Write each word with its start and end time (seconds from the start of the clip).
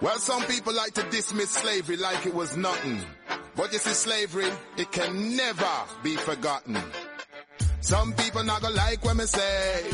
Well, 0.00 0.18
some 0.18 0.44
people 0.44 0.72
like 0.74 0.94
to 0.94 1.02
dismiss 1.10 1.50
slavery 1.50 1.96
like 1.96 2.24
it 2.24 2.34
was 2.34 2.56
nothing. 2.56 3.00
But 3.56 3.72
you 3.72 3.78
see, 3.78 3.90
slavery, 3.90 4.48
it 4.76 4.92
can 4.92 5.36
never 5.36 5.66
be 6.04 6.14
forgotten. 6.14 6.78
Some 7.80 8.12
people 8.12 8.44
not 8.44 8.62
gonna 8.62 8.76
like 8.76 9.04
what 9.04 9.16
me 9.16 9.24
say, 9.24 9.90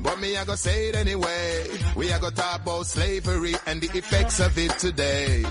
but 0.00 0.20
me 0.20 0.36
I 0.36 0.44
gonna 0.44 0.58
say 0.58 0.88
it 0.88 0.96
anyway. 0.96 1.66
We 1.94 2.12
are 2.12 2.18
gonna 2.18 2.34
talk 2.34 2.60
about 2.60 2.86
slavery 2.86 3.54
and 3.66 3.80
the 3.80 3.96
effects 3.96 4.40
of 4.40 4.58
it 4.58 4.78
today. 4.78 5.44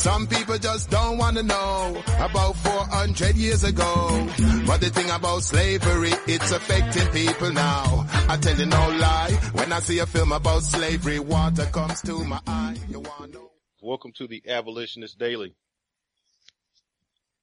Some 0.00 0.26
people 0.28 0.56
just 0.56 0.88
don't 0.88 1.18
want 1.18 1.36
to 1.36 1.42
know 1.42 2.02
about 2.20 2.56
400 2.56 3.36
years 3.36 3.64
ago. 3.64 4.26
But 4.66 4.80
the 4.80 4.88
thing 4.88 5.10
about 5.10 5.42
slavery, 5.42 6.12
it's 6.26 6.50
affecting 6.52 7.06
people 7.08 7.52
now. 7.52 8.06
I 8.26 8.38
tell 8.38 8.56
you 8.56 8.64
no 8.64 8.78
lie, 8.78 9.38
when 9.52 9.70
I 9.70 9.80
see 9.80 9.98
a 9.98 10.06
film 10.06 10.32
about 10.32 10.62
slavery, 10.62 11.18
water 11.18 11.66
comes 11.66 12.00
to 12.00 12.24
my 12.24 12.40
eye. 12.46 12.76
You 12.88 13.00
want 13.00 13.34
know? 13.34 13.50
Welcome 13.82 14.12
to 14.12 14.26
the 14.26 14.42
Abolitionist 14.48 15.18
Daily, 15.18 15.54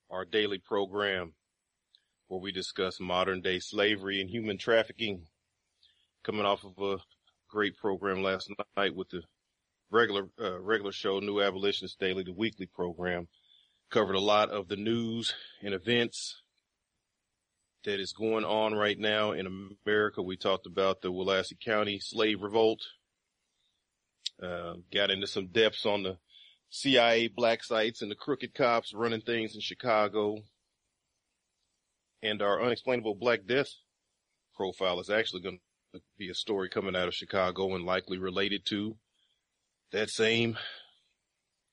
our 0.10 0.26
daily 0.26 0.58
program 0.58 1.34
where 2.28 2.40
we 2.40 2.52
discuss 2.52 3.00
modern 3.00 3.42
day 3.42 3.60
slavery 3.60 4.20
and 4.20 4.32
human 4.32 4.58
trafficking. 4.58 5.28
Coming 6.24 6.48
off 6.48 6.64
of 6.64 6.74
a 6.80 6.98
great 7.48 7.78
program 7.78 8.24
last 8.24 8.50
night 8.76 8.96
with 8.96 9.10
the 9.10 9.22
regular, 9.92 10.30
uh, 10.40 10.60
regular 10.60 10.92
show, 10.92 11.20
New 11.20 11.42
Abolitionist 11.42 12.00
Daily, 12.00 12.24
the 12.24 12.34
weekly 12.34 12.66
program, 12.66 13.28
covered 13.90 14.16
a 14.16 14.22
lot 14.22 14.50
of 14.50 14.68
the 14.68 14.76
news 14.76 15.34
and 15.62 15.74
events 15.74 16.42
that 17.86 18.00
is 18.00 18.12
going 18.12 18.44
on 18.44 18.74
right 18.74 19.00
now 19.00 19.32
in 19.32 19.48
America. 19.86 20.22
We 20.22 20.36
talked 20.36 20.66
about 20.66 21.02
the 21.02 21.12
Willacy 21.12 21.60
County 21.64 22.00
slave 22.00 22.42
revolt, 22.42 22.82
uh, 24.44 24.74
got 24.94 25.10
into 25.10 25.28
some 25.28 25.48
depths 25.48 25.86
on 25.86 26.04
the 26.04 26.18
CIA 26.70 27.30
black 27.30 27.64
sites 27.64 28.02
and 28.02 28.12
the 28.12 28.16
crooked 28.16 28.54
cops 28.54 28.94
running 28.94 29.22
things 29.22 29.56
in 29.56 29.62
Chicago. 29.62 30.40
And 32.22 32.42
our 32.42 32.62
unexplainable 32.62 33.16
black 33.16 33.46
death 33.46 33.70
profile 34.56 35.00
is 35.00 35.10
actually 35.10 35.44
going 35.44 35.60
to 35.94 36.02
be 36.18 36.30
a 36.30 36.34
story 36.34 36.68
coming 36.68 36.96
out 36.96 37.08
of 37.08 37.14
Chicago 37.14 37.74
and 37.74 37.86
likely 37.86 38.18
related 38.18 38.66
to 38.66 38.98
that 39.92 40.10
same 40.10 40.58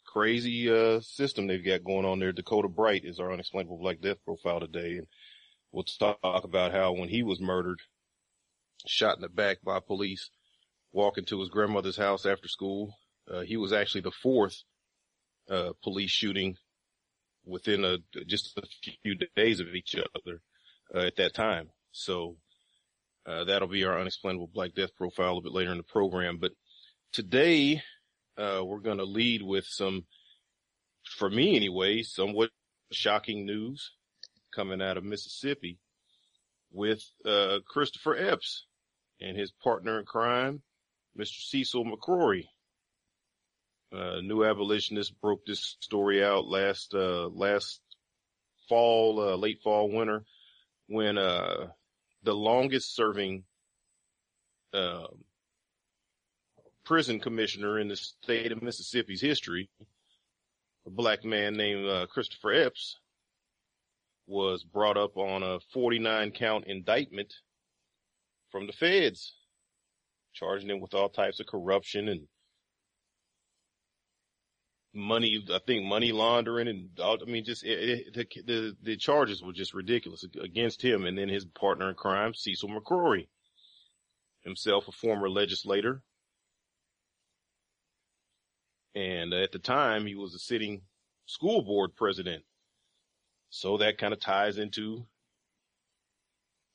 crazy 0.06 0.70
uh, 0.70 1.00
system 1.00 1.46
they've 1.46 1.64
got 1.64 1.84
going 1.84 2.04
on 2.04 2.20
there. 2.20 2.32
Dakota 2.32 2.68
Bright 2.68 3.04
is 3.04 3.18
our 3.18 3.32
unexplainable 3.32 3.78
black 3.78 4.00
death 4.00 4.18
profile 4.24 4.60
today, 4.60 4.98
and 4.98 5.06
we'll 5.72 5.84
talk 5.84 6.18
about 6.22 6.72
how 6.72 6.92
when 6.92 7.08
he 7.08 7.22
was 7.22 7.40
murdered, 7.40 7.80
shot 8.86 9.16
in 9.16 9.22
the 9.22 9.28
back 9.28 9.58
by 9.64 9.80
police, 9.80 10.30
walking 10.92 11.24
to 11.24 11.40
his 11.40 11.48
grandmother's 11.48 11.96
house 11.96 12.26
after 12.26 12.48
school, 12.48 12.94
uh, 13.32 13.40
he 13.40 13.56
was 13.56 13.72
actually 13.72 14.02
the 14.02 14.12
fourth 14.22 14.62
uh, 15.50 15.70
police 15.82 16.10
shooting 16.10 16.56
within 17.44 17.84
a 17.84 17.98
just 18.26 18.56
a 18.56 18.62
few 19.02 19.16
days 19.36 19.60
of 19.60 19.74
each 19.74 19.94
other 19.96 20.40
uh, 20.94 21.06
at 21.06 21.16
that 21.16 21.34
time. 21.34 21.68
So 21.92 22.36
uh, 23.26 23.44
that'll 23.44 23.68
be 23.68 23.84
our 23.84 23.98
unexplainable 23.98 24.50
black 24.52 24.74
death 24.74 24.94
profile 24.96 25.38
a 25.38 25.42
bit 25.42 25.52
later 25.52 25.72
in 25.72 25.78
the 25.78 25.82
program. 25.82 26.38
But 26.38 26.52
today 27.12 27.82
uh, 28.38 28.62
we're 28.64 28.80
going 28.80 28.98
to 28.98 29.04
lead 29.04 29.42
with 29.42 29.64
some, 29.66 30.04
for 31.18 31.28
me 31.28 31.56
anyway, 31.56 32.02
somewhat 32.02 32.50
shocking 32.92 33.46
news 33.46 33.92
coming 34.54 34.80
out 34.82 34.96
of 34.96 35.04
Mississippi 35.04 35.78
with 36.72 37.02
uh, 37.24 37.58
Christopher 37.66 38.16
Epps 38.16 38.66
and 39.20 39.36
his 39.36 39.52
partner 39.52 39.98
in 39.98 40.04
crime, 40.04 40.62
Mr. 41.18 41.40
Cecil 41.48 41.84
McCrory. 41.84 42.48
Uh, 43.92 44.20
New 44.22 44.44
Abolitionist 44.44 45.20
broke 45.20 45.46
this 45.46 45.76
story 45.80 46.24
out 46.24 46.46
last 46.48 46.94
uh, 46.94 47.28
last 47.28 47.80
fall, 48.68 49.20
uh, 49.20 49.36
late 49.36 49.60
fall, 49.62 49.88
winter, 49.88 50.24
when 50.88 51.16
uh, 51.16 51.68
the 52.24 52.34
longest 52.34 52.96
serving 52.96 53.44
um, 54.72 55.22
prison 56.84 57.20
commissioner 57.20 57.78
in 57.78 57.88
the 57.88 57.96
state 57.96 58.52
of 58.52 58.62
Mississippi's 58.62 59.20
history, 59.20 59.70
a 60.86 60.90
black 60.90 61.24
man 61.24 61.54
named 61.56 61.88
uh, 61.88 62.06
Christopher 62.06 62.52
Epps, 62.52 62.98
was 64.26 64.64
brought 64.64 64.96
up 64.96 65.16
on 65.16 65.42
a 65.42 65.60
49 65.72 66.30
count 66.32 66.64
indictment 66.66 67.34
from 68.50 68.66
the 68.66 68.72
feds, 68.72 69.34
charging 70.32 70.70
him 70.70 70.80
with 70.80 70.94
all 70.94 71.08
types 71.08 71.40
of 71.40 71.46
corruption 71.46 72.08
and 72.08 72.26
money, 74.94 75.44
I 75.52 75.58
think 75.66 75.84
money 75.84 76.12
laundering 76.12 76.68
and 76.68 76.88
all, 77.00 77.18
I 77.20 77.30
mean, 77.30 77.44
just 77.44 77.64
it, 77.64 78.14
it, 78.14 78.14
the, 78.14 78.42
the, 78.44 78.76
the 78.82 78.96
charges 78.96 79.42
were 79.42 79.52
just 79.52 79.74
ridiculous 79.74 80.24
against 80.40 80.82
him. 80.82 81.04
And 81.04 81.18
then 81.18 81.28
his 81.28 81.44
partner 81.44 81.88
in 81.88 81.94
crime, 81.96 82.34
Cecil 82.34 82.68
McCrory, 82.68 83.26
himself 84.42 84.88
a 84.88 84.92
former 84.92 85.28
legislator. 85.28 86.02
And 88.94 89.32
at 89.32 89.52
the 89.52 89.58
time 89.58 90.06
he 90.06 90.14
was 90.14 90.34
a 90.34 90.38
sitting 90.38 90.82
school 91.26 91.62
board 91.62 91.96
president. 91.96 92.44
So 93.50 93.78
that 93.78 93.98
kind 93.98 94.12
of 94.12 94.20
ties 94.20 94.58
into 94.58 95.06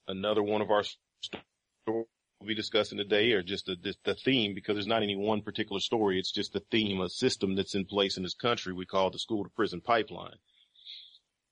another 0.08 0.44
one 0.44 0.62
of 0.62 0.72
our 0.72 0.84
stories 0.84 2.08
we'll 2.40 2.48
be 2.48 2.56
discussing 2.56 2.98
today 2.98 3.34
or 3.34 3.44
just 3.44 3.66
the, 3.66 3.76
the, 3.82 3.94
the, 4.06 4.16
theme 4.16 4.54
because 4.54 4.76
there's 4.76 4.88
not 4.88 5.04
any 5.04 5.16
one 5.16 5.42
particular 5.42 5.80
story. 5.80 6.18
It's 6.18 6.32
just 6.32 6.54
the 6.54 6.64
theme, 6.72 7.02
a 7.02 7.10
system 7.10 7.56
that's 7.56 7.76
in 7.76 7.86
place 7.86 8.18
in 8.18 8.24
this 8.24 8.34
country 8.34 8.74
we 8.74 8.86
call 8.86 9.10
the 9.10 9.20
school 9.20 9.44
to 9.44 9.50
prison 9.50 9.82
pipeline. 9.82 10.38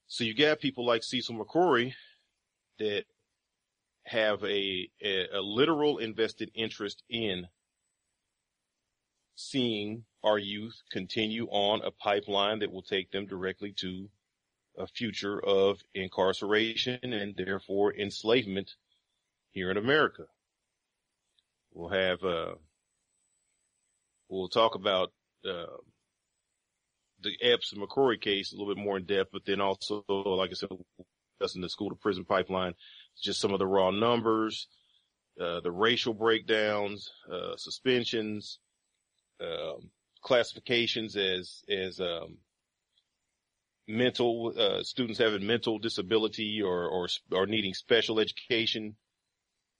So 0.08 0.24
you 0.24 0.34
got 0.34 0.60
people 0.60 0.86
like 0.86 1.04
Cecil 1.04 1.36
McCrory 1.36 1.94
that 2.80 3.04
have 4.06 4.42
a, 4.44 4.90
a, 5.04 5.28
a 5.34 5.42
literal 5.42 5.98
invested 5.98 6.52
interest 6.56 7.04
in 7.10 7.48
seeing 9.38 10.04
our 10.24 10.40
youth 10.40 10.82
continue 10.92 11.46
on 11.52 11.80
a 11.84 11.92
pipeline 11.92 12.60
that 12.60 12.72
will 12.72 12.82
take 12.82 13.12
them 13.12 13.28
directly 13.28 13.72
to 13.72 14.10
a 14.80 14.88
future 14.88 15.40
of 15.40 15.80
incarceration 15.94 17.00
and 17.04 17.36
therefore 17.38 17.94
enslavement 17.94 18.76
here 19.52 19.70
in 19.70 19.78
America. 19.78 20.24
We'll 21.72 21.90
have, 21.90 22.24
uh, 22.24 22.56
we'll 24.28 24.50
talk 24.50 24.74
about, 24.74 25.14
uh, 25.48 25.78
the 27.22 27.38
Epps 27.42 27.74
and 27.74 27.82
McCrory 27.82 28.20
case 28.20 28.52
a 28.52 28.58
little 28.58 28.74
bit 28.74 28.84
more 28.84 28.98
in 28.98 29.06
depth, 29.06 29.30
but 29.32 29.46
then 29.46 29.62
also, 29.62 30.04
like 30.08 30.50
I 30.50 30.54
said, 30.54 30.70
discussing 31.40 31.62
the 31.62 31.70
school 31.70 31.90
to 31.90 31.96
prison 31.96 32.26
pipeline, 32.26 32.74
just 33.22 33.40
some 33.40 33.54
of 33.54 33.60
the 33.60 33.68
raw 33.68 33.92
numbers, 33.92 34.68
uh, 35.40 35.60
the 35.62 35.72
racial 35.72 36.16
breakdowns, 36.16 37.12
uh, 37.32 37.56
suspensions, 37.56 38.60
um, 39.42 39.90
classifications 40.22 41.16
as, 41.16 41.64
as, 41.70 42.00
um, 42.00 42.38
mental, 43.88 44.54
uh, 44.58 44.84
students 44.84 45.20
having 45.20 45.46
mental 45.46 45.80
disability 45.80 46.62
or, 46.62 46.88
or, 46.88 47.08
or 47.32 47.46
needing 47.46 47.74
special 47.74 48.20
education 48.20 48.96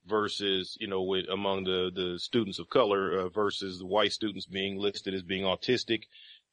versus, 0.06 0.78
you 0.80 0.88
know, 0.88 1.04
with 1.04 1.26
among 1.32 1.66
the, 1.66 1.92
the 1.94 2.18
students 2.18 2.60
of 2.60 2.70
color 2.70 3.20
uh, 3.20 3.30
versus 3.30 3.80
the 3.80 3.86
white 3.86 4.14
students 4.14 4.46
being 4.46 4.78
listed 4.78 5.14
as 5.14 5.24
being 5.24 5.44
autistic 5.44 6.04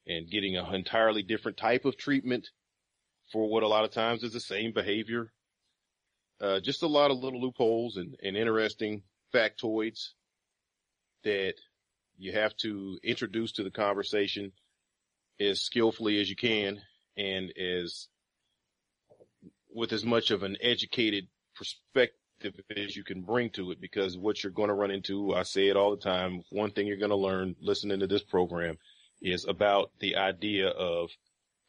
and 0.05 0.29
getting 0.29 0.57
an 0.57 0.73
entirely 0.75 1.23
different 1.23 1.57
type 1.57 1.85
of 1.85 1.97
treatment 1.97 2.49
for 3.31 3.49
what 3.49 3.63
a 3.63 3.67
lot 3.67 3.85
of 3.85 3.91
times 3.91 4.23
is 4.23 4.33
the 4.33 4.39
same 4.39 4.71
behavior. 4.73 5.31
Uh, 6.41 6.59
just 6.59 6.83
a 6.83 6.87
lot 6.87 7.11
of 7.11 7.17
little 7.17 7.41
loopholes 7.41 7.95
and, 7.95 8.15
and 8.21 8.35
interesting 8.35 9.01
factoids 9.33 10.09
that 11.23 11.53
you 12.17 12.33
have 12.33 12.55
to 12.57 12.99
introduce 13.03 13.53
to 13.53 13.63
the 13.63 13.71
conversation 13.71 14.51
as 15.39 15.61
skillfully 15.61 16.21
as 16.21 16.29
you 16.29 16.35
can 16.35 16.81
and 17.17 17.51
as 17.57 18.07
with 19.73 19.91
as 19.91 20.05
much 20.05 20.31
of 20.31 20.43
an 20.43 20.55
educated 20.61 21.27
perspective 21.55 22.15
as 22.75 22.95
you 22.95 23.03
can 23.03 23.21
bring 23.21 23.49
to 23.49 23.71
it 23.71 23.81
because 23.81 24.17
what 24.17 24.43
you're 24.43 24.51
going 24.51 24.69
to 24.69 24.73
run 24.73 24.91
into, 24.91 25.33
I 25.33 25.43
say 25.43 25.67
it 25.67 25.75
all 25.75 25.91
the 25.91 26.01
time. 26.01 26.43
One 26.49 26.71
thing 26.71 26.87
you're 26.87 26.97
going 26.97 27.09
to 27.09 27.15
learn 27.15 27.55
listening 27.61 27.99
to 27.99 28.07
this 28.07 28.23
program 28.23 28.77
is 29.21 29.45
about 29.45 29.91
the 29.99 30.15
idea 30.15 30.67
of 30.69 31.09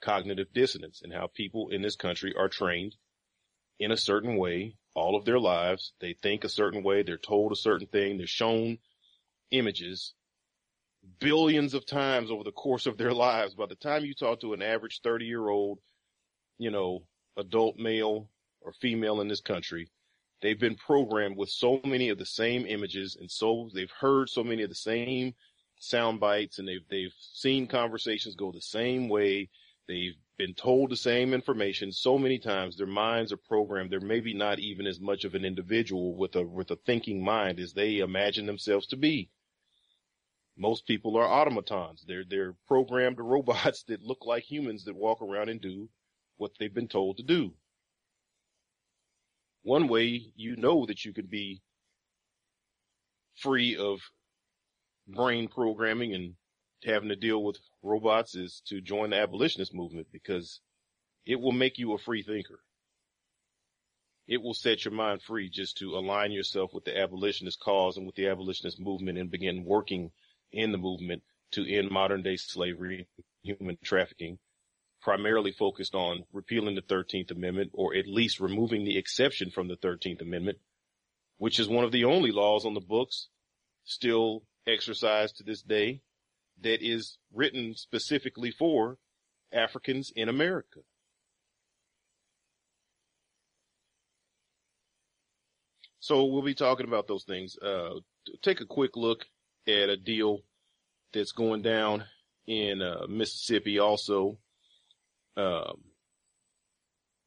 cognitive 0.00 0.52
dissonance 0.52 1.02
and 1.02 1.12
how 1.12 1.28
people 1.32 1.68
in 1.70 1.82
this 1.82 1.96
country 1.96 2.34
are 2.36 2.48
trained 2.48 2.94
in 3.78 3.90
a 3.90 3.96
certain 3.96 4.36
way 4.36 4.76
all 4.94 5.16
of 5.16 5.24
their 5.24 5.38
lives. 5.38 5.92
They 6.00 6.14
think 6.14 6.44
a 6.44 6.48
certain 6.48 6.82
way. 6.82 7.02
They're 7.02 7.16
told 7.16 7.52
a 7.52 7.56
certain 7.56 7.86
thing. 7.86 8.18
They're 8.18 8.26
shown 8.26 8.78
images 9.50 10.14
billions 11.18 11.74
of 11.74 11.86
times 11.86 12.30
over 12.30 12.44
the 12.44 12.52
course 12.52 12.86
of 12.86 12.98
their 12.98 13.12
lives. 13.12 13.54
By 13.54 13.66
the 13.66 13.74
time 13.74 14.04
you 14.04 14.14
talk 14.14 14.40
to 14.40 14.52
an 14.52 14.62
average 14.62 15.00
30 15.02 15.24
year 15.24 15.48
old, 15.48 15.78
you 16.58 16.70
know, 16.70 17.06
adult 17.36 17.76
male 17.76 18.28
or 18.60 18.72
female 18.72 19.20
in 19.20 19.28
this 19.28 19.40
country, 19.40 19.88
they've 20.42 20.58
been 20.58 20.76
programmed 20.76 21.36
with 21.36 21.50
so 21.50 21.80
many 21.84 22.08
of 22.08 22.18
the 22.18 22.26
same 22.26 22.66
images 22.66 23.16
and 23.18 23.30
so 23.30 23.70
they've 23.74 23.90
heard 23.90 24.28
so 24.28 24.42
many 24.42 24.62
of 24.62 24.68
the 24.68 24.74
same 24.74 25.34
sound 25.78 26.20
bites 26.20 26.58
and 26.58 26.66
they've, 26.66 26.86
they've 26.90 27.14
seen 27.18 27.66
conversations 27.66 28.34
go 28.34 28.52
the 28.52 28.60
same 28.60 29.08
way. 29.08 29.48
They've 29.88 30.16
been 30.36 30.54
told 30.54 30.90
the 30.90 30.96
same 30.96 31.32
information 31.32 31.92
so 31.92 32.18
many 32.18 32.38
times. 32.38 32.76
Their 32.76 32.86
minds 32.86 33.32
are 33.32 33.36
programmed. 33.38 33.90
They're 33.90 34.00
maybe 34.00 34.34
not 34.34 34.58
even 34.58 34.86
as 34.86 35.00
much 35.00 35.24
of 35.24 35.34
an 35.34 35.44
individual 35.44 36.16
with 36.16 36.36
a, 36.36 36.42
with 36.42 36.70
a 36.70 36.76
thinking 36.76 37.22
mind 37.22 37.60
as 37.60 37.72
they 37.72 37.98
imagine 37.98 38.46
themselves 38.46 38.86
to 38.88 38.96
be. 38.96 39.30
Most 40.56 40.86
people 40.86 41.16
are 41.16 41.28
automatons. 41.28 42.04
They're, 42.06 42.24
they're 42.28 42.54
programmed 42.66 43.18
robots 43.20 43.82
that 43.84 44.02
look 44.02 44.24
like 44.24 44.44
humans 44.44 44.84
that 44.84 44.96
walk 44.96 45.20
around 45.20 45.50
and 45.50 45.60
do 45.60 45.88
what 46.38 46.52
they've 46.58 46.72
been 46.72 46.88
told 46.88 47.18
to 47.18 47.22
do. 47.22 47.52
One 49.62 49.88
way 49.88 50.32
you 50.36 50.56
know 50.56 50.86
that 50.86 51.04
you 51.04 51.12
can 51.12 51.26
be 51.26 51.60
free 53.34 53.76
of 53.76 54.00
brain 55.08 55.48
programming 55.48 56.14
and 56.14 56.34
having 56.84 57.08
to 57.08 57.16
deal 57.16 57.42
with 57.42 57.58
robots 57.82 58.34
is 58.34 58.62
to 58.66 58.80
join 58.80 59.10
the 59.10 59.16
abolitionist 59.16 59.74
movement 59.74 60.06
because 60.12 60.60
it 61.26 61.40
will 61.40 61.52
make 61.52 61.78
you 61.78 61.92
a 61.92 61.98
free 61.98 62.22
thinker. 62.22 62.60
It 64.28 64.42
will 64.42 64.54
set 64.54 64.84
your 64.84 64.94
mind 64.94 65.22
free 65.22 65.48
just 65.48 65.78
to 65.78 65.96
align 65.96 66.32
yourself 66.32 66.72
with 66.72 66.84
the 66.84 66.96
abolitionist 66.98 67.60
cause 67.60 67.96
and 67.96 68.06
with 68.06 68.16
the 68.16 68.28
abolitionist 68.28 68.80
movement 68.80 69.18
and 69.18 69.30
begin 69.30 69.64
working 69.64 70.10
in 70.56 70.72
the 70.72 70.78
movement 70.78 71.22
to 71.52 71.66
end 71.66 71.90
modern 71.90 72.22
day 72.22 72.36
slavery, 72.36 73.06
human 73.42 73.78
trafficking, 73.84 74.38
primarily 75.02 75.52
focused 75.52 75.94
on 75.94 76.24
repealing 76.32 76.74
the 76.74 76.82
13th 76.82 77.30
Amendment 77.30 77.70
or 77.74 77.94
at 77.94 78.06
least 78.06 78.40
removing 78.40 78.84
the 78.84 78.98
exception 78.98 79.50
from 79.50 79.68
the 79.68 79.76
13th 79.76 80.22
Amendment, 80.22 80.58
which 81.38 81.60
is 81.60 81.68
one 81.68 81.84
of 81.84 81.92
the 81.92 82.04
only 82.04 82.32
laws 82.32 82.64
on 82.64 82.74
the 82.74 82.80
books 82.80 83.28
still 83.84 84.42
exercised 84.66 85.36
to 85.36 85.44
this 85.44 85.62
day 85.62 86.00
that 86.62 86.82
is 86.82 87.18
written 87.32 87.74
specifically 87.74 88.50
for 88.50 88.98
Africans 89.52 90.10
in 90.16 90.28
America. 90.28 90.80
So 96.00 96.24
we'll 96.24 96.42
be 96.42 96.54
talking 96.54 96.86
about 96.86 97.08
those 97.08 97.24
things. 97.24 97.56
Uh, 97.58 97.94
take 98.42 98.60
a 98.60 98.66
quick 98.66 98.96
look 98.96 99.26
at 99.66 99.88
a 99.88 99.96
deal 99.96 100.40
that's 101.12 101.32
going 101.32 101.62
down 101.62 102.04
in 102.46 102.82
uh, 102.82 103.06
Mississippi 103.08 103.78
also, 103.78 104.38
um, 105.36 105.82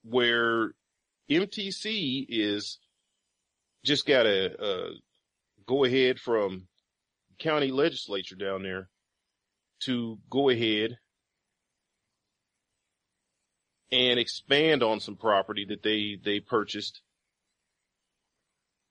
where 0.03 0.71
MTC 1.29 2.25
is 2.29 2.79
just 3.83 4.05
got 4.05 4.25
a, 4.25 4.63
a 4.63 4.89
go 5.67 5.83
ahead 5.83 6.19
from 6.19 6.67
county 7.39 7.71
legislature 7.71 8.35
down 8.35 8.63
there 8.63 8.89
to 9.81 10.17
go 10.29 10.49
ahead 10.49 10.97
and 13.91 14.19
expand 14.19 14.83
on 14.83 14.99
some 14.99 15.15
property 15.15 15.65
that 15.69 15.83
they, 15.83 16.17
they 16.23 16.39
purchased 16.39 17.01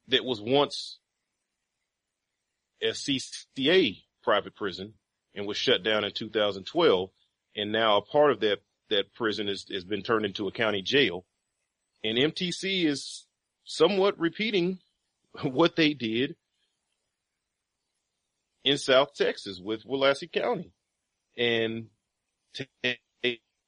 that 0.09 0.25
was 0.25 0.41
once 0.41 0.99
a 2.83 2.89
CCA 2.89 4.03
private 4.23 4.55
prison 4.55 4.95
and 5.35 5.47
was 5.47 5.57
shut 5.57 5.83
down 5.83 6.05
in 6.05 6.13
2012. 6.13 7.11
And 7.57 7.73
now 7.73 7.99
a 7.99 8.03
part 8.03 8.33
of 8.33 8.41
that, 8.41 8.59
that 8.91 9.15
prison 9.15 9.49
is, 9.49 9.67
has 9.73 9.85
been 9.85 10.03
turned 10.03 10.25
into 10.25 10.49
a 10.49 10.53
county 10.53 10.83
jail. 10.83 11.25
And 12.05 12.19
MTC 12.19 12.85
is 12.85 13.27
somewhat 13.65 14.19
repeating 14.19 14.79
what 15.43 15.77
they 15.77 15.95
did 15.95 16.37
in 18.65 18.79
South 18.79 19.15
Texas 19.15 19.61
with 19.63 19.85
Willacy 19.85 20.31
County 20.31 20.73
and 21.37 21.87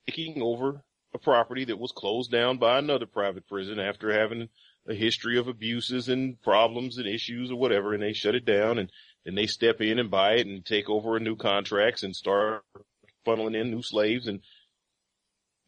taking 0.07 0.43
over 0.43 0.83
a 1.15 1.19
property 1.19 1.65
that 1.65 1.79
was 1.79 1.93
closed 1.93 2.31
down 2.31 2.59
by 2.59 2.79
another 2.79 3.07
private 3.07 3.47
prison 3.49 3.79
after 3.81 4.13
having 4.13 4.49
a 4.89 4.95
history 4.95 5.39
of 5.39 5.49
abuses 5.49 6.09
and 6.09 6.41
problems 6.43 6.99
and 6.99 7.07
issues 7.07 7.51
or 7.51 7.57
whatever, 7.57 7.95
and 7.95 8.03
they 8.03 8.13
shut 8.13 8.35
it 8.35 8.45
down 8.45 8.79
and 8.79 8.91
then 9.25 9.35
they 9.35 9.47
step 9.47 9.81
in 9.81 9.99
and 9.99 10.11
buy 10.11 10.35
it 10.35 10.47
and 10.47 10.65
take 10.65 10.89
over 10.89 11.17
a 11.17 11.21
new 11.21 11.37
contracts 11.37 12.03
and 12.03 12.17
start 12.17 12.65
funneling 13.27 13.55
in 13.55 13.71
new 13.71 13.83
slaves 13.83 14.27
and 14.27 14.41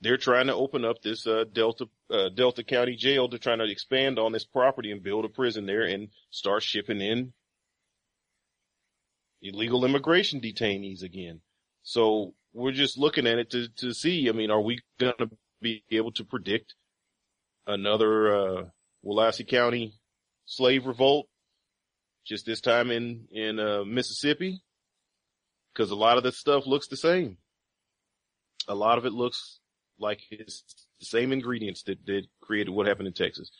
they're 0.00 0.16
trying 0.16 0.48
to 0.48 0.54
open 0.54 0.84
up 0.84 1.00
this 1.00 1.26
uh, 1.26 1.44
Delta 1.52 1.86
uh, 2.10 2.28
Delta 2.30 2.64
County 2.64 2.96
jail 2.96 3.28
to 3.28 3.38
try 3.38 3.54
to 3.54 3.64
expand 3.64 4.18
on 4.18 4.32
this 4.32 4.44
property 4.44 4.90
and 4.90 5.02
build 5.02 5.24
a 5.24 5.28
prison 5.28 5.64
there 5.64 5.82
and 5.82 6.08
start 6.30 6.62
shipping 6.62 7.00
in 7.00 7.32
illegal 9.40 9.84
immigration 9.84 10.40
detainees 10.40 11.02
again. 11.02 11.40
So 11.82 12.34
we're 12.52 12.72
just 12.72 12.98
looking 12.98 13.26
at 13.26 13.38
it 13.38 13.50
to, 13.50 13.68
to 13.76 13.92
see, 13.92 14.28
I 14.28 14.32
mean, 14.32 14.50
are 14.50 14.60
we 14.60 14.80
going 14.98 15.14
to 15.18 15.30
be 15.60 15.84
able 15.90 16.12
to 16.12 16.24
predict 16.24 16.74
another, 17.66 18.36
uh, 18.36 18.64
Willacy 19.04 19.46
County 19.46 19.94
slave 20.44 20.86
revolt 20.86 21.26
just 22.26 22.46
this 22.46 22.60
time 22.60 22.90
in, 22.90 23.26
in, 23.30 23.58
uh, 23.58 23.84
Mississippi? 23.84 24.62
Cause 25.74 25.90
a 25.90 25.96
lot 25.96 26.18
of 26.18 26.22
the 26.22 26.32
stuff 26.32 26.66
looks 26.66 26.88
the 26.88 26.96
same. 26.96 27.38
A 28.68 28.74
lot 28.74 28.98
of 28.98 29.06
it 29.06 29.12
looks 29.12 29.58
like 29.98 30.20
it's 30.30 30.62
the 31.00 31.06
same 31.06 31.32
ingredients 31.32 31.82
that, 31.84 32.04
that 32.06 32.22
created 32.40 32.70
what 32.70 32.86
happened 32.86 33.08
in 33.08 33.14
Texas. 33.14 33.50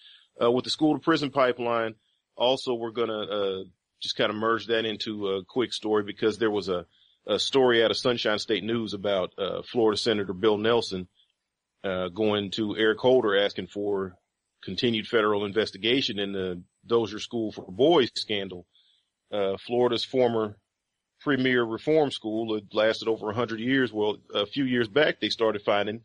Uh, 0.41 0.51
with 0.51 0.65
the 0.65 0.71
school 0.71 0.95
to 0.95 1.01
prison 1.01 1.31
pipeline, 1.31 1.95
also 2.37 2.75
we're 2.75 2.93
to, 2.93 3.13
uh, 3.13 3.65
just 4.01 4.17
kind 4.17 4.31
of 4.31 4.37
merge 4.37 4.67
that 4.67 4.85
into 4.85 5.29
a 5.29 5.45
quick 5.45 5.73
story 5.73 6.03
because 6.03 6.39
there 6.39 6.51
was 6.51 6.69
a, 6.69 6.87
a 7.27 7.39
story 7.39 7.85
out 7.85 7.91
of 7.91 7.97
Sunshine 7.97 8.39
State 8.39 8.65
News 8.65 8.95
about 8.95 9.33
uh, 9.39 9.63
Florida 9.63 9.97
Senator 9.97 10.33
Bill 10.33 10.59
Nelson 10.59 11.09
uh, 11.85 12.09
going 12.09 12.51
to 12.53 12.77
Eric 12.77 12.99
Holder 12.99 13.37
asking 13.37 13.69
for 13.69 14.17
continued 14.63 15.07
federal 15.07 15.45
investigation 15.45 16.19
in 16.19 16.33
the 16.33 16.63
Dozier 16.87 17.19
School 17.19 17.53
for 17.53 17.71
Boys 17.71 18.11
scandal. 18.15 18.67
Uh, 19.31 19.57
Florida's 19.57 20.05
former 20.05 20.57
premier 21.21 21.65
reform 21.65 22.11
school 22.11 22.55
had 22.55 22.73
lasted 22.73 23.09
over 23.09 23.33
hundred 23.33 23.61
years. 23.61 23.93
Well, 23.93 24.19
a 24.35 24.47
few 24.47 24.65
years 24.65 24.89
back, 24.89 25.21
they 25.21 25.31
started 25.31 25.63
finding 25.63 26.03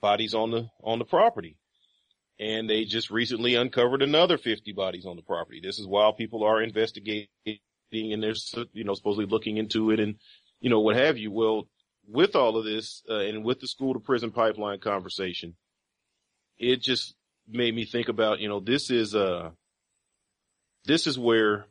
bodies 0.00 0.34
on 0.34 0.50
the 0.50 0.68
on 0.82 0.98
the 0.98 1.04
property, 1.04 1.56
and 2.38 2.68
they 2.68 2.84
just 2.84 3.10
recently 3.10 3.54
uncovered 3.54 4.02
another 4.02 4.38
50 4.38 4.72
bodies 4.72 5.06
on 5.06 5.16
the 5.16 5.22
property. 5.22 5.60
This 5.62 5.78
is 5.78 5.86
while 5.86 6.12
people 6.12 6.44
are 6.44 6.62
investigating 6.62 7.28
and 7.90 8.22
they're 8.22 8.34
you 8.72 8.84
know 8.84 8.94
supposedly 8.94 9.26
looking 9.26 9.56
into 9.56 9.90
it 9.90 9.98
and 9.98 10.16
you 10.60 10.70
know, 10.70 10.80
what 10.80 10.96
have 10.96 11.18
you. 11.18 11.30
Well, 11.30 11.68
with 12.06 12.34
all 12.34 12.56
of 12.56 12.64
this, 12.64 13.02
uh, 13.08 13.18
and 13.18 13.44
with 13.44 13.60
the 13.60 13.68
school 13.68 13.94
to 13.94 14.00
prison 14.00 14.30
pipeline 14.30 14.80
conversation, 14.80 15.54
it 16.58 16.82
just 16.82 17.14
made 17.48 17.74
me 17.74 17.84
think 17.84 18.08
about, 18.08 18.40
you 18.40 18.48
know, 18.48 18.60
this 18.60 18.90
is, 18.90 19.14
uh, 19.14 19.50
this 20.84 21.06
is 21.06 21.18
where 21.18 21.66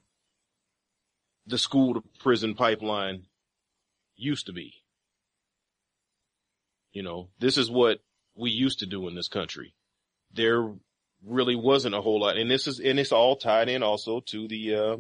the 1.46 1.58
school 1.58 1.96
to 1.96 2.04
prison 2.20 2.56
pipeline 2.56 3.24
used 4.16 4.48
to 4.48 4.54
be. 4.54 4.74
You 6.92 7.04
know, 7.04 7.30
this 7.40 7.58
is 7.58 7.70
what 7.70 8.00
we 8.36 8.50
used 8.50 8.80
to 8.80 8.86
do 8.86 9.08
in 9.08 9.16
this 9.16 9.28
country. 9.28 9.76
There 10.34 10.74
really 11.26 11.56
wasn't 11.56 11.96
a 11.96 12.02
whole 12.02 12.22
lot. 12.22 12.38
And 12.38 12.50
this 12.50 12.68
is, 12.68 12.80
and 12.80 13.00
it's 13.00 13.12
all 13.12 13.36
tied 13.36 13.70
in 13.70 13.84
also 13.84 14.22
to 14.28 14.48
the, 14.48 14.76
uh, 14.76 14.98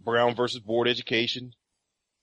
Brown 0.00 0.34
versus 0.34 0.60
board 0.60 0.88
education 0.88 1.52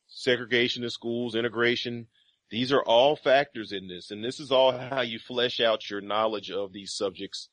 segregation 0.09 0.83
in 0.83 0.89
schools, 0.89 1.35
integration. 1.35 2.07
These 2.49 2.71
are 2.71 2.81
all 2.81 3.15
factors 3.15 3.71
in 3.71 3.87
this. 3.87 4.11
And 4.11 4.23
this 4.23 4.39
is 4.39 4.51
all 4.51 4.71
how 4.71 5.01
you 5.01 5.19
flesh 5.19 5.59
out 5.59 5.89
your 5.89 6.01
knowledge 6.01 6.49
of 6.49 6.73
these 6.73 6.93
subjects. 6.93 7.49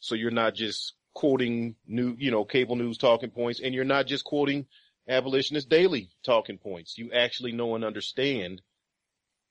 So 0.00 0.14
you're 0.14 0.30
not 0.30 0.54
just 0.54 0.94
quoting 1.14 1.76
new, 1.86 2.16
you 2.18 2.30
know, 2.30 2.44
cable 2.44 2.76
news 2.76 2.98
talking 2.98 3.30
points 3.30 3.60
and 3.60 3.74
you're 3.74 3.84
not 3.84 4.06
just 4.06 4.24
quoting 4.24 4.66
abolitionist 5.08 5.68
daily 5.68 6.10
talking 6.24 6.58
points. 6.58 6.96
You 6.96 7.12
actually 7.12 7.52
know 7.52 7.74
and 7.74 7.84
understand 7.84 8.62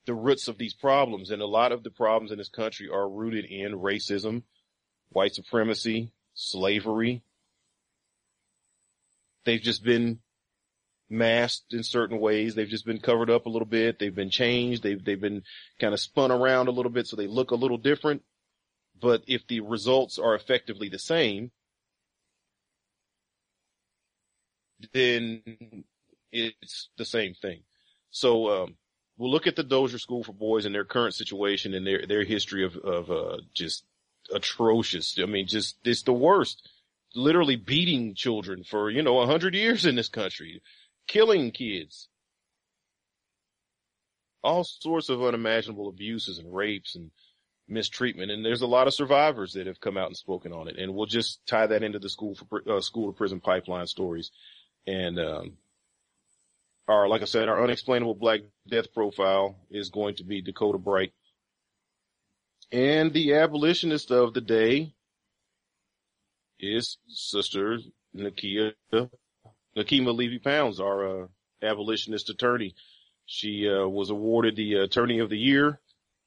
the 0.05 0.13
roots 0.13 0.47
of 0.47 0.57
these 0.57 0.73
problems. 0.73 1.29
And 1.29 1.41
a 1.41 1.47
lot 1.47 1.71
of 1.71 1.83
the 1.83 1.91
problems 1.91 2.31
in 2.31 2.37
this 2.37 2.49
country 2.49 2.89
are 2.89 3.07
rooted 3.07 3.45
in 3.45 3.73
racism, 3.73 4.43
white 5.09 5.35
supremacy, 5.35 6.11
slavery. 6.33 7.23
They've 9.45 9.61
just 9.61 9.83
been 9.83 10.19
masked 11.13 11.73
in 11.73 11.83
certain 11.83 12.19
ways. 12.19 12.55
They've 12.55 12.67
just 12.67 12.85
been 12.85 12.99
covered 12.99 13.29
up 13.29 13.45
a 13.45 13.49
little 13.49 13.67
bit. 13.67 13.99
They've 13.99 14.13
been 14.13 14.29
changed. 14.29 14.83
They've, 14.83 15.03
they've 15.03 15.21
been 15.21 15.43
kind 15.79 15.93
of 15.93 15.99
spun 15.99 16.31
around 16.31 16.67
a 16.67 16.71
little 16.71 16.91
bit 16.91 17.07
so 17.07 17.15
they 17.15 17.27
look 17.27 17.51
a 17.51 17.55
little 17.55 17.77
different. 17.77 18.23
But 18.99 19.23
if 19.27 19.47
the 19.47 19.61
results 19.61 20.19
are 20.19 20.35
effectively 20.35 20.89
the 20.89 20.99
same, 20.99 21.51
then 24.93 25.41
it's 26.31 26.89
the 26.97 27.05
same 27.05 27.33
thing. 27.33 27.63
So, 28.11 28.63
um, 28.63 28.75
we'll 29.17 29.31
look 29.31 29.47
at 29.47 29.55
the 29.55 29.63
Dozier 29.63 29.99
School 29.99 30.23
for 30.23 30.33
Boys 30.33 30.65
and 30.65 30.73
their 30.73 30.85
current 30.85 31.15
situation 31.15 31.73
and 31.73 31.85
their, 31.85 32.05
their 32.07 32.23
history 32.23 32.65
of, 32.65 32.75
of, 32.77 33.11
uh, 33.11 33.37
just 33.53 33.85
atrocious. 34.33 35.17
I 35.21 35.25
mean, 35.25 35.47
just, 35.47 35.77
it's 35.83 36.03
the 36.03 36.13
worst. 36.13 36.67
Literally 37.15 37.55
beating 37.55 38.15
children 38.15 38.63
for, 38.63 38.89
you 38.89 39.03
know, 39.03 39.19
a 39.19 39.27
hundred 39.27 39.53
years 39.53 39.85
in 39.85 39.95
this 39.95 40.09
country, 40.09 40.61
killing 41.07 41.51
kids, 41.51 42.09
all 44.43 44.63
sorts 44.63 45.09
of 45.09 45.23
unimaginable 45.23 45.89
abuses 45.89 46.39
and 46.39 46.53
rapes 46.53 46.95
and 46.95 47.11
mistreatment. 47.67 48.31
And 48.31 48.45
there's 48.45 48.61
a 48.61 48.67
lot 48.67 48.87
of 48.87 48.93
survivors 48.93 49.53
that 49.53 49.67
have 49.67 49.79
come 49.79 49.97
out 49.97 50.07
and 50.07 50.17
spoken 50.17 50.51
on 50.51 50.67
it. 50.67 50.77
And 50.77 50.93
we'll 50.93 51.05
just 51.05 51.45
tie 51.45 51.67
that 51.67 51.83
into 51.83 51.99
the 51.99 52.09
school 52.09 52.35
for, 52.35 52.61
uh, 52.69 52.81
school 52.81 53.11
to 53.11 53.17
prison 53.17 53.39
pipeline 53.39 53.87
stories. 53.87 54.31
And, 54.85 55.19
um, 55.19 55.57
our, 56.87 57.07
like 57.07 57.21
I 57.21 57.25
said, 57.25 57.47
our 57.47 57.63
unexplainable 57.63 58.15
black 58.15 58.41
death 58.67 58.93
profile 58.93 59.55
is 59.71 59.89
going 59.89 60.15
to 60.15 60.25
be 60.25 60.41
Dakota 60.41 60.77
Bright. 60.77 61.13
And 62.71 63.13
the 63.13 63.35
abolitionist 63.35 64.11
of 64.11 64.33
the 64.33 64.41
day 64.41 64.93
is 66.59 66.97
Sister 67.07 67.77
Nakia, 68.15 68.73
Nekima 69.77 70.15
Levy 70.15 70.39
Pounds, 70.39 70.79
our 70.79 71.23
uh, 71.23 71.27
abolitionist 71.61 72.29
attorney. 72.29 72.75
She 73.25 73.69
uh, 73.69 73.87
was 73.87 74.09
awarded 74.09 74.55
the 74.55 74.75
Attorney 74.75 75.19
of 75.19 75.29
the 75.29 75.37
Year 75.37 75.79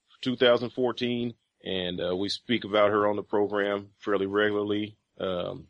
for 0.08 0.22
2014, 0.22 1.34
and 1.64 2.00
uh, 2.00 2.16
we 2.16 2.28
speak 2.28 2.64
about 2.64 2.90
her 2.90 3.06
on 3.06 3.16
the 3.16 3.22
program 3.22 3.88
fairly 3.98 4.26
regularly. 4.26 4.96
Um, 5.20 5.66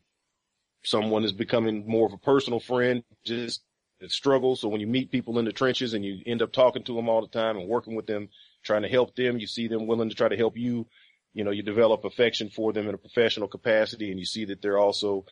someone 0.83 1.23
is 1.23 1.33
becoming 1.33 1.87
more 1.87 2.07
of 2.07 2.13
a 2.13 2.17
personal 2.17 2.59
friend, 2.59 3.03
just 3.25 3.61
struggle. 4.07 4.55
So 4.55 4.67
when 4.67 4.81
you 4.81 4.87
meet 4.87 5.11
people 5.11 5.39
in 5.39 5.45
the 5.45 5.51
trenches 5.51 5.93
and 5.93 6.05
you 6.05 6.21
end 6.25 6.41
up 6.41 6.53
talking 6.53 6.83
to 6.83 6.95
them 6.95 7.09
all 7.09 7.21
the 7.21 7.27
time 7.27 7.57
and 7.57 7.67
working 7.67 7.95
with 7.95 8.05
them, 8.05 8.29
trying 8.63 8.83
to 8.83 8.89
help 8.89 9.15
them, 9.15 9.39
you 9.39 9.47
see 9.47 9.67
them 9.67 9.87
willing 9.87 10.09
to 10.09 10.15
try 10.15 10.29
to 10.29 10.37
help 10.37 10.57
you. 10.57 10.87
You 11.33 11.43
know, 11.43 11.51
you 11.51 11.63
develop 11.63 12.05
affection 12.05 12.49
for 12.49 12.73
them 12.73 12.87
in 12.87 12.95
a 12.95 12.99
professional 12.99 13.47
capacity 13.47 14.11
and 14.11 14.19
you 14.19 14.25
see 14.25 14.45
that 14.45 14.61
they're 14.61 14.77
also 14.77 15.25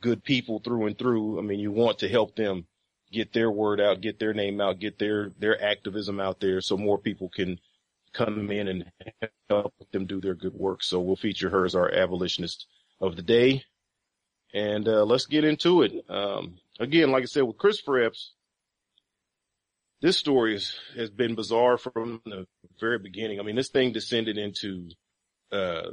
good 0.00 0.22
people 0.22 0.60
through 0.60 0.86
and 0.86 0.98
through. 0.98 1.38
I 1.38 1.42
mean, 1.42 1.58
you 1.58 1.72
want 1.72 2.00
to 2.00 2.08
help 2.08 2.36
them 2.36 2.66
get 3.10 3.32
their 3.32 3.50
word 3.50 3.80
out, 3.80 4.00
get 4.00 4.18
their 4.18 4.34
name 4.34 4.60
out, 4.60 4.80
get 4.80 4.98
their, 4.98 5.30
their 5.38 5.62
activism 5.62 6.20
out 6.20 6.40
there 6.40 6.60
so 6.60 6.76
more 6.76 6.98
people 6.98 7.28
can 7.28 7.58
come 8.12 8.50
in 8.50 8.68
and 8.68 8.84
help 9.48 9.74
them 9.92 10.06
do 10.06 10.20
their 10.20 10.34
good 10.34 10.54
work. 10.54 10.82
So 10.82 11.00
we'll 11.00 11.16
feature 11.16 11.50
her 11.50 11.64
as 11.64 11.74
our 11.74 11.92
abolitionist 11.92 12.66
of 13.00 13.16
the 13.16 13.22
day. 13.22 13.64
And, 14.54 14.88
uh, 14.88 15.04
let's 15.04 15.26
get 15.26 15.44
into 15.44 15.82
it. 15.82 15.92
Um, 16.08 16.56
again, 16.80 17.10
like 17.10 17.22
I 17.22 17.26
said, 17.26 17.42
with 17.42 17.58
Christopher 17.58 18.02
Epps, 18.02 18.32
this 20.00 20.16
story 20.16 20.54
is, 20.54 20.74
has 20.96 21.10
been 21.10 21.34
bizarre 21.34 21.76
from 21.76 22.22
the 22.24 22.46
very 22.78 22.98
beginning. 22.98 23.40
I 23.40 23.42
mean, 23.42 23.56
this 23.56 23.70
thing 23.70 23.92
descended 23.92 24.38
into, 24.38 24.88
uh, 25.50 25.90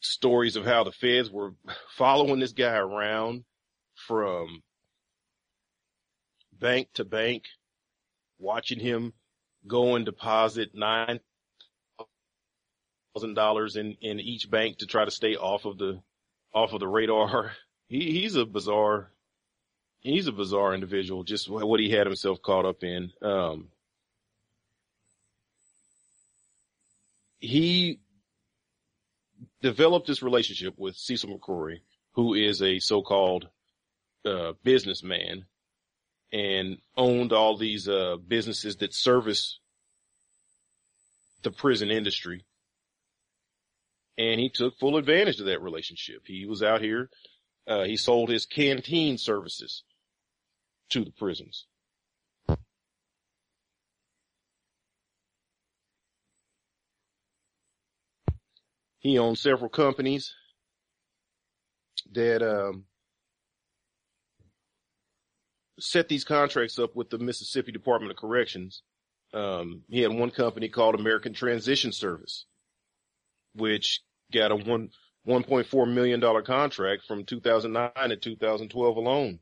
stories 0.00 0.56
of 0.56 0.64
how 0.64 0.84
the 0.84 0.92
feds 0.92 1.30
were 1.30 1.54
following 1.96 2.40
this 2.40 2.52
guy 2.52 2.76
around 2.76 3.44
from 4.06 4.62
bank 6.58 6.88
to 6.94 7.04
bank, 7.04 7.44
watching 8.38 8.80
him 8.80 9.12
go 9.66 9.96
and 9.96 10.04
deposit 10.04 10.70
nine 10.74 11.20
thousand 13.14 13.34
dollars 13.34 13.76
in 13.76 13.96
in 14.00 14.20
each 14.20 14.50
bank 14.50 14.78
to 14.78 14.86
try 14.86 15.04
to 15.04 15.10
stay 15.10 15.36
off 15.36 15.64
of 15.64 15.78
the 15.78 16.00
off 16.52 16.72
of 16.72 16.80
the 16.80 16.88
radar. 16.88 17.52
He 17.88 18.20
he's 18.20 18.36
a 18.36 18.46
bizarre 18.46 19.10
he's 20.00 20.26
a 20.26 20.32
bizarre 20.32 20.74
individual, 20.74 21.24
just 21.24 21.48
what 21.48 21.80
he 21.80 21.90
had 21.90 22.06
himself 22.06 22.40
caught 22.42 22.64
up 22.64 22.82
in. 22.82 23.12
Um, 23.22 23.68
he 27.40 27.98
developed 29.62 30.06
this 30.06 30.22
relationship 30.22 30.74
with 30.76 30.96
Cecil 30.96 31.38
McCrory, 31.38 31.80
who 32.14 32.34
is 32.34 32.62
a 32.62 32.78
so-called 32.78 33.48
uh, 34.24 34.52
businessman 34.62 35.44
and 36.32 36.78
owned 36.96 37.32
all 37.32 37.56
these 37.56 37.88
uh, 37.88 38.16
businesses 38.26 38.76
that 38.76 38.94
service 38.94 39.58
the 41.42 41.50
prison 41.50 41.90
industry. 41.90 42.44
And 44.18 44.38
he 44.38 44.50
took 44.50 44.78
full 44.78 44.96
advantage 44.96 45.40
of 45.40 45.46
that 45.46 45.62
relationship. 45.62 46.22
He 46.26 46.46
was 46.46 46.62
out 46.62 46.82
here. 46.82 47.08
Uh, 47.66 47.84
he 47.84 47.96
sold 47.96 48.28
his 48.28 48.46
canteen 48.46 49.16
services 49.16 49.82
to 50.90 51.04
the 51.04 51.12
prisons. 51.12 51.66
He 59.00 59.18
owned 59.18 59.38
several 59.38 59.70
companies 59.70 60.34
that 62.12 62.42
um, 62.42 62.84
set 65.78 66.08
these 66.08 66.24
contracts 66.24 66.78
up 66.78 66.94
with 66.94 67.10
the 67.10 67.18
Mississippi 67.18 67.72
Department 67.72 68.12
of 68.12 68.18
Corrections. 68.18 68.82
Um, 69.32 69.82
he 69.88 70.00
had 70.00 70.12
one 70.12 70.30
company 70.30 70.68
called 70.68 70.94
American 70.94 71.32
Transition 71.32 71.92
Service, 71.92 72.46
which 73.54 74.00
got 74.32 74.52
a 74.52 74.56
one 74.56 74.90
$1.4 75.26 75.92
million 75.92 76.20
contract 76.44 77.04
from 77.06 77.24
2009 77.24 78.08
to 78.08 78.16
2012 78.16 78.96
alone. 78.96 79.38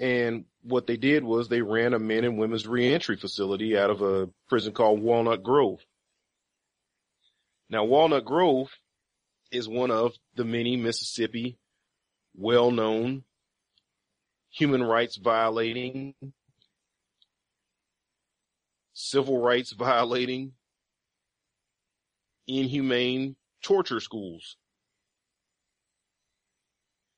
And 0.00 0.44
what 0.62 0.86
they 0.86 0.96
did 0.96 1.24
was 1.24 1.48
they 1.48 1.62
ran 1.62 1.94
a 1.94 1.98
men 1.98 2.24
and 2.24 2.38
women's 2.38 2.66
reentry 2.66 3.16
facility 3.16 3.76
out 3.76 3.90
of 3.90 4.02
a 4.02 4.28
prison 4.48 4.72
called 4.72 5.00
Walnut 5.00 5.42
Grove. 5.42 5.80
Now, 7.68 7.84
Walnut 7.84 8.24
Grove 8.24 8.70
is 9.50 9.68
one 9.68 9.90
of 9.90 10.14
the 10.36 10.44
many 10.44 10.76
Mississippi 10.76 11.58
well-known 12.36 13.24
human 14.50 14.82
rights 14.82 15.16
violating, 15.16 16.14
civil 18.94 19.40
rights 19.40 19.72
violating, 19.72 20.52
inhumane 22.46 23.36
torture 23.62 24.00
schools. 24.00 24.56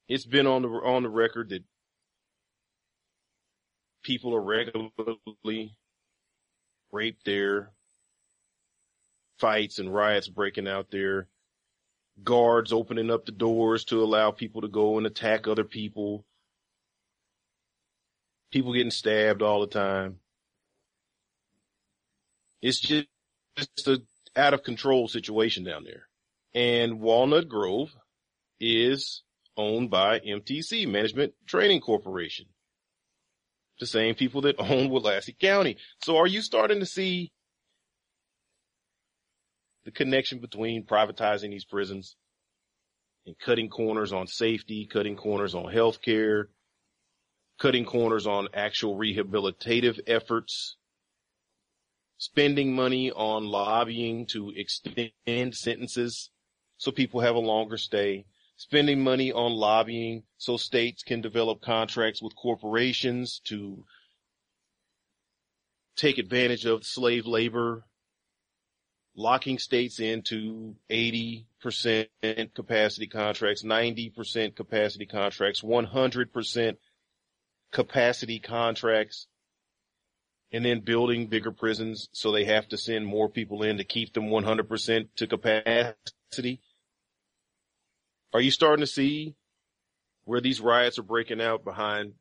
It's 0.08 0.26
been 0.26 0.46
on 0.46 0.62
the 0.62 0.68
on 0.68 1.04
the 1.04 1.08
record 1.08 1.50
that 1.50 1.62
people 4.02 4.34
are 4.34 4.40
regularly 4.40 5.74
raped 6.92 7.24
there, 7.24 7.70
fights 9.38 9.78
and 9.78 9.92
riots 9.92 10.28
breaking 10.28 10.68
out 10.68 10.90
there, 10.90 11.28
guards 12.22 12.72
opening 12.72 13.10
up 13.10 13.26
the 13.26 13.32
doors 13.32 13.84
to 13.84 14.02
allow 14.02 14.30
people 14.30 14.62
to 14.62 14.68
go 14.68 14.98
and 14.98 15.06
attack 15.06 15.46
other 15.46 15.64
people, 15.64 16.24
people 18.50 18.72
getting 18.72 18.90
stabbed 18.90 19.42
all 19.42 19.60
the 19.60 19.66
time. 19.66 20.16
It's 22.62 22.80
just, 22.80 23.06
just 23.56 23.88
a 23.88 24.02
out 24.36 24.54
of 24.54 24.62
control 24.62 25.08
situation 25.08 25.64
down 25.64 25.84
there. 25.84 26.06
And 26.54 27.00
Walnut 27.00 27.48
Grove 27.48 27.90
is 28.60 29.22
owned 29.56 29.90
by 29.90 30.20
MTC, 30.20 30.86
Management 30.86 31.32
Training 31.46 31.80
Corporation 31.80 32.46
the 33.80 33.86
same 33.86 34.14
people 34.14 34.42
that 34.42 34.56
own 34.58 34.90
Willacy 34.90 35.38
County. 35.38 35.76
So 36.04 36.16
are 36.16 36.26
you 36.26 36.42
starting 36.42 36.80
to 36.80 36.86
see 36.86 37.32
the 39.84 39.90
connection 39.90 40.38
between 40.38 40.84
privatizing 40.84 41.50
these 41.50 41.64
prisons 41.64 42.16
and 43.26 43.38
cutting 43.38 43.68
corners 43.68 44.12
on 44.12 44.26
safety, 44.26 44.86
cutting 44.86 45.16
corners 45.16 45.54
on 45.54 45.64
healthcare, 45.64 46.44
cutting 47.58 47.84
corners 47.84 48.26
on 48.26 48.48
actual 48.54 48.96
rehabilitative 48.96 50.00
efforts, 50.06 50.76
spending 52.18 52.74
money 52.74 53.10
on 53.10 53.46
lobbying 53.46 54.26
to 54.26 54.52
extend 54.54 55.54
sentences 55.54 56.30
so 56.76 56.90
people 56.90 57.20
have 57.20 57.34
a 57.34 57.40
longer 57.40 57.76
stay, 57.76 58.24
spending 58.60 59.00
money 59.00 59.32
on 59.32 59.52
lobbying 59.52 60.22
so 60.36 60.58
states 60.58 61.02
can 61.02 61.22
develop 61.22 61.62
contracts 61.62 62.20
with 62.20 62.36
corporations 62.36 63.40
to 63.42 63.82
take 65.96 66.18
advantage 66.18 66.66
of 66.66 66.84
slave 66.84 67.24
labor 67.24 67.82
locking 69.16 69.58
states 69.58 69.98
into 69.98 70.76
80% 70.90 71.46
capacity 72.54 73.06
contracts, 73.06 73.62
90% 73.62 74.54
capacity 74.54 75.06
contracts, 75.06 75.62
100% 75.62 76.76
capacity 77.72 78.40
contracts, 78.40 79.26
and 80.52 80.66
then 80.66 80.80
building 80.80 81.28
bigger 81.28 81.50
prisons 81.50 82.10
so 82.12 82.30
they 82.30 82.44
have 82.44 82.68
to 82.68 82.76
send 82.76 83.06
more 83.06 83.30
people 83.30 83.62
in 83.62 83.78
to 83.78 83.84
keep 83.84 84.12
them 84.12 84.26
100% 84.26 85.08
to 85.16 85.26
capacity. 85.26 86.60
Are 88.32 88.40
you 88.40 88.50
starting 88.50 88.84
to 88.84 88.90
see 88.90 89.34
where 90.24 90.40
these 90.40 90.60
riots 90.60 90.98
are 90.98 91.04
breaking 91.04 91.40
out 91.40 91.64
behind 91.64 92.14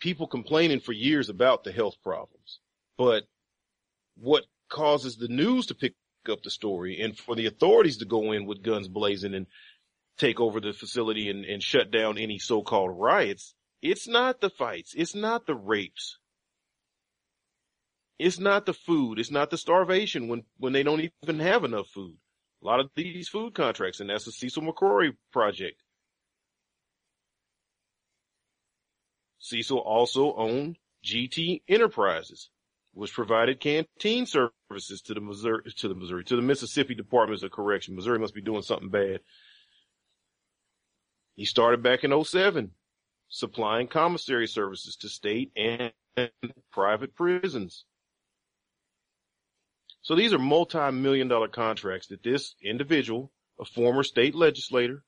people 0.00 0.26
complaining 0.26 0.80
for 0.80 0.92
years 0.92 1.28
about 1.28 1.64
the 1.64 1.72
health 1.72 1.96
problems? 2.02 2.60
But 2.96 3.24
what 4.16 4.44
causes 4.68 5.16
the 5.16 5.28
news 5.28 5.66
to 5.66 5.74
pick 5.74 5.94
up 6.30 6.42
the 6.42 6.50
story 6.50 7.00
and 7.00 7.16
for 7.16 7.34
the 7.34 7.46
authorities 7.46 7.98
to 7.98 8.04
go 8.04 8.32
in 8.32 8.46
with 8.46 8.62
guns 8.62 8.88
blazing 8.88 9.34
and 9.34 9.46
take 10.16 10.40
over 10.40 10.60
the 10.60 10.72
facility 10.72 11.28
and, 11.28 11.44
and 11.44 11.62
shut 11.62 11.90
down 11.90 12.18
any 12.18 12.38
so-called 12.38 12.92
riots. 12.94 13.54
It's 13.82 14.08
not 14.08 14.40
the 14.40 14.50
fights. 14.50 14.94
It's 14.96 15.14
not 15.14 15.46
the 15.46 15.54
rapes. 15.54 16.18
It's 18.18 18.38
not 18.38 18.64
the 18.64 18.72
food. 18.72 19.18
It's 19.18 19.30
not 19.30 19.50
the 19.50 19.58
starvation 19.58 20.28
when, 20.28 20.44
when 20.58 20.72
they 20.72 20.82
don't 20.82 21.10
even 21.22 21.40
have 21.40 21.64
enough 21.64 21.88
food. 21.88 22.16
A 22.64 22.66
lot 22.66 22.80
of 22.80 22.90
these 22.96 23.28
food 23.28 23.54
contracts, 23.54 24.00
and 24.00 24.08
that's 24.08 24.24
the 24.24 24.32
Cecil 24.32 24.62
McCrory 24.62 25.14
project. 25.32 25.82
Cecil 29.38 29.78
also 29.78 30.34
owned 30.34 30.78
GT 31.04 31.60
Enterprises, 31.68 32.48
which 32.94 33.12
provided 33.12 33.60
canteen 33.60 34.24
services 34.24 35.02
to 35.02 35.12
the 35.12 35.20
Missouri, 35.20 35.62
to 35.76 35.88
the 35.88 35.94
Missouri, 35.94 36.24
to 36.24 36.36
the 36.36 36.42
Mississippi 36.42 36.94
Departments 36.94 37.42
of 37.42 37.50
Correction. 37.50 37.94
Missouri 37.94 38.18
must 38.18 38.34
be 38.34 38.40
doing 38.40 38.62
something 38.62 38.88
bad. 38.88 39.20
He 41.36 41.44
started 41.44 41.82
back 41.82 42.04
in 42.04 42.24
07, 42.24 42.70
supplying 43.28 43.88
commissary 43.88 44.46
services 44.46 44.96
to 44.96 45.10
state 45.10 45.52
and 45.54 45.92
private 46.72 47.14
prisons. 47.14 47.84
So 50.04 50.14
these 50.14 50.32
are 50.32 50.38
multi-million 50.38 51.28
dollar 51.28 51.48
contracts 51.48 52.08
that 52.08 52.22
this 52.22 52.54
individual, 52.62 53.32
a 53.58 53.64
former 53.64 54.02
state 54.02 54.34
legislator, 54.34 55.02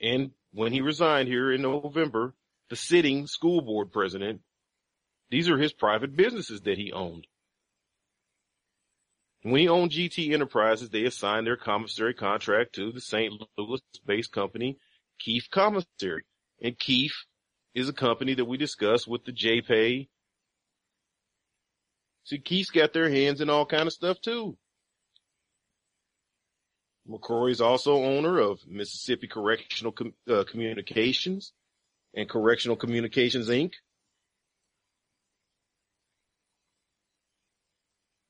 and 0.00 0.30
when 0.52 0.72
he 0.72 0.82
resigned 0.82 1.28
here 1.28 1.50
in 1.50 1.62
November, 1.62 2.34
the 2.68 2.76
sitting 2.76 3.26
school 3.26 3.62
board 3.62 3.92
president, 3.92 4.42
these 5.30 5.48
are 5.48 5.58
his 5.58 5.72
private 5.72 6.14
businesses 6.14 6.60
that 6.62 6.78
he 6.78 6.92
owned. 6.92 7.26
When 9.42 9.56
he 9.56 9.68
owned 9.68 9.90
GT 9.90 10.32
Enterprises, 10.32 10.90
they 10.90 11.04
assigned 11.04 11.46
their 11.46 11.56
commissary 11.56 12.14
contract 12.14 12.74
to 12.74 12.92
the 12.92 13.00
St. 13.00 13.32
Louis 13.56 13.80
based 14.06 14.32
company, 14.32 14.78
Keefe 15.18 15.50
Commissary. 15.50 16.24
And 16.62 16.78
Keefe 16.78 17.24
is 17.74 17.88
a 17.88 17.92
company 17.92 18.34
that 18.34 18.44
we 18.44 18.56
discussed 18.56 19.08
with 19.08 19.24
the 19.24 19.32
JPay. 19.32 20.08
See, 22.24 22.38
Keefe's 22.38 22.70
got 22.70 22.92
their 22.92 23.10
hands 23.10 23.40
in 23.40 23.50
all 23.50 23.66
kind 23.66 23.86
of 23.86 23.92
stuff 23.92 24.20
too. 24.20 24.56
McCrory 27.08 27.50
is 27.50 27.60
also 27.60 28.02
owner 28.02 28.38
of 28.38 28.66
Mississippi 28.66 29.28
Correctional 29.28 29.92
Com- 29.92 30.14
uh, 30.28 30.44
Communications 30.44 31.52
and 32.14 32.28
Correctional 32.28 32.76
Communications 32.76 33.48
Inc. 33.48 33.72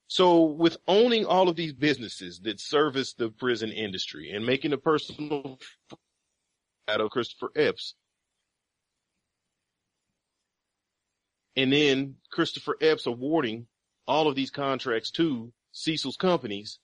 So 0.08 0.42
with 0.42 0.76
owning 0.88 1.24
all 1.24 1.48
of 1.48 1.56
these 1.56 1.72
businesses 1.72 2.40
that 2.40 2.60
service 2.60 3.14
the 3.14 3.30
prison 3.30 3.70
industry 3.70 4.30
and 4.30 4.44
making 4.44 4.72
a 4.72 4.78
personal 4.78 5.58
out 6.88 7.00
of 7.00 7.10
Christopher 7.10 7.50
Epps, 7.56 7.94
and 11.57 11.72
then 11.72 12.16
Christopher 12.30 12.76
Epps 12.80 13.07
awarding 13.07 13.66
all 14.07 14.29
of 14.29 14.35
these 14.35 14.51
contracts 14.51 15.11
to 15.12 15.53
Cecil's 15.73 16.17
companies 16.17 16.79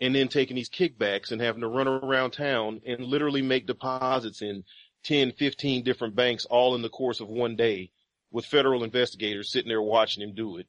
and 0.00 0.14
then 0.14 0.28
taking 0.28 0.56
these 0.56 0.70
kickbacks 0.70 1.30
and 1.30 1.40
having 1.40 1.60
to 1.60 1.68
run 1.68 1.88
around 1.88 2.32
town 2.32 2.80
and 2.86 3.04
literally 3.04 3.42
make 3.42 3.66
deposits 3.66 4.42
in 4.42 4.64
10, 5.04 5.32
15 5.32 5.82
different 5.82 6.14
banks 6.14 6.44
all 6.46 6.74
in 6.74 6.82
the 6.82 6.88
course 6.88 7.20
of 7.20 7.28
one 7.28 7.56
day 7.56 7.90
with 8.30 8.46
federal 8.46 8.84
investigators 8.84 9.50
sitting 9.50 9.68
there 9.68 9.82
watching 9.82 10.22
him 10.22 10.34
do 10.34 10.56
it 10.56 10.66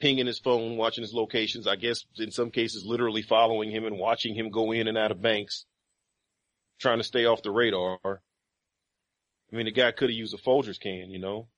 pinging 0.00 0.26
his 0.26 0.38
phone, 0.38 0.76
watching 0.76 1.02
his 1.02 1.14
locations. 1.14 1.66
I 1.66 1.76
guess 1.76 2.04
in 2.18 2.30
some 2.30 2.50
cases, 2.50 2.84
literally 2.84 3.22
following 3.22 3.70
him 3.70 3.84
and 3.84 3.98
watching 3.98 4.34
him 4.34 4.50
go 4.50 4.72
in 4.72 4.88
and 4.88 4.98
out 4.98 5.10
of 5.10 5.22
banks, 5.22 5.64
trying 6.78 6.98
to 6.98 7.04
stay 7.04 7.24
off 7.24 7.42
the 7.42 7.50
radar. 7.50 7.98
I 8.04 9.56
mean, 9.56 9.66
the 9.66 9.72
guy 9.72 9.92
could 9.92 10.10
have 10.10 10.16
used 10.16 10.34
a 10.34 10.38
Folgers 10.38 10.80
can, 10.80 11.10
you 11.10 11.18
know, 11.18 11.48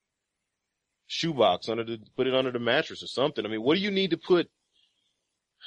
shoebox 1.09 1.67
under 1.67 1.83
the, 1.83 1.99
put 2.15 2.27
it 2.27 2.35
under 2.35 2.51
the 2.51 2.59
mattress 2.59 3.03
or 3.03 3.07
something. 3.07 3.45
I 3.45 3.49
mean, 3.49 3.63
what 3.63 3.75
do 3.75 3.81
you 3.81 3.91
need 3.91 4.11
to 4.11 4.17
put? 4.17 4.47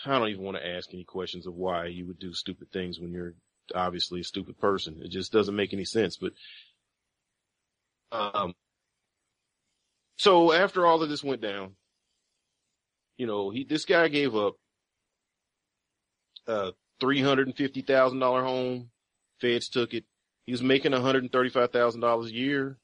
I 0.07 0.19
don't 0.19 0.29
even 0.29 0.45
want 0.45 0.57
to 0.57 0.67
ask 0.67 0.89
any 0.95 1.05
questions 1.05 1.47
of 1.47 1.55
why 1.55 1.87
you 1.87 2.07
would 2.07 2.19
do 2.19 2.33
stupid 2.33 2.71
things 2.73 2.99
when 2.99 3.13
you're 3.13 3.35
obviously 3.75 4.21
a 4.21 4.25
stupid 4.25 4.59
person. 4.59 5.01
It 5.03 5.11
just 5.11 5.33
doesn't 5.33 5.55
make 5.55 5.73
any 5.75 5.85
sense, 5.85 6.17
but, 6.17 6.33
um, 8.13 8.55
so 10.17 10.53
after 10.53 10.87
all 10.87 11.03
of 11.03 11.09
this 11.09 11.25
went 11.25 11.43
down, 11.43 11.73
you 13.17 13.27
know, 13.27 13.51
he, 13.51 13.65
this 13.65 13.85
guy 13.85 14.09
gave 14.09 14.37
up 14.37 14.55
a 16.47 16.73
$350,000 17.03 18.43
home. 18.43 18.91
Feds 19.41 19.69
took 19.69 19.93
it. 19.93 20.05
He 20.45 20.53
was 20.53 20.63
making 20.63 20.93
$135,000 20.93 22.25
a 22.25 22.33
year. 22.33 22.79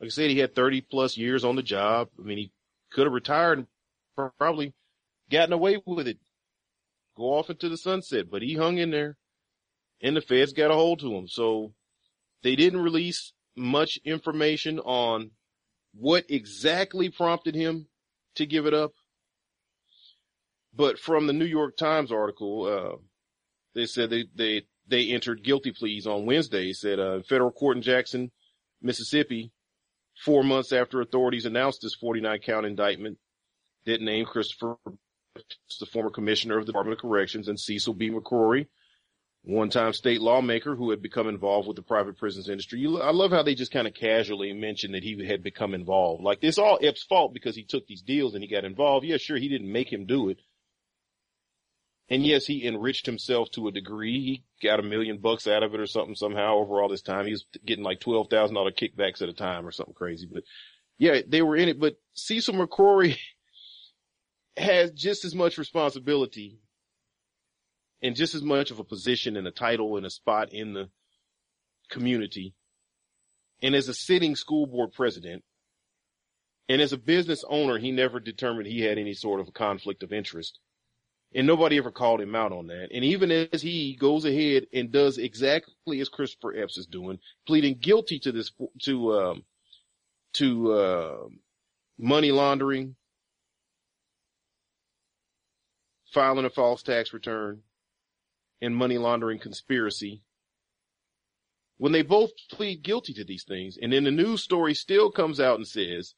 Like 0.00 0.08
I 0.08 0.10
said, 0.10 0.30
he 0.30 0.38
had 0.38 0.54
30 0.54 0.80
plus 0.82 1.16
years 1.16 1.44
on 1.44 1.56
the 1.56 1.62
job. 1.62 2.08
I 2.18 2.22
mean, 2.22 2.38
he 2.38 2.52
could 2.90 3.06
have 3.06 3.12
retired 3.12 3.58
and 3.58 3.66
probably 4.38 4.72
gotten 5.30 5.52
away 5.52 5.80
with 5.86 6.08
it. 6.08 6.18
Go 7.16 7.34
off 7.34 7.50
into 7.50 7.68
the 7.68 7.76
sunset, 7.76 8.30
but 8.30 8.40
he 8.40 8.54
hung 8.54 8.78
in 8.78 8.90
there 8.90 9.18
and 10.00 10.16
the 10.16 10.22
feds 10.22 10.52
got 10.52 10.70
a 10.70 10.74
hold 10.74 11.00
to 11.00 11.14
him. 11.14 11.28
So 11.28 11.74
they 12.42 12.56
didn't 12.56 12.80
release 12.80 13.32
much 13.56 13.98
information 14.04 14.78
on 14.78 15.32
what 15.92 16.24
exactly 16.30 17.10
prompted 17.10 17.54
him 17.54 17.86
to 18.36 18.46
give 18.46 18.64
it 18.64 18.72
up. 18.72 18.92
But 20.74 20.98
from 20.98 21.26
the 21.26 21.32
New 21.32 21.44
York 21.44 21.76
Times 21.76 22.12
article, 22.12 22.64
uh, 22.64 22.96
they 23.74 23.86
said 23.86 24.08
they, 24.08 24.24
they, 24.34 24.62
they 24.86 25.08
entered 25.08 25.44
guilty 25.44 25.72
pleas 25.72 26.06
on 26.06 26.26
Wednesday, 26.26 26.72
said 26.72 26.98
uh, 26.98 27.20
federal 27.28 27.50
court 27.50 27.76
in 27.76 27.82
Jackson, 27.82 28.30
Mississippi, 28.80 29.52
four 30.24 30.42
months 30.44 30.72
after 30.72 31.00
authorities 31.00 31.46
announced 31.46 31.80
this 31.82 31.94
49 31.94 32.40
count 32.40 32.66
indictment 32.66 33.18
that 33.86 34.00
named 34.00 34.26
Christopher, 34.28 34.76
the 34.84 35.86
former 35.86 36.10
commissioner 36.10 36.58
of 36.58 36.66
the 36.66 36.72
Department 36.72 36.98
of 36.98 37.02
Corrections, 37.02 37.48
and 37.48 37.58
Cecil 37.58 37.94
B. 37.94 38.10
McCrory, 38.10 38.66
one-time 39.42 39.94
state 39.94 40.20
lawmaker 40.20 40.76
who 40.76 40.90
had 40.90 41.00
become 41.00 41.28
involved 41.28 41.66
with 41.66 41.76
the 41.76 41.82
private 41.82 42.18
prisons 42.18 42.48
industry. 42.48 42.80
You, 42.80 43.00
I 43.00 43.12
love 43.12 43.30
how 43.30 43.42
they 43.42 43.54
just 43.54 43.72
kind 43.72 43.86
of 43.86 43.94
casually 43.94 44.52
mention 44.52 44.92
that 44.92 45.02
he 45.02 45.24
had 45.26 45.42
become 45.42 45.72
involved. 45.72 46.22
Like 46.22 46.38
it's 46.42 46.58
all 46.58 46.78
Epps' 46.82 47.04
fault 47.04 47.32
because 47.32 47.56
he 47.56 47.64
took 47.64 47.86
these 47.86 48.02
deals 48.02 48.34
and 48.34 48.42
he 48.44 48.50
got 48.50 48.64
involved. 48.64 49.06
Yeah, 49.06 49.16
sure, 49.16 49.38
he 49.38 49.48
didn't 49.48 49.72
make 49.72 49.90
him 49.90 50.04
do 50.04 50.28
it, 50.28 50.38
and 52.10 52.26
yes, 52.26 52.44
he 52.44 52.66
enriched 52.66 53.06
himself 53.06 53.52
to 53.52 53.68
a 53.68 53.72
degree. 53.72 54.20
He 54.20 54.66
got 54.66 54.80
a 54.80 54.82
million 54.82 55.18
bucks 55.18 55.46
out 55.46 55.62
of 55.62 55.72
it 55.74 55.80
or 55.80 55.86
something 55.86 56.16
somehow 56.16 56.56
over 56.56 56.82
all 56.82 56.88
this 56.88 57.02
time. 57.02 57.24
He 57.24 57.30
was 57.30 57.46
getting 57.64 57.84
like 57.84 58.00
$12,000 58.00 58.50
kickbacks 58.76 59.22
at 59.22 59.28
a 59.28 59.32
time 59.32 59.64
or 59.64 59.70
something 59.70 59.94
crazy. 59.94 60.28
But 60.30 60.42
yeah, 60.98 61.20
they 61.26 61.40
were 61.40 61.56
in 61.56 61.68
it. 61.68 61.78
But 61.78 61.94
Cecil 62.14 62.54
McCrory 62.54 63.16
has 64.56 64.90
just 64.90 65.24
as 65.24 65.36
much 65.36 65.56
responsibility 65.56 66.58
and 68.02 68.16
just 68.16 68.34
as 68.34 68.42
much 68.42 68.72
of 68.72 68.80
a 68.80 68.84
position 68.84 69.36
and 69.36 69.46
a 69.46 69.52
title 69.52 69.96
and 69.96 70.04
a 70.04 70.10
spot 70.10 70.52
in 70.52 70.74
the 70.74 70.90
community. 71.90 72.54
And 73.62 73.76
as 73.76 73.88
a 73.88 73.94
sitting 73.94 74.34
school 74.34 74.66
board 74.66 74.90
president 74.92 75.44
and 76.68 76.82
as 76.82 76.92
a 76.92 76.98
business 76.98 77.44
owner, 77.48 77.78
he 77.78 77.92
never 77.92 78.18
determined 78.18 78.66
he 78.66 78.80
had 78.80 78.98
any 78.98 79.14
sort 79.14 79.38
of 79.38 79.46
a 79.46 79.52
conflict 79.52 80.02
of 80.02 80.12
interest. 80.12 80.58
And 81.32 81.46
nobody 81.46 81.78
ever 81.78 81.92
called 81.92 82.20
him 82.20 82.34
out 82.34 82.50
on 82.50 82.66
that. 82.68 82.88
And 82.92 83.04
even 83.04 83.30
as 83.30 83.62
he 83.62 83.94
goes 83.94 84.24
ahead 84.24 84.66
and 84.72 84.90
does 84.90 85.16
exactly 85.16 86.00
as 86.00 86.08
Christopher 86.08 86.56
Epps 86.56 86.76
is 86.76 86.86
doing, 86.86 87.20
pleading 87.46 87.78
guilty 87.78 88.18
to 88.20 88.32
this, 88.32 88.50
to, 88.82 89.14
um, 89.14 89.44
to, 90.34 90.72
uh, 90.72 91.28
money 91.98 92.32
laundering, 92.32 92.96
filing 96.12 96.46
a 96.46 96.50
false 96.50 96.82
tax 96.82 97.12
return, 97.12 97.62
and 98.60 98.74
money 98.74 98.98
laundering 98.98 99.38
conspiracy. 99.38 100.22
When 101.78 101.92
they 101.92 102.02
both 102.02 102.32
plead 102.50 102.82
guilty 102.82 103.12
to 103.14 103.24
these 103.24 103.44
things, 103.44 103.78
and 103.80 103.92
then 103.92 104.02
the 104.02 104.10
news 104.10 104.42
story 104.42 104.74
still 104.74 105.12
comes 105.12 105.38
out 105.38 105.56
and 105.56 105.66
says, 105.66 106.14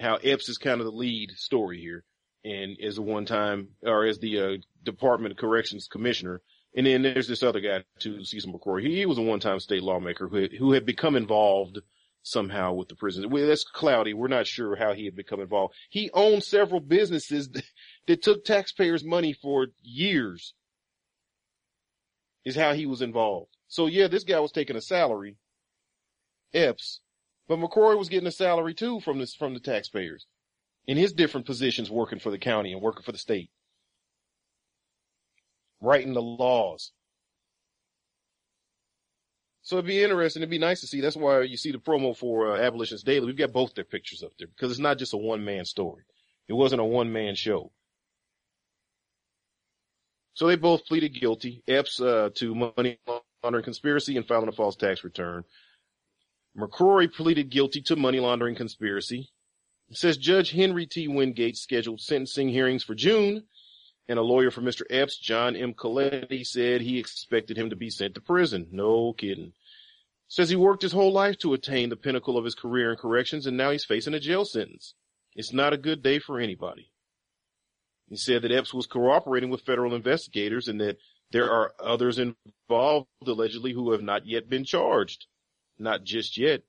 how 0.00 0.16
Epps 0.16 0.48
is 0.48 0.58
kind 0.58 0.80
of 0.80 0.86
the 0.86 0.92
lead 0.92 1.30
story 1.36 1.80
here 1.80 2.04
and 2.44 2.76
as 2.80 2.98
a 2.98 3.02
one 3.02 3.26
time 3.26 3.68
or 3.82 4.04
as 4.04 4.18
the 4.18 4.40
uh, 4.40 4.56
Department 4.84 5.32
of 5.32 5.38
Corrections 5.38 5.88
Commissioner. 5.88 6.40
And 6.76 6.86
then 6.86 7.02
there's 7.02 7.28
this 7.28 7.42
other 7.42 7.60
guy 7.60 7.84
too, 7.98 8.24
Cecil 8.24 8.52
McCrory. 8.52 8.86
He, 8.86 8.96
he 8.96 9.06
was 9.06 9.18
a 9.18 9.22
one 9.22 9.40
time 9.40 9.58
state 9.60 9.82
lawmaker 9.82 10.28
who 10.28 10.48
who 10.58 10.72
had 10.72 10.86
become 10.86 11.16
involved 11.16 11.78
somehow 12.22 12.74
with 12.74 12.88
the 12.88 12.94
prison. 12.94 13.30
Well, 13.30 13.46
that's 13.46 13.64
cloudy. 13.64 14.12
We're 14.12 14.28
not 14.28 14.46
sure 14.46 14.76
how 14.76 14.92
he 14.92 15.06
had 15.06 15.16
become 15.16 15.40
involved. 15.40 15.74
He 15.88 16.10
owned 16.12 16.44
several 16.44 16.80
businesses 16.80 17.48
that, 17.50 17.64
that 18.06 18.22
took 18.22 18.44
taxpayers' 18.44 19.04
money 19.04 19.32
for 19.32 19.68
years. 19.82 20.54
Is 22.44 22.56
how 22.56 22.72
he 22.72 22.86
was 22.86 23.02
involved. 23.02 23.56
So 23.66 23.86
yeah, 23.86 24.08
this 24.08 24.24
guy 24.24 24.40
was 24.40 24.52
taking 24.52 24.76
a 24.76 24.80
salary, 24.80 25.36
Epps, 26.54 27.00
but 27.46 27.58
McCrory 27.58 27.98
was 27.98 28.08
getting 28.08 28.28
a 28.28 28.32
salary 28.32 28.74
too 28.74 29.00
from 29.00 29.18
this 29.18 29.34
from 29.34 29.54
the 29.54 29.60
taxpayers 29.60 30.26
in 30.88 30.96
his 30.96 31.12
different 31.12 31.46
positions 31.46 31.90
working 31.90 32.18
for 32.18 32.30
the 32.30 32.38
county 32.38 32.72
and 32.72 32.82
working 32.82 33.02
for 33.02 33.12
the 33.12 33.18
state. 33.18 33.50
Writing 35.80 36.14
the 36.14 36.22
laws. 36.22 36.92
So 39.62 39.76
it'd 39.76 39.86
be 39.86 40.02
interesting. 40.02 40.40
It'd 40.40 40.50
be 40.50 40.58
nice 40.58 40.80
to 40.80 40.86
see. 40.86 41.02
That's 41.02 41.14
why 41.14 41.42
you 41.42 41.58
see 41.58 41.72
the 41.72 41.78
promo 41.78 42.16
for 42.16 42.56
uh, 42.56 42.58
Abolitionist 42.58 43.04
Daily. 43.04 43.26
We've 43.26 43.36
got 43.36 43.52
both 43.52 43.74
their 43.74 43.84
pictures 43.84 44.22
up 44.22 44.32
there 44.38 44.48
because 44.48 44.70
it's 44.70 44.80
not 44.80 44.96
just 44.96 45.12
a 45.12 45.18
one 45.18 45.44
man 45.44 45.66
story. 45.66 46.04
It 46.48 46.54
wasn't 46.54 46.80
a 46.80 46.84
one 46.84 47.12
man 47.12 47.34
show. 47.34 47.70
So 50.32 50.46
they 50.46 50.56
both 50.56 50.86
pleaded 50.86 51.20
guilty. 51.20 51.62
Epps 51.68 52.00
uh, 52.00 52.30
to 52.36 52.54
money 52.54 52.98
laundering 53.44 53.64
conspiracy 53.64 54.16
and 54.16 54.26
filing 54.26 54.48
a 54.48 54.52
false 54.52 54.76
tax 54.76 55.04
return. 55.04 55.44
McCrory 56.56 57.12
pleaded 57.12 57.50
guilty 57.50 57.82
to 57.82 57.96
money 57.96 58.20
laundering 58.20 58.54
conspiracy. 58.54 59.30
Says 59.92 60.18
Judge 60.18 60.50
Henry 60.50 60.86
T. 60.86 61.08
Wingate 61.08 61.56
scheduled 61.56 62.00
sentencing 62.00 62.50
hearings 62.50 62.84
for 62.84 62.94
June, 62.94 63.44
and 64.06 64.18
a 64.18 64.22
lawyer 64.22 64.50
for 64.50 64.60
Mr. 64.60 64.82
Epps, 64.90 65.18
John 65.18 65.56
M. 65.56 65.72
Coletti, 65.72 66.44
said 66.44 66.80
he 66.80 66.98
expected 66.98 67.56
him 67.56 67.70
to 67.70 67.76
be 67.76 67.88
sent 67.88 68.14
to 68.14 68.20
prison. 68.20 68.68
No 68.70 69.14
kidding. 69.14 69.52
Says 70.28 70.50
he 70.50 70.56
worked 70.56 70.82
his 70.82 70.92
whole 70.92 71.12
life 71.12 71.38
to 71.38 71.54
attain 71.54 71.88
the 71.88 71.96
pinnacle 71.96 72.36
of 72.36 72.44
his 72.44 72.54
career 72.54 72.90
in 72.90 72.98
corrections, 72.98 73.46
and 73.46 73.56
now 73.56 73.70
he's 73.70 73.84
facing 73.84 74.12
a 74.12 74.20
jail 74.20 74.44
sentence. 74.44 74.94
It's 75.34 75.54
not 75.54 75.72
a 75.72 75.78
good 75.78 76.02
day 76.02 76.18
for 76.18 76.38
anybody. 76.38 76.90
He 78.08 78.16
said 78.16 78.42
that 78.42 78.52
Epps 78.52 78.74
was 78.74 78.86
cooperating 78.86 79.50
with 79.50 79.62
federal 79.62 79.94
investigators 79.94 80.68
and 80.68 80.80
that 80.80 80.98
there 81.30 81.50
are 81.50 81.74
others 81.78 82.18
involved 82.18 83.06
allegedly 83.26 83.72
who 83.72 83.92
have 83.92 84.02
not 84.02 84.26
yet 84.26 84.48
been 84.48 84.64
charged. 84.64 85.26
Not 85.78 86.04
just 86.04 86.36
yet. 86.36 86.62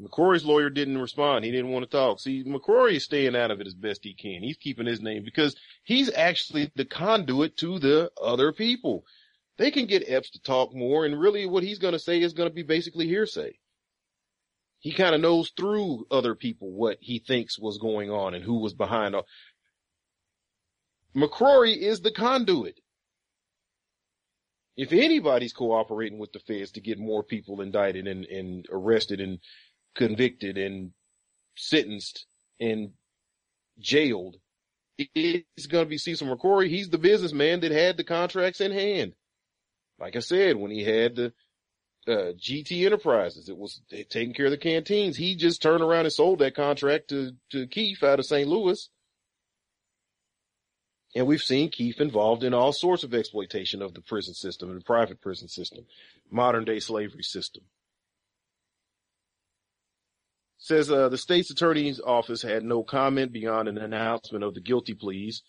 McCrory's 0.00 0.44
lawyer 0.44 0.70
didn't 0.70 0.98
respond. 0.98 1.44
He 1.44 1.50
didn't 1.50 1.72
want 1.72 1.84
to 1.84 1.90
talk. 1.90 2.20
See, 2.20 2.44
McCrory 2.44 2.94
is 2.94 3.04
staying 3.04 3.34
out 3.34 3.50
of 3.50 3.60
it 3.60 3.66
as 3.66 3.74
best 3.74 4.04
he 4.04 4.14
can. 4.14 4.42
He's 4.42 4.56
keeping 4.56 4.86
his 4.86 5.00
name 5.00 5.24
because 5.24 5.56
he's 5.82 6.12
actually 6.12 6.70
the 6.76 6.84
conduit 6.84 7.56
to 7.58 7.78
the 7.78 8.10
other 8.22 8.52
people 8.52 9.04
they 9.58 9.72
can 9.72 9.86
get 9.86 10.08
Epps 10.08 10.30
to 10.30 10.40
talk 10.40 10.74
more, 10.74 11.04
and 11.04 11.20
really 11.20 11.44
what 11.44 11.64
he's 11.64 11.80
going 11.80 11.92
to 11.92 11.98
say 11.98 12.22
is 12.22 12.32
going 12.32 12.48
to 12.48 12.54
be 12.54 12.62
basically 12.62 13.06
hearsay. 13.06 13.58
He 14.78 14.92
kind 14.92 15.14
of 15.14 15.20
knows 15.20 15.50
through 15.50 16.06
other 16.10 16.36
people 16.36 16.70
what 16.70 16.98
he 17.00 17.18
thinks 17.18 17.58
was 17.58 17.78
going 17.78 18.10
on 18.10 18.34
and 18.34 18.44
who 18.44 18.60
was 18.60 18.72
behind 18.72 19.16
all. 19.16 19.26
McCrory 21.14 21.76
is 21.76 22.00
the 22.00 22.12
conduit. 22.12 22.78
If 24.76 24.92
anybody's 24.92 25.52
cooperating 25.52 26.20
with 26.20 26.32
the 26.32 26.38
feds 26.38 26.70
to 26.72 26.80
get 26.80 27.00
more 27.00 27.24
people 27.24 27.60
indicted 27.60 28.06
and, 28.06 28.24
and 28.26 28.64
arrested 28.70 29.20
and 29.20 29.40
convicted 29.94 30.58
and 30.58 30.92
sentenced 31.56 32.26
and 32.60 32.90
jailed, 33.78 34.36
it's 34.98 35.66
going 35.66 35.84
to 35.84 35.88
be 35.88 35.98
Cecil 35.98 36.26
McCrory. 36.26 36.68
He's 36.68 36.90
the 36.90 36.98
businessman 36.98 37.60
that 37.60 37.70
had 37.70 37.96
the 37.96 38.04
contracts 38.04 38.60
in 38.60 38.72
hand. 38.72 39.14
Like 39.98 40.16
I 40.16 40.20
said, 40.20 40.56
when 40.56 40.70
he 40.70 40.84
had 40.84 41.16
the 41.16 41.26
uh, 42.06 42.32
GT 42.32 42.84
Enterprises, 42.84 43.48
it 43.48 43.56
was 43.56 43.80
taking 44.08 44.34
care 44.34 44.46
of 44.46 44.50
the 44.50 44.56
canteens. 44.56 45.16
He 45.16 45.36
just 45.36 45.62
turned 45.62 45.82
around 45.82 46.06
and 46.06 46.12
sold 46.12 46.40
that 46.40 46.54
contract 46.54 47.08
to, 47.08 47.32
to 47.50 47.66
Keefe 47.66 48.02
out 48.02 48.18
of 48.18 48.26
St. 48.26 48.48
Louis. 48.48 48.88
And 51.14 51.26
we've 51.26 51.42
seen 51.42 51.70
Keefe 51.70 52.00
involved 52.00 52.44
in 52.44 52.54
all 52.54 52.72
sorts 52.72 53.02
of 53.02 53.14
exploitation 53.14 53.82
of 53.82 53.94
the 53.94 54.00
prison 54.00 54.34
system 54.34 54.70
and 54.70 54.80
the 54.80 54.84
private 54.84 55.20
prison 55.20 55.48
system, 55.48 55.84
modern 56.30 56.64
day 56.64 56.80
slavery 56.80 57.22
system. 57.22 57.64
Says 60.58 60.90
uh, 60.90 61.08
the 61.08 61.18
state's 61.18 61.50
attorney's 61.50 62.00
office 62.00 62.42
had 62.42 62.64
no 62.64 62.82
comment 62.82 63.32
beyond 63.32 63.68
an 63.68 63.78
announcement 63.78 64.44
of 64.44 64.54
the 64.54 64.60
guilty 64.60 64.94
pleas 64.94 65.42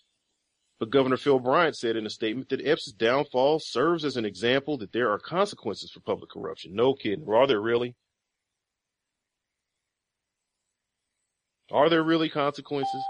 but 0.80 0.88
Governor 0.88 1.18
Phil 1.18 1.38
Bryant 1.38 1.76
said 1.76 1.94
in 1.94 2.06
a 2.06 2.10
statement 2.10 2.48
that 2.48 2.66
Epps' 2.66 2.90
downfall 2.90 3.60
serves 3.60 4.02
as 4.02 4.16
an 4.16 4.24
example 4.24 4.78
that 4.78 4.92
there 4.92 5.10
are 5.10 5.18
consequences 5.18 5.90
for 5.90 6.00
public 6.00 6.30
corruption. 6.30 6.74
No 6.74 6.94
kidding. 6.94 7.26
Are 7.28 7.46
there 7.46 7.60
really? 7.60 7.94
Are 11.70 11.90
there 11.90 12.02
really 12.02 12.30
consequences? 12.30 13.02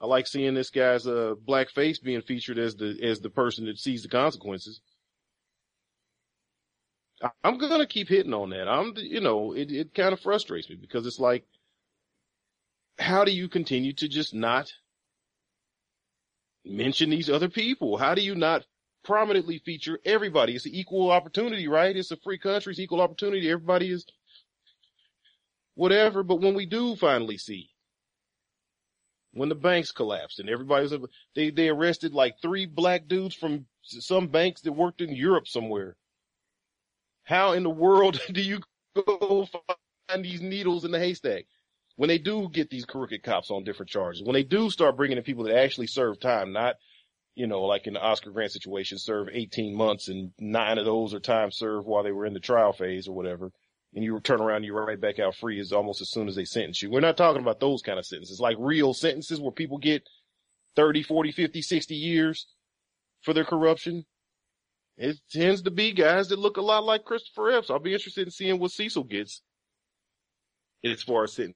I 0.00 0.06
like 0.06 0.26
seeing 0.26 0.54
this 0.54 0.70
guy's 0.70 1.06
uh, 1.06 1.34
black 1.44 1.68
face 1.68 1.98
being 1.98 2.22
featured 2.22 2.58
as 2.58 2.74
the 2.74 2.98
as 3.02 3.20
the 3.20 3.30
person 3.30 3.66
that 3.66 3.78
sees 3.78 4.02
the 4.02 4.08
consequences. 4.08 4.80
I'm 7.42 7.58
gonna 7.58 7.86
keep 7.86 8.08
hitting 8.08 8.34
on 8.34 8.50
that. 8.50 8.68
I'm, 8.68 8.94
you 8.96 9.20
know, 9.20 9.52
it 9.52 9.70
it 9.70 9.94
kind 9.94 10.12
of 10.12 10.20
frustrates 10.20 10.68
me 10.70 10.76
because 10.76 11.06
it's 11.06 11.18
like, 11.18 11.44
how 12.98 13.24
do 13.24 13.32
you 13.32 13.48
continue 13.48 13.92
to 13.94 14.08
just 14.08 14.34
not 14.34 14.72
mention 16.64 17.10
these 17.10 17.30
other 17.30 17.48
people? 17.48 17.96
How 17.96 18.14
do 18.14 18.22
you 18.22 18.34
not 18.34 18.64
prominently 19.04 19.58
feature 19.58 19.98
everybody? 20.04 20.54
It's 20.54 20.66
an 20.66 20.74
equal 20.74 21.10
opportunity, 21.10 21.66
right? 21.68 21.96
It's 21.96 22.10
a 22.10 22.16
free 22.18 22.38
country. 22.38 22.72
It's 22.72 22.80
equal 22.80 23.00
opportunity. 23.00 23.50
Everybody 23.50 23.90
is 23.90 24.06
whatever. 25.74 26.22
But 26.22 26.40
when 26.40 26.54
we 26.54 26.66
do 26.66 26.96
finally 26.96 27.38
see 27.38 27.70
when 29.32 29.48
the 29.48 29.54
banks 29.54 29.92
collapsed 29.92 30.40
and 30.40 30.48
everybody 30.48 30.82
was, 30.82 31.10
they, 31.34 31.50
they 31.50 31.68
arrested 31.68 32.12
like 32.12 32.36
three 32.40 32.66
black 32.66 33.06
dudes 33.08 33.34
from 33.34 33.66
some 33.82 34.28
banks 34.28 34.62
that 34.62 34.72
worked 34.72 35.00
in 35.00 35.14
Europe 35.14 35.46
somewhere. 35.46 35.96
How 37.28 37.52
in 37.52 37.62
the 37.62 37.70
world 37.70 38.20
do 38.32 38.42
you 38.42 38.60
go 38.96 39.46
find 40.08 40.24
these 40.24 40.40
needles 40.40 40.84
in 40.84 40.90
the 40.90 40.98
haystack? 40.98 41.44
when 41.98 42.06
they 42.06 42.18
do 42.18 42.48
get 42.48 42.70
these 42.70 42.84
crooked 42.84 43.24
cops 43.24 43.50
on 43.50 43.64
different 43.64 43.90
charges, 43.90 44.22
when 44.22 44.34
they 44.34 44.44
do 44.44 44.70
start 44.70 44.96
bringing 44.96 45.18
in 45.18 45.24
people 45.24 45.42
that 45.42 45.58
actually 45.58 45.88
serve 45.88 46.20
time, 46.20 46.52
not, 46.52 46.76
you 47.34 47.48
know, 47.48 47.62
like 47.62 47.88
in 47.88 47.94
the 47.94 48.00
Oscar 48.00 48.30
Grant 48.30 48.52
situation, 48.52 48.98
serve 48.98 49.28
18 49.32 49.74
months 49.74 50.06
and 50.06 50.30
nine 50.38 50.78
of 50.78 50.84
those 50.84 51.12
are 51.12 51.18
time 51.18 51.50
served 51.50 51.88
while 51.88 52.04
they 52.04 52.12
were 52.12 52.24
in 52.24 52.34
the 52.34 52.40
trial 52.40 52.72
phase 52.72 53.08
or 53.08 53.16
whatever. 53.16 53.50
And 53.96 54.04
you 54.04 54.20
turn 54.20 54.40
around, 54.40 54.58
and 54.58 54.64
you're 54.66 54.86
right 54.86 55.00
back 55.00 55.18
out 55.18 55.34
free 55.34 55.58
as 55.58 55.72
almost 55.72 56.00
as 56.00 56.08
soon 56.08 56.28
as 56.28 56.36
they 56.36 56.44
sentence 56.44 56.80
you. 56.80 56.88
We're 56.88 57.00
not 57.00 57.16
talking 57.16 57.42
about 57.42 57.58
those 57.58 57.82
kind 57.82 57.98
of 57.98 58.06
sentences, 58.06 58.38
like 58.38 58.56
real 58.60 58.94
sentences 58.94 59.40
where 59.40 59.50
people 59.50 59.78
get 59.78 60.08
30, 60.76 61.02
40, 61.02 61.32
50, 61.32 61.62
60 61.62 61.94
years 61.96 62.46
for 63.22 63.34
their 63.34 63.44
corruption. 63.44 64.06
It 64.98 65.16
tends 65.30 65.62
to 65.62 65.70
be 65.70 65.92
guys 65.92 66.28
that 66.28 66.40
look 66.40 66.56
a 66.56 66.60
lot 66.60 66.82
like 66.84 67.04
Christopher 67.04 67.52
Epps. 67.52 67.70
I'll 67.70 67.78
be 67.78 67.94
interested 67.94 68.26
in 68.26 68.32
seeing 68.32 68.58
what 68.58 68.72
Cecil 68.72 69.04
gets 69.04 69.42
as 70.84 71.02
far 71.02 71.22
as 71.22 71.34
sentencing. 71.34 71.54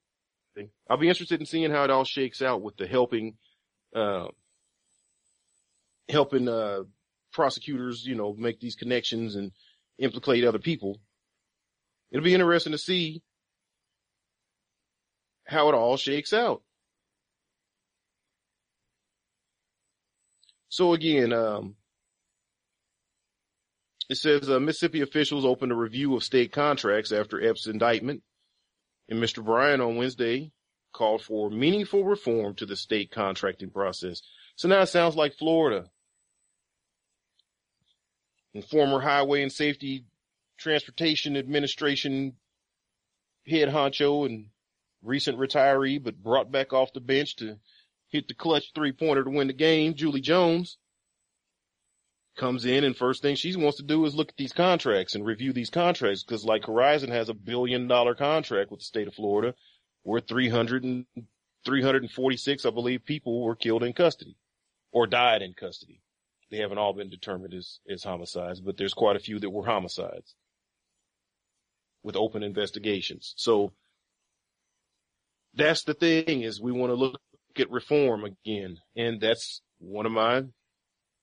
I'll 0.88 0.96
be 0.96 1.09
interested 1.09 1.40
in 1.40 1.46
seeing 1.46 1.72
how 1.72 1.83
it 1.83 1.90
all 1.90 2.05
shakes 2.05 2.40
out 2.40 2.62
with 2.62 2.76
the 2.76 2.87
helping, 2.87 3.37
uh, 3.96 4.28
helping, 6.09 6.48
uh, 6.48 6.85
prosecutors, 7.33 8.07
you 8.07 8.14
know, 8.14 8.33
make 8.38 8.61
these 8.61 8.76
connections 8.76 9.35
and 9.35 9.50
implicate 9.98 10.44
other 10.44 10.61
people. 10.61 11.00
It'll 12.12 12.22
be 12.22 12.35
interesting 12.35 12.72
to 12.72 12.78
see 12.78 13.22
how 15.46 15.68
it 15.68 15.74
all 15.74 15.96
shakes 15.96 16.33
out. 16.33 16.62
So 20.68 20.92
again, 20.92 21.33
um, 21.33 21.74
it 24.12 24.18
says 24.18 24.51
uh, 24.51 24.61
Mississippi 24.61 25.01
officials 25.01 25.46
opened 25.46 25.72
a 25.72 25.77
review 25.77 26.14
of 26.14 26.22
state 26.22 26.53
contracts 26.53 27.12
after 27.12 27.42
Epps' 27.42 27.66
indictment. 27.66 28.22
And 29.09 29.18
Mr. 29.18 29.42
Bryant 29.42 29.81
on 29.81 29.96
Wednesday 29.96 30.53
called 30.92 31.22
for 31.22 31.51
meaningful 31.51 32.05
reform 32.05 32.55
to 32.57 32.66
the 32.66 32.77
state 32.77 33.11
contracting 33.11 33.70
process. 33.70 34.20
So 34.57 34.68
now 34.68 34.83
it 34.83 34.88
sounds 34.88 35.16
like 35.16 35.35
Florida. 35.35 35.90
And 38.55 38.62
former 38.62 39.01
Highway 39.01 39.42
and 39.42 39.51
Safety 39.51 40.05
Transportation 40.59 41.37
Administration 41.37 42.35
head 43.48 43.70
honcho 43.70 44.27
and 44.27 44.46
recent 45.03 45.38
retiree, 45.38 46.03
but 46.03 46.22
brought 46.22 46.53
back 46.53 46.75
off 46.75 46.92
the 46.92 47.01
bench 47.01 47.37
to 47.37 47.57
hit 48.09 48.29
the 48.29 48.35
clutch 48.35 48.72
three 48.75 48.92
pointer 48.92 49.25
to 49.25 49.31
win 49.31 49.46
the 49.46 49.55
game, 49.55 49.94
Julie 49.94 50.20
Jones. 50.20 50.77
Comes 52.37 52.64
in 52.64 52.85
and 52.85 52.97
first 52.97 53.21
thing 53.21 53.37
she 53.37 53.55
wants 53.57 53.77
to 53.77 53.83
do 53.83 54.05
is 54.07 54.14
look 54.14 54.31
at 54.31 54.37
these 54.37 54.55
contracts 54.55 55.14
and 55.14 55.25
review 55.25 55.53
these 55.53 55.68
contracts 55.68 56.23
because 56.23 56.45
like 56.45 56.62
Corizon 56.62 57.11
has 57.11 57.29
a 57.29 57.35
billion 57.35 57.87
dollar 57.88 58.14
contract 58.14 58.71
with 58.71 58.81
the 58.81 58.87
state 58.87 59.07
of 59.07 59.14
Florida 59.14 59.55
where 60.03 60.21
300 60.21 60.85
and 60.85 61.07
346, 61.64 62.64
I 62.64 62.71
believe, 62.71 63.05
people 63.05 63.42
were 63.42 63.55
killed 63.55 63.83
in 63.83 63.92
custody 63.92 64.37
or 64.92 65.07
died 65.07 65.42
in 65.42 65.55
custody. 65.55 66.01
They 66.51 66.59
haven't 66.59 66.79
all 66.79 66.92
been 66.92 67.11
determined 67.11 67.55
as, 67.55 67.81
as 67.88 68.05
homicides, 68.05 68.61
but 68.61 68.77
there's 68.77 68.95
quite 68.95 69.16
a 69.16 69.21
few 69.21 69.38
that 69.38 69.51
were 69.51 69.64
homicides 69.64 70.35
with 72.03 72.16
open 72.16 72.42
investigations. 72.42 73.33
So 73.37 73.73
that's 75.55 75.85
the 75.85 75.95
thing 75.95 76.42
is 76.42 76.61
we 76.61 76.73
want 76.73 76.90
to 76.90 76.95
look 76.95 77.21
at 77.59 77.71
reform 77.71 78.25
again. 78.25 78.79
And 78.97 79.21
that's 79.21 79.62
one 79.79 80.07
of 80.07 80.12
my 80.12 80.45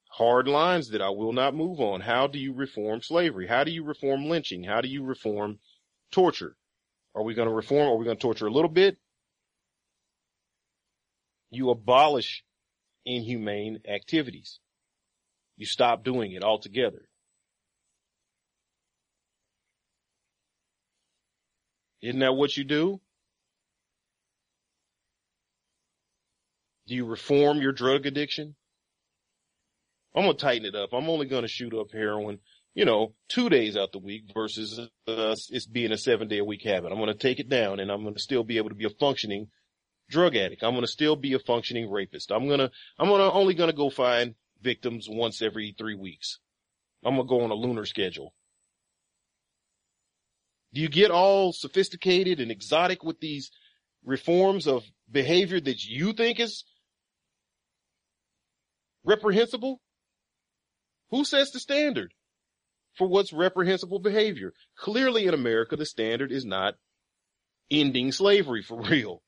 hard 0.10 0.48
lines 0.48 0.90
that 0.90 1.02
I 1.02 1.10
will 1.10 1.34
not 1.34 1.56
move 1.56 1.80
on. 1.80 2.02
How 2.02 2.28
do 2.28 2.38
you 2.40 2.54
reform 2.54 3.02
slavery? 3.02 3.48
How 3.48 3.64
do 3.64 3.72
you 3.72 3.84
reform 3.84 4.26
lynching? 4.26 4.64
How 4.64 4.82
do 4.82 4.88
you 4.88 5.04
reform 5.04 5.60
torture? 6.12 6.56
Are 7.16 7.24
we 7.24 7.34
going 7.34 7.48
to 7.48 7.54
reform? 7.54 7.88
Are 7.88 7.96
we 7.96 8.06
going 8.06 8.18
to 8.18 8.22
torture 8.22 8.48
a 8.48 8.52
little 8.52 8.70
bit? 8.70 8.98
You 11.52 11.70
abolish 11.70 12.44
inhumane 13.06 13.80
activities. 13.88 14.60
You 15.58 15.66
stop 15.66 16.04
doing 16.04 16.32
it 16.32 16.44
altogether. 16.44 17.08
Isn't 22.02 22.20
that 22.20 22.34
what 22.34 22.56
you 22.56 22.64
do? 22.64 23.02
Do 26.88 26.96
you 26.96 27.06
reform 27.06 27.62
your 27.62 27.74
drug 27.74 28.06
addiction? 28.06 28.56
I'm 30.20 30.26
gonna 30.26 30.38
tighten 30.38 30.66
it 30.66 30.76
up. 30.76 30.90
I'm 30.92 31.10
only 31.10 31.28
gonna 31.28 31.48
shoot 31.48 31.74
up 31.74 31.94
heroin, 31.94 32.40
you 32.76 32.84
know, 32.84 33.14
two 33.30 33.48
days 33.48 33.78
out 33.78 33.94
the 33.94 34.00
week 34.00 34.24
versus 34.34 34.78
uh, 35.08 35.36
it's 35.50 35.66
being 35.66 35.94
a 35.94 35.98
seven 35.98 36.28
day 36.28 36.40
a 36.40 36.44
week 36.44 36.66
habit. 36.66 36.92
I'm 36.92 37.00
gonna 37.00 37.14
take 37.14 37.40
it 37.40 37.48
down 37.48 37.80
and 37.80 37.90
I'm 37.90 38.04
gonna 38.04 38.20
still 38.20 38.44
be 38.44 38.58
able 38.58 38.68
to 38.68 38.76
be 38.76 38.84
a 38.84 38.90
functioning 38.90 39.48
drug 40.10 40.36
addict. 40.36 40.62
I'm 40.62 40.74
gonna 40.74 40.88
still 40.88 41.16
be 41.16 41.36
a 41.36 41.40
functioning 41.40 41.90
rapist. 41.90 42.34
I'm 42.34 42.50
gonna, 42.50 42.70
I'm 43.00 43.08
gonna 43.08 43.32
only 43.32 43.54
gonna 43.54 43.72
go 43.72 43.90
find 43.90 44.36
victims 44.62 45.08
once 45.10 45.42
every 45.42 45.74
three 45.78 45.96
weeks. 45.96 46.40
I'm 47.06 47.16
gonna 47.16 47.26
go 47.26 47.40
on 47.40 47.52
a 47.52 47.56
lunar 47.56 47.86
schedule. 47.86 48.34
Do 50.74 50.82
you 50.82 50.90
get 50.90 51.12
all 51.12 51.54
sophisticated 51.54 52.42
and 52.42 52.52
exotic 52.52 53.06
with 53.06 53.22
these 53.22 53.52
reforms 54.04 54.68
of 54.68 54.84
behavior 55.10 55.62
that 55.62 55.86
you 55.86 56.12
think 56.12 56.42
is 56.42 56.66
reprehensible? 59.06 59.80
Who 61.12 61.26
sets 61.26 61.52
the 61.52 61.60
standard 61.60 62.14
for 62.96 63.08
what's 63.08 63.34
reprehensible 63.34 64.00
behavior? 64.00 64.54
Clearly 64.78 65.26
in 65.26 65.34
America, 65.34 65.76
the 65.76 65.86
standard 65.86 66.32
is 66.32 66.46
not 66.46 66.76
ending 67.72 68.12
slavery 68.12 68.62
for 68.62 68.82
real. 68.90 69.22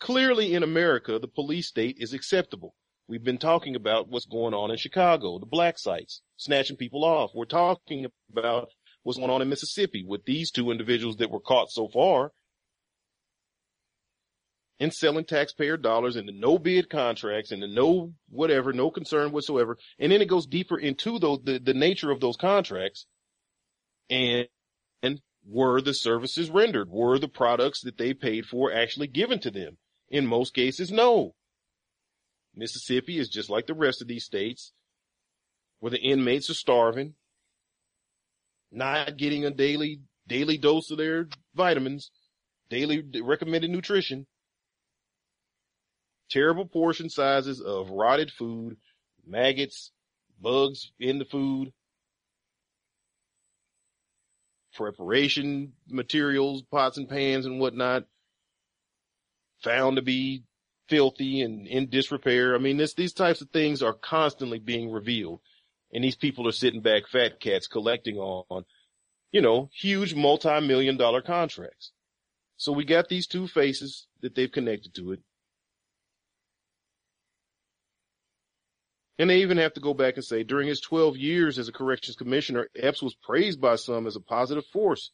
Clearly 0.00 0.54
in 0.54 0.62
America, 0.62 1.18
the 1.18 1.28
police 1.28 1.68
state 1.68 1.96
is 1.98 2.12
acceptable. 2.12 2.74
We've 3.06 3.24
been 3.24 3.38
talking 3.38 3.76
about 3.76 4.08
what's 4.08 4.26
going 4.26 4.54
on 4.54 4.70
in 4.70 4.76
Chicago, 4.76 5.38
the 5.38 5.46
black 5.46 5.78
sites, 5.78 6.22
snatching 6.36 6.76
people 6.76 7.04
off. 7.04 7.30
We're 7.34 7.44
talking 7.44 8.06
about 8.30 8.70
what's 9.02 9.18
going 9.18 9.30
on 9.30 9.42
in 9.42 9.48
Mississippi 9.48 10.04
with 10.06 10.24
these 10.24 10.50
two 10.50 10.70
individuals 10.70 11.16
that 11.16 11.30
were 11.30 11.40
caught 11.40 11.70
so 11.70 11.88
far 11.88 12.32
in 14.78 14.90
selling 14.90 15.24
taxpayer 15.24 15.76
dollars 15.76 16.16
into 16.16 16.32
no 16.32 16.58
bid 16.58 16.90
contracts 16.90 17.52
and 17.52 17.62
the 17.62 17.68
no 17.68 18.12
whatever, 18.28 18.72
no 18.72 18.90
concern 18.90 19.30
whatsoever. 19.30 19.78
And 19.98 20.10
then 20.10 20.20
it 20.20 20.28
goes 20.28 20.46
deeper 20.46 20.78
into 20.78 21.18
the, 21.18 21.38
the, 21.42 21.58
the 21.58 21.74
nature 21.74 22.10
of 22.10 22.20
those 22.20 22.36
contracts 22.36 23.06
and, 24.10 24.48
and 25.02 25.20
were 25.46 25.80
the 25.80 25.94
services 25.94 26.50
rendered? 26.50 26.90
Were 26.90 27.18
the 27.18 27.28
products 27.28 27.82
that 27.82 27.98
they 27.98 28.14
paid 28.14 28.46
for 28.46 28.72
actually 28.72 29.06
given 29.06 29.38
to 29.40 29.50
them? 29.50 29.76
In 30.08 30.26
most 30.26 30.54
cases, 30.54 30.90
no. 30.90 31.34
Mississippi 32.54 33.18
is 33.18 33.28
just 33.28 33.50
like 33.50 33.66
the 33.66 33.74
rest 33.74 34.02
of 34.02 34.08
these 34.08 34.24
states 34.24 34.72
where 35.80 35.90
the 35.90 36.00
inmates 36.00 36.50
are 36.50 36.54
starving, 36.54 37.14
not 38.70 39.16
getting 39.16 39.44
a 39.44 39.50
daily, 39.50 40.00
daily 40.26 40.56
dose 40.56 40.90
of 40.90 40.98
their 40.98 41.28
vitamins, 41.54 42.10
daily 42.70 43.04
recommended 43.22 43.70
nutrition 43.70 44.26
terrible 46.30 46.66
portion 46.66 47.08
sizes 47.08 47.60
of 47.60 47.90
rotted 47.90 48.30
food, 48.30 48.76
maggots, 49.26 49.92
bugs 50.40 50.92
in 50.98 51.18
the 51.18 51.24
food, 51.24 51.72
preparation 54.74 55.72
materials, 55.88 56.62
pots 56.62 56.98
and 56.98 57.08
pans 57.08 57.46
and 57.46 57.60
whatnot, 57.60 58.04
found 59.62 59.96
to 59.96 60.02
be 60.02 60.44
filthy 60.88 61.40
and 61.40 61.66
in 61.66 61.88
disrepair. 61.88 62.54
I 62.54 62.58
mean, 62.58 62.76
this, 62.76 62.94
these 62.94 63.12
types 63.12 63.40
of 63.40 63.50
things 63.50 63.82
are 63.82 63.94
constantly 63.94 64.58
being 64.58 64.90
revealed. 64.90 65.40
And 65.92 66.02
these 66.02 66.16
people 66.16 66.48
are 66.48 66.52
sitting 66.52 66.80
back 66.80 67.06
fat 67.06 67.40
cats 67.40 67.68
collecting 67.68 68.16
on, 68.18 68.64
you 69.30 69.40
know, 69.40 69.70
huge 69.72 70.14
multi-million 70.14 70.96
dollar 70.96 71.22
contracts. 71.22 71.92
So 72.56 72.72
we 72.72 72.84
got 72.84 73.08
these 73.08 73.26
two 73.26 73.46
faces 73.46 74.06
that 74.20 74.34
they've 74.34 74.50
connected 74.50 74.94
to 74.94 75.12
it. 75.12 75.20
And 79.18 79.30
they 79.30 79.42
even 79.42 79.58
have 79.58 79.74
to 79.74 79.80
go 79.80 79.94
back 79.94 80.16
and 80.16 80.24
say 80.24 80.42
during 80.42 80.66
his 80.66 80.80
12 80.80 81.16
years 81.16 81.58
as 81.58 81.68
a 81.68 81.72
corrections 81.72 82.16
commissioner, 82.16 82.68
Epps 82.76 83.02
was 83.02 83.14
praised 83.14 83.60
by 83.60 83.76
some 83.76 84.06
as 84.06 84.16
a 84.16 84.20
positive 84.20 84.66
force. 84.66 85.10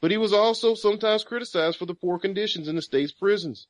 But 0.00 0.10
he 0.10 0.16
was 0.16 0.32
also 0.32 0.74
sometimes 0.74 1.24
criticized 1.24 1.78
for 1.78 1.86
the 1.86 1.94
poor 1.94 2.18
conditions 2.18 2.68
in 2.68 2.76
the 2.76 2.82
state's 2.82 3.12
prisons, 3.12 3.66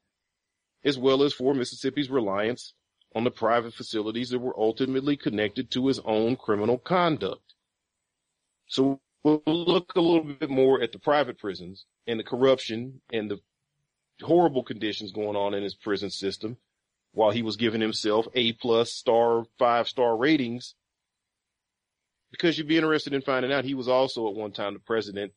as 0.85 0.99
well 0.99 1.22
as 1.22 1.33
for 1.33 1.55
Mississippi's 1.55 2.11
reliance 2.11 2.75
on 3.14 3.25
the 3.25 3.31
private 3.31 3.75
facilities 3.75 4.31
that 4.31 4.38
were 4.38 4.59
ultimately 4.59 5.16
connected 5.16 5.70
to 5.70 5.87
his 5.87 6.01
own 6.01 6.37
criminal 6.37 6.79
conduct. 6.79 7.55
So 8.66 9.01
we'll 9.25 9.42
look 9.46 9.92
a 9.96 10.01
little 10.01 10.25
bit 10.25 10.51
more 10.51 10.81
at 10.83 10.92
the 10.92 10.99
private 10.99 11.38
prisons 11.38 11.87
and 12.07 12.20
the 12.20 12.25
corruption 12.25 13.01
and 13.12 13.31
the 13.31 13.40
horrible 14.22 14.62
conditions 14.62 15.12
going 15.12 15.37
on 15.37 15.55
in 15.55 15.62
his 15.62 15.75
prison 15.75 16.11
system 16.11 16.57
while 17.16 17.31
he 17.31 17.42
was 17.42 17.57
giving 17.57 17.81
himself 17.81 18.29
A 18.35 18.52
plus 18.52 18.92
star, 18.92 19.44
five 19.59 19.88
star 19.88 20.14
ratings. 20.14 20.74
Because 22.31 22.59
you'd 22.59 22.68
be 22.68 22.76
interested 22.76 23.14
in 23.14 23.22
finding 23.22 23.50
out 23.50 23.64
he 23.64 23.72
was 23.72 23.88
also 23.88 24.29
at 24.29 24.35
one 24.35 24.52
time 24.52 24.74
the 24.74 24.81
president 24.81 25.33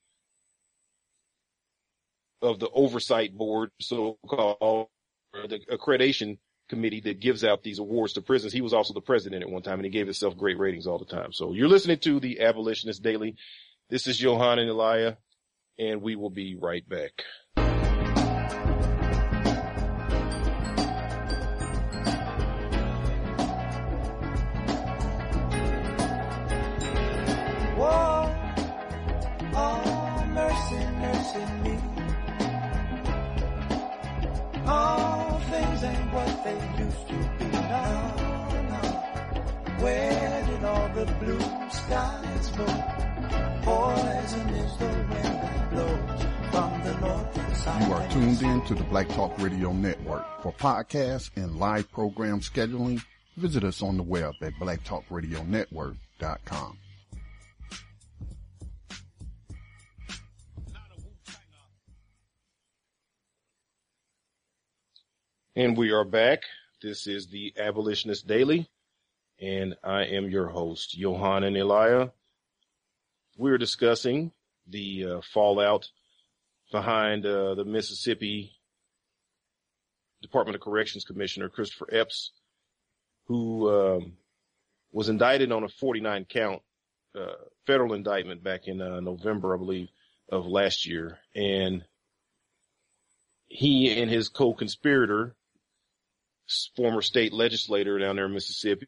of 2.42 2.60
the 2.60 2.68
oversight 2.70 3.34
board, 3.34 3.70
so 3.80 4.18
called 4.28 4.90
the 5.32 5.60
accreditation 5.72 6.38
committee 6.68 7.00
that 7.00 7.22
gives 7.22 7.46
out 7.46 7.64
these 7.64 7.80
awards 7.80 8.12
to 8.14 8.22
prisons. 8.22 8.52
He 8.52 8.60
was 8.60 8.74
also 8.74 8.94
the 8.94 9.00
president 9.00 9.44
at 9.44 9.50
one 9.50 9.62
time 9.62 9.76
and 9.76 9.86
he 9.86 9.90
gave 9.90 10.06
himself 10.06 10.36
great 10.36 10.60
ratings 10.60 10.86
all 10.86 11.00
the 11.00 11.06
time. 11.06 11.32
So 11.32 11.54
you're 11.54 11.70
listening 11.70 12.00
to 12.00 12.20
the 12.20 12.42
Abolitionist 12.42 13.02
Daily. 13.02 13.38
This 13.90 14.06
is 14.06 14.22
Johan 14.22 14.60
and 14.60 14.70
Elia 14.70 15.18
and 15.80 16.02
we 16.02 16.18
will 16.18 16.30
be 16.30 16.58
right 16.60 16.88
back. 16.88 17.24
They 36.50 36.84
used 36.84 37.08
to 37.08 37.14
be 37.38 37.46
now. 37.52 38.16
Where 39.80 40.46
did 40.46 40.64
all 40.64 40.88
the 40.90 41.06
blue 41.20 41.40
skies 41.70 42.50
go? 42.50 42.66
Poison 43.62 44.50
is 44.50 44.78
the 44.78 44.86
wind 44.86 45.42
that 45.44 45.72
blows 45.72 46.24
from 46.52 46.84
the 46.84 46.94
north. 47.00 47.38
You 47.88 47.94
are 47.94 48.08
tuned 48.10 48.42
in 48.42 48.62
to 48.66 48.74
the 48.74 48.84
Black 48.86 49.08
Talk 49.10 49.38
Radio 49.40 49.72
Network. 49.72 50.26
For 50.42 50.52
podcasts 50.54 51.30
and 51.36 51.60
live 51.60 51.92
program 51.92 52.40
scheduling, 52.42 53.04
visit 53.38 53.64
us 53.64 53.82
on 53.82 53.98
the 53.98 54.04
web 54.04 54.34
at 54.42 54.54
blacktalkradionetwork.com. 54.54 56.78
And 65.60 65.76
we 65.76 65.92
are 65.92 66.06
back. 66.06 66.44
This 66.82 67.06
is 67.06 67.28
the 67.28 67.54
Abolitionist 67.60 68.26
Daily, 68.26 68.70
and 69.42 69.76
I 69.84 70.04
am 70.06 70.30
your 70.30 70.48
host, 70.48 70.98
Johan 70.98 71.44
and 71.44 71.58
Elia. 71.58 72.14
We're 73.38 73.58
discussing 73.58 74.32
the 74.70 75.06
uh, 75.06 75.22
fallout 75.34 75.90
behind 76.72 77.26
uh, 77.26 77.56
the 77.56 77.66
Mississippi 77.66 78.54
Department 80.22 80.56
of 80.56 80.62
Corrections 80.62 81.04
Commissioner 81.04 81.50
Christopher 81.50 81.90
Epps, 81.92 82.32
who 83.26 83.70
um, 83.70 84.14
was 84.94 85.10
indicted 85.10 85.52
on 85.52 85.66
a 85.66 85.68
49 85.68 86.24
count 86.30 86.62
uh, 87.20 87.34
federal 87.68 87.96
indictment 87.96 88.42
back 88.42 88.70
in 88.70 88.82
uh, 88.82 89.02
November, 89.02 89.56
I 89.56 89.58
believe, 89.58 89.90
of 90.30 90.46
last 90.46 90.88
year, 90.88 91.20
and 91.36 91.84
he 93.50 94.02
and 94.02 94.10
his 94.10 94.30
co-conspirator, 94.30 95.36
former 96.76 97.02
state 97.02 97.34
legislator 97.34 98.00
down 98.00 98.16
there 98.16 98.26
in 98.26 98.34
Mississippi, 98.34 98.88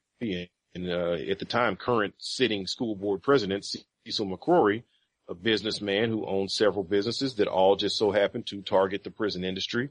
and 0.73 0.89
uh, 0.89 1.13
at 1.29 1.39
the 1.39 1.45
time 1.45 1.75
current 1.75 2.13
sitting 2.17 2.67
school 2.67 2.95
board 2.95 3.21
president 3.21 3.65
Cecil 3.65 4.25
McCrory, 4.25 4.83
a 5.29 5.33
businessman 5.33 6.09
who 6.09 6.25
owns 6.25 6.53
several 6.53 6.83
businesses 6.83 7.35
that 7.35 7.47
all 7.47 7.75
just 7.75 7.97
so 7.97 8.11
happen 8.11 8.43
to 8.43 8.61
target 8.61 9.03
the 9.03 9.11
prison 9.11 9.43
industry. 9.43 9.89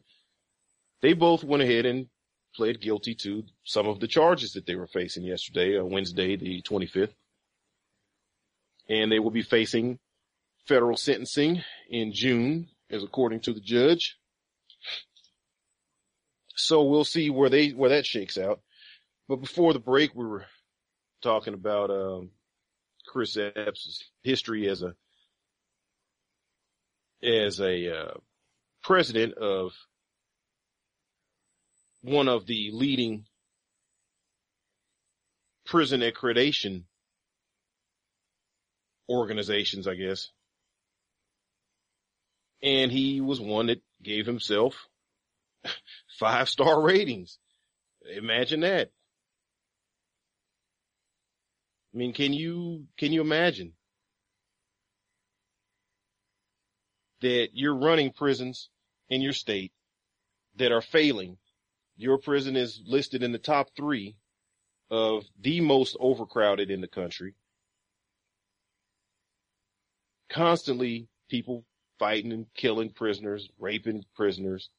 They 1.02 1.14
both 1.14 1.44
went 1.44 1.62
ahead 1.62 1.86
and 1.86 2.08
pled 2.54 2.80
guilty 2.80 3.14
to 3.14 3.44
some 3.64 3.86
of 3.86 4.00
the 4.00 4.08
charges 4.08 4.52
that 4.52 4.66
they 4.66 4.74
were 4.74 4.86
facing 4.86 5.24
yesterday, 5.24 5.78
uh, 5.78 5.84
Wednesday, 5.84 6.36
the 6.36 6.62
25th. 6.62 7.14
And 8.88 9.10
they 9.10 9.18
will 9.18 9.30
be 9.30 9.42
facing 9.42 9.98
federal 10.66 10.96
sentencing 10.96 11.62
in 11.88 12.12
June, 12.12 12.68
as 12.90 13.02
according 13.02 13.40
to 13.40 13.52
the 13.52 13.60
judge. 13.60 14.18
So 16.60 16.82
we'll 16.82 17.04
see 17.04 17.30
where 17.30 17.50
they, 17.50 17.70
where 17.70 17.90
that 17.90 18.06
shakes 18.06 18.38
out. 18.38 18.60
But 19.28 19.36
before 19.36 19.72
the 19.72 19.78
break, 19.78 20.14
we 20.14 20.26
were 20.26 20.46
talking 21.22 21.54
about, 21.54 21.90
um, 21.90 22.30
Chris 23.06 23.36
Epps' 23.36 24.04
history 24.22 24.68
as 24.68 24.82
a, 24.82 24.94
as 27.22 27.60
a, 27.60 27.96
uh, 27.96 28.14
president 28.82 29.34
of 29.34 29.72
one 32.02 32.28
of 32.28 32.46
the 32.46 32.70
leading 32.72 33.26
prison 35.66 36.00
accreditation 36.00 36.84
organizations, 39.08 39.86
I 39.86 39.94
guess. 39.94 40.30
And 42.62 42.90
he 42.90 43.20
was 43.20 43.40
one 43.40 43.66
that 43.66 43.82
gave 44.02 44.26
himself 44.26 44.88
five 46.18 46.48
star 46.48 46.80
ratings. 46.80 47.38
Imagine 48.16 48.60
that. 48.60 48.90
I 51.92 51.96
mean, 51.96 52.12
can 52.12 52.32
you, 52.32 52.86
can 52.98 53.12
you 53.12 53.20
imagine 53.20 53.72
that 57.20 57.48
you're 57.52 57.74
running 57.74 58.12
prisons 58.12 58.68
in 59.08 59.20
your 59.20 59.32
state 59.32 59.72
that 60.56 60.72
are 60.72 60.80
failing? 60.82 61.36
Your 61.96 62.18
prison 62.18 62.56
is 62.56 62.80
listed 62.86 63.22
in 63.22 63.32
the 63.32 63.38
top 63.38 63.68
three 63.76 64.16
of 64.90 65.24
the 65.40 65.60
most 65.60 65.96
overcrowded 66.00 66.70
in 66.70 66.80
the 66.80 66.88
country. 66.88 67.34
Constantly 70.28 71.08
people 71.28 71.64
fighting 71.98 72.32
and 72.32 72.46
killing 72.54 72.90
prisoners, 72.90 73.48
raping 73.58 74.04
prisoners. 74.14 74.70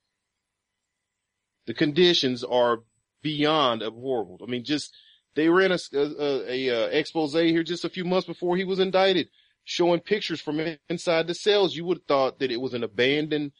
The 1.68 1.74
conditions 1.74 2.44
are 2.44 2.80
beyond 3.22 3.82
abhorrible. 3.82 4.40
I 4.42 4.50
mean, 4.50 4.64
just 4.64 4.96
they 5.36 5.50
ran 5.50 5.72
a, 5.72 5.80
a, 5.94 5.98
a, 5.98 6.70
a 6.70 6.86
uh, 6.86 6.88
expose 6.90 7.34
here 7.34 7.64
just 7.64 7.86
a 7.86 7.90
few 7.90 8.04
months 8.04 8.28
before 8.28 8.58
he 8.58 8.64
was 8.64 8.80
indicted, 8.80 9.30
showing 9.64 10.00
pictures 10.00 10.42
from 10.42 10.76
inside 10.90 11.28
the 11.28 11.34
cells. 11.34 11.76
You 11.76 11.86
would 11.86 11.98
have 11.98 12.06
thought 12.08 12.40
that 12.40 12.52
it 12.52 12.60
was 12.60 12.74
an 12.74 12.84
abandoned 12.84 13.52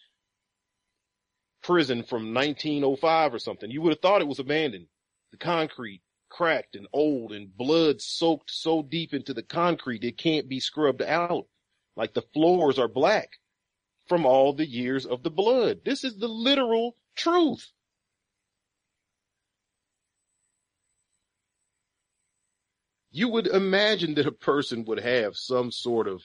prison 1.64 2.04
from 2.04 2.34
1905 2.34 3.34
or 3.34 3.40
something. 3.40 3.70
You 3.70 3.82
would 3.82 3.94
have 3.94 4.02
thought 4.02 4.22
it 4.22 4.28
was 4.28 4.40
abandoned. 4.40 4.88
The 5.32 5.38
concrete 5.38 6.02
cracked 6.30 6.76
and 6.76 6.88
old 6.94 7.34
and 7.34 7.56
blood 7.56 8.02
soaked 8.02 8.52
so 8.52 8.82
deep 8.82 9.14
into 9.14 9.34
the 9.34 9.44
concrete 9.44 10.04
it 10.04 10.18
can't 10.18 10.50
be 10.50 10.60
scrubbed 10.60 11.02
out. 11.02 11.46
Like 11.96 12.14
the 12.14 12.24
floors 12.34 12.80
are 12.80 12.88
black 12.88 13.30
from 14.08 14.26
all 14.26 14.54
the 14.54 14.66
years 14.66 15.06
of 15.06 15.24
the 15.24 15.30
blood. 15.30 15.82
This 15.86 16.04
is 16.04 16.18
the 16.18 16.28
literal 16.28 16.96
truth. 17.16 17.72
You 23.12 23.30
would 23.30 23.48
imagine 23.48 24.16
that 24.16 24.26
a 24.26 24.32
person 24.32 24.86
would 24.86 25.00
have 25.00 25.36
some 25.36 25.72
sort 25.72 26.08
of 26.08 26.22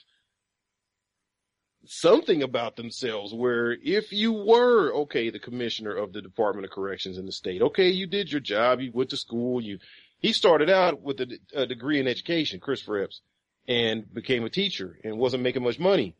something 1.85 2.43
about 2.43 2.75
themselves 2.75 3.33
where 3.33 3.71
if 3.71 4.11
you 4.11 4.33
were, 4.33 4.93
okay, 4.93 5.29
the 5.29 5.39
commissioner 5.39 5.93
of 5.93 6.13
the 6.13 6.21
Department 6.21 6.65
of 6.65 6.71
Corrections 6.71 7.17
in 7.17 7.25
the 7.25 7.31
state, 7.31 7.61
okay, 7.61 7.89
you 7.89 8.07
did 8.07 8.31
your 8.31 8.41
job, 8.41 8.81
you 8.81 8.91
went 8.93 9.09
to 9.11 9.17
school, 9.17 9.61
you, 9.61 9.79
he 10.19 10.33
started 10.33 10.69
out 10.69 11.01
with 11.01 11.19
a, 11.21 11.39
a 11.53 11.65
degree 11.65 11.99
in 11.99 12.07
education, 12.07 12.59
Christopher 12.59 13.03
Epps, 13.03 13.21
and 13.67 14.11
became 14.13 14.43
a 14.43 14.49
teacher 14.49 14.97
and 15.03 15.17
wasn't 15.17 15.43
making 15.43 15.63
much 15.63 15.79
money 15.79 16.15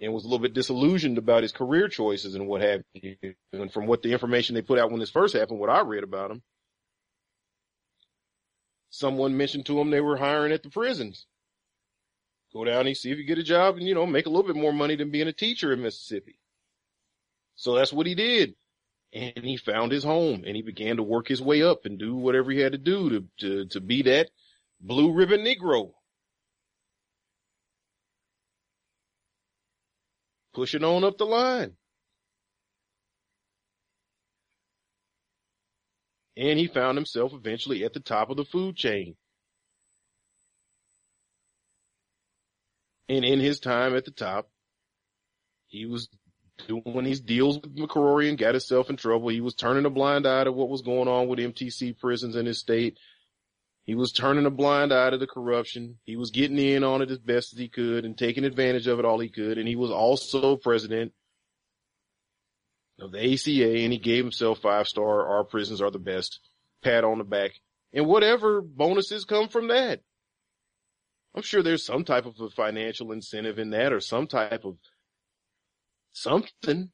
and 0.00 0.12
was 0.12 0.24
a 0.24 0.26
little 0.26 0.42
bit 0.42 0.54
disillusioned 0.54 1.18
about 1.18 1.42
his 1.42 1.52
career 1.52 1.88
choices 1.88 2.34
and 2.34 2.46
what 2.46 2.60
have 2.60 2.82
you. 2.92 3.16
And 3.52 3.72
from 3.72 3.86
what 3.86 4.02
the 4.02 4.12
information 4.12 4.54
they 4.54 4.62
put 4.62 4.78
out 4.78 4.90
when 4.90 5.00
this 5.00 5.10
first 5.10 5.34
happened, 5.34 5.58
what 5.58 5.70
I 5.70 5.80
read 5.80 6.04
about 6.04 6.30
him, 6.30 6.42
someone 8.96 9.36
mentioned 9.36 9.66
to 9.66 9.78
him 9.78 9.90
they 9.90 10.00
were 10.00 10.16
hiring 10.16 10.52
at 10.52 10.62
the 10.62 10.70
prisons. 10.70 11.26
Go 12.52 12.64
down 12.64 12.86
and 12.86 12.96
see 12.96 13.10
if 13.10 13.18
you 13.18 13.24
get 13.24 13.38
a 13.38 13.42
job 13.42 13.76
and, 13.76 13.86
you 13.86 13.94
know, 13.94 14.06
make 14.06 14.26
a 14.26 14.30
little 14.30 14.46
bit 14.46 14.56
more 14.56 14.72
money 14.72 14.96
than 14.96 15.10
being 15.10 15.28
a 15.28 15.32
teacher 15.32 15.72
in 15.72 15.82
Mississippi. 15.82 16.38
So 17.56 17.74
that's 17.74 17.92
what 17.92 18.06
he 18.06 18.14
did. 18.14 18.54
And 19.12 19.44
he 19.44 19.56
found 19.56 19.92
his 19.92 20.04
home 20.04 20.44
and 20.46 20.56
he 20.56 20.62
began 20.62 20.96
to 20.96 21.02
work 21.02 21.28
his 21.28 21.42
way 21.42 21.62
up 21.62 21.84
and 21.84 21.98
do 21.98 22.16
whatever 22.16 22.50
he 22.50 22.60
had 22.60 22.72
to 22.72 22.78
do 22.78 23.10
to, 23.10 23.24
to, 23.40 23.66
to 23.66 23.80
be 23.80 24.02
that 24.02 24.30
blue 24.80 25.12
ribbon 25.12 25.40
Negro. 25.40 25.92
Pushing 30.54 30.84
on 30.84 31.04
up 31.04 31.18
the 31.18 31.26
line. 31.26 31.76
And 36.36 36.58
he 36.58 36.66
found 36.66 36.98
himself 36.98 37.32
eventually 37.32 37.84
at 37.84 37.92
the 37.92 38.00
top 38.00 38.30
of 38.30 38.36
the 38.36 38.44
food 38.44 38.76
chain. 38.76 39.16
And 43.08 43.24
in 43.24 43.40
his 43.40 43.60
time 43.60 43.96
at 43.96 44.04
the 44.04 44.10
top, 44.10 44.50
he 45.68 45.86
was 45.86 46.08
doing 46.66 47.04
these 47.04 47.20
deals 47.20 47.58
with 47.60 47.76
McCrory 47.76 48.28
and 48.28 48.38
got 48.38 48.54
himself 48.54 48.90
in 48.90 48.96
trouble. 48.96 49.28
He 49.28 49.40
was 49.40 49.54
turning 49.54 49.86
a 49.86 49.90
blind 49.90 50.26
eye 50.26 50.44
to 50.44 50.52
what 50.52 50.68
was 50.68 50.82
going 50.82 51.08
on 51.08 51.28
with 51.28 51.38
MTC 51.38 51.98
prisons 51.98 52.36
in 52.36 52.46
his 52.46 52.58
state. 52.58 52.98
He 53.84 53.94
was 53.94 54.12
turning 54.12 54.46
a 54.46 54.50
blind 54.50 54.92
eye 54.92 55.10
to 55.10 55.18
the 55.18 55.28
corruption. 55.28 55.98
He 56.04 56.16
was 56.16 56.30
getting 56.32 56.58
in 56.58 56.82
on 56.82 57.02
it 57.02 57.10
as 57.10 57.18
best 57.18 57.52
as 57.52 57.58
he 57.58 57.68
could 57.68 58.04
and 58.04 58.18
taking 58.18 58.44
advantage 58.44 58.88
of 58.88 58.98
it 58.98 59.04
all 59.04 59.20
he 59.20 59.28
could. 59.28 59.58
And 59.58 59.68
he 59.68 59.76
was 59.76 59.90
also 59.90 60.56
president 60.56 61.12
of 62.98 63.12
the 63.12 63.34
ACA 63.34 63.78
and 63.84 63.92
he 63.92 63.98
gave 63.98 64.24
himself 64.24 64.60
five 64.60 64.88
star. 64.88 65.26
Our 65.26 65.44
prisons 65.44 65.82
are 65.82 65.90
the 65.90 65.98
best. 65.98 66.40
Pat 66.82 67.04
on 67.04 67.18
the 67.18 67.24
back 67.24 67.52
and 67.96 68.06
whatever 68.06 68.60
bonuses 68.60 69.24
come 69.24 69.48
from 69.48 69.68
that. 69.68 70.00
I'm 71.34 71.42
sure 71.42 71.62
there's 71.62 71.84
some 71.84 72.04
type 72.04 72.26
of 72.26 72.38
a 72.40 72.50
financial 72.50 73.12
incentive 73.12 73.58
in 73.58 73.70
that 73.70 73.92
or 73.92 74.00
some 74.00 74.26
type 74.26 74.64
of 74.64 74.76
something 76.12 76.90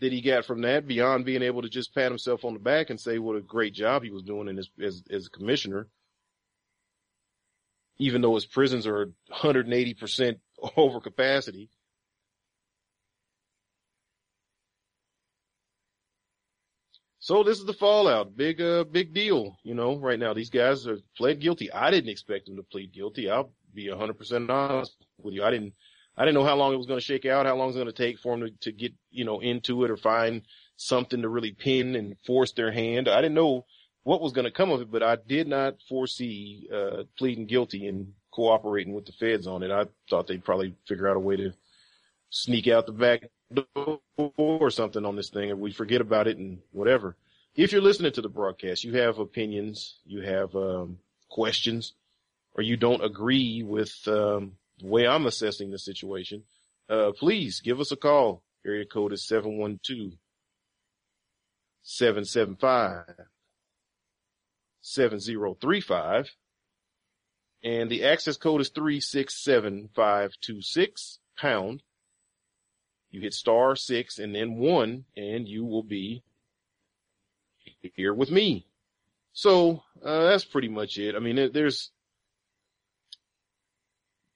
that 0.00 0.12
he 0.12 0.20
got 0.20 0.44
from 0.44 0.62
that 0.62 0.86
beyond 0.86 1.24
being 1.24 1.42
able 1.42 1.62
to 1.62 1.68
just 1.68 1.94
pat 1.94 2.10
himself 2.10 2.44
on 2.44 2.54
the 2.54 2.58
back 2.58 2.90
and 2.90 3.00
say 3.00 3.18
what 3.18 3.36
a 3.36 3.40
great 3.40 3.72
job 3.72 4.02
he 4.02 4.10
was 4.10 4.22
doing 4.22 4.48
in 4.48 4.56
his, 4.56 4.68
as, 4.82 5.02
as 5.10 5.26
a 5.26 5.30
commissioner. 5.30 5.88
Even 7.98 8.20
though 8.20 8.34
his 8.34 8.46
prisons 8.46 8.86
are 8.86 9.12
180% 9.32 10.36
over 10.76 11.00
capacity. 11.00 11.70
So 17.26 17.42
this 17.42 17.58
is 17.58 17.64
the 17.64 17.72
fallout. 17.72 18.36
Big, 18.36 18.60
uh, 18.60 18.84
big 18.84 19.12
deal, 19.12 19.58
you 19.64 19.74
know, 19.74 19.96
right 19.96 20.16
now. 20.16 20.32
These 20.32 20.50
guys 20.50 20.86
are 20.86 20.98
pled 21.16 21.40
guilty. 21.40 21.72
I 21.72 21.90
didn't 21.90 22.10
expect 22.10 22.46
them 22.46 22.54
to 22.54 22.62
plead 22.62 22.92
guilty. 22.92 23.28
I'll 23.28 23.50
be 23.74 23.88
a 23.88 23.96
hundred 23.96 24.16
percent 24.16 24.48
honest 24.48 24.94
with 25.20 25.34
you. 25.34 25.42
I 25.42 25.50
didn't, 25.50 25.72
I 26.16 26.24
didn't 26.24 26.36
know 26.36 26.44
how 26.44 26.54
long 26.54 26.72
it 26.72 26.76
was 26.76 26.86
going 26.86 27.00
to 27.00 27.04
shake 27.04 27.26
out, 27.26 27.46
how 27.46 27.56
long 27.56 27.64
it 27.64 27.74
was 27.74 27.82
going 27.82 27.88
to 27.88 27.92
take 27.92 28.20
for 28.20 28.38
them 28.38 28.46
to, 28.46 28.56
to 28.60 28.70
get, 28.70 28.92
you 29.10 29.24
know, 29.24 29.40
into 29.40 29.82
it 29.82 29.90
or 29.90 29.96
find 29.96 30.42
something 30.76 31.20
to 31.22 31.28
really 31.28 31.50
pin 31.50 31.96
and 31.96 32.14
force 32.24 32.52
their 32.52 32.70
hand. 32.70 33.08
I 33.08 33.22
didn't 33.22 33.34
know 33.34 33.64
what 34.04 34.20
was 34.20 34.32
going 34.32 34.44
to 34.44 34.52
come 34.52 34.70
of 34.70 34.82
it, 34.82 34.92
but 34.92 35.02
I 35.02 35.16
did 35.16 35.48
not 35.48 35.78
foresee, 35.88 36.68
uh, 36.72 37.02
pleading 37.18 37.46
guilty 37.46 37.88
and 37.88 38.12
cooperating 38.30 38.94
with 38.94 39.04
the 39.04 39.10
feds 39.10 39.48
on 39.48 39.64
it. 39.64 39.72
I 39.72 39.86
thought 40.08 40.28
they'd 40.28 40.44
probably 40.44 40.76
figure 40.86 41.08
out 41.08 41.16
a 41.16 41.18
way 41.18 41.34
to 41.38 41.54
sneak 42.30 42.68
out 42.68 42.86
the 42.86 42.92
back 42.92 43.24
or 44.16 44.70
something 44.70 45.04
on 45.04 45.16
this 45.16 45.30
thing 45.30 45.50
and 45.50 45.60
we 45.60 45.72
forget 45.72 46.00
about 46.00 46.26
it 46.26 46.36
and 46.36 46.58
whatever. 46.72 47.16
If 47.54 47.72
you're 47.72 47.80
listening 47.80 48.12
to 48.12 48.22
the 48.22 48.28
broadcast, 48.28 48.84
you 48.84 48.96
have 48.96 49.18
opinions, 49.18 49.98
you 50.04 50.20
have, 50.20 50.54
um, 50.54 50.98
questions, 51.28 51.94
or 52.54 52.62
you 52.62 52.76
don't 52.76 53.04
agree 53.04 53.62
with, 53.62 53.96
um, 54.08 54.52
the 54.78 54.86
way 54.86 55.06
I'm 55.06 55.26
assessing 55.26 55.70
the 55.70 55.78
situation, 55.78 56.42
uh, 56.88 57.12
please 57.18 57.60
give 57.60 57.80
us 57.80 57.92
a 57.92 57.96
call. 57.96 58.42
Area 58.64 58.84
code 58.84 59.12
is 59.12 59.26
712 59.26 60.18
775 61.82 63.26
7035. 64.86 66.30
And 67.64 67.90
the 67.90 68.04
access 68.04 68.36
code 68.36 68.60
is 68.60 68.68
367526 68.68 71.18
pound. 71.36 71.82
You 73.10 73.20
hit 73.20 73.34
star 73.34 73.76
six 73.76 74.18
and 74.18 74.34
then 74.34 74.56
one 74.56 75.04
and 75.16 75.48
you 75.48 75.64
will 75.64 75.82
be 75.82 76.22
here 77.94 78.14
with 78.14 78.30
me. 78.30 78.66
So, 79.32 79.82
uh, 80.04 80.24
that's 80.24 80.44
pretty 80.44 80.68
much 80.68 80.98
it. 80.98 81.14
I 81.14 81.18
mean, 81.18 81.50
there's, 81.52 81.90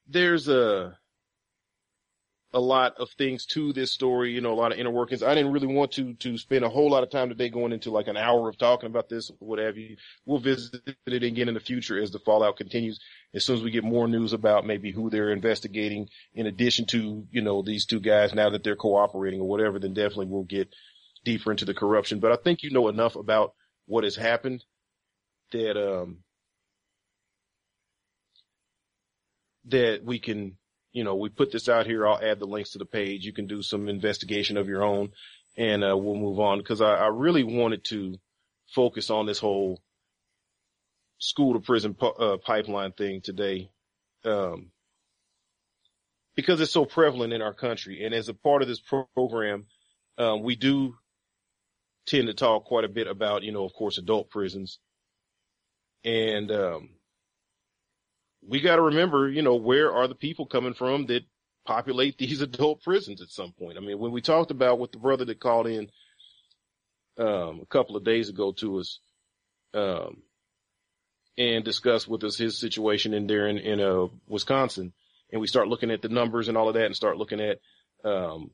there's 0.09 0.49
a, 0.49 0.99
a 2.53 2.61
lot 2.61 2.95
of 2.99 3.11
things 3.11 3.47
to 3.47 3.73
this 3.73 3.93
story, 3.93 4.33
you 4.33 4.41
know, 4.41 4.53
a 4.53 4.55
lot 4.61 4.73
of 4.73 4.79
inner 4.79 4.91
workings. 4.91 5.23
I 5.23 5.35
didn't 5.35 5.53
really 5.53 5.69
want 5.69 5.93
to, 5.93 6.15
to 6.15 6.37
spend 6.37 6.65
a 6.65 6.69
whole 6.69 6.91
lot 6.91 7.05
of 7.05 7.11
time 7.11 7.29
today 7.29 7.49
going 7.49 7.73
into 7.73 7.91
like 7.91 8.09
an 8.09 8.17
hour 8.17 8.49
of 8.49 8.59
talking 8.59 8.89
about 8.89 9.09
this, 9.09 9.31
what 9.39 9.61
have 9.61 9.77
you. 9.77 9.97
We'll 10.27 10.41
visit 10.41 10.83
it 11.07 11.23
again 11.23 11.49
in 11.49 11.55
the 11.55 11.61
future 11.61 12.01
as 12.01 12.11
the 12.11 12.19
fallout 12.19 12.57
continues. 12.57 12.99
As 13.35 13.45
soon 13.45 13.57
as 13.57 13.63
we 13.63 13.71
get 13.71 13.85
more 13.85 14.09
news 14.09 14.33
about 14.33 14.67
maybe 14.67 14.91
who 14.91 15.11
they're 15.11 15.31
investigating 15.31 16.09
in 16.35 16.47
addition 16.47 16.87
to, 16.87 17.25
you 17.31 17.43
know, 17.43 17.63
these 17.63 17.87
two 17.87 18.01
guys 18.01 18.35
now 18.35 18.51
that 18.51 18.65
they're 18.65 18.75
cooperating 18.75 19.41
or 19.41 19.49
whatever, 19.49 19.79
then 19.79 19.95
definitely 19.95 20.27
we'll 20.27 20.43
get 20.43 20.75
deeper 21.25 21.53
into 21.53 21.65
the 21.65 21.75
corruption. 21.75 22.19
But 22.19 22.33
I 22.33 22.37
think 22.37 22.65
you 22.65 22.71
know 22.71 22.89
enough 22.89 23.15
about 23.15 23.55
what 23.87 24.03
has 24.03 24.17
happened 24.17 24.65
that, 25.53 25.77
um, 25.77 26.19
that 29.67 30.01
we 30.05 30.19
can 30.19 30.57
you 30.93 31.05
know, 31.05 31.15
we 31.15 31.29
put 31.29 31.53
this 31.53 31.69
out 31.69 31.87
here. 31.87 32.07
I'll 32.07 32.23
add 32.23 32.39
the 32.39 32.47
links 32.47 32.71
to 32.71 32.79
the 32.79 32.85
page. 32.85 33.25
You 33.25 33.33
can 33.33 33.47
do 33.47 33.63
some 33.63 33.89
investigation 33.89 34.57
of 34.57 34.69
your 34.69 34.83
own 34.83 35.11
and, 35.57 35.85
uh, 35.85 35.97
we'll 35.97 36.17
move 36.17 36.41
on 36.41 36.59
because 36.59 36.81
I, 36.81 36.95
I, 36.95 37.07
really 37.09 37.43
wanted 37.43 37.85
to 37.87 38.17
focus 38.69 39.11
on 39.11 39.27
this 39.27 39.39
whole 39.39 39.83
school 41.19 41.55
to 41.55 41.61
prison 41.61 41.97
uh, 42.01 42.37
pipeline 42.45 42.93
thing 42.93 43.21
today. 43.21 43.71
Um, 44.25 44.71
because 46.37 46.61
it's 46.61 46.73
so 46.73 46.85
prevalent 46.85 47.33
in 47.33 47.43
our 47.43 47.53
country. 47.53 48.05
And 48.05 48.15
as 48.15 48.29
a 48.29 48.35
part 48.35 48.63
of 48.63 48.69
this 48.69 48.81
program, 49.15 49.67
um, 50.17 50.43
we 50.43 50.57
do 50.57 50.95
tend 52.07 52.29
to 52.29 52.35
talk 52.35 52.65
quite 52.65 52.85
a 52.85 52.89
bit 52.89 53.07
about, 53.07 53.43
you 53.43 53.53
know, 53.53 53.65
of 53.65 53.73
course, 53.73 53.99
adult 53.99 54.31
prisons 54.31 54.79
and, 56.05 56.51
um, 56.51 56.91
we 58.47 58.61
got 58.61 58.77
to 58.77 58.83
remember, 58.83 59.29
you 59.29 59.43
know, 59.43 59.57
where 59.57 59.93
are 59.93 60.09
the 60.09 60.15
people 60.15 60.47
coming 60.47 60.75
from 60.75 61.07
that 61.07 61.23
populate 61.67 62.19
these 62.19 62.41
adult 62.41 62.83
prisons 62.83 63.21
at 63.21 63.29
some 63.29 63.53
point? 63.53 63.77
I 63.77 63.81
mean, 63.81 63.99
when 63.99 64.13
we 64.13 64.21
talked 64.21 64.51
about 64.51 64.79
with 64.79 64.93
the 64.93 64.99
brother 64.99 65.25
that 65.25 65.41
called 65.41 65.67
in, 65.67 65.89
um, 67.19 67.61
a 67.63 67.67
couple 67.69 67.97
of 67.97 68.05
days 68.05 68.29
ago 68.29 68.53
to 68.53 68.79
us, 68.79 69.01
um, 69.75 70.23
and 71.37 71.65
discussed 71.65 72.09
with 72.09 72.25
us 72.25 72.37
his 72.37 72.59
situation 72.59 73.15
in 73.15 73.27
there 73.27 73.47
in, 73.47 73.59
in, 73.59 73.81
uh, 73.81 74.07
Wisconsin. 74.27 74.93
And 75.33 75.41
we 75.41 75.47
start 75.47 75.69
looking 75.69 75.91
at 75.91 76.03
the 76.03 76.09
numbers 76.09 76.49
and 76.49 76.57
all 76.57 76.69
of 76.69 76.75
that 76.75 76.87
and 76.87 76.97
start 76.97 77.17
looking 77.17 77.41
at, 77.41 77.59
um, 78.05 78.51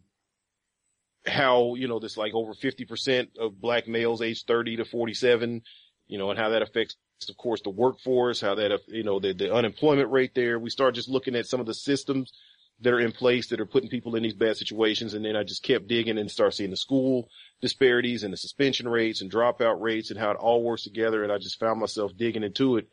how, 1.26 1.74
you 1.74 1.88
know, 1.88 1.98
this 1.98 2.16
like 2.16 2.34
over 2.34 2.52
50% 2.52 3.38
of 3.38 3.60
black 3.60 3.88
males 3.88 4.22
age 4.22 4.44
30 4.44 4.76
to 4.76 4.84
47, 4.84 5.62
you 6.06 6.18
know, 6.18 6.30
and 6.30 6.38
how 6.38 6.50
that 6.50 6.62
affects 6.62 6.96
of 7.28 7.36
course, 7.36 7.62
the 7.62 7.70
workforce, 7.70 8.40
how 8.40 8.54
that, 8.54 8.80
you 8.88 9.02
know, 9.02 9.18
the, 9.18 9.32
the 9.32 9.52
unemployment 9.52 10.10
rate 10.10 10.34
there. 10.34 10.58
We 10.58 10.70
start 10.70 10.94
just 10.94 11.08
looking 11.08 11.34
at 11.34 11.46
some 11.46 11.60
of 11.60 11.66
the 11.66 11.74
systems 11.74 12.32
that 12.80 12.92
are 12.92 13.00
in 13.00 13.10
place 13.10 13.48
that 13.48 13.60
are 13.60 13.66
putting 13.66 13.88
people 13.88 14.14
in 14.16 14.22
these 14.22 14.34
bad 14.34 14.56
situations. 14.56 15.14
And 15.14 15.24
then 15.24 15.34
I 15.34 15.42
just 15.42 15.62
kept 15.62 15.88
digging 15.88 16.18
and 16.18 16.30
start 16.30 16.54
seeing 16.54 16.70
the 16.70 16.76
school 16.76 17.28
disparities 17.62 18.22
and 18.22 18.32
the 18.32 18.36
suspension 18.36 18.86
rates 18.86 19.22
and 19.22 19.32
dropout 19.32 19.80
rates 19.80 20.10
and 20.10 20.20
how 20.20 20.30
it 20.30 20.36
all 20.36 20.62
works 20.62 20.84
together. 20.84 21.22
And 21.22 21.32
I 21.32 21.38
just 21.38 21.58
found 21.58 21.80
myself 21.80 22.12
digging 22.16 22.44
into 22.44 22.76
it. 22.76 22.88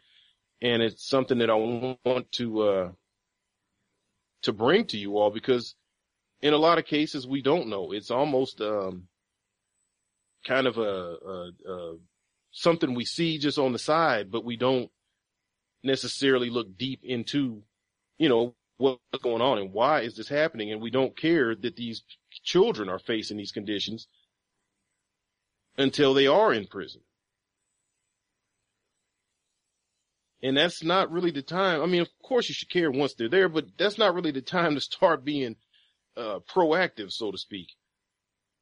And 0.61 0.81
it's 0.81 1.07
something 1.07 1.39
that 1.39 1.49
I 1.49 1.55
want 1.55 2.31
to, 2.33 2.61
uh, 2.61 2.91
to 4.43 4.53
bring 4.53 4.85
to 4.85 4.97
you 4.97 5.17
all 5.17 5.31
because 5.31 5.75
in 6.41 6.53
a 6.53 6.57
lot 6.57 6.77
of 6.77 6.85
cases 6.85 7.27
we 7.27 7.41
don't 7.41 7.67
know. 7.67 7.91
It's 7.91 8.09
almost, 8.09 8.61
um, 8.61 9.07
kind 10.45 10.67
of 10.67 10.77
a, 10.77 10.81
a, 10.81 11.51
a 11.67 11.95
something 12.53 12.93
we 12.93 13.03
see 13.03 13.37
just 13.37 13.57
on 13.59 13.73
the 13.73 13.79
side, 13.79 14.31
but 14.31 14.45
we 14.45 14.55
don't 14.55 14.89
necessarily 15.83 16.49
look 16.49 16.77
deep 16.77 17.01
into, 17.03 17.63
you 18.17 18.29
know, 18.29 18.55
what's 18.77 18.99
going 19.21 19.41
on 19.41 19.57
and 19.57 19.73
why 19.73 20.01
is 20.01 20.15
this 20.15 20.29
happening? 20.29 20.71
And 20.71 20.81
we 20.81 20.91
don't 20.91 21.17
care 21.17 21.55
that 21.55 21.75
these 21.75 22.03
children 22.43 22.89
are 22.89 22.99
facing 22.99 23.37
these 23.37 23.51
conditions 23.51 24.07
until 25.77 26.13
they 26.13 26.27
are 26.27 26.53
in 26.53 26.67
prison. 26.67 27.01
And 30.41 30.57
that's 30.57 30.83
not 30.83 31.11
really 31.11 31.31
the 31.31 31.41
time. 31.41 31.81
I 31.81 31.85
mean, 31.85 32.01
of 32.01 32.09
course 32.21 32.49
you 32.49 32.53
should 32.53 32.69
care 32.69 32.91
once 32.91 33.15
they're 33.15 33.29
there, 33.29 33.49
but 33.49 33.65
that's 33.77 33.97
not 33.97 34.13
really 34.13 34.31
the 34.31 34.41
time 34.41 34.75
to 34.75 34.81
start 34.81 35.25
being 35.25 35.55
uh, 36.15 36.39
proactive, 36.53 37.11
so 37.11 37.31
to 37.31 37.37
speak 37.37 37.69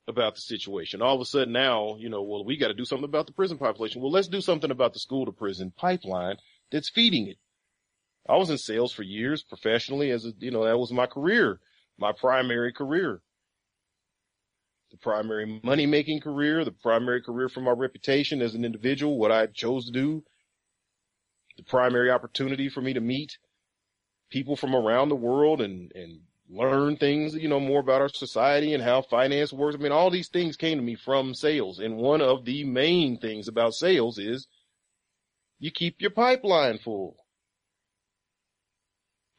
about 0.08 0.36
the 0.36 0.42
situation. 0.42 1.02
All 1.02 1.16
of 1.16 1.22
a 1.22 1.26
sudden 1.26 1.54
now, 1.54 1.96
you 1.98 2.10
know, 2.10 2.24
well, 2.24 2.44
we 2.44 2.58
got 2.58 2.70
to 2.70 2.74
do 2.74 2.86
something 2.86 3.06
about 3.06 3.28
the 3.28 3.34
prison 3.34 3.58
population. 3.58 4.02
Well, 4.02 4.12
let's 4.12 4.28
do 4.28 4.42
something 4.42 4.72
about 4.72 4.94
the 4.94 5.00
school 5.00 5.26
to 5.26 5.32
prison 5.32 5.72
pipeline 5.76 6.38
that's 6.72 6.90
feeding 6.90 7.28
it. 7.28 7.38
I 8.28 8.38
was 8.38 8.50
in 8.50 8.58
sales 8.58 8.92
for 8.92 9.04
years 9.04 9.44
professionally 9.44 10.12
as 10.12 10.26
a, 10.26 10.34
you 10.40 10.52
know, 10.52 10.66
that 10.66 10.78
was 10.78 10.92
my 10.92 11.06
career, 11.06 11.60
my 11.98 12.12
primary 12.12 12.72
career. 12.72 13.22
The 14.92 14.98
primary 14.98 15.62
money 15.64 15.86
making 15.86 16.20
career, 16.20 16.66
the 16.66 16.72
primary 16.72 17.22
career 17.22 17.48
for 17.48 17.62
my 17.62 17.72
reputation 17.72 18.42
as 18.42 18.56
an 18.56 18.66
individual, 18.66 19.18
what 19.18 19.32
I 19.32 19.48
chose 19.48 19.86
to 19.86 19.92
do, 19.92 20.24
the 21.58 21.64
primary 21.64 22.12
opportunity 22.12 22.70
for 22.70 22.82
me 22.82 22.94
to 22.94 23.00
meet 23.00 23.38
people 24.30 24.56
from 24.56 24.76
around 24.76 25.10
the 25.10 25.16
world 25.16 25.62
and, 25.62 25.92
and 25.96 26.22
learn 26.52 26.98
things, 26.98 27.34
you 27.34 27.48
know, 27.48 27.60
more 27.60 27.80
about 27.80 28.02
our 28.02 28.10
society 28.10 28.74
and 28.74 28.84
how 28.84 29.02
finance 29.02 29.54
works. 29.54 29.76
I 29.76 29.80
mean, 29.80 29.92
all 29.92 30.10
these 30.10 30.28
things 30.28 30.58
came 30.58 30.78
to 30.78 30.84
me 30.84 30.96
from 30.96 31.34
sales. 31.34 31.80
And 31.80 31.98
one 31.98 32.22
of 32.22 32.46
the 32.46 32.66
main 32.66 33.18
things 33.18 33.48
about 33.48 33.74
sales 33.74 34.20
is 34.20 34.48
you 35.60 35.72
keep 35.72 36.02
your 36.02 36.12
pipeline 36.12 36.78
full. 36.78 37.16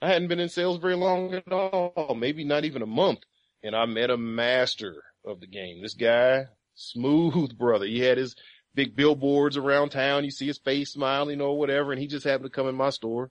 I 0.01 0.09
hadn't 0.09 0.29
been 0.29 0.41
in 0.41 0.49
sales 0.49 0.79
very 0.79 0.97
long 0.97 1.35
at 1.35 1.53
all, 1.53 2.17
maybe 2.19 2.45
not 2.45 2.65
even 2.65 2.83
a 2.83 2.87
month. 2.87 3.21
And 3.63 3.77
I 3.77 3.87
met 3.87 4.11
a 4.11 4.17
master 4.17 5.03
of 5.25 5.41
the 5.41 5.47
game. 5.47 5.83
This 5.83 5.95
guy, 5.95 6.47
smooth 6.75 7.57
brother. 7.57 7.87
He 7.87 8.01
had 8.01 8.19
his 8.19 8.35
big 8.75 8.97
billboards 8.97 9.57
around 9.57 9.91
town. 9.91 10.25
You 10.25 10.31
see 10.31 10.47
his 10.47 10.59
face 10.59 10.93
smiling 10.93 11.41
or 11.41 11.59
whatever. 11.59 11.93
And 11.93 12.01
he 12.01 12.09
just 12.09 12.25
happened 12.25 12.51
to 12.51 12.51
come 12.51 12.67
in 12.67 12.75
my 12.75 12.91
store 12.91 13.31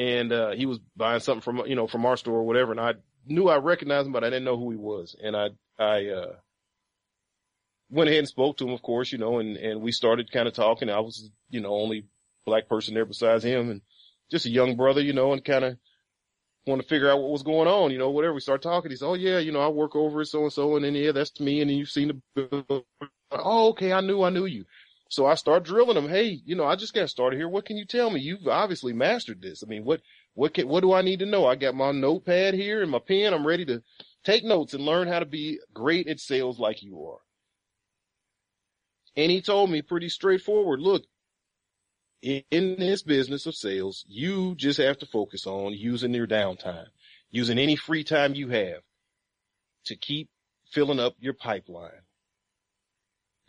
and 0.00 0.32
uh, 0.32 0.52
he 0.52 0.66
was 0.66 0.80
buying 0.96 1.20
something 1.20 1.42
from 1.42 1.62
you 1.68 1.76
know 1.76 1.88
from 1.88 2.06
our 2.06 2.18
store 2.18 2.38
or 2.38 2.44
whatever, 2.44 2.72
and 2.72 2.80
I 2.80 2.94
knew 3.26 3.48
I 3.50 3.58
recognized 3.58 4.08
him, 4.08 4.14
but 4.14 4.24
I 4.24 4.28
didn't 4.30 4.46
know 4.46 4.58
who 4.58 4.72
he 4.72 4.78
was, 4.78 5.16
and 5.22 5.36
I 5.36 5.50
I 5.78 6.08
uh, 6.08 6.32
went 7.90 8.10
ahead 8.10 8.20
and 8.20 8.28
spoke 8.28 8.58
to 8.58 8.66
him, 8.68 8.74
of 8.74 8.82
course, 8.82 9.12
you 9.12 9.18
know, 9.18 9.40
and 9.40 9.56
and 9.58 9.82
we 9.82 9.92
started 9.92 10.32
kind 10.32 10.48
of 10.48 10.54
talking. 10.54 10.90
I 10.90 11.00
was 11.00 11.30
you 11.50 11.60
know 11.60 11.74
only 11.74 12.06
black 12.46 12.68
person 12.68 12.94
there 12.94 13.06
besides 13.06 13.44
him, 13.44 13.70
and 13.70 13.82
just 14.30 14.46
a 14.46 14.50
young 14.50 14.76
brother, 14.76 15.02
you 15.02 15.14
know, 15.14 15.32
and 15.34 15.44
kind 15.44 15.64
of 15.64 15.78
want 16.66 16.82
to 16.82 16.88
figure 16.88 17.10
out 17.10 17.20
what 17.20 17.32
was 17.32 17.44
going 17.44 17.68
on, 17.68 17.92
you 17.92 17.98
know, 17.98 18.10
whatever. 18.10 18.34
We 18.34 18.40
start 18.40 18.62
talking. 18.62 18.90
He 18.90 18.96
said, 18.98 19.06
"Oh 19.06 19.14
yeah, 19.14 19.38
you 19.40 19.52
know, 19.52 19.60
I 19.62 19.68
work 19.68 19.96
over 19.96 20.22
at 20.22 20.28
so 20.28 20.44
and 20.44 20.52
so, 20.52 20.76
and 20.76 20.84
then 20.84 20.94
yeah, 20.94 21.12
that's 21.12 21.38
me, 21.40 21.60
and 21.62 21.70
then 21.70 21.78
you've 21.78 21.90
seen 21.90 22.22
the." 22.36 22.84
Oh, 23.32 23.70
okay, 23.70 23.92
I 23.92 24.00
knew 24.02 24.22
I 24.24 24.30
knew 24.30 24.46
you. 24.46 24.64
So 25.10 25.26
I 25.26 25.34
start 25.34 25.64
drilling 25.64 25.96
them. 25.96 26.08
Hey, 26.08 26.40
you 26.44 26.54
know, 26.54 26.64
I 26.64 26.76
just 26.76 26.94
got 26.94 27.10
started 27.10 27.36
here. 27.36 27.48
What 27.48 27.64
can 27.64 27.76
you 27.76 27.84
tell 27.84 28.10
me? 28.10 28.20
You've 28.20 28.46
obviously 28.46 28.92
mastered 28.92 29.42
this. 29.42 29.64
I 29.64 29.66
mean, 29.66 29.84
what, 29.84 30.00
what 30.34 30.54
can, 30.54 30.68
what 30.68 30.82
do 30.82 30.92
I 30.92 31.02
need 31.02 31.18
to 31.18 31.26
know? 31.26 31.46
I 31.46 31.56
got 31.56 31.74
my 31.74 31.90
notepad 31.90 32.54
here 32.54 32.80
and 32.80 32.90
my 32.90 33.00
pen. 33.00 33.34
I'm 33.34 33.44
ready 33.44 33.64
to 33.66 33.82
take 34.24 34.44
notes 34.44 34.72
and 34.72 34.84
learn 34.84 35.08
how 35.08 35.18
to 35.18 35.26
be 35.26 35.58
great 35.74 36.06
at 36.06 36.20
sales 36.20 36.60
like 36.60 36.84
you 36.84 37.04
are. 37.04 37.18
And 39.16 39.32
he 39.32 39.42
told 39.42 39.68
me 39.68 39.82
pretty 39.82 40.08
straightforward, 40.08 40.80
look, 40.80 41.02
in 42.22 42.44
this 42.78 43.02
business 43.02 43.46
of 43.46 43.56
sales, 43.56 44.04
you 44.06 44.54
just 44.54 44.78
have 44.78 44.98
to 44.98 45.06
focus 45.06 45.44
on 45.44 45.72
using 45.72 46.14
your 46.14 46.28
downtime, 46.28 46.86
using 47.30 47.58
any 47.58 47.74
free 47.74 48.04
time 48.04 48.36
you 48.36 48.50
have 48.50 48.82
to 49.86 49.96
keep 49.96 50.28
filling 50.70 51.00
up 51.00 51.14
your 51.18 51.34
pipeline 51.34 52.02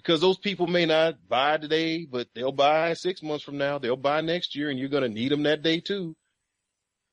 because 0.02 0.20
those 0.20 0.38
people 0.38 0.66
may 0.66 0.86
not 0.86 1.28
buy 1.30 1.58
today, 1.58 2.06
but 2.06 2.28
they'll 2.34 2.52
buy 2.52 2.94
six 2.94 3.22
months 3.22 3.44
from 3.44 3.58
now. 3.58 3.78
They'll 3.78 3.96
buy 3.96 4.22
next 4.22 4.56
year 4.56 4.70
and 4.70 4.80
you're 4.80 4.90
going 4.90 5.04
to 5.04 5.10
need 5.10 5.32
them 5.32 5.44
that 5.44 5.62
day 5.62 5.80
too. 5.80 6.16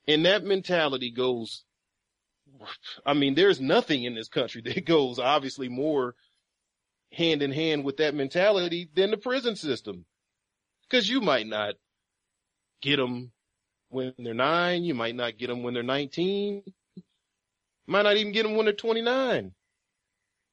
And 0.06 0.24
that 0.24 0.42
mentality 0.42 1.10
goes, 1.10 1.64
I 3.04 3.12
mean, 3.12 3.34
there's 3.34 3.60
nothing 3.60 4.04
in 4.04 4.14
this 4.14 4.28
country 4.28 4.62
that 4.64 4.86
goes 4.86 5.18
obviously 5.18 5.68
more 5.68 6.14
hand 7.12 7.42
in 7.42 7.52
hand 7.52 7.84
with 7.84 7.98
that 7.98 8.14
mentality 8.14 8.88
than 8.94 9.10
the 9.10 9.18
prison 9.18 9.54
system. 9.54 10.06
Cause 10.90 11.06
you 11.06 11.20
might 11.20 11.46
not 11.46 11.74
get 12.80 12.96
them 12.96 13.32
when 13.90 14.14
they're 14.18 14.32
nine. 14.32 14.84
You 14.84 14.94
might 14.94 15.14
not 15.14 15.36
get 15.36 15.48
them 15.48 15.62
when 15.62 15.74
they're 15.74 15.82
19. 15.82 16.62
Might 17.86 18.02
not 18.02 18.16
even 18.16 18.32
get 18.32 18.44
them 18.44 18.56
when 18.56 18.64
they're 18.64 18.74
29 18.74 19.52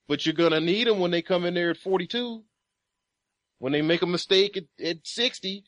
but 0.07 0.25
you're 0.25 0.33
going 0.35 0.51
to 0.51 0.61
need 0.61 0.87
them 0.87 0.99
when 0.99 1.11
they 1.11 1.21
come 1.21 1.45
in 1.45 1.53
there 1.53 1.71
at 1.71 1.77
42. 1.77 2.43
When 3.59 3.73
they 3.73 3.81
make 3.81 4.01
a 4.01 4.07
mistake 4.07 4.57
at, 4.57 4.65
at 4.85 4.97
60, 5.05 5.63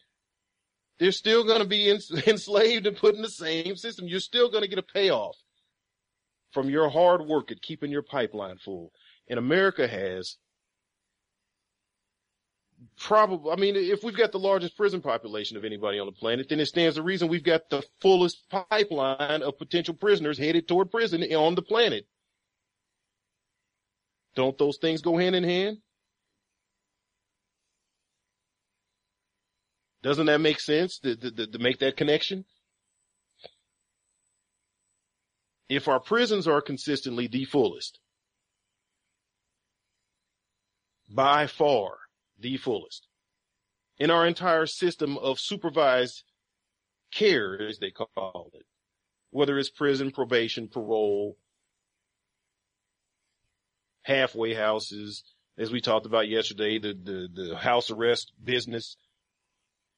They're 0.99 1.11
still 1.11 1.43
going 1.43 1.61
to 1.61 1.67
be 1.67 1.89
enslaved 2.27 2.87
and 2.87 2.97
put 2.97 3.15
in 3.15 3.21
the 3.21 3.29
same 3.29 3.75
system. 3.75 4.07
You're 4.07 4.19
still 4.19 4.49
going 4.49 4.63
to 4.63 4.69
get 4.69 4.79
a 4.79 4.83
payoff 4.83 5.37
from 6.51 6.69
your 6.69 6.89
hard 6.89 7.21
work 7.23 7.51
at 7.51 7.61
keeping 7.61 7.91
your 7.91 8.03
pipeline 8.03 8.57
full. 8.57 8.91
And 9.29 9.39
America 9.39 9.87
has 9.87 10.37
probably, 12.99 13.51
I 13.51 13.55
mean, 13.57 13.75
if 13.75 14.03
we've 14.03 14.17
got 14.17 14.31
the 14.31 14.39
largest 14.39 14.77
prison 14.77 15.01
population 15.01 15.57
of 15.57 15.65
anybody 15.65 15.99
on 15.99 16.07
the 16.07 16.13
planet, 16.13 16.49
then 16.49 16.59
it 16.59 16.67
stands 16.67 16.95
to 16.95 17.03
reason 17.03 17.27
we've 17.27 17.43
got 17.43 17.69
the 17.69 17.83
fullest 18.01 18.49
pipeline 18.49 19.43
of 19.43 19.57
potential 19.57 19.93
prisoners 19.93 20.37
headed 20.37 20.67
toward 20.67 20.91
prison 20.91 21.23
on 21.23 21.55
the 21.55 21.61
planet. 21.61 22.07
Don't 24.37 24.55
those 24.59 24.77
things 24.77 25.01
go 25.01 25.17
hand 25.17 25.35
in 25.35 25.43
hand? 25.43 25.79
Doesn't 30.03 30.27
that 30.27 30.39
make 30.39 30.59
sense 30.59 30.99
to, 30.99 31.15
to, 31.15 31.47
to 31.47 31.57
make 31.57 31.79
that 31.79 31.97
connection? 31.97 32.45
If 35.69 35.87
our 35.87 35.99
prisons 35.99 36.47
are 36.47 36.61
consistently 36.61 37.25
the 37.25 37.45
fullest, 37.45 37.99
by 41.09 41.47
far 41.47 41.97
the 42.39 42.57
fullest, 42.57 43.07
in 43.97 44.11
our 44.11 44.27
entire 44.27 44.67
system 44.67 45.17
of 45.17 45.39
supervised 45.39 46.23
care, 47.11 47.59
as 47.59 47.79
they 47.79 47.89
call 47.89 48.51
it, 48.53 48.67
whether 49.31 49.57
it's 49.57 49.71
prison, 49.71 50.11
probation, 50.11 50.67
parole, 50.67 51.37
halfway 54.07 54.53
houses, 54.53 55.23
as 55.57 55.69
we 55.69 55.81
talked 55.81 56.05
about 56.05 56.29
yesterday, 56.29 56.79
the, 56.79 56.93
the, 56.93 57.27
the 57.33 57.57
house 57.57 57.91
arrest 57.91 58.31
business, 58.41 58.95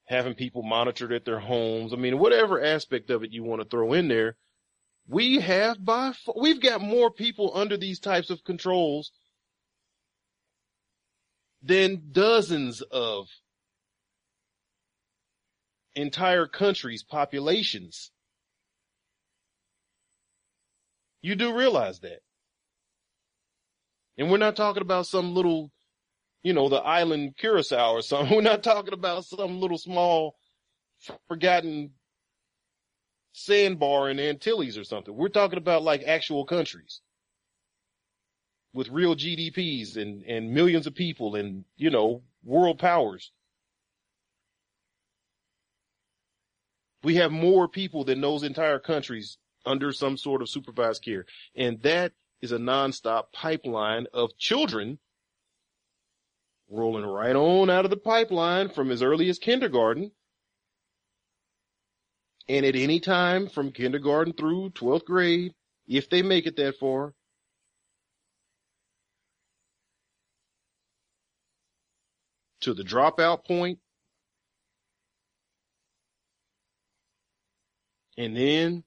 having 0.06 0.34
people 0.34 0.64
monitored 0.64 1.14
at 1.14 1.26
their 1.26 1.40
homes. 1.40 1.94
I 1.94 1.96
mean, 1.96 2.18
whatever 2.18 2.60
aspect 2.60 3.12
of 3.12 3.24
it 3.24 3.32
you 3.32 3.44
want 3.44 3.62
to 3.62 3.68
throw 3.68 3.94
in 3.94 4.08
there, 4.08 4.36
we 5.08 5.40
have 5.40 5.84
by 5.84 6.14
we've 6.36 6.62
got 6.62 6.82
more 6.82 7.12
people 7.12 7.52
under 7.54 7.78
these 7.78 8.00
types 8.00 8.32
of 8.32 8.44
controls 8.44 9.12
than 11.62 12.10
dozens 12.12 12.82
of 12.82 13.28
entire 15.96 16.48
countries' 16.48 17.04
populations. 17.04 18.12
You 21.22 21.36
do 21.36 21.56
realize 21.56 22.00
that. 22.00 22.22
And 24.20 24.30
we're 24.30 24.38
not 24.38 24.58
talking 24.58 24.82
about 24.82 25.08
some 25.08 25.34
little, 25.34 25.72
you 26.44 26.52
know, 26.52 26.68
the 26.68 26.76
island 26.76 27.38
Curacao 27.38 27.94
or 27.94 28.02
something. 28.02 28.36
We're 28.36 28.42
not 28.42 28.64
talking 28.64 28.94
about 28.94 29.24
some 29.24 29.62
little 29.62 29.78
small 29.78 30.36
forgotten 31.30 31.92
sandbar 33.32 34.10
in 34.10 34.20
Antilles 34.20 34.78
or 34.78 34.84
something. 34.84 35.16
We're 35.16 35.30
talking 35.30 35.58
about 35.58 35.84
like 35.84 36.04
actual 36.04 36.44
countries 36.44 37.00
with 38.74 38.90
real 38.90 39.16
GDPs 39.16 39.96
and, 39.96 40.24
and 40.24 40.52
millions 40.52 40.86
of 40.86 40.94
people 40.94 41.36
and, 41.36 41.64
you 41.78 41.90
know, 41.90 42.22
world 42.44 42.78
powers. 42.78 43.32
We 47.04 47.16
have 47.16 47.32
more 47.32 47.70
people 47.70 48.04
than 48.04 48.20
those 48.20 48.44
entire 48.44 48.80
countries 48.80 49.38
under 49.66 49.94
some 49.94 50.18
sort 50.18 50.42
of 50.42 50.50
supervised 50.50 51.06
care. 51.06 51.26
And 51.56 51.82
that 51.84 52.12
is 52.42 52.52
a 52.52 52.58
nonstop 52.58 53.32
pipeline 53.34 54.08
of 54.14 54.38
children 54.38 55.00
rolling 56.70 57.06
right 57.06 57.36
on 57.36 57.70
out 57.70 57.86
of 57.86 57.92
the 57.92 57.98
pipeline 57.98 58.70
from 58.70 58.92
as 58.92 59.02
early 59.02 59.30
as 59.30 59.40
kindergarten. 59.40 60.12
And 62.48 62.66
at 62.66 62.76
any 62.76 63.00
time 63.00 63.48
from 63.48 63.72
kindergarten 63.72 64.34
through 64.34 64.72
12th 64.72 65.06
grade, 65.06 65.54
if 65.88 66.10
they 66.10 66.22
make 66.22 66.46
it 66.46 66.56
that 66.58 66.78
far, 66.80 67.14
to 72.62 72.74
the 72.74 72.84
dropout 72.84 73.46
point, 73.46 73.80
and 78.18 78.36
then 78.36 78.84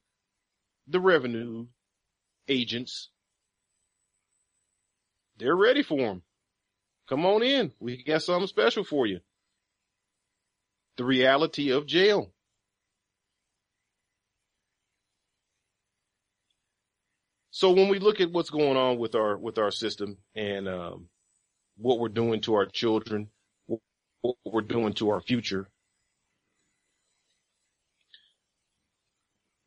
the 0.88 1.00
revenue 1.00 1.66
agents 2.48 3.11
they're 5.38 5.56
ready 5.56 5.82
for 5.82 5.98
him. 5.98 6.22
Come 7.08 7.26
on 7.26 7.42
in. 7.42 7.72
We 7.80 8.02
got 8.04 8.22
something 8.22 8.46
special 8.46 8.84
for 8.84 9.06
you. 9.06 9.20
The 10.96 11.04
reality 11.04 11.70
of 11.70 11.86
jail. 11.86 12.32
So 17.50 17.72
when 17.72 17.88
we 17.88 17.98
look 17.98 18.20
at 18.20 18.32
what's 18.32 18.50
going 18.50 18.76
on 18.76 18.98
with 18.98 19.14
our 19.14 19.36
with 19.36 19.58
our 19.58 19.70
system 19.70 20.16
and 20.34 20.68
um, 20.68 21.08
what 21.76 21.98
we're 21.98 22.08
doing 22.08 22.40
to 22.42 22.54
our 22.54 22.66
children, 22.66 23.28
what 23.66 24.36
we're 24.44 24.62
doing 24.62 24.94
to 24.94 25.10
our 25.10 25.20
future, 25.20 25.68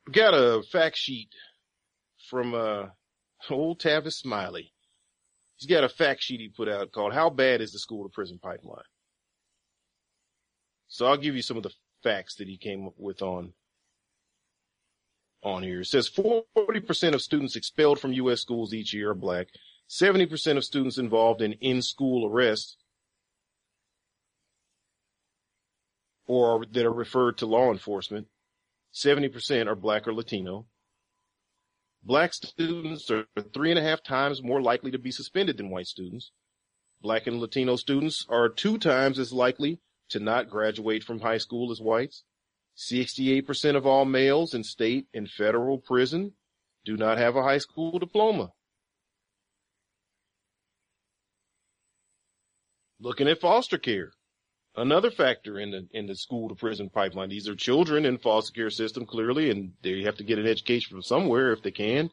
we 0.07 0.13
got 0.13 0.33
a 0.33 0.63
fact 0.63 0.97
sheet 0.97 1.29
from 2.29 2.53
uh, 2.55 2.87
old 3.49 3.79
Tavis 3.79 4.13
Smiley 4.13 4.73
he's 5.57 5.69
got 5.69 5.83
a 5.83 5.89
fact 5.89 6.23
sheet 6.23 6.39
he 6.39 6.49
put 6.49 6.69
out 6.69 6.91
called 6.91 7.13
How 7.13 7.29
Bad 7.29 7.61
is 7.61 7.71
the 7.71 7.79
School 7.79 8.03
to 8.03 8.09
Prison 8.09 8.39
Pipeline? 8.41 8.83
So 10.87 11.05
I'll 11.05 11.17
give 11.17 11.35
you 11.35 11.41
some 11.41 11.57
of 11.57 11.63
the 11.63 11.73
facts 12.03 12.35
that 12.35 12.47
he 12.47 12.57
came 12.57 12.87
up 12.87 12.93
with 12.97 13.21
on 13.21 13.53
on 15.43 15.63
here. 15.63 15.81
It 15.81 15.85
says 15.85 16.09
40% 16.09 17.13
of 17.13 17.21
students 17.21 17.55
expelled 17.55 17.99
from 17.99 18.13
U.S. 18.13 18.41
schools 18.41 18.73
each 18.73 18.93
year 18.93 19.11
are 19.11 19.15
black. 19.15 19.47
70% 19.89 20.57
of 20.57 20.63
students 20.63 20.97
involved 20.97 21.41
in 21.41 21.53
in-school 21.53 22.25
arrests 22.25 22.77
or 26.27 26.65
that 26.71 26.85
are 26.85 26.91
referred 26.91 27.37
to 27.37 27.45
law 27.45 27.71
enforcement. 27.71 28.27
70% 28.93 29.67
are 29.67 29.75
black 29.75 30.07
or 30.07 30.13
Latino. 30.13 30.65
Black 32.05 32.35
students 32.35 33.09
are 33.09 33.25
three 33.51 33.71
and 33.71 33.79
a 33.79 33.81
half 33.81 34.03
times 34.03 34.43
more 34.43 34.61
likely 34.61 34.91
to 34.91 34.99
be 34.99 35.09
suspended 35.09 35.57
than 35.57 35.71
white 35.71 35.87
students. 35.87 36.31
Black 37.01 37.25
and 37.25 37.39
Latino 37.39 37.77
students 37.77 38.27
are 38.29 38.47
two 38.47 38.77
times 38.77 39.17
as 39.17 39.33
likely 39.33 39.79
to 40.09 40.19
not 40.19 40.47
graduate 40.47 41.03
from 41.03 41.21
high 41.21 41.39
school 41.39 41.71
as 41.71 41.81
whites. 41.81 42.23
68% 42.77 43.75
of 43.75 43.87
all 43.87 44.05
males 44.05 44.53
in 44.53 44.63
state 44.63 45.07
and 45.15 45.31
federal 45.31 45.79
prison 45.79 46.33
do 46.83 46.95
not 46.95 47.17
have 47.17 47.35
a 47.35 47.41
high 47.41 47.57
school 47.57 47.97
diploma. 47.97 48.51
Looking 52.99 53.27
at 53.27 53.41
foster 53.41 53.79
care 53.79 54.11
another 54.77 55.11
factor 55.11 55.59
in 55.59 55.71
the 55.71 55.87
in 55.91 56.05
the 56.07 56.15
school 56.15 56.49
to 56.49 56.55
prison 56.55 56.89
pipeline. 56.89 57.29
These 57.29 57.47
are 57.47 57.55
children 57.55 58.05
in 58.05 58.17
foster 58.17 58.53
care 58.53 58.69
system 58.69 59.05
clearly, 59.05 59.49
and 59.49 59.73
they 59.81 60.03
have 60.03 60.17
to 60.17 60.23
get 60.23 60.39
an 60.39 60.47
education 60.47 60.95
from 60.95 61.03
somewhere 61.03 61.51
if 61.51 61.61
they 61.61 61.71
can. 61.71 62.09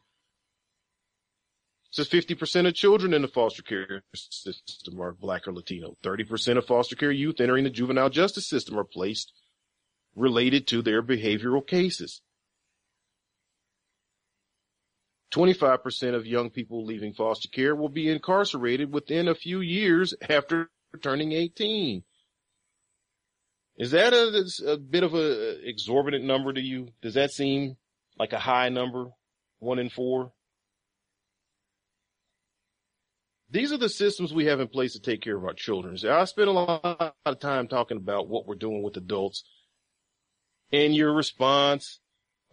Says 1.90 2.08
50% 2.08 2.66
of 2.66 2.74
children 2.74 3.12
in 3.12 3.20
the 3.20 3.28
foster 3.28 3.62
care 3.62 4.02
system 4.14 4.98
are 5.00 5.12
black 5.12 5.46
or 5.46 5.52
Latino. 5.52 5.94
30% 6.02 6.56
of 6.56 6.64
foster 6.64 6.96
care 6.96 7.10
youth 7.10 7.38
entering 7.38 7.64
the 7.64 7.70
juvenile 7.70 8.08
justice 8.08 8.48
system 8.48 8.78
are 8.78 8.84
placed 8.84 9.32
related 10.16 10.66
to 10.68 10.80
their 10.80 11.02
behavioral 11.02 11.66
cases. 11.66 12.22
25% 15.32 16.14
of 16.14 16.26
young 16.26 16.48
people 16.50 16.84
leaving 16.84 17.12
foster 17.12 17.48
care 17.48 17.74
will 17.74 17.88
be 17.90 18.08
incarcerated 18.08 18.92
within 18.92 19.28
a 19.28 19.34
few 19.34 19.60
years 19.60 20.14
after 20.28 20.70
turning 21.02 21.32
18. 21.32 22.02
Is 23.82 23.90
that 23.90 24.12
a, 24.12 24.70
a 24.70 24.76
bit 24.76 25.02
of 25.02 25.12
a 25.12 25.68
exorbitant 25.68 26.22
number 26.22 26.52
to 26.52 26.60
you? 26.60 26.90
Does 27.02 27.14
that 27.14 27.32
seem 27.32 27.76
like 28.16 28.32
a 28.32 28.38
high 28.38 28.68
number? 28.68 29.06
One 29.58 29.80
in 29.80 29.90
four? 29.90 30.30
These 33.50 33.72
are 33.72 33.78
the 33.78 33.88
systems 33.88 34.32
we 34.32 34.44
have 34.44 34.60
in 34.60 34.68
place 34.68 34.92
to 34.92 35.00
take 35.00 35.20
care 35.20 35.36
of 35.36 35.42
our 35.44 35.52
children. 35.52 35.96
So 35.96 36.16
I 36.16 36.24
spent 36.26 36.46
a 36.46 36.52
lot 36.52 37.16
of 37.26 37.40
time 37.40 37.66
talking 37.66 37.96
about 37.96 38.28
what 38.28 38.46
we're 38.46 38.54
doing 38.54 38.84
with 38.84 38.96
adults 38.96 39.42
and 40.70 40.94
your 40.94 41.12
response 41.12 41.98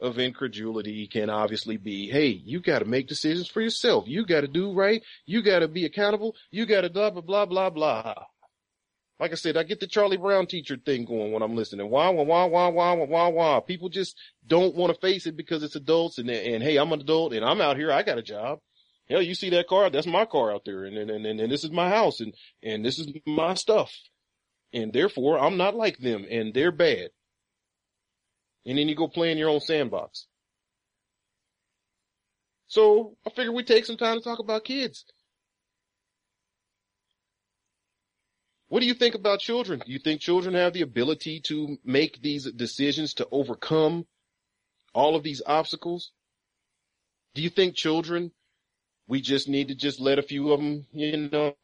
of 0.01 0.17
incredulity 0.17 1.05
can 1.05 1.29
obviously 1.29 1.77
be, 1.77 2.09
hey, 2.09 2.29
you 2.43 2.59
got 2.59 2.79
to 2.79 2.85
make 2.85 3.07
decisions 3.07 3.47
for 3.47 3.61
yourself. 3.61 4.05
You 4.07 4.25
got 4.25 4.41
to 4.41 4.47
do 4.47 4.73
right. 4.73 5.03
You 5.27 5.43
got 5.43 5.59
to 5.59 5.67
be 5.67 5.85
accountable. 5.85 6.35
You 6.49 6.65
got 6.65 6.81
to 6.81 6.89
blah, 6.89 7.11
blah, 7.11 7.21
blah, 7.21 7.45
blah, 7.45 7.69
blah. 7.69 8.15
Like 9.19 9.31
I 9.31 9.35
said, 9.35 9.57
I 9.57 9.63
get 9.63 9.81
the 9.81 9.87
Charlie 9.87 10.17
Brown 10.17 10.47
teacher 10.47 10.77
thing 10.77 11.03
going 11.03 11.33
when 11.33 11.41
I'm 11.41 11.55
listening. 11.55 11.89
Wah, 11.89 12.11
wah, 12.11 12.23
wah, 12.23 12.47
wah, 12.47 12.69
wah, 12.69 12.93
wah, 12.95 13.29
wah. 13.29 13.59
People 13.59 13.89
just 13.89 14.15
don't 14.47 14.75
want 14.75 14.93
to 14.93 14.99
face 15.01 15.27
it 15.27 15.35
because 15.35 15.61
it's 15.61 15.75
adults 15.75 16.17
and, 16.17 16.29
and 16.29 16.63
hey, 16.63 16.77
I'm 16.77 16.93
an 16.93 17.01
adult 17.01 17.33
and 17.33 17.43
I'm 17.43 17.59
out 17.59 17.75
here. 17.75 17.91
I 17.91 18.03
got 18.03 18.17
a 18.17 18.23
job. 18.23 18.59
Hell, 19.09 19.21
you 19.21 19.35
see 19.35 19.49
that 19.49 19.67
car? 19.67 19.89
That's 19.89 20.07
my 20.07 20.23
car 20.25 20.53
out 20.53 20.63
there. 20.65 20.85
And, 20.85 20.97
and, 20.97 21.09
and, 21.09 21.39
and 21.39 21.51
this 21.51 21.65
is 21.65 21.71
my 21.71 21.89
house 21.89 22.21
and, 22.21 22.33
and 22.63 22.85
this 22.85 22.97
is 22.97 23.11
my 23.25 23.55
stuff. 23.55 23.91
And 24.71 24.93
therefore 24.93 25.37
I'm 25.37 25.57
not 25.57 25.75
like 25.75 25.97
them 25.97 26.25
and 26.29 26.53
they're 26.53 26.71
bad. 26.71 27.09
And 28.65 28.77
then 28.77 28.87
you 28.87 28.95
go 28.95 29.07
play 29.07 29.31
in 29.31 29.37
your 29.37 29.49
own 29.49 29.59
sandbox. 29.59 30.27
So 32.67 33.17
I 33.25 33.31
figured 33.31 33.55
we'd 33.55 33.67
take 33.67 33.85
some 33.85 33.97
time 33.97 34.17
to 34.17 34.23
talk 34.23 34.39
about 34.39 34.63
kids. 34.63 35.03
What 38.69 38.81
do 38.81 38.85
you 38.85 38.93
think 38.93 39.15
about 39.15 39.39
children? 39.39 39.81
Do 39.83 39.91
you 39.91 39.99
think 39.99 40.21
children 40.21 40.53
have 40.53 40.73
the 40.73 40.83
ability 40.83 41.41
to 41.41 41.77
make 41.83 42.21
these 42.21 42.49
decisions 42.51 43.15
to 43.15 43.27
overcome 43.31 44.05
all 44.93 45.15
of 45.15 45.23
these 45.23 45.41
obstacles? 45.45 46.11
Do 47.33 47.41
you 47.41 47.49
think 47.49 47.75
children, 47.75 48.31
we 49.07 49.21
just 49.21 49.49
need 49.49 49.69
to 49.69 49.75
just 49.75 49.99
let 49.99 50.19
a 50.19 50.23
few 50.23 50.51
of 50.51 50.59
them, 50.59 50.85
you 50.93 51.29
know, 51.31 51.55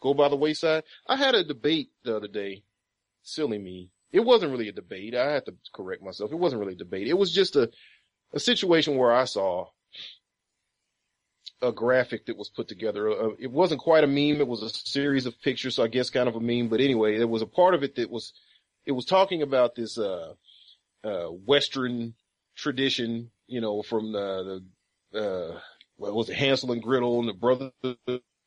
go 0.00 0.14
by 0.14 0.28
the 0.28 0.36
wayside? 0.36 0.84
I 1.06 1.16
had 1.16 1.34
a 1.34 1.42
debate 1.42 1.90
the 2.04 2.16
other 2.16 2.28
day. 2.28 2.64
Silly 3.22 3.58
me. 3.58 3.90
It 4.12 4.20
wasn't 4.20 4.52
really 4.52 4.68
a 4.68 4.72
debate. 4.72 5.14
I 5.14 5.32
had 5.32 5.46
to 5.46 5.54
correct 5.74 6.02
myself. 6.02 6.32
It 6.32 6.38
wasn't 6.38 6.60
really 6.60 6.74
a 6.74 6.78
debate. 6.78 7.08
It 7.08 7.18
was 7.18 7.32
just 7.32 7.56
a, 7.56 7.70
a 8.34 8.40
situation 8.40 8.96
where 8.96 9.12
I 9.12 9.24
saw 9.24 9.68
a 11.62 11.72
graphic 11.72 12.26
that 12.26 12.36
was 12.36 12.48
put 12.48 12.68
together. 12.68 13.10
Uh, 13.10 13.30
it 13.38 13.50
wasn't 13.50 13.80
quite 13.80 14.04
a 14.04 14.06
meme. 14.06 14.40
It 14.40 14.48
was 14.48 14.62
a 14.62 14.68
series 14.68 15.26
of 15.26 15.40
pictures. 15.40 15.76
So 15.76 15.84
I 15.84 15.88
guess 15.88 16.10
kind 16.10 16.28
of 16.28 16.36
a 16.36 16.40
meme, 16.40 16.68
but 16.68 16.80
anyway, 16.80 17.18
there 17.18 17.28
was 17.28 17.42
a 17.42 17.46
part 17.46 17.74
of 17.74 17.82
it 17.82 17.96
that 17.96 18.10
was, 18.10 18.32
it 18.84 18.92
was 18.92 19.04
talking 19.04 19.42
about 19.42 19.74
this, 19.74 19.98
uh, 19.98 20.34
uh, 21.04 21.26
Western 21.26 22.14
tradition, 22.56 23.30
you 23.46 23.60
know, 23.60 23.82
from 23.82 24.12
the, 24.12 24.62
the, 25.12 25.18
uh, 25.18 25.60
what 25.96 26.14
was 26.14 26.28
it, 26.28 26.36
Hansel 26.36 26.72
and 26.72 26.82
Gretel 26.82 27.20
and 27.20 27.28
the 27.28 27.32
brother 27.32 27.70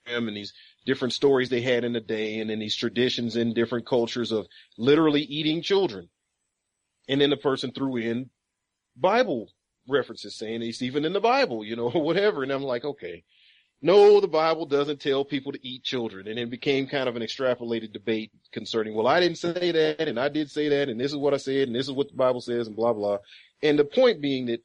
and 0.06 0.36
these 0.36 0.54
different 0.86 1.14
stories 1.14 1.50
they 1.50 1.62
had 1.62 1.84
in 1.84 1.93
the 1.93 2.00
day 2.00 2.39
and 2.39 2.50
then 2.50 2.60
these 2.60 2.76
traditions 2.76 3.36
in 3.36 3.54
different 3.54 3.86
cultures 3.86 4.32
of 4.32 4.47
literally 4.78 5.22
eating 5.22 5.62
children. 5.62 6.10
And 7.08 7.20
then 7.20 7.30
the 7.30 7.38
person 7.38 7.72
threw 7.72 7.97
in 7.97 8.30
Bible 8.95 9.50
references 9.90 10.38
saying 10.38 10.62
it's 10.62 10.82
even 10.82 11.06
in 11.06 11.14
the 11.14 11.20
Bible, 11.20 11.64
you 11.64 11.76
know, 11.76 11.90
whatever. 11.94 12.44
And 12.44 12.52
I'm 12.52 12.64
like, 12.64 12.86
okay, 12.86 13.24
no, 13.82 14.20
the 14.20 14.28
Bible 14.28 14.66
doesn't 14.66 15.00
tell 15.00 15.24
people 15.24 15.52
to 15.52 15.68
eat 15.68 15.84
children. 15.84 16.28
And 16.28 16.38
it 16.38 16.50
became 16.50 16.88
kind 16.88 17.08
of 17.08 17.16
an 17.16 17.22
extrapolated 17.22 17.94
debate 17.94 18.32
concerning, 18.52 18.94
well, 18.94 19.08
I 19.08 19.20
didn't 19.20 19.38
say 19.38 19.72
that 19.72 20.08
and 20.08 20.20
I 20.20 20.30
did 20.30 20.52
say 20.52 20.70
that 20.70 20.90
and 20.90 21.00
this 21.00 21.12
is 21.12 21.18
what 21.18 21.34
I 21.34 21.38
said 21.38 21.68
and 21.68 21.76
this 21.76 21.88
is 21.88 21.94
what 21.94 22.10
the 22.10 22.18
Bible 22.18 22.42
says 22.42 22.68
and 22.68 22.76
blah, 22.76 22.94
blah. 22.94 23.18
And 23.64 23.80
the 23.80 23.86
point 23.86 24.22
being 24.22 24.48
that 24.48 24.62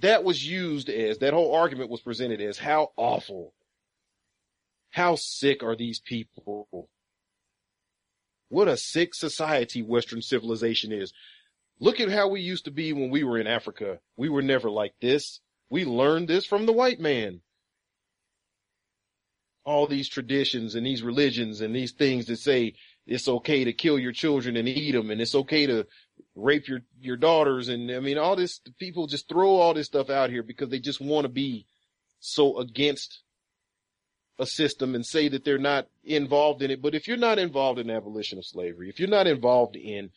that 0.00 0.24
was 0.24 0.46
used 0.46 0.90
as, 0.90 1.18
that 1.18 1.32
whole 1.32 1.54
argument 1.54 1.90
was 1.90 2.02
presented 2.02 2.40
as 2.40 2.58
how 2.58 2.90
awful, 2.96 3.54
how 4.90 5.16
sick 5.16 5.62
are 5.62 5.76
these 5.76 6.00
people? 6.00 6.90
What 8.48 8.68
a 8.68 8.76
sick 8.76 9.14
society 9.14 9.82
Western 9.82 10.22
civilization 10.22 10.92
is. 10.92 11.12
Look 11.78 12.00
at 12.00 12.10
how 12.10 12.28
we 12.28 12.40
used 12.40 12.64
to 12.64 12.70
be 12.70 12.92
when 12.92 13.10
we 13.10 13.22
were 13.22 13.38
in 13.38 13.46
Africa. 13.46 13.98
We 14.16 14.28
were 14.28 14.42
never 14.42 14.70
like 14.70 14.94
this. 15.00 15.40
We 15.68 15.84
learned 15.84 16.28
this 16.28 16.46
from 16.46 16.66
the 16.66 16.72
white 16.72 17.00
man. 17.00 17.40
All 19.64 19.86
these 19.86 20.08
traditions 20.08 20.74
and 20.74 20.86
these 20.86 21.02
religions 21.02 21.60
and 21.60 21.74
these 21.74 21.92
things 21.92 22.26
that 22.26 22.38
say 22.38 22.74
it's 23.06 23.28
okay 23.28 23.64
to 23.64 23.72
kill 23.72 23.98
your 23.98 24.12
children 24.12 24.56
and 24.56 24.68
eat 24.68 24.92
them 24.92 25.10
and 25.10 25.20
it's 25.20 25.34
okay 25.34 25.66
to 25.66 25.86
rape 26.34 26.68
your, 26.68 26.80
your 27.00 27.16
daughters. 27.16 27.68
And 27.68 27.90
I 27.90 28.00
mean, 28.00 28.16
all 28.16 28.36
this, 28.36 28.60
people 28.78 29.06
just 29.06 29.28
throw 29.28 29.56
all 29.56 29.74
this 29.74 29.86
stuff 29.86 30.08
out 30.08 30.30
here 30.30 30.42
because 30.42 30.70
they 30.70 30.78
just 30.78 31.00
want 31.00 31.24
to 31.24 31.28
be 31.28 31.66
so 32.20 32.58
against 32.58 33.22
a 34.38 34.46
system 34.46 34.94
and 34.94 35.04
say 35.04 35.28
that 35.28 35.44
they're 35.44 35.58
not 35.58 35.88
involved 36.04 36.62
in 36.62 36.70
it. 36.70 36.80
But 36.80 36.94
if 36.94 37.08
you're 37.08 37.16
not 37.16 37.38
involved 37.38 37.78
in 37.78 37.90
abolition 37.90 38.38
of 38.38 38.46
slavery, 38.46 38.88
if 38.88 39.00
you're 39.00 39.08
not 39.08 39.26
involved 39.26 39.76
in 39.76 40.10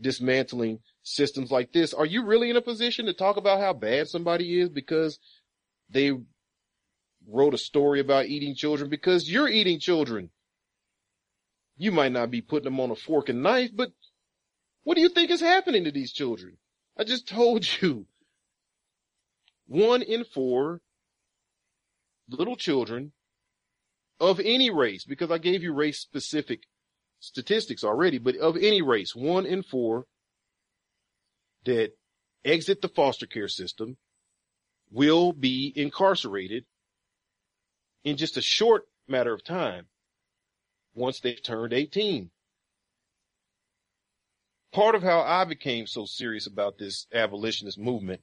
dismantling 0.00 0.80
systems 1.02 1.50
like 1.50 1.72
this, 1.72 1.92
are 1.92 2.06
you 2.06 2.24
really 2.24 2.50
in 2.50 2.56
a 2.56 2.62
position 2.62 3.06
to 3.06 3.12
talk 3.12 3.36
about 3.36 3.60
how 3.60 3.72
bad 3.72 4.08
somebody 4.08 4.60
is 4.60 4.68
because 4.68 5.18
they 5.90 6.12
wrote 7.28 7.54
a 7.54 7.58
story 7.58 8.00
about 8.00 8.26
eating 8.26 8.54
children? 8.54 8.88
Because 8.88 9.30
you're 9.30 9.48
eating 9.48 9.80
children. 9.80 10.30
You 11.76 11.92
might 11.92 12.12
not 12.12 12.30
be 12.30 12.40
putting 12.40 12.64
them 12.64 12.80
on 12.80 12.90
a 12.90 12.96
fork 12.96 13.28
and 13.28 13.42
knife, 13.42 13.70
but 13.74 13.90
what 14.84 14.94
do 14.94 15.00
you 15.00 15.08
think 15.08 15.30
is 15.30 15.40
happening 15.40 15.84
to 15.84 15.90
these 15.92 16.12
children? 16.12 16.58
I 16.96 17.04
just 17.04 17.28
told 17.28 17.66
you. 17.80 18.06
One 19.66 20.02
in 20.02 20.24
four 20.24 20.80
little 22.28 22.56
children 22.56 23.12
of 24.20 24.38
any 24.38 24.70
race, 24.70 25.04
because 25.04 25.30
I 25.30 25.38
gave 25.38 25.62
you 25.62 25.72
race 25.72 25.98
specific 25.98 26.64
statistics 27.20 27.82
already, 27.82 28.18
but 28.18 28.36
of 28.36 28.56
any 28.56 28.82
race, 28.82 29.14
one 29.14 29.46
in 29.46 29.62
four 29.62 30.06
that 31.64 31.92
exit 32.44 32.82
the 32.82 32.88
foster 32.88 33.26
care 33.26 33.48
system 33.48 33.96
will 34.90 35.32
be 35.32 35.72
incarcerated 35.74 36.64
in 38.04 38.16
just 38.16 38.36
a 38.36 38.42
short 38.42 38.84
matter 39.08 39.32
of 39.32 39.44
time 39.44 39.86
once 40.94 41.20
they've 41.20 41.42
turned 41.42 41.72
18. 41.72 42.30
Part 44.72 44.94
of 44.94 45.02
how 45.02 45.20
I 45.20 45.44
became 45.44 45.86
so 45.86 46.06
serious 46.06 46.46
about 46.46 46.78
this 46.78 47.06
abolitionist 47.12 47.78
movement 47.78 48.22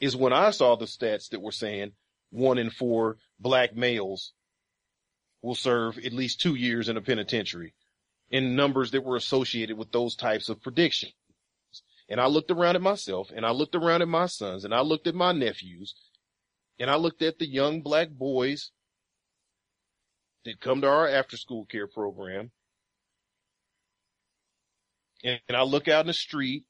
is 0.00 0.16
when 0.16 0.32
I 0.32 0.50
saw 0.50 0.76
the 0.76 0.84
stats 0.84 1.30
that 1.30 1.40
were 1.40 1.52
saying 1.52 1.92
one 2.30 2.58
in 2.58 2.70
four 2.70 3.16
black 3.38 3.74
males 3.74 4.32
will 5.40 5.54
serve 5.54 5.98
at 5.98 6.12
least 6.12 6.40
two 6.40 6.54
years 6.54 6.88
in 6.88 6.96
a 6.96 7.00
penitentiary 7.00 7.74
in 8.30 8.56
numbers 8.56 8.90
that 8.90 9.04
were 9.04 9.16
associated 9.16 9.76
with 9.76 9.92
those 9.92 10.16
types 10.16 10.48
of 10.48 10.62
predictions. 10.62 11.12
And 12.08 12.20
I 12.20 12.26
looked 12.26 12.50
around 12.50 12.76
at 12.76 12.82
myself 12.82 13.30
and 13.34 13.46
I 13.46 13.50
looked 13.50 13.74
around 13.74 14.02
at 14.02 14.08
my 14.08 14.26
sons 14.26 14.64
and 14.64 14.74
I 14.74 14.80
looked 14.80 15.06
at 15.06 15.14
my 15.14 15.32
nephews 15.32 15.94
and 16.78 16.90
I 16.90 16.96
looked 16.96 17.22
at 17.22 17.38
the 17.38 17.46
young 17.46 17.80
black 17.80 18.10
boys 18.10 18.70
that 20.44 20.60
come 20.60 20.82
to 20.82 20.88
our 20.88 21.08
after 21.08 21.36
school 21.36 21.64
care 21.64 21.86
program. 21.86 22.50
And, 25.22 25.40
and 25.48 25.56
I 25.56 25.62
look 25.62 25.88
out 25.88 26.02
in 26.02 26.08
the 26.08 26.12
street 26.12 26.64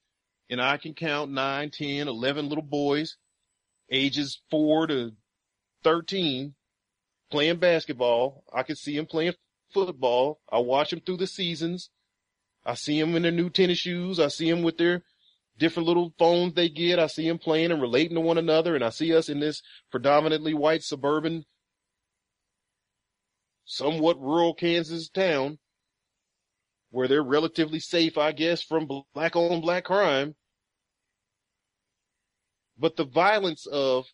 and 0.48 0.62
I 0.62 0.76
can 0.76 0.94
count 0.94 1.32
nine, 1.32 1.70
ten, 1.70 2.06
eleven 2.06 2.48
little 2.48 2.62
boys 2.62 3.16
ages 3.90 4.40
four 4.50 4.86
to 4.86 5.12
13 5.82 6.54
playing 7.30 7.56
basketball. 7.56 8.44
I 8.52 8.62
can 8.62 8.76
see 8.76 8.96
them 8.96 9.06
playing 9.06 9.34
football. 9.72 10.40
I 10.50 10.58
watch 10.58 10.90
them 10.90 11.00
through 11.00 11.18
the 11.18 11.26
seasons. 11.26 11.90
I 12.64 12.74
see 12.74 12.98
them 12.98 13.14
in 13.16 13.22
their 13.22 13.32
new 13.32 13.50
tennis 13.50 13.78
shoes. 13.78 14.18
I 14.18 14.28
see 14.28 14.50
them 14.50 14.62
with 14.62 14.78
their 14.78 15.02
different 15.58 15.86
little 15.86 16.12
phones 16.18 16.54
they 16.54 16.68
get. 16.68 16.98
I 16.98 17.06
see 17.06 17.28
them 17.28 17.38
playing 17.38 17.70
and 17.72 17.80
relating 17.80 18.14
to 18.16 18.20
one 18.20 18.38
another. 18.38 18.74
And 18.74 18.84
I 18.84 18.90
see 18.90 19.14
us 19.14 19.28
in 19.28 19.40
this 19.40 19.62
predominantly 19.90 20.54
white 20.54 20.82
suburban, 20.82 21.44
somewhat 23.64 24.20
rural 24.20 24.54
Kansas 24.54 25.08
town 25.08 25.58
where 26.90 27.08
they're 27.08 27.22
relatively 27.22 27.80
safe, 27.80 28.16
I 28.16 28.30
guess, 28.30 28.62
from 28.62 28.88
black 29.14 29.34
on 29.34 29.60
black 29.60 29.84
crime. 29.84 30.36
But 32.78 32.96
the 32.96 33.04
violence 33.04 33.66
of 33.66 34.06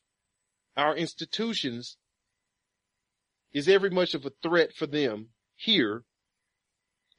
our 0.77 0.97
institutions 0.97 1.99
is 3.53 3.69
every 3.69 3.91
much 3.91 4.15
of 4.15 4.25
a 4.25 4.33
threat 4.43 4.73
for 4.73 4.87
them 4.87 5.29
here 5.57 6.05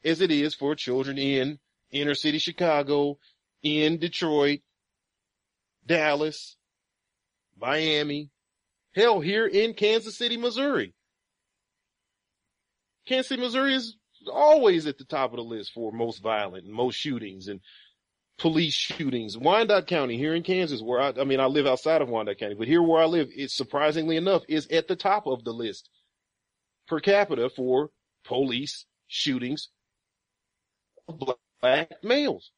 as 0.04 0.22
it 0.22 0.32
is 0.32 0.56
for 0.56 0.76
children 0.76 1.18
in 1.18 1.60
inner 1.92 2.16
city 2.16 2.40
Chicago, 2.40 3.20
in 3.64 3.98
Detroit, 3.98 4.60
Dallas, 5.86 6.56
Miami, 7.60 8.30
hell 8.96 9.20
here 9.20 9.46
in 9.46 9.74
Kansas 9.74 10.18
City, 10.18 10.38
Missouri. 10.38 10.94
Kansas 13.08 13.30
City, 13.30 13.42
Missouri 13.42 13.76
is 13.76 13.96
always 14.32 14.88
at 14.88 14.98
the 14.98 15.06
top 15.06 15.32
of 15.32 15.38
the 15.38 15.44
list 15.44 15.72
for 15.74 15.92
most 15.92 16.22
violent 16.22 16.66
and 16.66 16.74
most 16.74 16.96
shootings 16.96 17.48
and 17.48 17.62
police 18.38 18.74
shootings. 18.74 19.38
Wyandotte 19.38 19.88
County 19.88 20.18
here 20.18 20.34
in 20.34 20.44
Kansas, 20.44 20.82
where 20.82 21.02
I, 21.02 21.14
I 21.20 21.24
mean, 21.24 21.40
I 21.40 21.46
live 21.46 21.68
outside 21.68 22.02
of 22.02 22.10
Wyandotte 22.10 22.40
County, 22.40 22.56
but 22.56 22.68
here 22.68 22.82
where 22.82 23.02
I 23.02 23.06
live, 23.06 23.30
it 23.36 23.52
surprisingly 23.52 24.18
enough 24.18 24.44
is 24.48 24.68
at 24.68 24.88
the 24.88 24.96
top 24.96 25.28
of 25.28 25.44
the 25.44 25.52
list 25.52 25.90
per 26.88 27.00
capita 27.00 27.50
for 27.50 27.90
police 28.26 28.86
shootings 29.08 29.70
of 31.08 31.20
black 31.62 31.92
males. 32.04 32.52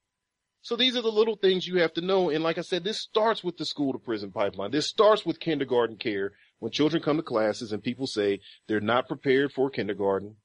So 0.64 0.78
these 0.78 0.96
are 0.96 1.02
the 1.02 1.12
little 1.12 1.36
things 1.36 1.68
you 1.68 1.82
have 1.82 1.94
to 1.96 2.02
know. 2.02 2.30
And 2.30 2.42
like 2.42 2.58
I 2.58 2.62
said, 2.62 2.86
this 2.86 2.98
starts 2.98 3.44
with 3.44 3.58
the 3.58 3.66
school 3.66 3.92
to 3.92 4.00
prison 4.00 4.32
pipeline. 4.32 4.72
This 4.72 4.88
starts 4.88 5.26
with 5.26 5.42
kindergarten 5.42 5.98
care. 5.98 6.32
When 6.60 6.72
children 6.72 7.04
come 7.04 7.18
to 7.18 7.24
classes 7.24 7.74
and 7.74 7.84
people 7.84 8.08
say 8.08 8.40
they're 8.68 8.80
not 8.80 9.10
prepared 9.10 9.52
for 9.52 9.70
kindergarten 9.70 10.38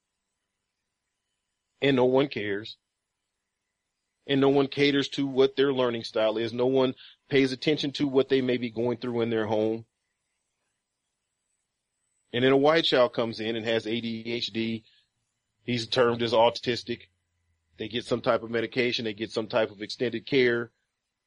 and 1.80 1.94
no 1.94 2.04
one 2.04 2.26
cares 2.26 2.76
and 4.26 4.40
no 4.40 4.48
one 4.48 4.66
caters 4.66 5.08
to 5.10 5.24
what 5.24 5.54
their 5.54 5.72
learning 5.72 6.02
style 6.02 6.36
is. 6.36 6.52
No 6.52 6.66
one 6.66 6.96
pays 7.30 7.52
attention 7.52 7.92
to 7.92 8.08
what 8.08 8.28
they 8.28 8.40
may 8.40 8.56
be 8.56 8.70
going 8.70 8.98
through 8.98 9.20
in 9.20 9.30
their 9.30 9.46
home. 9.46 9.86
And 12.32 12.42
then 12.42 12.50
a 12.50 12.56
white 12.56 12.84
child 12.84 13.12
comes 13.12 13.38
in 13.38 13.54
and 13.54 13.64
has 13.64 13.86
ADHD. 13.86 14.82
He's 15.62 15.86
termed 15.86 16.22
as 16.22 16.32
autistic 16.32 17.02
They 17.78 17.88
get 17.88 18.04
some 18.04 18.20
type 18.20 18.42
of 18.42 18.50
medication. 18.50 19.04
They 19.04 19.14
get 19.14 19.30
some 19.30 19.46
type 19.46 19.70
of 19.70 19.82
extended 19.82 20.26
care. 20.26 20.72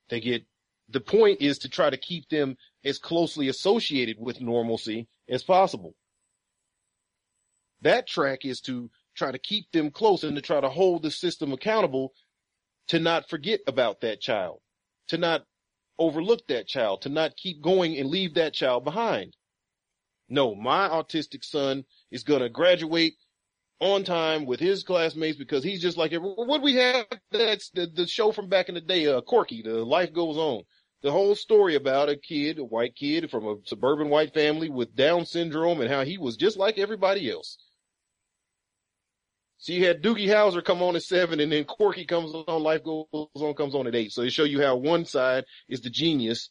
They 0.10 0.20
get, 0.20 0.46
the 0.90 1.00
point 1.00 1.42
is 1.42 1.58
to 1.60 1.70
try 1.70 1.90
to 1.90 1.98
keep 1.98 2.30
them 2.30 2.58
as 2.84 3.00
closely 3.00 3.48
associated 3.48 4.18
with 4.20 4.42
normalcy 4.42 5.08
as 5.30 5.44
possible. 5.44 5.96
That 7.82 8.08
track 8.08 8.46
is 8.46 8.62
to 8.62 8.92
try 9.16 9.32
to 9.32 9.40
keep 9.40 9.72
them 9.72 9.92
close 9.92 10.24
and 10.24 10.36
to 10.36 10.42
try 10.42 10.60
to 10.62 10.70
hold 10.70 11.04
the 11.04 11.12
system 11.12 11.54
accountable 11.54 12.14
to 12.90 13.00
not 13.00 13.30
forget 13.30 13.62
about 13.68 14.02
that 14.02 14.20
child, 14.20 14.60
to 15.08 15.18
not 15.18 15.46
overlook 15.98 16.46
that 16.48 16.68
child, 16.68 17.02
to 17.04 17.10
not 17.10 17.38
keep 17.38 17.62
going 17.62 17.98
and 17.98 18.10
leave 18.10 18.34
that 18.34 18.54
child 18.54 18.84
behind. 18.84 19.36
No, 20.28 20.56
my 20.56 20.90
autistic 20.90 21.44
son 21.44 21.86
is 22.10 22.24
going 22.24 22.42
to 22.42 22.50
graduate 22.50 23.16
on 23.82 24.04
time 24.04 24.46
with 24.46 24.60
his 24.60 24.84
classmates 24.84 25.38
because 25.38 25.64
he's 25.64 25.82
just 25.82 25.98
like. 25.98 26.14
What 26.14 26.62
we 26.62 26.76
have, 26.76 27.06
that's 27.32 27.70
the, 27.72 27.88
the 27.88 28.08
show 28.08 28.32
from 28.32 28.48
back 28.48 28.70
in 28.70 28.76
the 28.76 28.82
day, 28.82 29.08
uh, 29.08 29.22
Corky, 29.22 29.62
the 29.62 29.84
life 29.84 30.14
goes 30.14 30.38
on. 30.38 30.64
The 31.02 31.12
whole 31.12 31.34
story 31.34 31.76
about 31.76 32.10
a 32.10 32.16
kid, 32.16 32.60
a 32.60 32.64
white 32.64 32.96
kid 32.96 33.32
from 33.32 33.48
a 33.48 33.56
suburban 33.66 34.10
white 34.10 34.34
family 34.36 34.70
with 34.70 34.96
Down 34.96 35.26
syndrome 35.26 35.82
and 35.82 35.90
how 35.90 36.04
he 36.04 36.20
was 36.20 36.38
just 36.38 36.58
like 36.58 36.78
everybody 36.78 37.30
else. 37.30 37.58
So 39.58 39.74
you 39.74 39.86
had 39.86 40.02
Doogie 40.02 40.28
Howser 40.28 40.64
come 40.64 40.82
on 40.82 40.96
at 40.96 41.04
seven 41.04 41.40
and 41.40 41.52
then 41.52 41.66
Corky 41.66 42.06
comes 42.06 42.34
on, 42.34 42.64
Life 42.64 42.84
Goes 42.84 43.08
On 43.14 43.54
comes 43.56 43.76
on 43.76 43.88
at 43.88 43.96
eight. 43.96 44.12
So 44.12 44.22
they 44.22 44.30
show 44.30 44.44
you 44.44 44.62
how 44.62 44.76
one 44.76 45.06
side 45.06 45.44
is 45.70 45.82
the 45.82 45.90
genius 45.90 46.50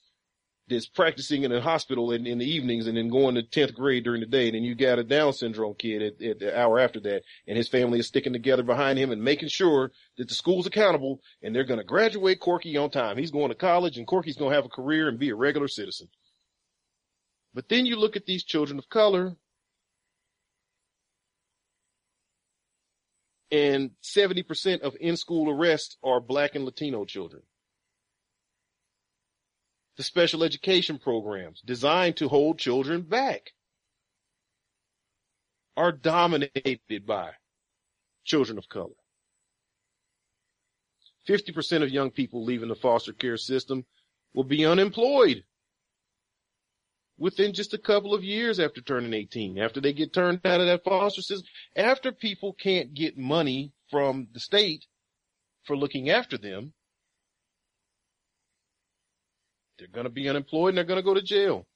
that's 0.71 0.87
practicing 0.87 1.43
in 1.43 1.53
a 1.53 1.61
hospital 1.61 2.13
in, 2.13 2.27
in 2.27 2.39
the 2.39 2.49
evenings 2.49 2.87
and 2.87 2.97
then 2.97 3.09
going 3.09 3.35
to 3.35 3.43
10th 3.43 3.75
grade 3.75 4.05
during 4.05 4.21
the 4.21 4.27
day. 4.27 4.47
And 4.47 4.55
then 4.55 4.63
you 4.63 4.75
got 4.75 4.99
a 4.99 5.05
Down 5.05 5.33
syndrome 5.33 5.75
kid 5.75 6.03
at, 6.03 6.23
at 6.23 6.39
the 6.39 6.59
hour 6.59 6.79
after 6.79 7.01
that 7.01 7.23
and 7.47 7.57
his 7.57 7.69
family 7.69 7.99
is 7.99 8.07
sticking 8.07 8.33
together 8.33 8.63
behind 8.63 8.99
him 8.99 9.11
and 9.11 9.23
making 9.23 9.49
sure 9.49 9.91
that 10.17 10.29
the 10.29 10.35
school's 10.35 10.67
accountable 10.67 11.21
and 11.43 11.55
they're 11.55 11.65
going 11.65 11.81
to 11.81 11.85
graduate 11.85 12.41
Corky 12.41 12.77
on 12.77 12.91
time. 12.91 13.19
He's 13.19 13.31
going 13.31 13.49
to 13.49 13.55
college 13.55 13.99
and 13.99 14.07
Corky's 14.07 14.37
going 14.37 14.53
to 14.53 14.57
have 14.57 14.65
a 14.65 14.71
career 14.71 15.09
and 15.09 15.19
be 15.19 15.31
a 15.31 15.35
regular 15.35 15.69
citizen. 15.69 16.09
But 17.53 17.69
then 17.69 17.85
you 17.85 17.97
look 17.97 18.17
at 18.17 18.27
these 18.27 18.45
children 18.45 18.79
of 18.79 18.89
color 18.89 19.37
and 23.51 23.91
70% 24.03 24.81
of 24.83 24.97
in-school 25.01 25.51
arrests 25.51 25.97
are 26.05 26.21
black 26.21 26.55
and 26.55 26.65
Latino 26.65 27.05
children. 27.05 27.43
The 30.01 30.05
special 30.05 30.45
education 30.45 30.99
programs 30.99 31.61
designed 31.61 32.17
to 32.17 32.29
hold 32.29 32.59
children 32.59 33.03
back 33.03 33.53
are 35.77 35.93
dominated 35.93 37.05
by 37.05 37.33
children 38.25 38.57
of 38.57 38.67
color. 38.71 38.97
50% 41.29 41.83
of 41.83 41.91
young 41.91 42.11
people 42.11 42.43
leaving 42.43 42.71
the 42.71 42.75
foster 42.75 43.13
care 43.13 43.37
system 43.37 43.85
will 44.33 44.45
be 44.45 44.65
unemployed 44.65 45.45
within 47.19 47.53
just 47.53 47.75
a 47.75 47.79
couple 47.79 48.15
of 48.15 48.25
years 48.25 48.59
after 48.59 48.81
turning 48.81 49.13
18, 49.13 49.59
after 49.59 49.83
they 49.83 49.93
get 49.93 50.15
turned 50.15 50.41
out 50.47 50.63
of 50.63 50.67
that 50.67 50.83
foster 50.83 51.21
system, 51.21 51.47
after 51.77 52.11
people 52.11 52.55
can't 52.55 52.95
get 52.95 53.19
money 53.19 53.75
from 53.91 54.29
the 54.33 54.41
state 54.41 54.87
for 55.65 55.77
looking 55.77 56.09
after 56.09 56.39
them, 56.39 56.73
they're 59.81 59.89
going 59.89 60.05
to 60.05 60.11
be 60.11 60.29
unemployed 60.29 60.71
and 60.71 60.79
they're 60.79 60.85
going 60.85 61.01
to 61.01 61.05
go 61.05 61.15
to 61.15 61.23
jail. 61.23 61.67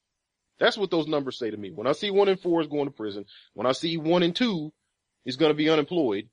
That's 0.60 0.78
what 0.78 0.90
those 0.90 1.08
numbers 1.08 1.38
say 1.38 1.50
to 1.50 1.56
me. 1.56 1.72
When 1.72 1.88
I 1.88 1.92
see 1.92 2.10
one 2.10 2.28
in 2.28 2.36
four 2.36 2.60
is 2.60 2.68
going 2.68 2.84
to 2.84 2.92
prison, 2.92 3.24
when 3.54 3.66
I 3.66 3.72
see 3.72 3.96
one 3.96 4.22
in 4.22 4.32
two 4.32 4.72
is 5.24 5.36
going 5.36 5.50
to 5.50 5.56
be 5.56 5.70
unemployed, 5.70 6.28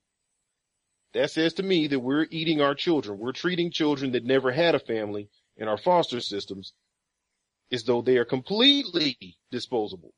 that 1.14 1.32
says 1.32 1.54
to 1.56 1.64
me 1.64 1.88
that 1.88 2.00
we're 2.00 2.28
eating 2.30 2.62
our 2.62 2.76
children. 2.76 3.18
We're 3.18 3.32
treating 3.32 3.72
children 3.72 4.12
that 4.12 4.24
never 4.24 4.52
had 4.52 4.76
a 4.76 4.80
family 4.80 5.30
in 5.58 5.68
our 5.68 5.78
foster 5.78 6.20
systems 6.22 6.74
as 7.72 7.84
though 7.84 8.02
they 8.02 8.18
are 8.18 8.26
completely 8.26 9.18
disposable. 9.52 10.14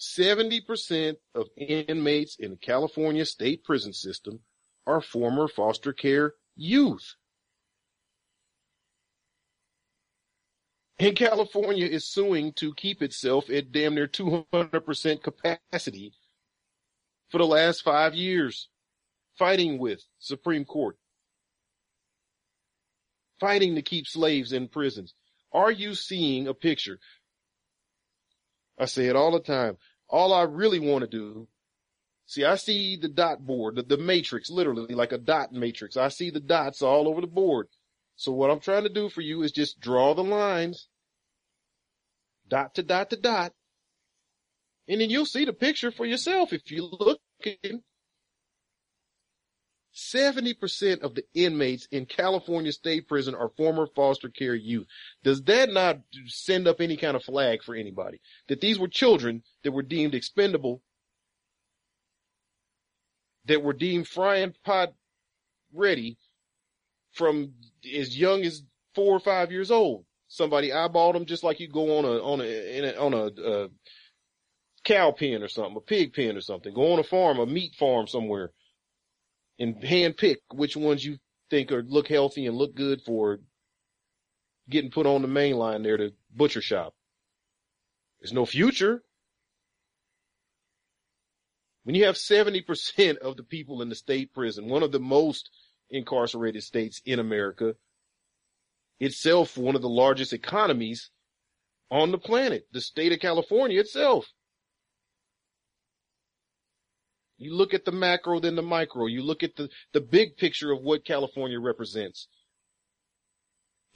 70% 0.00 1.16
of 1.34 1.48
inmates 1.56 2.36
in 2.36 2.52
the 2.52 2.56
California 2.56 3.26
state 3.26 3.64
prison 3.64 3.92
system 3.92 4.40
are 4.86 5.02
former 5.02 5.46
foster 5.46 5.92
care 5.92 6.34
youth. 6.56 7.16
And 11.00 11.16
California 11.16 11.86
is 11.86 12.04
suing 12.04 12.52
to 12.54 12.74
keep 12.74 13.02
itself 13.02 13.48
at 13.48 13.72
damn 13.72 13.94
near 13.94 14.06
200% 14.06 15.22
capacity 15.22 16.12
for 17.30 17.38
the 17.38 17.46
last 17.46 17.82
five 17.82 18.14
years, 18.14 18.68
fighting 19.38 19.78
with 19.78 20.04
Supreme 20.18 20.66
Court, 20.66 20.98
fighting 23.40 23.76
to 23.76 23.82
keep 23.82 24.06
slaves 24.06 24.52
in 24.52 24.68
prisons. 24.68 25.14
Are 25.52 25.70
you 25.70 25.94
seeing 25.94 26.46
a 26.46 26.52
picture? 26.52 26.98
I 28.78 28.84
say 28.84 29.06
it 29.06 29.16
all 29.16 29.30
the 29.32 29.40
time. 29.40 29.78
All 30.06 30.34
I 30.34 30.42
really 30.42 30.80
want 30.80 31.00
to 31.00 31.08
do, 31.08 31.48
see, 32.26 32.44
I 32.44 32.56
see 32.56 32.96
the 32.96 33.08
dot 33.08 33.46
board, 33.46 33.76
the, 33.76 33.84
the 33.84 33.96
matrix, 33.96 34.50
literally 34.50 34.94
like 34.94 35.12
a 35.12 35.18
dot 35.18 35.50
matrix. 35.50 35.96
I 35.96 36.08
see 36.08 36.28
the 36.28 36.40
dots 36.40 36.82
all 36.82 37.08
over 37.08 37.22
the 37.22 37.26
board. 37.26 37.68
So 38.16 38.32
what 38.32 38.50
I'm 38.50 38.60
trying 38.60 38.82
to 38.82 38.90
do 38.90 39.08
for 39.08 39.22
you 39.22 39.42
is 39.44 39.50
just 39.50 39.80
draw 39.80 40.12
the 40.12 40.22
lines, 40.22 40.89
dot 42.50 42.74
to 42.74 42.82
dot 42.82 43.10
to 43.10 43.16
dot, 43.16 43.52
and 44.88 45.00
then 45.00 45.08
you'll 45.08 45.24
see 45.24 45.46
the 45.46 45.52
picture 45.54 45.90
for 45.90 46.04
yourself 46.04 46.52
if 46.52 46.70
you 46.70 46.84
look 46.84 47.20
70% 49.94 51.00
of 51.00 51.14
the 51.14 51.24
inmates 51.34 51.86
in 51.90 52.06
California 52.06 52.72
state 52.72 53.08
prison 53.08 53.34
are 53.34 53.50
former 53.56 53.86
foster 53.94 54.28
care 54.28 54.54
youth. 54.54 54.86
Does 55.24 55.42
that 55.44 55.72
not 55.72 56.00
send 56.26 56.68
up 56.68 56.80
any 56.80 56.96
kind 56.96 57.16
of 57.16 57.24
flag 57.24 57.62
for 57.62 57.74
anybody? 57.74 58.20
That 58.48 58.60
these 58.60 58.78
were 58.78 58.88
children 58.88 59.42
that 59.64 59.72
were 59.72 59.82
deemed 59.82 60.14
expendable, 60.14 60.82
that 63.46 63.62
were 63.62 63.72
deemed 63.72 64.06
frying 64.06 64.54
pot 64.64 64.92
ready 65.72 66.18
from 67.12 67.52
as 67.96 68.16
young 68.16 68.42
as 68.42 68.62
four 68.94 69.16
or 69.16 69.20
five 69.20 69.50
years 69.50 69.70
old. 69.70 70.04
Somebody 70.32 70.70
eyeballed 70.70 71.14
them 71.14 71.26
just 71.26 71.44
like 71.44 71.60
you 71.60 71.68
go 71.68 71.98
on 71.98 72.04
a, 72.06 72.18
on 72.22 72.40
a, 72.40 72.96
on 72.96 73.14
a, 73.14 73.42
uh, 73.42 73.68
cow 74.84 75.10
pen 75.10 75.42
or 75.42 75.48
something, 75.48 75.76
a 75.76 75.80
pig 75.80 76.14
pen 76.14 76.36
or 76.36 76.40
something. 76.40 76.72
Go 76.72 76.92
on 76.92 76.98
a 76.98 77.04
farm, 77.04 77.38
a 77.38 77.46
meat 77.46 77.74
farm 77.74 78.06
somewhere 78.06 78.52
and 79.60 79.84
hand 79.84 80.16
pick 80.16 80.40
which 80.52 80.76
ones 80.76 81.04
you 81.04 81.18
think 81.50 81.70
are 81.70 81.82
look 81.82 82.08
healthy 82.08 82.46
and 82.46 82.56
look 82.56 82.74
good 82.74 83.02
for 83.02 83.40
getting 84.68 84.90
put 84.90 85.06
on 85.06 85.22
the 85.22 85.28
main 85.28 85.56
line 85.56 85.82
there 85.82 85.96
to 85.96 86.12
butcher 86.34 86.62
shop. 86.62 86.94
There's 88.20 88.32
no 88.32 88.46
future. 88.46 89.02
When 91.84 91.94
you 91.94 92.06
have 92.06 92.14
70% 92.14 93.18
of 93.18 93.36
the 93.36 93.42
people 93.42 93.82
in 93.82 93.88
the 93.88 93.94
state 93.94 94.32
prison, 94.32 94.68
one 94.68 94.82
of 94.82 94.92
the 94.92 95.00
most 95.00 95.50
incarcerated 95.90 96.62
states 96.62 97.02
in 97.04 97.18
America, 97.18 97.74
itself 99.00 99.56
one 99.56 99.74
of 99.74 99.82
the 99.82 99.88
largest 99.88 100.32
economies 100.32 101.10
on 101.90 102.12
the 102.12 102.18
planet, 102.18 102.66
the 102.72 102.80
state 102.80 103.12
of 103.12 103.18
California 103.18 103.80
itself. 103.80 104.26
You 107.38 107.56
look 107.56 107.72
at 107.72 107.86
the 107.86 107.92
macro, 107.92 108.38
then 108.38 108.54
the 108.54 108.62
micro. 108.62 109.06
You 109.06 109.22
look 109.22 109.42
at 109.42 109.56
the, 109.56 109.70
the 109.94 110.00
big 110.02 110.36
picture 110.36 110.70
of 110.70 110.82
what 110.82 111.06
California 111.06 111.58
represents. 111.58 112.28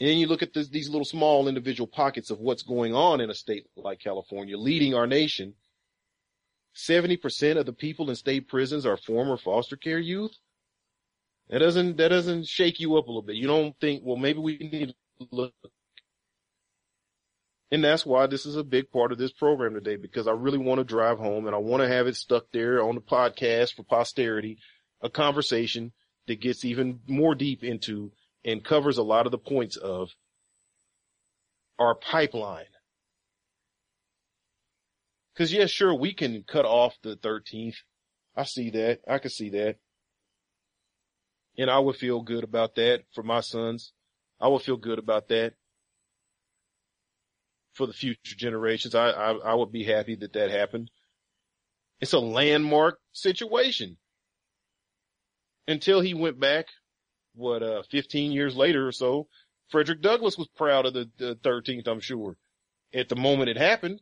And 0.01 0.09
then 0.09 0.17
you 0.17 0.27
look 0.27 0.43
at 0.43 0.55
this, 0.55 0.69
these 0.69 0.89
little 0.89 1.05
small 1.05 1.47
individual 1.47 1.87
pockets 1.87 2.31
of 2.31 2.41
what's 2.41 2.63
going 2.63 2.95
on 2.95 3.21
in 3.21 3.31
a 3.31 3.35
state 3.35 3.67
like 3.77 4.01
California, 4.01 4.57
leading 4.57 4.95
our 4.95 5.07
nation. 5.07 5.55
70% 6.75 7.59
of 7.59 7.67
the 7.67 7.73
people 7.73 8.11
in 8.11 8.17
state 8.17 8.49
prisons 8.49 8.87
are 8.87 8.97
former 8.97 9.37
foster 9.37 9.77
care 9.77 10.01
youth. 10.01 10.33
That 11.51 11.59
doesn't, 11.59 11.99
that 11.99 12.09
doesn't 12.09 12.47
shake 12.47 12.81
you 12.81 12.97
up 12.97 13.07
a 13.07 13.11
little 13.11 13.23
bit. 13.23 13.37
You 13.37 13.47
don't 13.47 13.79
think, 13.81 14.03
well, 14.05 14.17
maybe 14.17 14.39
we 14.39 14.59
need 14.59 14.95
to 15.19 15.27
look 15.31 15.53
and 17.75 17.83
that's 17.83 18.07
why 18.07 18.29
this 18.29 18.47
is 18.47 18.55
a 18.55 18.63
big 18.63 18.93
part 18.93 19.11
of 19.11 19.19
this 19.19 19.33
program 19.33 19.75
today, 19.75 19.97
because 19.97 20.29
I 20.29 20.31
really 20.31 20.59
want 20.59 20.79
to 20.79 20.85
drive 20.85 21.19
home 21.19 21.47
and 21.47 21.57
I 21.57 21.59
want 21.59 21.83
to 21.83 21.89
have 21.89 22.07
it 22.07 22.15
stuck 22.15 22.45
there 22.53 22.81
on 22.81 22.95
the 22.95 23.01
podcast 23.01 23.75
for 23.75 23.83
posterity, 23.83 24.59
a 25.03 25.11
conversation 25.11 25.91
that 26.29 26.41
gets 26.41 26.65
even 26.65 27.01
more 27.09 27.35
deep 27.35 27.65
into 27.65 28.13
and 28.45 28.65
covers 28.65 28.97
a 28.97 29.03
lot 29.03 29.27
of 29.27 29.33
the 29.33 29.39
points 29.39 29.77
of 29.77 30.11
our 31.77 31.97
pipeline. 31.97 32.67
Cause 35.37 35.53
yeah, 35.53 35.67
sure, 35.67 35.93
we 35.93 36.15
can 36.15 36.45
cut 36.47 36.65
off 36.65 36.95
the 37.03 37.17
13th. 37.17 37.75
I 38.37 38.45
see 38.45 38.71
that. 38.71 39.01
I 39.09 39.19
can 39.19 39.31
see 39.31 39.51
that. 39.51 39.79
And 41.59 41.71
I 41.71 41.79
would 41.79 41.97
feel 41.97 42.23
good 42.23 42.45
about 42.45 42.77
that 42.77 43.05
for 43.15 43.23
my 43.23 43.41
sons. 43.41 43.93
I 44.41 44.49
would 44.49 44.63
feel 44.63 44.77
good 44.77 44.99
about 44.99 45.29
that 45.29 45.55
for 47.75 47.87
the 47.87 47.93
future 47.93 48.37
generations. 48.37 48.95
I, 48.95 49.11
I, 49.11 49.33
I 49.33 49.55
would 49.55 49.73
be 49.73 49.85
happy 49.85 50.17
that 50.17 50.33
that 50.35 50.51
happened. 50.51 50.91
It's 52.01 52.13
a 52.13 52.21
landmark 52.21 52.99
situation. 53.13 53.99
until 55.67 56.01
he 56.01 56.15
went 56.15 56.39
back, 56.41 56.67
what, 57.35 57.63
uh, 57.63 57.83
15 57.91 58.33
years 58.33 58.57
later 58.57 58.87
or 58.87 58.93
so. 58.93 59.29
Frederick 59.69 60.03
Douglass 60.03 60.39
was 60.39 60.49
proud 60.49 60.87
of 60.87 60.95
the, 60.95 61.11
the 61.19 61.37
13th, 61.37 61.89
I'm 61.89 62.01
sure. 62.01 62.37
At 62.95 63.09
the 63.09 63.17
moment 63.17 63.51
it 63.51 63.57
happened, 63.57 64.01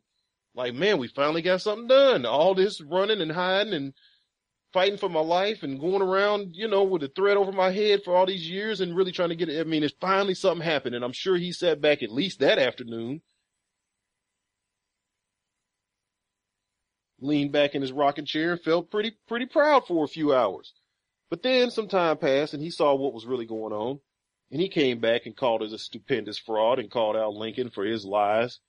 like, 0.55 0.75
man, 0.75 0.99
we 0.99 1.09
finally 1.09 1.43
got 1.43 1.63
something 1.63 1.87
done. 1.89 2.27
All 2.27 2.55
this 2.55 2.81
running 2.81 3.21
and 3.21 3.33
hiding 3.33 3.73
and 3.75 3.95
fighting 4.73 4.99
for 4.99 5.09
my 5.09 5.20
life 5.20 5.62
and 5.62 5.81
going 5.81 6.03
around, 6.03 6.55
you 6.55 6.68
know, 6.68 6.83
with 6.83 7.03
a 7.03 7.09
thread 7.09 7.37
over 7.37 7.53
my 7.53 7.70
head 7.70 8.03
for 8.05 8.16
all 8.16 8.27
these 8.27 8.49
years 8.49 8.81
and 8.81 8.97
really 8.97 9.12
trying 9.12 9.29
to 9.29 9.37
get 9.37 9.49
it. 9.49 9.61
I 9.61 9.64
mean, 9.64 9.83
it's 9.83 9.95
finally 10.01 10.35
something 10.35 10.64
happened. 10.64 10.95
And 10.95 11.05
I'm 11.05 11.12
sure 11.12 11.37
he 11.37 11.53
sat 11.53 11.81
back 11.81 12.03
at 12.03 12.11
least 12.11 12.41
that 12.41 12.59
afternoon, 12.59 13.23
leaned 17.20 17.53
back 17.53 17.75
in 17.75 17.83
his 17.83 17.93
rocking 17.93 18.25
chair 18.25 18.53
and 18.53 18.61
felt 18.62 18.91
pretty, 18.91 19.12
pretty 19.29 19.47
proud 19.47 19.87
for 19.87 20.05
a 20.05 20.09
few 20.09 20.35
hours. 20.35 20.73
But 21.31 21.43
then 21.43 21.70
some 21.70 21.89
time 21.89 22.18
passed 22.18 22.55
and 22.55 22.62
he 22.62 22.70
saw 22.70 22.95
what 22.95 23.14
was 23.14 23.27
really 23.27 23.47
going 23.47 23.73
on. 23.73 24.01
And 24.51 24.61
he 24.61 24.68
came 24.68 25.01
back 25.01 25.25
and 25.25 25.37
called 25.37 25.62
it 25.62 25.73
a 25.73 25.79
stupendous 25.79 26.39
fraud 26.39 26.79
and 26.79 26.91
called 26.91 27.16
out 27.16 27.33
Lincoln 27.33 27.70
for 27.70 27.85
his 27.85 28.05
lies 28.05 28.61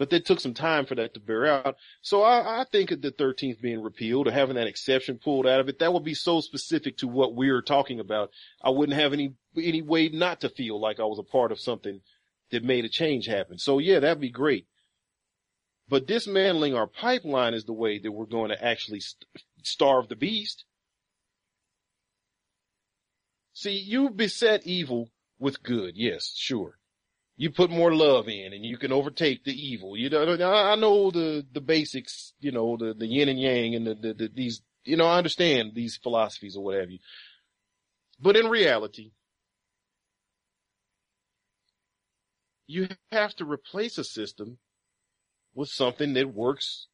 but 0.00 0.10
it 0.14 0.24
took 0.24 0.40
some 0.40 0.54
time 0.54 0.86
for 0.86 0.94
that 0.94 1.12
to 1.12 1.20
bear 1.20 1.44
out. 1.44 1.76
So 2.00 2.22
I, 2.22 2.62
I 2.62 2.64
think 2.72 2.88
the 2.88 3.12
13th 3.12 3.60
being 3.60 3.82
repealed 3.82 4.28
or 4.28 4.30
having 4.30 4.54
that 4.56 4.66
exception 4.66 5.20
pulled 5.22 5.46
out 5.46 5.60
of 5.60 5.68
it, 5.68 5.78
that 5.80 5.92
would 5.92 6.04
be 6.04 6.14
so 6.14 6.40
specific 6.40 6.96
to 6.96 7.06
what 7.06 7.34
we're 7.34 7.60
talking 7.60 8.00
about. 8.00 8.30
I 8.64 8.70
wouldn't 8.70 8.98
have 8.98 9.12
any, 9.12 9.34
any 9.54 9.82
way 9.82 10.08
not 10.08 10.40
to 10.40 10.48
feel 10.48 10.80
like 10.80 11.00
I 11.00 11.04
was 11.04 11.18
a 11.18 11.22
part 11.22 11.52
of 11.52 11.60
something 11.60 12.00
that 12.50 12.64
made 12.64 12.86
a 12.86 12.88
change 12.88 13.26
happen. 13.26 13.58
So 13.58 13.78
yeah, 13.78 13.98
that'd 13.98 14.22
be 14.22 14.30
great. 14.30 14.66
But 15.86 16.06
dismantling 16.06 16.74
our 16.74 16.86
pipeline 16.86 17.52
is 17.52 17.66
the 17.66 17.74
way 17.74 17.98
that 17.98 18.10
we're 18.10 18.24
going 18.24 18.48
to 18.48 18.64
actually 18.64 19.00
st- 19.00 19.26
starve 19.64 20.08
the 20.08 20.16
beast. 20.16 20.64
See, 23.52 23.76
you 23.76 24.08
beset 24.08 24.66
evil 24.66 25.10
with 25.38 25.62
good. 25.62 25.98
Yes, 25.98 26.32
sure 26.34 26.79
you 27.40 27.50
put 27.50 27.70
more 27.70 27.94
love 27.94 28.28
in 28.28 28.52
and 28.52 28.66
you 28.66 28.76
can 28.76 28.92
overtake 28.92 29.44
the 29.44 29.54
evil. 29.54 29.96
You 29.96 30.10
know, 30.10 30.52
I 30.52 30.76
know 30.76 31.10
the, 31.10 31.42
the 31.50 31.62
basics, 31.62 32.34
you 32.38 32.52
know, 32.52 32.76
the, 32.76 32.92
the 32.92 33.06
yin 33.06 33.30
and 33.30 33.40
yang 33.40 33.74
and 33.74 33.86
the, 33.86 33.94
the, 33.94 34.12
the, 34.12 34.30
these, 34.34 34.60
you 34.84 34.98
know, 34.98 35.06
I 35.06 35.16
understand 35.16 35.72
these 35.74 35.96
philosophies 35.96 36.54
or 36.54 36.62
what 36.62 36.78
have 36.78 36.90
you. 36.90 36.98
But 38.20 38.36
in 38.36 38.48
reality, 38.48 39.12
you 42.66 42.88
have 43.10 43.34
to 43.36 43.46
replace 43.46 43.96
a 43.96 44.04
system 44.04 44.58
with 45.54 45.70
something 45.70 46.12
that 46.12 46.34
works 46.34 46.88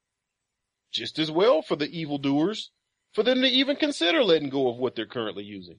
just 0.92 1.18
as 1.18 1.28
well 1.28 1.60
for 1.60 1.74
the 1.74 1.90
evildoers, 1.90 2.70
for 3.12 3.24
them 3.24 3.42
to 3.42 3.48
even 3.48 3.74
consider 3.74 4.22
letting 4.22 4.50
go 4.50 4.68
of 4.68 4.76
what 4.76 4.94
they're 4.94 5.06
currently 5.06 5.42
using. 5.42 5.78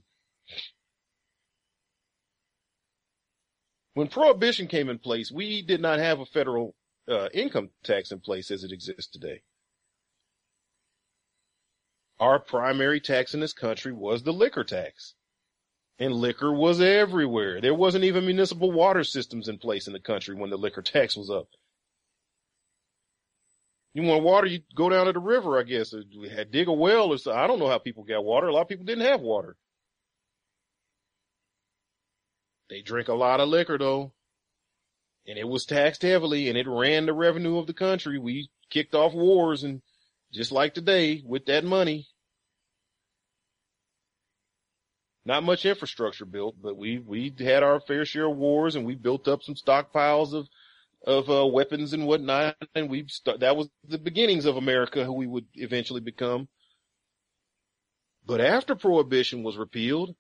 When 3.97 4.09
prohibition 4.09 4.67
came 4.67 4.89
in 4.89 4.99
place, 4.99 5.31
we 5.31 5.63
did 5.63 5.81
not 5.81 5.97
have 5.97 6.19
a 6.19 6.25
federal 6.27 6.75
uh, 7.09 7.29
income 7.33 7.71
tax 7.83 8.11
in 8.11 8.19
place 8.19 8.51
as 8.51 8.63
it 8.63 8.71
exists 8.71 9.07
today. 9.07 9.41
Our 12.19 12.37
primary 12.37 12.99
tax 12.99 13.33
in 13.33 13.39
this 13.39 13.53
country 13.53 13.91
was 13.91 14.21
the 14.21 14.31
liquor 14.31 14.63
tax. 14.63 15.15
And 15.97 16.13
liquor 16.13 16.53
was 16.53 16.79
everywhere. 16.79 17.59
There 17.59 17.73
wasn't 17.73 18.03
even 18.03 18.27
municipal 18.27 18.71
water 18.71 19.03
systems 19.03 19.49
in 19.49 19.57
place 19.57 19.87
in 19.87 19.93
the 19.93 19.99
country 19.99 20.35
when 20.35 20.51
the 20.51 20.57
liquor 20.57 20.83
tax 20.83 21.17
was 21.17 21.31
up. 21.31 21.47
You 23.95 24.03
want 24.03 24.23
water, 24.23 24.45
you 24.45 24.59
go 24.75 24.89
down 24.89 25.07
to 25.07 25.13
the 25.13 25.19
river, 25.19 25.57
I 25.57 25.63
guess. 25.63 25.95
Had 26.31 26.51
dig 26.51 26.67
a 26.67 26.71
well 26.71 27.13
or 27.13 27.17
so. 27.17 27.33
I 27.33 27.47
don't 27.47 27.57
know 27.57 27.67
how 27.67 27.79
people 27.79 28.03
got 28.03 28.23
water. 28.23 28.45
A 28.45 28.53
lot 28.53 28.61
of 28.61 28.69
people 28.69 28.85
didn't 28.85 29.07
have 29.07 29.21
water. 29.21 29.57
They 32.70 32.82
drink 32.82 33.07
a 33.07 33.13
lot 33.13 33.39
of 33.39 33.49
liquor 33.49 33.78
though. 33.78 34.13
And 35.28 35.38
it 35.38 35.47
was 35.47 35.65
taxed 35.65 36.01
heavily 36.01 36.49
and 36.49 36.57
it 36.57 36.68
ran 36.68 37.05
the 37.05 37.13
revenue 37.13 37.57
of 37.57 37.68
the 37.68 37.74
country. 37.74 38.18
We 38.18 38.49
kicked 38.70 38.95
off 38.95 39.13
wars 39.13 39.63
and 39.63 39.82
just 40.34 40.51
like 40.51 40.74
today 40.74 41.22
with 41.26 41.45
that 41.45 41.63
money. 41.63 42.07
Not 45.26 45.43
much 45.43 45.65
infrastructure 45.65 46.26
built, 46.26 46.55
but 46.61 46.78
we, 46.78 46.99
we 46.99 47.34
had 47.39 47.61
our 47.61 47.82
fair 47.82 48.05
share 48.05 48.30
of 48.32 48.38
wars 48.38 48.76
and 48.76 48.86
we 48.86 48.95
built 48.95 49.28
up 49.28 49.43
some 49.43 49.55
stockpiles 49.55 50.34
of, 50.34 50.47
of, 51.05 51.30
uh, 51.30 51.45
weapons 51.45 51.91
and 51.91 52.07
whatnot. 52.07 52.55
And 52.74 52.89
we, 52.89 53.05
st- 53.09 53.41
that 53.41 53.57
was 53.57 53.70
the 53.86 53.97
beginnings 53.97 54.45
of 54.45 54.55
America 54.55 55.03
who 55.03 55.11
we 55.11 55.28
would 55.28 55.45
eventually 55.55 55.99
become. 55.99 56.47
But 58.26 58.39
after 58.39 58.76
prohibition 58.76 59.43
was 59.43 59.57
repealed, 59.57 60.15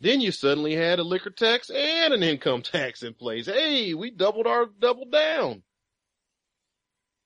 then 0.00 0.20
you 0.20 0.32
suddenly 0.32 0.74
had 0.74 0.98
a 0.98 1.04
liquor 1.04 1.30
tax 1.30 1.70
and 1.70 2.14
an 2.14 2.22
income 2.22 2.62
tax 2.62 3.02
in 3.02 3.14
place. 3.14 3.46
Hey, 3.46 3.94
we 3.94 4.10
doubled 4.10 4.46
our 4.46 4.66
double 4.66 5.04
down. 5.06 5.62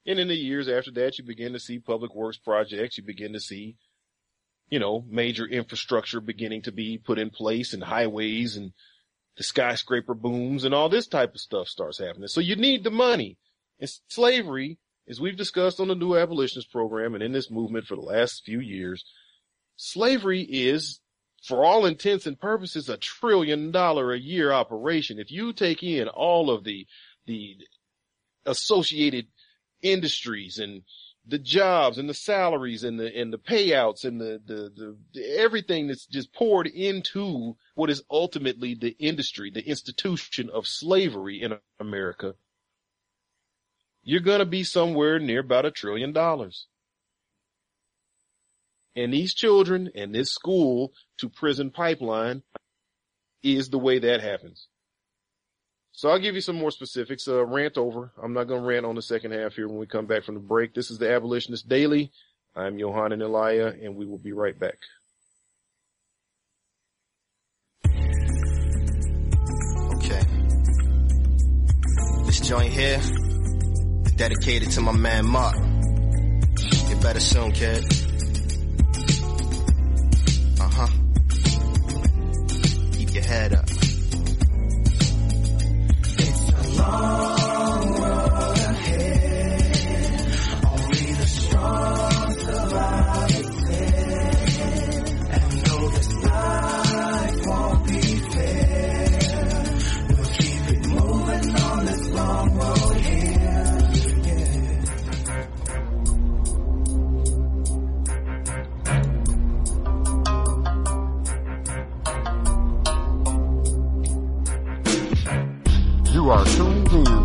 And 0.07 0.19
in 0.19 0.29
the 0.29 0.35
years 0.35 0.69
after 0.69 0.91
that, 0.93 1.17
you 1.19 1.25
begin 1.25 1.53
to 1.55 1.61
see 1.61 1.79
public 1.79 2.15
works 2.15 2.37
projects. 2.37 2.99
You 2.99 3.05
begin 3.05 3.33
to 3.33 3.41
see, 3.41 3.77
you 4.69 4.79
know, 4.79 5.05
major 5.09 5.47
infrastructure 5.47 6.21
beginning 6.21 6.63
to 6.63 6.73
be 6.73 6.99
put 6.99 7.19
in 7.19 7.31
place 7.31 7.73
and 7.73 7.83
highways 7.83 8.57
and 8.57 8.73
the 9.37 9.45
skyscraper 9.45 10.15
booms 10.15 10.65
and 10.65 10.75
all 10.75 10.89
this 10.89 11.07
type 11.07 11.35
of 11.35 11.41
stuff 11.41 11.69
starts 11.69 11.99
happening. 11.99 12.29
So 12.29 12.41
you 12.41 12.57
need 12.57 12.85
the 12.85 12.91
money. 12.91 13.39
And 13.81 13.91
slavery, 14.09 14.79
as 15.09 15.21
we've 15.21 15.37
discussed 15.37 15.81
on 15.81 15.89
the 15.89 15.95
new 15.95 16.17
abolitionist 16.17 16.71
program 16.71 17.15
and 17.15 17.23
in 17.23 17.33
this 17.33 17.51
movement 17.51 17.87
for 17.87 17.97
the 17.97 18.03
last 18.03 18.43
few 18.45 18.61
years, 18.61 19.05
slavery 19.77 20.43
is 20.43 21.01
for 21.45 21.65
all 21.65 21.85
intents 21.85 22.27
and 22.27 22.41
purposes, 22.41 22.89
a 22.89 22.97
trillion 22.97 23.71
dollar 23.71 24.13
a 24.13 24.19
year 24.19 24.53
operation. 24.53 25.19
If 25.19 25.31
you 25.31 25.53
take 25.53 25.83
in 25.83 26.09
all 26.09 26.51
of 26.51 26.65
the, 26.65 26.87
the 27.27 27.57
associated 28.47 29.27
industries 29.83 30.59
and 30.59 30.83
the 31.27 31.39
jobs 31.39 31.99
and 31.99 32.09
the 32.09 32.15
salaries 32.15 32.85
and 32.85 32.99
the, 32.99 33.15
and 33.15 33.33
the 33.33 33.39
payouts 33.39 34.05
and 34.05 34.21
the, 34.21 34.41
the, 34.45 34.71
the, 34.75 34.97
the, 35.13 35.39
everything 35.39 35.87
that's 35.87 36.07
just 36.07 36.33
poured 36.33 36.67
into 36.67 37.57
what 37.75 37.91
is 37.91 38.03
ultimately 38.11 38.75
the 38.75 38.97
industry, 38.99 39.51
the 39.51 39.67
institution 39.67 40.51
of 40.51 40.67
slavery 40.67 41.43
in 41.43 41.59
America, 41.79 42.35
you're 44.03 44.21
going 44.21 44.41
to 44.41 44.47
be 44.47 44.65
somewhere 44.65 45.19
near 45.19 45.41
about 45.41 45.67
a 45.67 45.71
trillion 45.71 46.13
dollars 46.13 46.67
and 48.97 49.13
these 49.13 49.35
children 49.35 49.91
and 49.95 50.15
this 50.15 50.31
school 50.33 50.93
to 51.19 51.29
prison 51.29 51.71
pipeline 51.71 52.43
is 53.43 53.69
the 53.69 53.79
way 53.79 53.99
that 53.99 54.21
happens. 54.21 54.69
So 55.93 56.09
I'll 56.09 56.19
give 56.19 56.35
you 56.35 56.41
some 56.41 56.57
more 56.57 56.73
specifics. 56.73 57.29
Uh, 57.29 57.45
rant 57.47 57.79
over. 57.79 58.13
I'm 58.21 58.33
not 58.33 58.45
going 58.45 58.63
to 58.63 58.67
rant 58.67 58.85
on 58.85 58.97
the 58.97 59.03
second 59.03 59.33
half 59.33 59.55
here 59.55 59.69
when 59.69 59.79
we 59.79 59.87
come 59.87 60.07
back 60.07 60.25
from 60.25 60.35
the 60.35 60.41
break. 60.41 60.75
This 60.75 60.91
is 60.91 60.99
the 60.99 61.13
Abolitionist 61.13 61.69
Daily. 61.69 62.11
I'm 62.57 62.79
Yohanan 62.79 63.23
Elia, 63.23 63.69
and 63.69 63.97
we 63.97 64.07
will 64.07 64.19
be 64.19 64.33
right 64.33 64.59
back. 64.59 64.79
Okay. 69.97 70.23
This 72.25 72.41
joint 72.41 72.73
here 72.73 72.99
is 72.99 74.13
dedicated 74.13 74.71
to 74.73 74.81
my 74.81 74.93
man 74.93 75.27
Mark. 75.27 75.57
Get 76.57 77.03
better 77.03 77.21
soon, 77.21 77.53
kid. 77.53 78.04
Head 83.23 83.53
up. 83.55 83.65
It's 86.17 86.49
a 86.51 86.83
long 86.83 87.44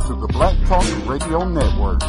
to 0.10 0.16
the 0.16 0.28
Black 0.30 0.58
Talk 0.66 0.84
Radio 1.08 1.48
Network. 1.48 2.02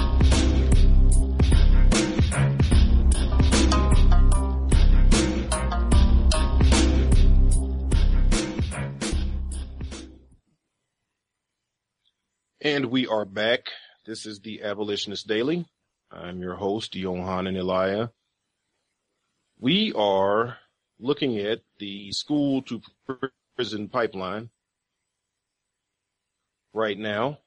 And 12.62 12.86
we 12.86 13.06
are 13.06 13.26
back. 13.26 13.66
This 14.06 14.24
is 14.24 14.40
the 14.40 14.62
Abolitionist 14.62 15.26
Daily. 15.26 15.66
I'm 16.10 16.40
your 16.40 16.54
host, 16.54 16.96
Johan 16.96 17.46
and 17.48 17.58
Elia. 17.58 18.12
We 19.58 19.92
are 19.92 20.56
looking 20.98 21.36
at 21.36 21.60
the 21.78 22.12
school 22.12 22.62
to 22.62 22.80
prison 23.56 23.90
pipeline 23.90 24.48
right 26.72 26.98
now. 26.98 27.40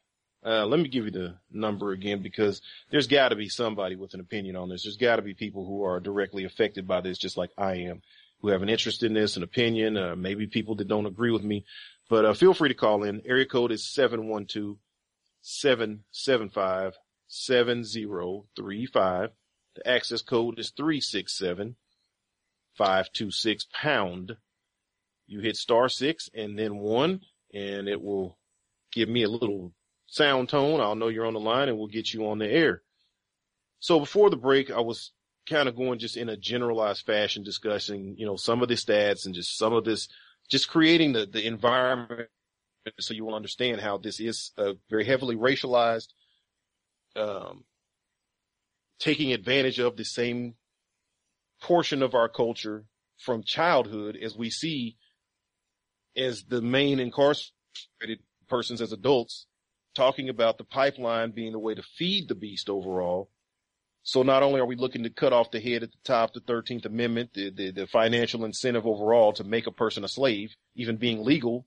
Uh, 0.45 0.65
let 0.65 0.79
me 0.79 0.89
give 0.89 1.05
you 1.05 1.11
the 1.11 1.35
number 1.51 1.91
again 1.91 2.21
because 2.21 2.61
there's 2.91 3.07
got 3.07 3.29
to 3.29 3.35
be 3.35 3.47
somebody 3.47 3.95
with 3.95 4.13
an 4.13 4.19
opinion 4.19 4.57
on 4.57 4.67
this. 4.67 4.83
There's 4.83 4.97
got 4.97 5.15
to 5.15 5.21
be 5.21 5.33
people 5.33 5.65
who 5.65 5.83
are 5.83 6.01
directly 6.01 6.43
affected 6.43 6.85
by 6.85 6.99
this, 6.99 7.17
just 7.17 7.37
like 7.37 7.51
I 7.57 7.75
am, 7.75 8.01
who 8.41 8.49
have 8.49 8.61
an 8.61 8.69
interest 8.69 9.03
in 9.03 9.13
this, 9.13 9.37
an 9.37 9.43
opinion, 9.43 9.95
uh, 9.95 10.15
maybe 10.17 10.47
people 10.47 10.75
that 10.75 10.89
don't 10.89 11.05
agree 11.05 11.31
with 11.31 11.43
me. 11.43 11.63
But 12.09 12.25
uh, 12.25 12.33
feel 12.33 12.53
free 12.53 12.69
to 12.69 12.75
call 12.75 13.03
in. 13.03 13.21
Area 13.25 13.45
code 13.45 13.71
is 13.71 13.93
712 13.93 14.77
775 15.41 16.93
7035. 17.27 19.29
The 19.75 19.87
access 19.87 20.21
code 20.21 20.59
is 20.59 20.71
367 20.71 21.75
526 22.75 23.67
pound. 23.73 24.37
You 25.25 25.39
hit 25.39 25.55
star 25.55 25.89
six 25.89 26.29
and 26.33 26.59
then 26.59 26.77
one 26.77 27.21
and 27.53 27.87
it 27.87 28.01
will 28.01 28.37
give 28.91 29.09
me 29.09 29.23
a 29.23 29.29
little 29.29 29.73
sound 30.13 30.47
tone. 30.49 30.79
I'll 30.79 30.95
know 30.95 31.07
you're 31.07 31.25
on 31.25 31.33
the 31.33 31.39
line 31.39 31.69
and 31.69 31.77
we'll 31.77 31.87
get 31.87 32.13
you 32.13 32.27
on 32.27 32.37
the 32.37 32.47
air. 32.47 32.83
So 33.79 33.99
before 33.99 34.29
the 34.29 34.37
break, 34.37 34.69
I 34.69 34.79
was 34.79 35.11
kind 35.49 35.67
of 35.67 35.75
going 35.75 35.99
just 35.99 36.17
in 36.17 36.29
a 36.29 36.37
generalized 36.37 37.05
fashion 37.05 37.43
discussing, 37.43 38.15
you 38.17 38.25
know, 38.25 38.35
some 38.35 38.61
of 38.61 38.69
the 38.69 38.75
stats 38.75 39.25
and 39.25 39.33
just 39.33 39.57
some 39.57 39.73
of 39.73 39.83
this, 39.83 40.07
just 40.49 40.69
creating 40.69 41.13
the, 41.13 41.25
the 41.25 41.45
environment 41.45 42.29
so 42.99 43.13
you 43.13 43.25
will 43.25 43.33
understand 43.33 43.81
how 43.81 43.97
this 43.97 44.19
is 44.19 44.51
a 44.57 44.73
very 44.89 45.05
heavily 45.05 45.35
racialized, 45.35 46.09
um, 47.15 47.63
taking 48.99 49.33
advantage 49.33 49.79
of 49.79 49.97
the 49.97 50.05
same 50.05 50.53
portion 51.61 52.03
of 52.03 52.13
our 52.13 52.29
culture 52.29 52.85
from 53.17 53.41
childhood 53.41 54.17
as 54.21 54.35
we 54.35 54.49
see 54.49 54.97
as 56.15 56.43
the 56.43 56.61
main 56.61 56.99
incarcerated 56.99 58.19
persons 58.47 58.81
as 58.81 58.91
adults 58.91 59.47
talking 59.95 60.29
about 60.29 60.57
the 60.57 60.63
pipeline 60.63 61.31
being 61.31 61.51
the 61.51 61.59
way 61.59 61.75
to 61.75 61.83
feed 61.83 62.27
the 62.27 62.35
beast 62.35 62.69
overall. 62.69 63.29
So 64.03 64.21
not 64.21 64.43
only 64.43 64.59
are 64.59 64.65
we 64.65 64.75
looking 64.75 65.03
to 65.03 65.09
cut 65.09 65.31
off 65.31 65.51
the 65.51 65.61
head 65.61 65.83
at 65.83 65.91
the 65.91 65.97
top, 66.03 66.33
the 66.33 66.41
13th 66.41 66.85
Amendment, 66.85 67.31
the, 67.33 67.49
the, 67.51 67.71
the 67.71 67.87
financial 67.87 68.43
incentive 68.43 68.85
overall 68.85 69.31
to 69.33 69.43
make 69.43 69.65
a 69.65 69.71
person 69.71 70.03
a 70.03 70.09
slave, 70.09 70.55
even 70.75 70.97
being 70.97 71.23
legal, 71.23 71.65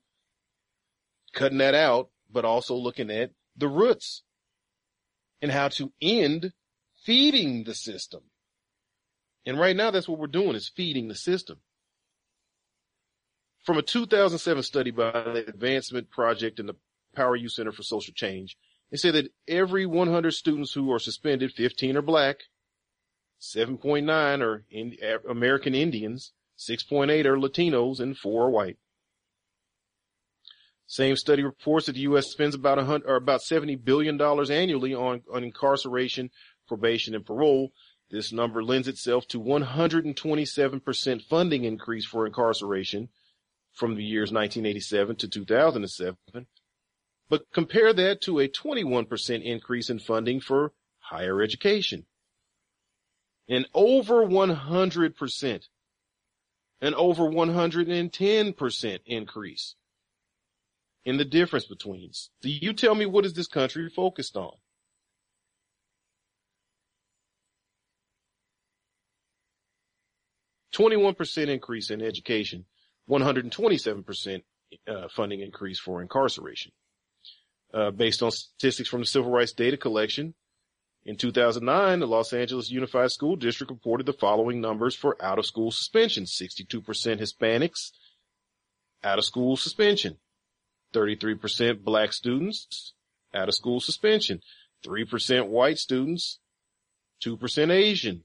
cutting 1.33 1.57
that 1.57 1.73
out, 1.73 2.09
but 2.31 2.45
also 2.45 2.75
looking 2.75 3.09
at 3.09 3.31
the 3.55 3.67
roots 3.67 4.23
and 5.41 5.51
how 5.51 5.67
to 5.69 5.91
end 6.01 6.53
feeding 7.03 7.63
the 7.63 7.73
system. 7.73 8.21
And 9.45 9.59
right 9.59 9.75
now 9.75 9.91
that's 9.91 10.07
what 10.07 10.19
we're 10.19 10.27
doing 10.27 10.55
is 10.55 10.69
feeding 10.69 11.07
the 11.07 11.15
system. 11.15 11.57
From 13.65 13.77
a 13.77 13.81
2007 13.81 14.63
study 14.63 14.91
by 14.91 15.11
the 15.11 15.45
Advancement 15.47 16.09
Project 16.09 16.59
and 16.59 16.69
the 16.69 16.75
Power 17.17 17.35
U 17.35 17.49
Center 17.49 17.71
for 17.71 17.83
Social 17.83 18.13
Change, 18.13 18.55
they 18.91 18.97
say 18.97 19.11
that 19.11 19.31
every 19.47 19.85
100 19.85 20.31
students 20.31 20.73
who 20.73 20.91
are 20.93 20.99
suspended, 20.99 21.51
15 21.51 21.97
are 21.97 22.01
black, 22.01 22.37
7.9 23.41 24.41
are 24.41 24.63
in, 24.71 24.95
American 25.29 25.75
Indians, 25.75 26.31
6.8 26.57 27.25
are 27.25 27.37
Latinos, 27.37 27.99
and 27.99 28.17
4 28.17 28.45
are 28.45 28.49
white. 28.49 28.77
Same 30.85 31.17
study 31.17 31.43
reports 31.43 31.87
that 31.87 31.93
the 31.93 32.01
U.S. 32.01 32.27
spends 32.31 32.55
about 32.55 32.79
about 32.79 33.41
$70 33.41 33.83
billion 33.83 34.21
annually 34.21 34.95
on, 34.95 35.21
on 35.33 35.43
incarceration, 35.43 36.29
probation, 36.65 37.13
and 37.13 37.25
parole, 37.25 37.73
this 38.09 38.31
number 38.31 38.63
lends 38.63 38.87
itself 38.87 39.27
to 39.27 39.41
127% 39.41 41.21
funding 41.23 41.65
increase 41.65 42.05
for 42.05 42.25
incarceration 42.25 43.09
from 43.73 43.95
the 43.95 44.03
years 44.03 44.31
1987 44.31 45.17
to 45.17 45.27
2007. 45.27 46.15
But 47.29 47.43
compare 47.53 47.91
that 47.93 48.21
to 48.21 48.39
a 48.39 48.47
21% 48.47 49.43
increase 49.43 49.89
in 49.89 49.99
funding 49.99 50.39
for 50.39 50.73
higher 50.99 51.41
education. 51.41 52.05
An 53.49 53.65
over 53.73 54.25
100%, 54.25 55.63
an 56.81 56.93
over 56.93 57.23
110% 57.23 58.99
increase 59.05 59.75
in 61.05 61.17
the 61.17 61.25
difference 61.25 61.65
between. 61.65 62.11
Do 62.41 62.49
you 62.49 62.73
tell 62.73 62.95
me 62.95 63.05
what 63.05 63.25
is 63.25 63.33
this 63.33 63.47
country 63.47 63.89
focused 63.89 64.35
on? 64.35 64.51
21% 70.77 71.47
increase 71.47 71.89
in 71.89 72.01
education, 72.01 72.65
127% 73.09 74.43
uh, 74.87 75.07
funding 75.09 75.39
increase 75.39 75.79
for 75.79 76.01
incarceration. 76.01 76.71
Uh, 77.73 77.91
based 77.91 78.23
on 78.23 78.31
statistics 78.31 78.89
from 78.89 79.01
the 79.01 79.05
Civil 79.05 79.29
Rights 79.29 79.51
Data 79.51 79.77
Collection, 79.77 80.33
in 81.05 81.15
2009, 81.15 81.99
the 81.99 82.07
Los 82.07 82.33
Angeles 82.33 82.69
Unified 82.69 83.11
School 83.11 83.35
District 83.35 83.71
reported 83.71 84.05
the 84.05 84.13
following 84.13 84.59
numbers 84.59 84.95
for 84.95 85.15
out 85.23 85.39
of 85.39 85.45
school 85.45 85.71
suspension. 85.71 86.25
62% 86.25 86.81
Hispanics, 86.83 87.91
out 89.03 89.17
of 89.17 89.25
school 89.25 89.55
suspension. 89.55 90.17
33% 90.93 91.83
black 91.83 92.11
students, 92.11 92.93
out 93.33 93.47
of 93.47 93.55
school 93.55 93.79
suspension. 93.79 94.41
3% 94.85 95.47
white 95.47 95.77
students, 95.77 96.39
2% 97.23 97.71
Asian, 97.71 98.23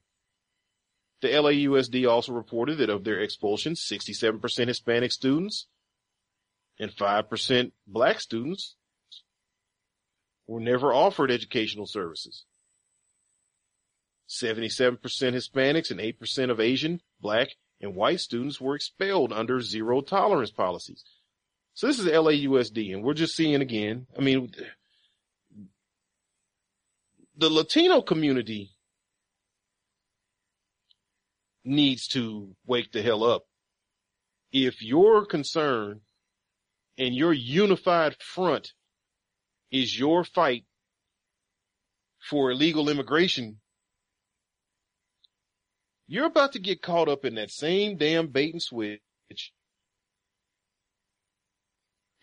the 1.22 1.28
LAUSD 1.28 2.10
also 2.10 2.32
reported 2.32 2.78
that 2.78 2.90
of 2.90 3.04
their 3.04 3.20
expulsions, 3.20 3.80
67% 3.80 4.66
Hispanic 4.66 5.12
students 5.12 5.68
and 6.80 6.90
5% 6.90 7.72
black 7.86 8.20
students 8.20 8.74
were 10.46 10.60
never 10.60 10.92
offered 10.92 11.30
educational 11.30 11.86
services. 11.86 12.44
77% 14.28 14.98
Hispanics 15.00 15.90
and 15.90 16.00
8% 16.00 16.50
of 16.50 16.60
Asian, 16.60 17.00
black, 17.20 17.48
and 17.80 17.94
white 17.94 18.20
students 18.20 18.60
were 18.60 18.74
expelled 18.74 19.32
under 19.32 19.60
zero 19.60 20.00
tolerance 20.00 20.50
policies. 20.50 21.04
So 21.74 21.86
this 21.86 21.98
is 21.98 22.06
LAUSD 22.06 22.94
and 22.94 23.02
we're 23.02 23.14
just 23.14 23.36
seeing 23.36 23.60
again, 23.60 24.06
I 24.16 24.22
mean, 24.22 24.52
the 27.36 27.50
Latino 27.50 28.02
community 28.02 28.72
needs 31.64 32.06
to 32.08 32.54
wake 32.66 32.92
the 32.92 33.02
hell 33.02 33.24
up. 33.24 33.44
If 34.52 34.82
your 34.82 35.24
concern 35.24 36.02
and 36.98 37.14
your 37.14 37.32
unified 37.32 38.16
front 38.20 38.72
is 39.72 39.98
your 39.98 40.22
fight 40.22 40.64
for 42.20 42.52
illegal 42.52 42.88
immigration, 42.88 43.58
you're 46.06 46.26
about 46.26 46.52
to 46.52 46.58
get 46.58 46.82
caught 46.82 47.08
up 47.08 47.24
in 47.24 47.34
that 47.36 47.50
same 47.50 47.96
damn 47.96 48.28
bait 48.28 48.52
and 48.52 48.62
switch 48.62 49.00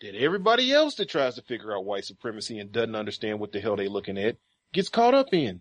that 0.00 0.14
everybody 0.14 0.72
else 0.72 0.94
that 0.94 1.10
tries 1.10 1.34
to 1.34 1.42
figure 1.42 1.76
out 1.76 1.84
white 1.84 2.04
supremacy 2.04 2.58
and 2.58 2.72
doesn't 2.72 2.96
understand 2.96 3.38
what 3.38 3.52
the 3.52 3.60
hell 3.60 3.76
they're 3.76 3.88
looking 3.88 4.16
at 4.16 4.36
gets 4.72 4.88
caught 4.88 5.12
up 5.12 5.34
in. 5.34 5.60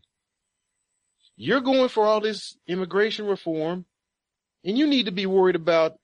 You're 1.35 1.61
going 1.61 1.89
for 1.89 2.05
all 2.05 2.21
this 2.21 2.57
immigration 2.67 3.25
reform 3.25 3.85
and 4.63 4.77
you 4.77 4.87
need 4.87 5.07
to 5.07 5.11
be 5.11 5.25
worried 5.25 5.55
about 5.55 5.95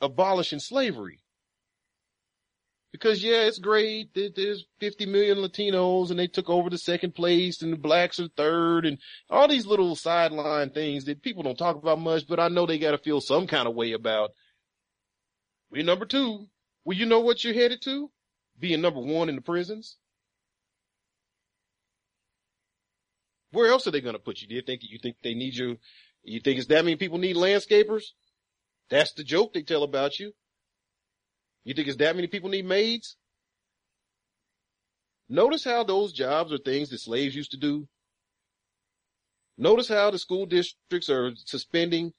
abolishing 0.00 0.58
slavery. 0.58 1.19
Because 2.92 3.22
yeah, 3.22 3.42
it's 3.42 3.58
great 3.58 4.12
that 4.14 4.34
there's 4.34 4.66
50 4.80 5.06
million 5.06 5.38
Latinos 5.38 6.10
and 6.10 6.18
they 6.18 6.26
took 6.26 6.50
over 6.50 6.68
the 6.68 6.78
second 6.78 7.14
place 7.14 7.62
and 7.62 7.72
the 7.72 7.76
blacks 7.76 8.18
are 8.18 8.28
third 8.36 8.84
and 8.84 8.98
all 9.28 9.46
these 9.46 9.66
little 9.66 9.94
sideline 9.94 10.70
things 10.70 11.04
that 11.04 11.22
people 11.22 11.44
don't 11.44 11.58
talk 11.58 11.76
about 11.76 12.00
much, 12.00 12.26
but 12.26 12.40
I 12.40 12.48
know 12.48 12.66
they 12.66 12.78
got 12.78 12.90
to 12.90 12.98
feel 12.98 13.20
some 13.20 13.46
kind 13.46 13.68
of 13.68 13.76
way 13.76 13.92
about. 13.92 14.30
We're 15.70 15.84
number 15.84 16.04
two. 16.04 16.48
Well, 16.84 16.98
you 16.98 17.06
know 17.06 17.20
what 17.20 17.44
you're 17.44 17.54
headed 17.54 17.80
to? 17.82 18.10
Being 18.58 18.80
number 18.80 19.00
one 19.00 19.28
in 19.28 19.36
the 19.36 19.42
prisons. 19.42 19.96
Where 23.52 23.70
else 23.70 23.86
are 23.86 23.90
they 23.90 24.00
to 24.00 24.18
put 24.18 24.40
you? 24.40 24.48
Do 24.48 24.54
you 24.54 24.62
think 24.62 24.82
you 24.82 24.98
think 25.00 25.16
they 25.22 25.34
need 25.34 25.54
you? 25.54 25.78
You 26.22 26.40
think 26.40 26.58
it's 26.58 26.68
that 26.68 26.84
many 26.84 26.96
people 26.96 27.18
need 27.18 27.36
landscapers? 27.36 28.02
That's 28.90 29.12
the 29.12 29.24
joke 29.24 29.52
they 29.52 29.62
tell 29.62 29.82
about 29.82 30.18
you. 30.18 30.32
You 31.64 31.74
think 31.74 31.88
it's 31.88 31.98
that 31.98 32.16
many 32.16 32.28
people 32.28 32.50
need 32.50 32.66
maids? 32.66 33.16
Notice 35.28 35.64
how 35.64 35.84
those 35.84 36.12
jobs 36.12 36.52
are 36.52 36.58
things 36.58 36.90
that 36.90 37.00
slaves 37.00 37.36
used 37.36 37.52
to 37.52 37.56
do. 37.56 37.88
Notice 39.58 39.88
how 39.88 40.10
the 40.10 40.18
school 40.18 40.46
districts 40.46 41.10
are 41.10 41.32
suspending 41.36 42.12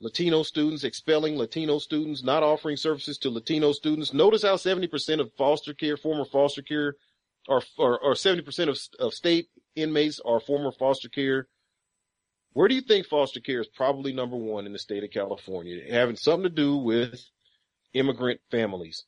Latino 0.00 0.42
students, 0.42 0.84
expelling 0.84 1.36
Latino 1.36 1.78
students, 1.78 2.24
not 2.24 2.42
offering 2.42 2.76
services 2.76 3.18
to 3.18 3.30
Latino 3.30 3.72
students. 3.72 4.12
Notice 4.12 4.42
how 4.42 4.56
70% 4.56 5.20
of 5.20 5.32
foster 5.38 5.74
care, 5.74 5.96
former 5.96 6.24
foster 6.24 6.62
care, 6.62 6.96
or, 7.48 7.62
or, 7.78 7.98
or 8.00 8.14
70% 8.14 8.68
of, 8.68 8.78
of 9.04 9.14
state 9.14 9.48
inmates 9.76 10.20
are 10.24 10.40
former 10.40 10.72
foster 10.72 11.08
care 11.08 11.46
Where 12.54 12.68
do 12.68 12.74
you 12.74 12.82
think 12.82 13.06
foster 13.06 13.40
care 13.40 13.60
is 13.60 13.68
probably 13.68 14.12
number 14.12 14.36
one 14.36 14.66
in 14.66 14.72
the 14.72 14.78
state 14.78 15.04
of 15.04 15.10
California? 15.10 15.82
Having 15.90 16.16
something 16.16 16.44
to 16.44 16.50
do 16.50 16.76
with 16.76 17.24
immigrant 17.94 18.40
families. 18.50 19.04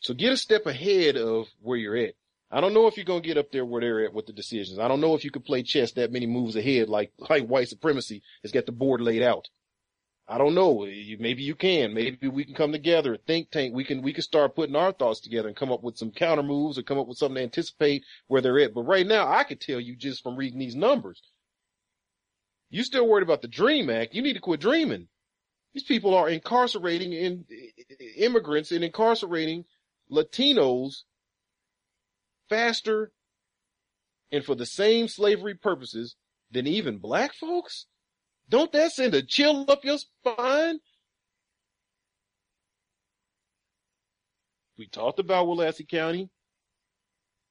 So 0.00 0.14
get 0.14 0.32
a 0.32 0.36
step 0.36 0.66
ahead 0.66 1.16
of 1.16 1.48
where 1.60 1.76
you're 1.76 1.96
at. 1.96 2.14
I 2.50 2.60
don't 2.60 2.72
know 2.72 2.86
if 2.86 2.96
you're 2.96 3.04
going 3.04 3.22
to 3.22 3.28
get 3.28 3.36
up 3.36 3.52
there 3.52 3.64
where 3.64 3.80
they're 3.80 4.04
at 4.04 4.14
with 4.14 4.26
the 4.26 4.32
decisions. 4.32 4.78
I 4.78 4.88
don't 4.88 5.00
know 5.00 5.14
if 5.14 5.24
you 5.24 5.30
can 5.30 5.42
play 5.42 5.62
chess 5.62 5.92
that 5.92 6.12
many 6.12 6.26
moves 6.26 6.56
ahead 6.56 6.88
like, 6.88 7.12
like 7.18 7.46
white 7.46 7.68
supremacy 7.68 8.22
has 8.42 8.52
got 8.52 8.64
the 8.64 8.72
board 8.72 9.00
laid 9.00 9.22
out. 9.22 9.48
I 10.26 10.38
don't 10.38 10.54
know. 10.54 10.86
Maybe 11.18 11.42
you 11.42 11.54
can. 11.54 11.94
Maybe 11.94 12.28
we 12.28 12.44
can 12.44 12.54
come 12.54 12.72
together, 12.72 13.16
think 13.16 13.50
tank. 13.50 13.74
We 13.74 13.84
can, 13.84 14.02
we 14.02 14.12
can 14.12 14.22
start 14.22 14.54
putting 14.54 14.76
our 14.76 14.92
thoughts 14.92 15.20
together 15.20 15.48
and 15.48 15.56
come 15.56 15.72
up 15.72 15.82
with 15.82 15.96
some 15.96 16.10
counter 16.10 16.42
moves 16.42 16.78
or 16.78 16.82
come 16.82 16.98
up 16.98 17.06
with 17.06 17.18
something 17.18 17.36
to 17.36 17.42
anticipate 17.42 18.04
where 18.26 18.42
they're 18.42 18.58
at. 18.60 18.74
But 18.74 18.82
right 18.82 19.06
now, 19.06 19.26
I 19.26 19.44
could 19.44 19.60
tell 19.60 19.80
you 19.80 19.96
just 19.96 20.22
from 20.22 20.36
reading 20.36 20.58
these 20.58 20.76
numbers, 20.76 21.22
you 22.70 22.82
still 22.82 23.08
worried 23.08 23.22
about 23.22 23.40
the 23.40 23.48
DREAM 23.48 23.88
Act. 23.88 24.14
You 24.14 24.20
need 24.20 24.34
to 24.34 24.40
quit 24.40 24.60
dreaming. 24.60 25.08
These 25.74 25.84
people 25.84 26.14
are 26.14 26.28
incarcerating 26.28 27.12
in 27.12 27.44
immigrants 28.16 28.72
and 28.72 28.82
incarcerating 28.82 29.64
Latinos 30.10 31.02
faster 32.48 33.12
and 34.32 34.44
for 34.44 34.54
the 34.54 34.66
same 34.66 35.08
slavery 35.08 35.54
purposes 35.54 36.16
than 36.50 36.66
even 36.66 36.98
black 36.98 37.34
folks? 37.34 37.86
Don't 38.48 38.72
that 38.72 38.92
send 38.92 39.14
a 39.14 39.22
chill 39.22 39.66
up 39.68 39.84
your 39.84 39.98
spine? 39.98 40.78
We 44.78 44.86
talked 44.86 45.18
about 45.18 45.46
Willacy 45.46 45.88
County, 45.88 46.30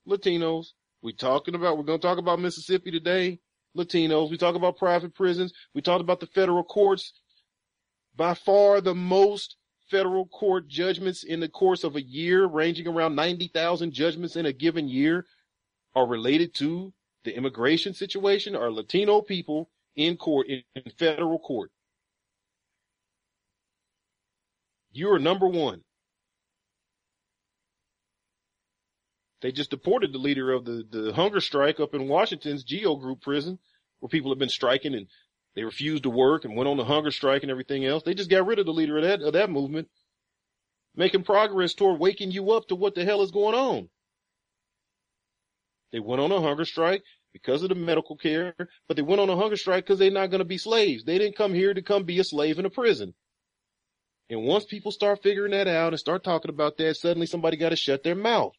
Latinos. 0.08 0.68
We 1.04 1.14
talking 1.14 1.56
about, 1.56 1.78
we're 1.78 1.84
going 1.84 2.00
to 2.00 2.08
talk 2.08 2.18
about 2.18 2.40
Mississippi 2.40 2.90
today, 2.90 3.40
Latinos. 3.78 4.32
We 4.32 4.38
talk 4.38 4.56
about 4.56 4.78
private 4.78 5.14
prisons. 5.14 5.54
We 5.76 5.82
talked 5.82 6.02
about 6.02 6.20
the 6.20 6.28
federal 6.28 6.64
courts. 6.64 7.14
By 8.18 8.34
far 8.34 8.82
the 8.82 8.96
most 8.96 9.58
federal 9.92 10.26
court 10.26 10.68
judgments 10.68 11.24
in 11.24 11.40
the 11.40 11.48
course 11.48 11.84
of 11.84 11.96
a 11.96 12.02
year, 12.02 12.46
ranging 12.46 12.88
around 12.88 13.16
90,000 13.16 13.94
judgments 13.94 14.36
in 14.36 14.48
a 14.48 14.54
given 14.54 14.90
year, 14.90 15.26
are 15.96 16.08
related 16.08 16.54
to 16.56 16.94
the 17.24 17.36
immigration 17.36 17.94
situation 17.94 18.56
or 18.56 18.72
Latino 18.72 19.22
people 19.22 19.70
in 19.96 20.18
court, 20.18 20.48
in, 20.48 20.64
in 20.76 20.92
federal 20.98 21.38
court. 21.38 21.72
You 24.92 25.12
are 25.12 25.20
number 25.20 25.48
one. 25.48 25.84
They 29.42 29.52
just 29.52 29.70
deported 29.70 30.12
the 30.12 30.18
leader 30.18 30.52
of 30.52 30.66
the, 30.66 30.84
the 30.90 31.14
hunger 31.14 31.40
strike 31.40 31.80
up 31.80 31.94
in 31.94 32.08
Washington's 32.08 32.64
Geo 32.64 32.96
Group 32.96 33.22
prison, 33.22 33.60
where 34.00 34.10
people 34.10 34.32
have 34.32 34.40
been 34.40 34.50
striking 34.50 34.96
and 34.96 35.08
they 35.58 35.64
refused 35.64 36.04
to 36.04 36.12
work 36.12 36.46
and 36.46 36.56
went 36.56 36.70
on 36.70 36.78
the 36.78 36.86
hunger 36.86 37.10
strike 37.10 37.42
and 37.42 37.50
everything 37.50 37.84
else. 37.84 38.04
They 38.04 38.14
just 38.14 38.30
got 38.30 38.46
rid 38.46 38.60
of 38.60 38.68
the 38.68 38.74
leader 38.74 38.98
of 39.00 39.04
that, 39.04 39.24
of 39.24 39.34
that 39.34 39.50
movement, 39.50 39.90
making 40.96 41.24
progress 41.24 41.74
toward 41.74 42.00
waking 42.00 42.30
you 42.30 42.52
up 42.52 42.68
to 42.68 42.76
what 42.76 42.94
the 42.94 43.04
hell 43.04 43.24
is 43.24 43.32
going 43.32 43.56
on. 43.56 43.90
They 45.92 46.00
went 46.00 46.22
on 46.22 46.32
a 46.32 46.40
hunger 46.40 46.64
strike 46.64 47.02
because 47.34 47.64
of 47.64 47.70
the 47.70 47.76
medical 47.76 48.16
care, 48.16 48.54
but 48.88 48.98
they 48.98 49.02
went 49.02 49.20
on 49.20 49.32
a 49.32 49.36
hunger 49.36 49.58
strike 49.58 49.86
because 49.86 49.98
they're 49.98 50.12
not 50.12 50.30
going 50.30 50.42
to 50.42 50.46
be 50.46 50.60
slaves. 50.60 51.04
They 51.06 51.18
didn't 51.18 51.38
come 51.38 51.56
here 51.56 51.74
to 51.74 51.82
come 51.82 52.04
be 52.04 52.20
a 52.20 52.24
slave 52.24 52.60
in 52.60 52.66
a 52.66 52.70
prison. 52.70 53.16
And 54.30 54.44
once 54.44 54.66
people 54.66 54.92
start 54.92 55.24
figuring 55.24 55.54
that 55.54 55.68
out 55.68 55.92
and 55.92 56.00
start 56.00 56.24
talking 56.24 56.50
about 56.50 56.78
that, 56.78 56.98
suddenly 56.98 57.26
somebody 57.26 57.58
got 57.58 57.70
to 57.70 57.76
shut 57.76 58.04
their 58.04 58.14
mouth. 58.14 58.54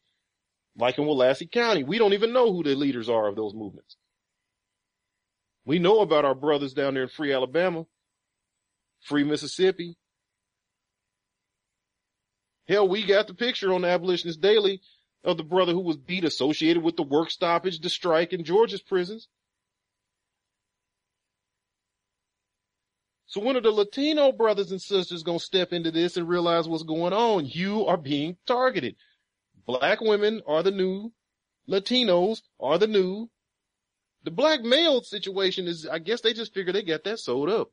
Like 0.77 0.97
in 0.97 1.05
Willacy 1.05 1.49
County, 1.49 1.85
we 1.85 1.97
don't 1.97 2.13
even 2.13 2.33
know 2.33 2.51
who 2.51 2.61
the 2.61 2.75
leaders 2.75 3.07
are 3.07 3.29
of 3.29 3.37
those 3.37 3.53
movements. 3.53 3.95
We 5.65 5.79
know 5.79 5.99
about 6.01 6.25
our 6.25 6.35
brothers 6.35 6.73
down 6.73 6.93
there 6.93 7.03
in 7.03 7.09
free 7.09 7.33
Alabama, 7.33 7.85
free 9.01 9.23
Mississippi. 9.23 9.97
Hell, 12.67 12.87
we 12.87 13.05
got 13.05 13.27
the 13.27 13.33
picture 13.33 13.73
on 13.73 13.81
the 13.81 13.87
Abolitionist 13.87 14.41
Daily 14.41 14.81
of 15.23 15.37
the 15.37 15.43
brother 15.43 15.73
who 15.73 15.81
was 15.81 15.97
beat 15.97 16.23
associated 16.23 16.83
with 16.83 16.95
the 16.95 17.03
work 17.03 17.29
stoppage, 17.29 17.79
the 17.79 17.89
strike 17.89 18.31
in 18.31 18.43
Georgia's 18.43 18.81
prisons. 18.81 19.27
So 23.25 23.41
when 23.41 23.55
are 23.55 23.61
the 23.61 23.71
Latino 23.71 24.31
brothers 24.31 24.71
and 24.71 24.81
sisters 24.81 25.21
going 25.21 25.37
to 25.37 25.45
step 25.45 25.71
into 25.71 25.91
this 25.91 26.17
and 26.17 26.27
realize 26.27 26.67
what's 26.67 26.83
going 26.83 27.13
on? 27.13 27.45
You 27.45 27.85
are 27.85 27.97
being 27.97 28.37
targeted. 28.47 28.95
Black 29.67 30.01
women 30.01 30.41
are 30.47 30.63
the 30.63 30.71
new 30.71 31.11
Latinos 31.69 32.41
are 32.59 32.79
the 32.79 32.87
new 32.87 33.29
the 34.23 34.31
black 34.31 34.61
male 34.61 35.01
situation 35.01 35.67
is, 35.67 35.87
I 35.87 35.99
guess 35.99 36.21
they 36.21 36.33
just 36.33 36.53
figure 36.53 36.73
they 36.73 36.83
got 36.83 37.03
that 37.05 37.19
sold 37.19 37.49
up. 37.49 37.71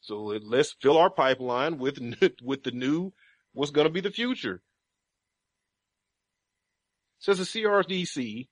So 0.00 0.38
let's 0.42 0.74
fill 0.80 0.98
our 0.98 1.10
pipeline 1.10 1.78
with, 1.78 1.98
with 2.42 2.62
the 2.62 2.70
new, 2.70 3.12
what's 3.52 3.70
going 3.70 3.86
to 3.86 3.92
be 3.92 4.00
the 4.00 4.10
future. 4.10 4.62
Says 7.20 7.38
the 7.38 7.44
CRDC, 7.44 8.48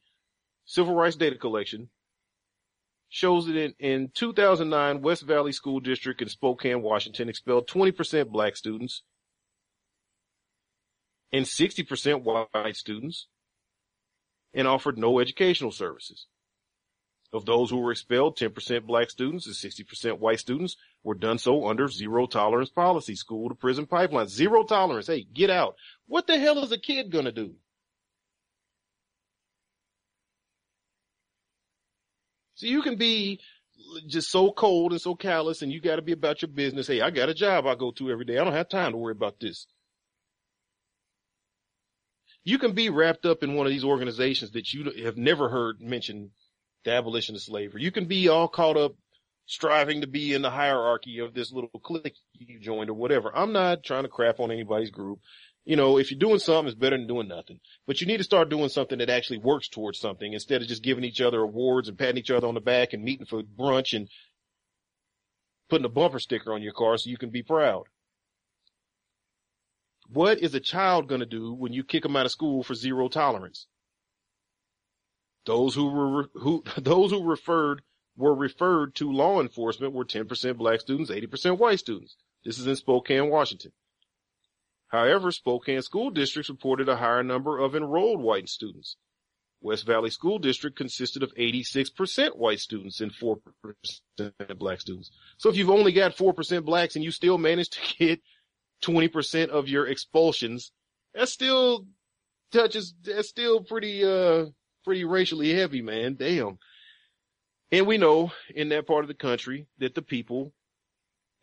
Civil 0.64 0.94
Rights 0.94 1.16
Data 1.16 1.36
Collection, 1.36 1.88
shows 3.08 3.46
that 3.46 3.56
in, 3.56 3.74
in 3.78 4.10
2009, 4.14 5.02
West 5.02 5.22
Valley 5.22 5.52
School 5.52 5.78
District 5.78 6.20
in 6.20 6.28
Spokane, 6.28 6.82
Washington 6.82 7.28
expelled 7.28 7.68
20% 7.68 8.28
black 8.30 8.56
students 8.56 9.02
and 11.32 11.44
60% 11.44 12.22
white 12.22 12.76
students 12.76 13.28
and 14.52 14.66
offered 14.66 14.98
no 14.98 15.20
educational 15.20 15.70
services. 15.70 16.26
Of 17.32 17.44
those 17.44 17.70
who 17.70 17.78
were 17.78 17.90
expelled, 17.90 18.38
10% 18.38 18.86
black 18.86 19.10
students 19.10 19.46
and 19.46 19.54
60% 19.54 20.18
white 20.18 20.38
students 20.38 20.76
were 21.02 21.14
done 21.14 21.38
so 21.38 21.68
under 21.68 21.88
zero 21.88 22.26
tolerance 22.26 22.70
policy, 22.70 23.16
school 23.16 23.48
to 23.48 23.54
prison 23.54 23.86
pipeline. 23.86 24.28
Zero 24.28 24.62
tolerance. 24.62 25.08
Hey, 25.08 25.24
get 25.24 25.50
out. 25.50 25.76
What 26.06 26.26
the 26.26 26.38
hell 26.38 26.62
is 26.62 26.72
a 26.72 26.78
kid 26.78 27.10
gonna 27.10 27.32
do? 27.32 27.54
So 32.54 32.66
you 32.66 32.82
can 32.82 32.96
be 32.96 33.40
just 34.06 34.30
so 34.30 34.50
cold 34.50 34.92
and 34.92 35.00
so 35.00 35.14
callous 35.14 35.62
and 35.62 35.70
you 35.72 35.80
gotta 35.80 36.02
be 36.02 36.12
about 36.12 36.42
your 36.42 36.48
business. 36.48 36.86
Hey, 36.86 37.00
I 37.00 37.10
got 37.10 37.28
a 37.28 37.34
job 37.34 37.66
I 37.66 37.74
go 37.74 37.90
to 37.92 38.10
every 38.10 38.24
day. 38.24 38.38
I 38.38 38.44
don't 38.44 38.52
have 38.52 38.68
time 38.68 38.92
to 38.92 38.98
worry 38.98 39.12
about 39.12 39.40
this. 39.40 39.66
You 42.44 42.58
can 42.58 42.72
be 42.72 42.88
wrapped 42.88 43.26
up 43.26 43.42
in 43.42 43.54
one 43.54 43.66
of 43.66 43.72
these 43.72 43.84
organizations 43.84 44.52
that 44.52 44.72
you 44.72 45.04
have 45.04 45.16
never 45.16 45.48
heard 45.48 45.80
mentioned 45.80 46.30
the 46.86 46.92
abolition 46.92 47.34
of 47.34 47.42
slavery. 47.42 47.82
You 47.82 47.92
can 47.92 48.06
be 48.06 48.28
all 48.28 48.48
caught 48.48 48.78
up 48.78 48.94
striving 49.44 50.00
to 50.00 50.06
be 50.06 50.32
in 50.34 50.42
the 50.42 50.50
hierarchy 50.50 51.18
of 51.18 51.34
this 51.34 51.52
little 51.52 51.68
clique 51.82 52.16
you 52.32 52.58
joined 52.58 52.90
or 52.90 52.94
whatever. 52.94 53.36
I'm 53.36 53.52
not 53.52 53.84
trying 53.84 54.04
to 54.04 54.08
crap 54.08 54.40
on 54.40 54.50
anybody's 54.50 54.90
group. 54.90 55.20
You 55.64 55.76
know, 55.76 55.98
if 55.98 56.10
you're 56.10 56.18
doing 56.18 56.38
something, 56.38 56.68
it's 56.68 56.78
better 56.78 56.96
than 56.96 57.08
doing 57.08 57.28
nothing. 57.28 57.58
But 57.86 58.00
you 58.00 58.06
need 58.06 58.18
to 58.18 58.24
start 58.24 58.48
doing 58.48 58.68
something 58.68 58.98
that 58.98 59.10
actually 59.10 59.38
works 59.38 59.68
towards 59.68 59.98
something 59.98 60.32
instead 60.32 60.62
of 60.62 60.68
just 60.68 60.82
giving 60.82 61.04
each 61.04 61.20
other 61.20 61.40
awards 61.40 61.88
and 61.88 61.98
patting 61.98 62.18
each 62.18 62.30
other 62.30 62.46
on 62.46 62.54
the 62.54 62.60
back 62.60 62.92
and 62.92 63.02
meeting 63.02 63.26
for 63.26 63.42
brunch 63.42 63.94
and 63.94 64.08
putting 65.68 65.84
a 65.84 65.88
bumper 65.88 66.20
sticker 66.20 66.54
on 66.54 66.62
your 66.62 66.72
car 66.72 66.96
so 66.96 67.10
you 67.10 67.18
can 67.18 67.30
be 67.30 67.42
proud. 67.42 67.84
What 70.08 70.38
is 70.38 70.54
a 70.54 70.60
child 70.60 71.08
going 71.08 71.20
to 71.20 71.26
do 71.26 71.52
when 71.52 71.72
you 71.72 71.82
kick 71.82 72.04
them 72.04 72.14
out 72.14 72.26
of 72.26 72.32
school 72.32 72.62
for 72.62 72.74
zero 72.74 73.08
tolerance? 73.08 73.66
Those 75.46 75.74
who 75.74 75.88
were 75.90 76.28
who 76.34 76.62
those 76.76 77.12
who 77.12 77.24
referred 77.24 77.82
were 78.16 78.34
referred 78.34 78.94
to 78.96 79.12
law 79.12 79.40
enforcement 79.40 79.92
were 79.92 80.04
10% 80.04 80.56
black 80.56 80.80
students, 80.80 81.10
80% 81.10 81.58
white 81.58 81.78
students. 81.78 82.16
This 82.44 82.58
is 82.58 82.66
in 82.66 82.76
Spokane, 82.76 83.28
Washington. 83.28 83.72
However, 84.88 85.30
Spokane 85.30 85.82
school 85.82 86.10
districts 86.10 86.48
reported 86.48 86.88
a 86.88 86.96
higher 86.96 87.22
number 87.22 87.58
of 87.58 87.74
enrolled 87.74 88.20
white 88.20 88.48
students. 88.48 88.96
West 89.60 89.86
Valley 89.86 90.10
School 90.10 90.38
District 90.38 90.76
consisted 90.76 91.22
of 91.22 91.34
86% 91.34 92.36
white 92.36 92.60
students 92.60 93.00
and 93.00 93.12
4% 93.12 93.38
black 94.58 94.80
students. 94.80 95.10
So 95.38 95.50
if 95.50 95.56
you've 95.56 95.70
only 95.70 95.92
got 95.92 96.16
4% 96.16 96.64
blacks 96.64 96.94
and 96.94 97.04
you 97.04 97.10
still 97.10 97.36
manage 97.36 97.70
to 97.70 97.80
get 97.98 98.20
20% 98.82 99.48
of 99.48 99.68
your 99.68 99.86
expulsions, 99.86 100.72
that 101.14 101.28
still 101.28 101.86
touches, 102.52 102.94
that's 103.02 103.28
still 103.28 103.62
pretty, 103.62 104.04
uh, 104.04 104.46
pretty 104.86 105.04
racially 105.04 105.52
heavy, 105.52 105.82
man. 105.82 106.14
Damn. 106.14 106.58
And 107.72 107.88
we 107.88 107.98
know 107.98 108.30
in 108.54 108.68
that 108.68 108.86
part 108.86 109.02
of 109.02 109.08
the 109.08 109.14
country 109.14 109.66
that 109.78 109.96
the 109.96 110.00
people, 110.00 110.52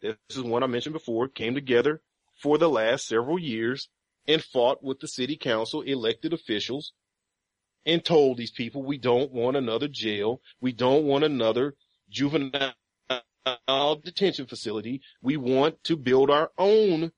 this 0.01 0.15
is 0.29 0.41
one 0.41 0.63
I 0.63 0.67
mentioned 0.67 0.93
before, 0.93 1.27
came 1.27 1.53
together 1.53 2.01
for 2.41 2.57
the 2.57 2.69
last 2.69 3.05
several 3.05 3.37
years 3.37 3.89
and 4.29 4.41
fought 4.41 4.81
with 4.81 5.01
the 5.01 5.09
city 5.09 5.35
council 5.35 5.81
elected 5.81 6.31
officials 6.31 6.93
and 7.85 8.03
told 8.03 8.37
these 8.37 8.51
people 8.51 8.81
we 8.81 8.97
don't 8.97 9.33
want 9.33 9.57
another 9.57 9.89
jail. 9.89 10.39
We 10.61 10.71
don't 10.71 11.03
want 11.03 11.25
another 11.25 11.75
juvenile 12.09 12.73
detention 14.01 14.45
facility. 14.45 15.01
We 15.21 15.35
want 15.35 15.83
to 15.83 15.97
build 15.97 16.29
our 16.29 16.49
own 16.57 17.11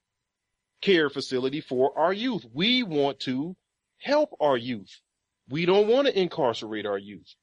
care 0.82 1.12
facility 1.12 1.62
for 1.62 1.96
our 1.96 2.14
youth. 2.14 2.48
We 2.52 2.82
want 2.82 3.20
to 3.22 3.56
help 4.00 4.32
our 4.40 4.58
youth. 4.58 5.02
We 5.50 5.66
don't 5.66 5.88
want 5.88 6.08
to 6.08 6.20
incarcerate 6.20 6.86
our 6.86 6.98
youth. 6.98 7.36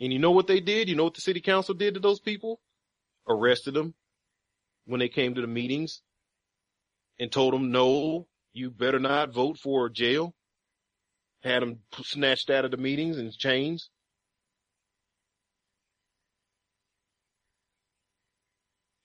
And 0.00 0.12
you 0.12 0.18
know 0.18 0.32
what 0.32 0.46
they 0.46 0.60
did? 0.60 0.88
You 0.88 0.96
know 0.96 1.04
what 1.04 1.14
the 1.14 1.20
city 1.20 1.40
council 1.40 1.74
did 1.74 1.94
to 1.94 2.00
those 2.00 2.20
people? 2.20 2.60
Arrested 3.28 3.74
them 3.74 3.94
when 4.86 5.00
they 5.00 5.08
came 5.08 5.34
to 5.34 5.40
the 5.40 5.46
meetings 5.46 6.02
and 7.18 7.30
told 7.30 7.54
them, 7.54 7.70
no, 7.70 8.26
you 8.52 8.70
better 8.70 8.98
not 8.98 9.32
vote 9.32 9.58
for 9.58 9.88
jail. 9.88 10.34
Had 11.42 11.62
them 11.62 11.80
snatched 12.02 12.50
out 12.50 12.64
of 12.64 12.70
the 12.70 12.76
meetings 12.76 13.18
and 13.18 13.32
chains. 13.36 13.90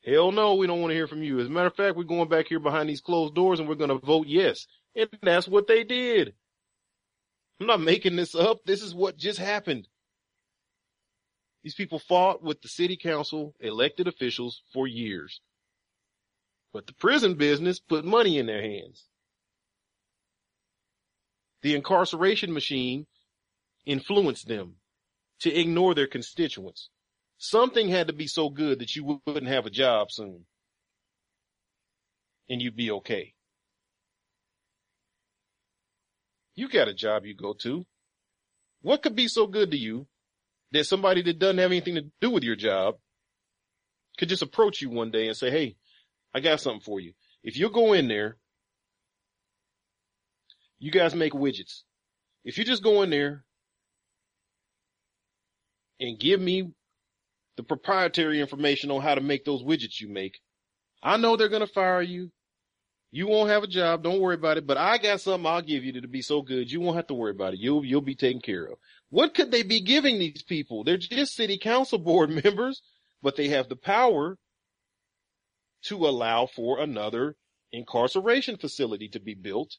Hell 0.06 0.32
no, 0.32 0.56
we 0.56 0.66
don't 0.66 0.82
want 0.82 0.92
to 0.92 0.96
hear 0.96 1.08
from 1.08 1.22
you. 1.22 1.40
As 1.40 1.48
a 1.48 1.50
matter 1.50 1.68
of 1.68 1.76
fact, 1.76 1.98
we're 1.98 2.04
going 2.04 2.30
back 2.30 2.48
here 2.48 2.60
behind 2.60 2.90
these 2.90 3.02
closed 3.02 3.36
doors 3.36 3.60
and 3.60 3.68
we're 3.68 3.76
going 3.76 3.90
to 3.90 4.06
vote 4.06 4.28
yes. 4.28 4.66
And 4.96 5.10
that's 5.22 5.48
what 5.48 5.68
they 5.68 5.84
did. 5.84 6.34
I'm 7.60 7.68
not 7.68 7.82
making 7.82 8.16
this 8.16 8.36
up. 8.36 8.60
This 8.66 8.82
is 8.82 8.96
what 8.96 9.18
just 9.18 9.40
happened. 9.40 9.88
These 11.64 11.76
people 11.76 12.00
fought 12.00 12.42
with 12.42 12.62
the 12.62 12.70
city 12.70 12.96
council 12.96 13.54
elected 13.60 14.08
officials 14.08 14.62
for 14.74 14.88
years. 14.88 15.42
But 16.72 16.88
the 16.88 16.94
prison 16.94 17.36
business 17.36 17.80
put 17.80 18.06
money 18.06 18.38
in 18.38 18.46
their 18.46 18.62
hands. 18.62 19.06
The 21.62 21.76
incarceration 21.76 22.54
machine 22.54 23.08
influenced 23.86 24.48
them 24.48 24.76
to 25.42 25.54
ignore 25.54 25.94
their 25.94 26.08
constituents. 26.08 26.90
Something 27.38 27.90
had 27.90 28.08
to 28.08 28.14
be 28.14 28.28
so 28.28 28.50
good 28.50 28.80
that 28.80 28.96
you 28.96 29.22
wouldn't 29.26 29.48
have 29.48 29.66
a 29.66 29.70
job 29.70 30.12
soon. 30.12 30.46
And 32.50 32.62
you'd 32.62 32.76
be 32.76 32.92
okay. 32.92 33.34
You 36.60 36.68
got 36.68 36.90
a 36.90 36.94
job 36.94 37.26
you 37.26 37.34
go 37.34 37.54
to. 37.62 37.86
What 38.82 39.02
could 39.02 39.16
be 39.16 39.30
so 39.30 39.48
good 39.48 39.72
to 39.72 39.78
you 39.78 40.08
that 40.74 40.84
somebody 40.84 41.22
that 41.22 41.40
doesn't 41.40 41.58
have 41.58 41.72
anything 41.72 41.96
to 41.96 42.12
do 42.20 42.32
with 42.32 42.44
your 42.44 42.58
job 42.58 42.96
could 44.18 44.28
just 44.28 44.42
approach 44.42 44.82
you 44.82 44.90
one 44.90 45.10
day 45.10 45.28
and 45.28 45.38
say, 45.38 45.50
Hey, 45.50 45.78
I 46.34 46.42
got 46.42 46.60
something 46.60 46.82
for 46.82 47.00
you. 47.00 47.14
If 47.46 47.56
you 47.56 47.70
go 47.70 47.94
in 47.94 48.10
there, 48.10 48.36
you 50.80 50.92
guys 50.92 51.16
make 51.16 51.32
widgets. 51.32 51.84
If 52.44 52.58
you 52.58 52.66
just 52.66 52.84
go 52.84 53.04
in 53.04 53.10
there 53.10 53.46
and 55.98 56.20
give 56.20 56.42
me 56.42 56.74
the 57.56 57.64
proprietary 57.64 58.42
information 58.42 58.92
on 58.92 59.02
how 59.02 59.16
to 59.16 59.22
make 59.22 59.46
those 59.46 59.64
widgets 59.64 60.02
you 60.02 60.10
make. 60.10 60.42
I 61.02 61.16
know 61.16 61.38
they're 61.38 61.48
going 61.48 61.66
to 61.66 61.74
fire 61.74 62.02
you. 62.02 62.32
You 63.12 63.28
won't 63.28 63.50
have 63.50 63.64
a 63.64 63.68
job. 63.68 64.04
Don't 64.04 64.20
worry 64.20 64.36
about 64.36 64.58
it. 64.58 64.68
But 64.68 64.78
I 64.78 64.98
got 65.00 65.22
something 65.22 65.46
I'll 65.46 65.62
give 65.62 65.84
you 65.84 65.92
that'll 65.94 66.10
be 66.10 66.22
so 66.22 66.42
good. 66.42 66.72
You 66.72 66.80
won't 66.80 66.96
have 66.96 67.08
to 67.08 67.16
worry 67.16 67.32
about 67.32 67.54
it. 67.54 67.60
You'll, 67.60 67.84
you'll 67.84 68.02
be 68.02 68.16
taken 68.16 68.42
care 68.42 68.66
of. 68.66 68.78
What 69.10 69.34
could 69.34 69.52
they 69.52 69.64
be 69.64 69.82
giving 69.82 70.20
these 70.20 70.44
people? 70.44 70.84
They're 70.84 70.98
just 70.98 71.36
city 71.36 71.58
council 71.58 71.98
board 72.00 72.30
members, 72.30 72.82
but 73.22 73.36
they 73.36 73.50
have 73.50 73.68
the 73.68 73.76
power 73.76 74.38
to 75.84 76.08
allow 76.08 76.46
for 76.46 76.80
another 76.80 77.36
incarceration 77.72 78.58
facility 78.58 79.08
to 79.10 79.20
be 79.20 79.34
built. 79.34 79.78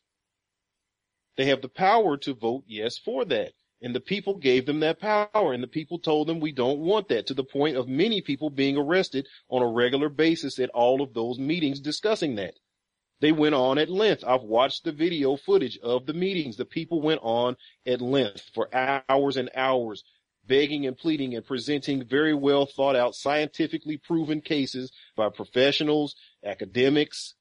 They 1.37 1.47
have 1.47 1.63
the 1.63 1.69
power 1.69 2.17
to 2.19 2.35
vote 2.35 2.65
yes 2.67 2.99
for 2.99 3.25
that. 3.27 3.53
And 3.83 3.95
the 3.95 4.01
people 4.01 4.37
gave 4.37 4.67
them 4.67 4.81
that 4.81 5.01
power 5.01 5.53
and 5.53 5.63
the 5.63 5.69
people 5.69 5.99
told 5.99 6.27
them 6.27 6.39
we 6.39 6.53
don't 6.53 6.81
want 6.81 7.09
that 7.09 7.27
to 7.29 7.35
the 7.35 7.45
point 7.45 7.77
of 7.77 7.89
many 7.89 8.21
people 8.21 8.51
being 8.51 8.77
arrested 8.77 9.27
on 9.49 9.63
a 9.63 9.67
regular 9.67 10.11
basis 10.11 10.59
at 10.59 10.69
all 10.71 11.01
of 11.01 11.15
those 11.15 11.39
meetings 11.39 11.81
discussing 11.81 12.35
that. 12.35 12.55
They 13.21 13.33
went 13.33 13.55
on 13.55 13.79
at 13.79 13.91
length. 13.91 14.25
I've 14.27 14.43
watched 14.43 14.85
the 14.85 14.93
video 14.93 15.37
footage 15.37 15.79
of 15.79 16.07
the 16.07 16.15
meetings. 16.15 16.57
The 16.57 16.65
people 16.65 17.03
went 17.03 17.21
on 17.23 17.57
at 17.87 18.01
length 18.01 18.51
for 18.55 18.69
hours 18.75 19.37
and 19.37 19.51
hours, 19.55 20.05
begging 20.47 20.87
and 20.87 20.97
pleading 20.97 21.35
and 21.35 21.45
presenting 21.45 22.05
very 22.07 22.35
well 22.35 22.67
thought 22.67 22.97
out, 22.97 23.15
scientifically 23.15 23.99
proven 23.99 24.41
cases 24.41 24.93
by 25.17 25.29
professionals, 25.29 26.17
academics, 26.45 27.35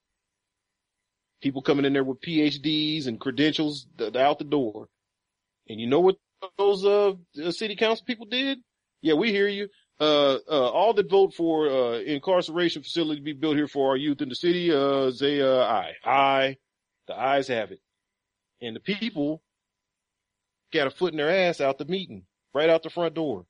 people 1.42 1.62
coming 1.62 1.86
in 1.86 1.94
there 1.94 2.04
with 2.04 2.22
PhDs 2.22 3.08
and 3.08 3.20
credentials 3.20 3.88
out 4.16 4.40
the 4.40 4.46
door. 4.46 4.90
And 5.70 5.80
you 5.80 5.88
know 5.88 6.02
what 6.02 6.18
those 6.58 6.86
uh 6.86 7.14
city 7.52 7.76
council 7.76 8.06
people 8.06 8.26
did? 8.26 8.60
Yeah, 9.02 9.14
we 9.14 9.32
hear 9.32 9.48
you. 9.48 9.70
Uh, 10.00 10.38
uh, 10.50 10.70
all 10.70 10.94
that 10.94 11.10
vote 11.10 11.34
for 11.34 11.68
uh 11.68 12.00
incarceration 12.00 12.82
facility 12.82 13.20
to 13.20 13.24
be 13.24 13.34
built 13.34 13.58
here 13.58 13.68
for 13.68 13.90
our 13.90 13.98
youth 13.98 14.22
in 14.22 14.30
the 14.30 14.36
city, 14.36 14.72
uh, 14.72 15.12
say 15.12 15.42
uh 15.42 15.62
aye. 15.64 15.94
Aye. 16.06 16.58
The 17.08 17.20
ayes 17.20 17.48
have 17.48 17.72
it. 17.72 17.82
And 18.62 18.76
the 18.76 18.80
people 18.80 19.42
got 20.72 20.88
a 20.88 20.92
foot 20.92 21.14
in 21.14 21.18
their 21.18 21.30
ass 21.50 21.60
out 21.60 21.78
the 21.78 21.86
meeting, 21.86 22.24
right 22.54 22.70
out 22.70 22.84
the 22.84 22.90
front 22.90 23.14
door. 23.16 23.46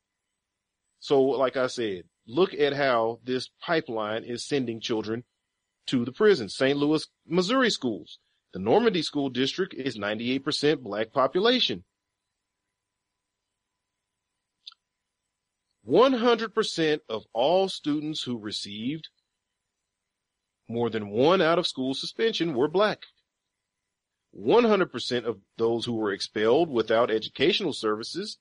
So, 1.00 1.22
like 1.22 1.58
I 1.58 1.68
said, 1.68 2.04
look 2.28 2.54
at 2.54 2.74
how 2.74 3.20
this 3.24 3.50
pipeline 3.62 4.24
is 4.24 4.46
sending 4.48 4.80
children 4.80 5.24
to 5.88 6.06
the 6.06 6.12
prison. 6.12 6.50
St. 6.50 6.78
Louis, 6.78 7.08
Missouri 7.28 7.70
schools. 7.70 8.20
The 8.54 8.60
Normandy 8.60 9.02
school 9.02 9.30
district 9.30 9.74
is 9.74 9.98
98% 9.98 10.82
black 10.82 11.12
population. 11.12 11.84
100% 15.90 17.00
of 17.10 17.26
all 17.34 17.68
students 17.68 18.22
who 18.22 18.38
received 18.38 19.10
more 20.68 20.90
than 20.90 21.10
one 21.10 21.42
out 21.42 21.58
of 21.58 21.66
school 21.66 21.96
suspension 21.96 22.54
were 22.54 22.68
black. 22.68 23.00
100% 24.38 25.24
of 25.26 25.40
those 25.58 25.86
who 25.86 25.96
were 25.96 26.12
expelled 26.12 26.70
without 26.70 27.10
educational 27.10 27.74
services 27.74 28.38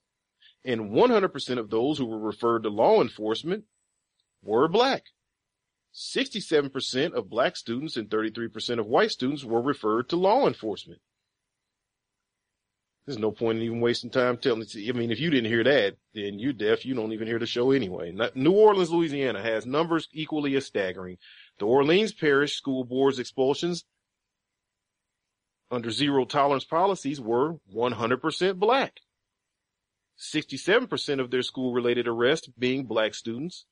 and 0.62 0.90
100% 0.90 1.58
of 1.58 1.70
those 1.70 1.96
who 1.96 2.04
were 2.04 2.18
referred 2.18 2.64
to 2.64 2.68
law 2.68 3.00
enforcement 3.00 3.64
were 4.42 4.68
black. 4.68 5.04
67% 5.94 7.12
of 7.14 7.30
black 7.30 7.56
students 7.56 7.96
and 7.96 8.10
33% 8.10 8.78
of 8.78 8.86
white 8.86 9.10
students 9.10 9.44
were 9.44 9.62
referred 9.62 10.10
to 10.10 10.16
law 10.16 10.46
enforcement. 10.46 11.00
There's 13.09 13.18
no 13.18 13.30
point 13.30 13.56
in 13.56 13.64
even 13.64 13.80
wasting 13.80 14.10
time 14.10 14.36
telling. 14.36 14.66
I 14.86 14.93
mean, 14.93 15.10
if 15.10 15.18
you 15.18 15.30
didn't 15.30 15.51
hear 15.51 15.64
that, 15.64 15.97
then 16.12 16.39
you're 16.39 16.52
deaf. 16.52 16.85
You 16.85 16.93
don't 16.93 17.14
even 17.14 17.26
hear 17.26 17.39
the 17.39 17.47
show 17.47 17.70
anyway. 17.70 18.14
New 18.35 18.51
Orleans, 18.52 18.90
Louisiana 18.90 19.43
has 19.43 19.64
numbers 19.64 20.09
equally 20.12 20.56
as 20.56 20.66
staggering. 20.66 21.16
The 21.59 21.64
Orleans 21.64 22.12
Parish 22.12 22.56
School 22.56 22.85
Board's 22.85 23.18
expulsions 23.18 23.86
under 25.70 25.90
zero 25.90 26.26
tolerance 26.26 26.64
policies 26.64 27.18
were 27.18 27.55
100% 27.74 28.59
black. 28.59 29.01
67% 30.18 31.18
of 31.18 31.30
their 31.30 31.40
school 31.40 31.72
related 31.72 32.09
arrests 32.09 32.51
being 32.59 32.85
black 32.85 33.14
students. 33.14 33.64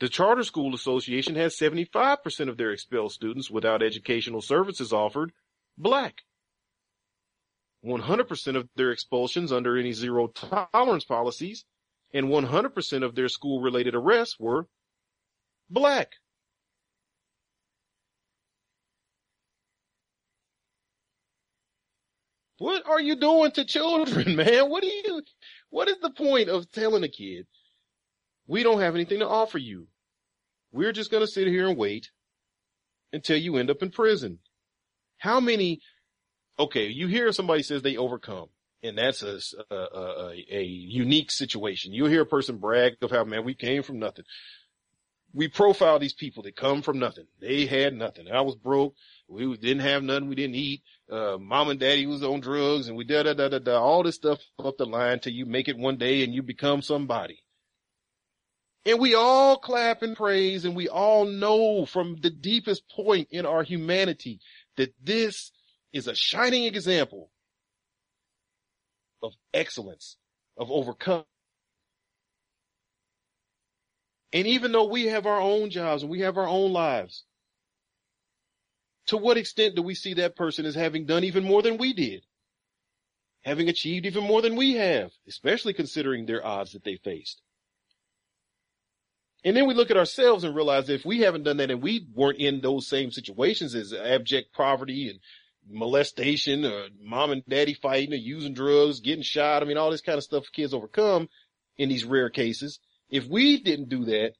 The 0.00 0.08
Charter 0.08 0.44
School 0.44 0.74
Association 0.74 1.34
has 1.34 1.58
75% 1.58 2.48
of 2.48 2.56
their 2.56 2.70
expelled 2.70 3.12
students 3.12 3.50
without 3.50 3.82
educational 3.82 4.40
services 4.40 4.94
offered 4.94 5.30
black. 5.78 6.22
100% 7.84 8.56
of 8.56 8.68
their 8.76 8.92
expulsions 8.92 9.52
under 9.52 9.76
any 9.76 9.92
zero 9.92 10.28
tolerance 10.28 11.04
policies 11.04 11.64
and 12.14 12.26
100% 12.26 13.04
of 13.04 13.14
their 13.14 13.28
school 13.28 13.60
related 13.60 13.94
arrests 13.94 14.38
were 14.38 14.66
black. 15.68 16.12
What 22.58 22.86
are 22.86 23.00
you 23.00 23.16
doing 23.16 23.50
to 23.52 23.64
children, 23.64 24.36
man? 24.36 24.70
What 24.70 24.84
are 24.84 24.86
you, 24.86 25.22
what 25.70 25.88
is 25.88 25.98
the 25.98 26.10
point 26.10 26.48
of 26.48 26.70
telling 26.70 27.02
a 27.02 27.08
kid, 27.08 27.46
we 28.46 28.62
don't 28.62 28.80
have 28.80 28.94
anything 28.94 29.18
to 29.18 29.28
offer 29.28 29.58
you. 29.58 29.88
We're 30.70 30.92
just 30.92 31.10
going 31.10 31.22
to 31.22 31.30
sit 31.30 31.48
here 31.48 31.68
and 31.68 31.76
wait 31.76 32.10
until 33.12 33.36
you 33.36 33.56
end 33.56 33.70
up 33.70 33.82
in 33.82 33.90
prison. 33.90 34.38
How 35.22 35.38
many, 35.38 35.80
okay, 36.58 36.88
you 36.88 37.06
hear 37.06 37.30
somebody 37.30 37.62
says 37.62 37.80
they 37.80 37.96
overcome 37.96 38.48
and 38.82 38.98
that's 38.98 39.22
a, 39.22 39.38
a, 39.70 39.76
a, 39.76 40.46
a 40.50 40.62
unique 40.64 41.30
situation. 41.30 41.92
You 41.92 42.06
hear 42.06 42.22
a 42.22 42.26
person 42.26 42.56
brag 42.56 42.94
of 43.02 43.12
how, 43.12 43.22
man, 43.22 43.44
we 43.44 43.54
came 43.54 43.84
from 43.84 44.00
nothing. 44.00 44.24
We 45.32 45.46
profile 45.46 46.00
these 46.00 46.12
people 46.12 46.42
that 46.42 46.56
come 46.56 46.82
from 46.82 46.98
nothing. 46.98 47.26
They 47.40 47.66
had 47.66 47.94
nothing. 47.94 48.32
I 48.32 48.40
was 48.40 48.56
broke. 48.56 48.96
We 49.28 49.56
didn't 49.56 49.82
have 49.82 50.02
nothing. 50.02 50.28
We 50.28 50.34
didn't 50.34 50.56
eat. 50.56 50.82
Uh, 51.08 51.38
mom 51.38 51.68
and 51.70 51.78
daddy 51.78 52.04
was 52.04 52.24
on 52.24 52.40
drugs 52.40 52.88
and 52.88 52.96
we 52.96 53.04
da 53.04 53.22
da 53.22 53.34
da 53.34 53.48
da 53.48 53.60
da. 53.60 53.80
All 53.80 54.02
this 54.02 54.16
stuff 54.16 54.40
up 54.58 54.76
the 54.76 54.86
line 54.86 55.20
till 55.20 55.32
you 55.32 55.46
make 55.46 55.68
it 55.68 55.78
one 55.78 55.98
day 55.98 56.24
and 56.24 56.34
you 56.34 56.42
become 56.42 56.82
somebody. 56.82 57.38
And 58.84 58.98
we 58.98 59.14
all 59.14 59.58
clap 59.58 60.02
and 60.02 60.16
praise 60.16 60.64
and 60.64 60.74
we 60.74 60.88
all 60.88 61.24
know 61.24 61.86
from 61.86 62.16
the 62.20 62.30
deepest 62.30 62.82
point 62.90 63.28
in 63.30 63.46
our 63.46 63.62
humanity 63.62 64.40
that 64.76 64.94
this 65.02 65.52
is 65.92 66.06
a 66.08 66.14
shining 66.14 66.64
example 66.64 67.30
of 69.22 69.32
excellence, 69.52 70.16
of 70.56 70.70
overcoming. 70.70 71.24
And 74.32 74.46
even 74.46 74.72
though 74.72 74.88
we 74.88 75.06
have 75.06 75.26
our 75.26 75.40
own 75.40 75.70
jobs 75.70 76.02
and 76.02 76.10
we 76.10 76.20
have 76.20 76.38
our 76.38 76.48
own 76.48 76.72
lives, 76.72 77.24
to 79.06 79.16
what 79.16 79.36
extent 79.36 79.74
do 79.76 79.82
we 79.82 79.94
see 79.94 80.14
that 80.14 80.36
person 80.36 80.64
as 80.64 80.74
having 80.74 81.04
done 81.04 81.24
even 81.24 81.44
more 81.44 81.62
than 81.62 81.76
we 81.76 81.92
did? 81.92 82.24
having 83.42 83.68
achieved 83.68 84.06
even 84.06 84.24
more 84.24 84.40
than 84.40 84.56
we 84.56 84.74
have, 84.74 85.10
especially 85.28 85.72
considering 85.72 86.26
their 86.26 86.44
odds 86.44 86.72
that 86.72 86.84
they 86.84 86.96
faced. 86.96 87.42
And 89.44 89.56
then 89.56 89.66
we 89.66 89.74
look 89.74 89.90
at 89.90 89.96
ourselves 89.96 90.44
and 90.44 90.54
realize 90.54 90.88
if 90.88 91.04
we 91.04 91.20
haven't 91.20 91.42
done 91.42 91.56
that 91.56 91.70
and 91.70 91.82
we 91.82 92.06
weren't 92.14 92.38
in 92.38 92.60
those 92.60 92.86
same 92.86 93.10
situations 93.10 93.74
as 93.74 93.92
abject 93.92 94.52
poverty 94.54 95.08
and 95.08 95.18
molestation 95.68 96.64
or 96.64 96.88
mom 97.00 97.32
and 97.32 97.42
daddy 97.48 97.74
fighting 97.74 98.12
or 98.12 98.18
using 98.18 98.54
drugs, 98.54 99.00
getting 99.00 99.22
shot. 99.22 99.62
I 99.62 99.66
mean, 99.66 99.78
all 99.78 99.90
this 99.90 100.00
kind 100.00 100.18
of 100.18 100.24
stuff 100.24 100.44
kids 100.52 100.72
overcome 100.72 101.28
in 101.76 101.88
these 101.88 102.04
rare 102.04 102.30
cases. 102.30 102.78
If 103.10 103.26
we 103.26 103.60
didn't 103.60 103.88
do 103.88 104.04
that, 104.06 104.34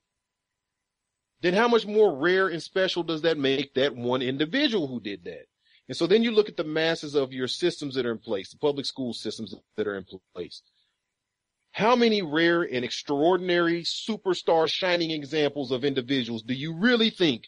then 1.40 1.54
how 1.54 1.66
much 1.66 1.86
more 1.86 2.16
rare 2.16 2.46
and 2.46 2.62
special 2.62 3.02
does 3.02 3.22
that 3.22 3.36
make 3.36 3.74
that 3.74 3.96
one 3.96 4.22
individual 4.22 4.86
who 4.86 5.00
did 5.00 5.24
that? 5.24 5.46
And 5.88 5.96
so 5.96 6.06
then 6.06 6.22
you 6.22 6.30
look 6.30 6.48
at 6.48 6.56
the 6.56 6.64
masses 6.64 7.16
of 7.16 7.32
your 7.32 7.48
systems 7.48 7.96
that 7.96 8.06
are 8.06 8.12
in 8.12 8.18
place, 8.18 8.52
the 8.52 8.58
public 8.58 8.86
school 8.86 9.12
systems 9.12 9.54
that 9.76 9.88
are 9.88 9.96
in 9.96 10.06
place. 10.34 10.62
How 11.72 11.96
many 11.96 12.20
rare 12.20 12.62
and 12.62 12.84
extraordinary 12.84 13.82
superstar 13.82 14.68
shining 14.68 15.10
examples 15.10 15.70
of 15.72 15.84
individuals 15.84 16.42
do 16.42 16.52
you 16.54 16.74
really 16.76 17.08
think 17.10 17.44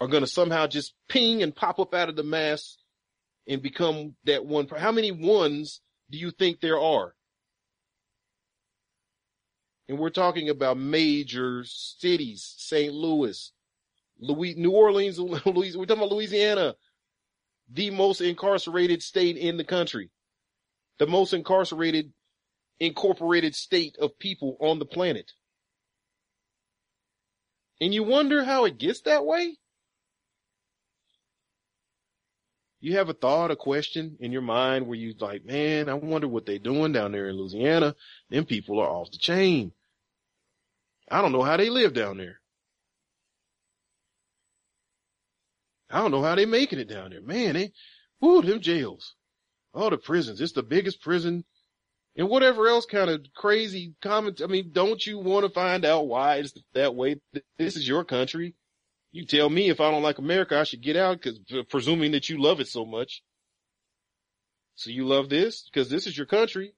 are 0.00 0.08
going 0.08 0.24
to 0.24 0.30
somehow 0.30 0.66
just 0.66 0.94
ping 1.08 1.42
and 1.42 1.54
pop 1.54 1.78
up 1.78 1.94
out 1.94 2.08
of 2.08 2.16
the 2.16 2.24
mass 2.24 2.76
and 3.46 3.62
become 3.62 4.16
that 4.24 4.44
one? 4.44 4.66
How 4.66 4.90
many 4.90 5.12
ones 5.12 5.80
do 6.10 6.18
you 6.18 6.32
think 6.32 6.60
there 6.60 6.80
are? 6.80 7.14
And 9.88 9.98
we're 9.98 10.10
talking 10.10 10.48
about 10.48 10.76
major 10.76 11.64
cities, 11.64 12.54
St. 12.58 12.92
Louis, 12.92 13.52
Louis, 14.18 14.54
New 14.54 14.70
Orleans, 14.70 15.18
Louisiana. 15.20 15.78
We're 15.78 15.86
talking 15.86 16.02
about 16.02 16.12
Louisiana, 16.12 16.74
the 17.72 17.90
most 17.90 18.20
incarcerated 18.20 19.02
state 19.02 19.36
in 19.36 19.56
the 19.56 19.64
country, 19.64 20.10
the 21.00 21.06
most 21.06 21.32
incarcerated, 21.32 22.12
incorporated 22.78 23.56
state 23.56 23.96
of 23.98 24.18
people 24.18 24.58
on 24.60 24.78
the 24.78 24.84
planet. 24.84 25.32
And 27.80 27.94
you 27.94 28.02
wonder 28.02 28.44
how 28.44 28.66
it 28.66 28.76
gets 28.76 29.00
that 29.02 29.24
way? 29.24 29.56
You 32.80 32.98
have 32.98 33.08
a 33.08 33.14
thought, 33.14 33.50
a 33.50 33.56
question 33.56 34.18
in 34.20 34.30
your 34.30 34.42
mind 34.42 34.86
where 34.86 34.98
you 34.98 35.14
like, 35.18 35.42
man, 35.42 35.88
I 35.88 35.94
wonder 35.94 36.28
what 36.28 36.44
they're 36.44 36.58
doing 36.58 36.92
down 36.92 37.12
there 37.12 37.30
in 37.30 37.36
Louisiana. 37.36 37.96
Them 38.28 38.44
people 38.44 38.78
are 38.78 38.88
off 38.88 39.10
the 39.10 39.18
chain. 39.18 39.72
I 41.10 41.22
don't 41.22 41.32
know 41.32 41.42
how 41.42 41.56
they 41.56 41.70
live 41.70 41.94
down 41.94 42.18
there. 42.18 42.40
I 45.88 46.02
don't 46.02 46.10
know 46.10 46.22
how 46.22 46.34
they 46.34 46.44
making 46.44 46.78
it 46.78 46.90
down 46.90 47.10
there. 47.10 47.22
Man, 47.22 47.54
they, 47.54 47.72
whoo, 48.20 48.42
them 48.42 48.60
jails. 48.60 49.14
Oh, 49.74 49.90
the 49.90 49.98
prisons. 49.98 50.40
It's 50.40 50.52
the 50.52 50.62
biggest 50.62 51.00
prison 51.00 51.44
and 52.16 52.28
whatever 52.28 52.68
else 52.68 52.86
kind 52.86 53.10
of 53.10 53.24
crazy 53.34 53.94
comment. 54.02 54.40
I 54.42 54.46
mean, 54.46 54.70
don't 54.72 55.04
you 55.06 55.18
want 55.18 55.44
to 55.46 55.52
find 55.52 55.84
out 55.84 56.08
why 56.08 56.36
it's 56.36 56.54
that 56.74 56.94
way? 56.94 57.20
This 57.58 57.76
is 57.76 57.86
your 57.86 58.04
country. 58.04 58.54
You 59.12 59.26
tell 59.26 59.48
me 59.48 59.68
if 59.68 59.80
I 59.80 59.90
don't 59.90 60.02
like 60.02 60.18
America, 60.18 60.58
I 60.58 60.64
should 60.64 60.82
get 60.82 60.96
out 60.96 61.20
because 61.20 61.40
presuming 61.68 62.12
that 62.12 62.28
you 62.28 62.40
love 62.40 62.60
it 62.60 62.68
so 62.68 62.84
much. 62.84 63.22
So 64.76 64.90
you 64.90 65.06
love 65.06 65.28
this 65.28 65.62
because 65.62 65.90
this 65.90 66.06
is 66.06 66.16
your 66.16 66.26
country. 66.26 66.74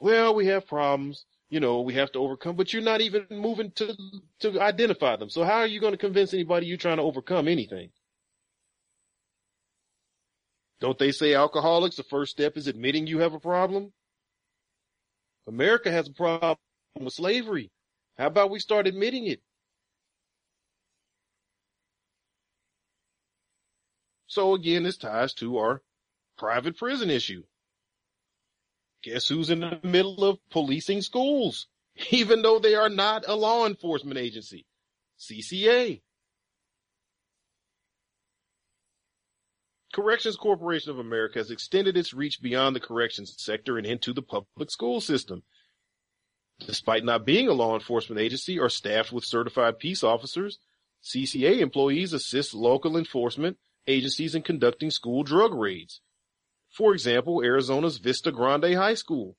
Well, 0.00 0.34
we 0.34 0.46
have 0.46 0.66
problems 0.66 1.24
you 1.54 1.60
know, 1.60 1.82
we 1.82 1.94
have 1.94 2.10
to 2.10 2.18
overcome, 2.18 2.56
but 2.56 2.72
you're 2.72 2.82
not 2.82 3.00
even 3.00 3.26
moving 3.30 3.70
to, 3.72 3.96
to 4.40 4.60
identify 4.60 5.14
them. 5.14 5.30
So 5.30 5.44
how 5.44 5.58
are 5.58 5.68
you 5.68 5.80
going 5.80 5.92
to 5.92 5.98
convince 5.98 6.34
anybody 6.34 6.66
you're 6.66 6.76
trying 6.76 6.96
to 6.96 7.04
overcome 7.04 7.46
anything? 7.46 7.90
Don't 10.80 10.98
they 10.98 11.12
say 11.12 11.34
alcoholics, 11.34 11.96
the 11.96 12.02
first 12.02 12.32
step 12.32 12.56
is 12.56 12.66
admitting 12.66 13.06
you 13.06 13.20
have 13.20 13.34
a 13.34 13.40
problem? 13.40 13.92
America 15.46 15.90
has 15.90 16.08
a 16.08 16.12
problem 16.12 16.56
with 16.98 17.14
slavery. 17.14 17.70
How 18.18 18.26
about 18.26 18.50
we 18.50 18.58
start 18.58 18.86
admitting 18.86 19.26
it? 19.26 19.40
So 24.26 24.54
again, 24.54 24.82
this 24.82 24.96
ties 24.96 25.32
to 25.34 25.58
our 25.58 25.82
private 26.36 26.76
prison 26.76 27.10
issue. 27.10 27.44
Guess 29.04 29.28
who's 29.28 29.50
in 29.50 29.60
the 29.60 29.78
middle 29.82 30.24
of 30.24 30.38
policing 30.50 31.02
schools, 31.02 31.68
even 32.10 32.42
though 32.42 32.58
they 32.58 32.74
are 32.74 32.88
not 32.88 33.24
a 33.28 33.36
law 33.36 33.66
enforcement 33.66 34.18
agency? 34.18 34.66
CCA. 35.20 36.00
Corrections 39.94 40.36
Corporation 40.36 40.90
of 40.90 40.98
America 40.98 41.38
has 41.38 41.52
extended 41.52 41.96
its 41.96 42.12
reach 42.12 42.42
beyond 42.42 42.74
the 42.74 42.80
corrections 42.80 43.32
sector 43.38 43.78
and 43.78 43.86
into 43.86 44.12
the 44.12 44.22
public 44.22 44.70
school 44.70 45.00
system. 45.00 45.44
Despite 46.66 47.04
not 47.04 47.24
being 47.24 47.48
a 47.48 47.52
law 47.52 47.74
enforcement 47.74 48.20
agency 48.20 48.58
or 48.58 48.68
staffed 48.68 49.12
with 49.12 49.24
certified 49.24 49.78
peace 49.78 50.02
officers, 50.02 50.58
CCA 51.04 51.60
employees 51.60 52.12
assist 52.12 52.54
local 52.54 52.96
enforcement 52.96 53.56
agencies 53.86 54.34
in 54.34 54.42
conducting 54.42 54.90
school 54.90 55.22
drug 55.22 55.54
raids, 55.54 56.00
for 56.74 56.92
example, 56.92 57.40
Arizona's 57.40 57.98
Vista 57.98 58.32
Grande 58.32 58.74
High 58.74 58.94
School. 58.94 59.36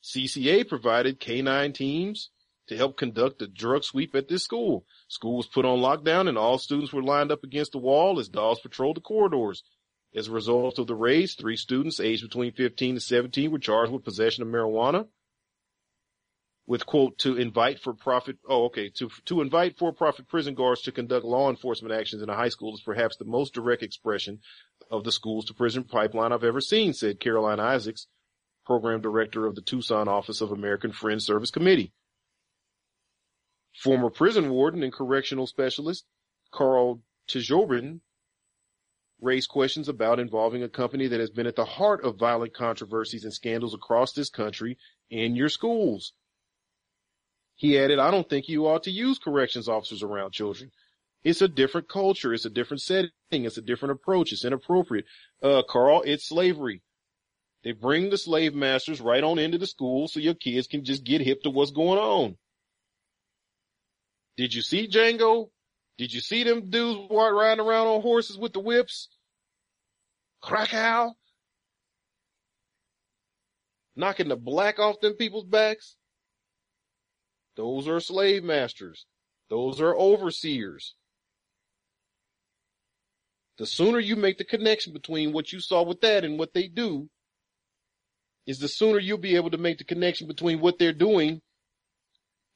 CCA 0.00 0.68
provided 0.68 1.18
K-9 1.18 1.74
teams 1.74 2.30
to 2.70 2.76
help 2.76 2.96
conduct 2.96 3.42
a 3.42 3.48
drug 3.48 3.82
sweep 3.82 4.14
at 4.14 4.28
this 4.28 4.44
school. 4.44 4.86
School 5.08 5.36
was 5.38 5.48
put 5.48 5.64
on 5.64 5.80
lockdown 5.80 6.28
and 6.28 6.38
all 6.38 6.56
students 6.56 6.92
were 6.92 7.02
lined 7.02 7.32
up 7.32 7.42
against 7.42 7.72
the 7.72 7.78
wall 7.78 8.20
as 8.20 8.28
dogs 8.28 8.60
patrolled 8.60 8.96
the 8.96 9.00
corridors. 9.00 9.64
As 10.14 10.28
a 10.28 10.32
result 10.32 10.78
of 10.78 10.86
the 10.86 10.94
raids, 10.94 11.34
three 11.34 11.56
students 11.56 11.98
aged 11.98 12.22
between 12.22 12.52
15 12.52 12.90
and 12.90 13.02
17 13.02 13.50
were 13.50 13.58
charged 13.58 13.90
with 13.90 14.04
possession 14.04 14.44
of 14.44 14.48
marijuana 14.48 15.08
with 16.68 16.86
quote 16.86 17.18
to 17.18 17.36
invite 17.36 17.80
for 17.80 17.92
profit 17.92 18.36
oh 18.48 18.66
okay 18.66 18.88
to 18.90 19.10
to 19.24 19.40
invite 19.40 19.76
for 19.76 19.92
profit 19.92 20.28
prison 20.28 20.54
guards 20.54 20.82
to 20.82 20.92
conduct 20.92 21.24
law 21.24 21.50
enforcement 21.50 21.92
actions 21.92 22.22
in 22.22 22.28
a 22.28 22.36
high 22.36 22.48
school 22.48 22.74
is 22.74 22.82
perhaps 22.82 23.16
the 23.16 23.24
most 23.24 23.54
direct 23.54 23.82
expression 23.82 24.38
of 24.88 25.02
the 25.02 25.10
schools 25.10 25.46
to 25.46 25.54
prison 25.54 25.82
pipeline 25.82 26.32
I've 26.32 26.44
ever 26.44 26.60
seen 26.60 26.92
said 26.92 27.18
Caroline 27.18 27.58
Isaacs 27.58 28.06
program 28.64 29.00
director 29.00 29.46
of 29.46 29.56
the 29.56 29.62
Tucson 29.62 30.06
office 30.06 30.40
of 30.40 30.52
American 30.52 30.92
Friends 30.92 31.26
Service 31.26 31.50
Committee 31.50 31.92
former 33.74 34.10
prison 34.10 34.50
warden 34.50 34.82
and 34.82 34.92
correctional 34.92 35.46
specialist 35.46 36.04
Carl 36.52 37.02
Tjobin 37.28 38.00
raised 39.20 39.48
questions 39.48 39.88
about 39.88 40.18
involving 40.18 40.62
a 40.62 40.68
company 40.68 41.06
that 41.06 41.20
has 41.20 41.30
been 41.30 41.46
at 41.46 41.56
the 41.56 41.64
heart 41.64 42.04
of 42.04 42.18
violent 42.18 42.54
controversies 42.54 43.24
and 43.24 43.32
scandals 43.32 43.74
across 43.74 44.12
this 44.12 44.30
country 44.30 44.78
in 45.10 45.36
your 45.36 45.48
schools. 45.48 46.12
He 47.54 47.78
added, 47.78 47.98
I 47.98 48.10
don't 48.10 48.28
think 48.28 48.48
you 48.48 48.66
ought 48.66 48.84
to 48.84 48.90
use 48.90 49.18
corrections 49.18 49.68
officers 49.68 50.02
around 50.02 50.32
children. 50.32 50.70
It's 51.22 51.42
a 51.42 51.48
different 51.48 51.88
culture. 51.88 52.32
It's 52.32 52.46
a 52.46 52.50
different 52.50 52.80
setting. 52.80 53.10
It's 53.30 53.58
a 53.58 53.62
different 53.62 53.92
approach. 53.92 54.32
It's 54.32 54.46
inappropriate. 54.46 55.04
Uh, 55.42 55.62
Carl, 55.68 56.02
it's 56.06 56.26
slavery. 56.26 56.82
They 57.62 57.72
bring 57.72 58.08
the 58.08 58.16
slave 58.16 58.54
masters 58.54 59.02
right 59.02 59.22
on 59.22 59.38
into 59.38 59.58
the 59.58 59.66
school 59.66 60.08
so 60.08 60.18
your 60.18 60.32
kids 60.32 60.66
can 60.66 60.82
just 60.82 61.04
get 61.04 61.20
hip 61.20 61.42
to 61.42 61.50
what's 61.50 61.72
going 61.72 61.98
on. 61.98 62.38
Did 64.40 64.54
you 64.54 64.62
see 64.62 64.88
Django? 64.88 65.50
Did 65.98 66.14
you 66.14 66.20
see 66.22 66.44
them 66.44 66.70
dudes 66.70 67.10
riding 67.10 67.62
around 67.62 67.88
on 67.88 68.00
horses 68.00 68.38
with 68.38 68.54
the 68.54 68.60
whips? 68.60 69.10
Krakow? 70.40 71.12
Knocking 73.94 74.28
the 74.28 74.36
black 74.36 74.78
off 74.78 74.98
them 75.00 75.12
people's 75.12 75.44
backs? 75.44 75.94
Those 77.56 77.86
are 77.86 78.00
slave 78.00 78.42
masters. 78.42 79.04
Those 79.50 79.78
are 79.78 79.94
overseers. 79.94 80.94
The 83.58 83.66
sooner 83.66 83.98
you 83.98 84.16
make 84.16 84.38
the 84.38 84.44
connection 84.44 84.94
between 84.94 85.34
what 85.34 85.52
you 85.52 85.60
saw 85.60 85.82
with 85.82 86.00
that 86.00 86.24
and 86.24 86.38
what 86.38 86.54
they 86.54 86.66
do, 86.66 87.10
is 88.46 88.58
the 88.58 88.68
sooner 88.68 89.00
you'll 89.00 89.18
be 89.18 89.36
able 89.36 89.50
to 89.50 89.58
make 89.58 89.76
the 89.76 89.84
connection 89.84 90.26
between 90.26 90.60
what 90.60 90.78
they're 90.78 90.94
doing 90.94 91.42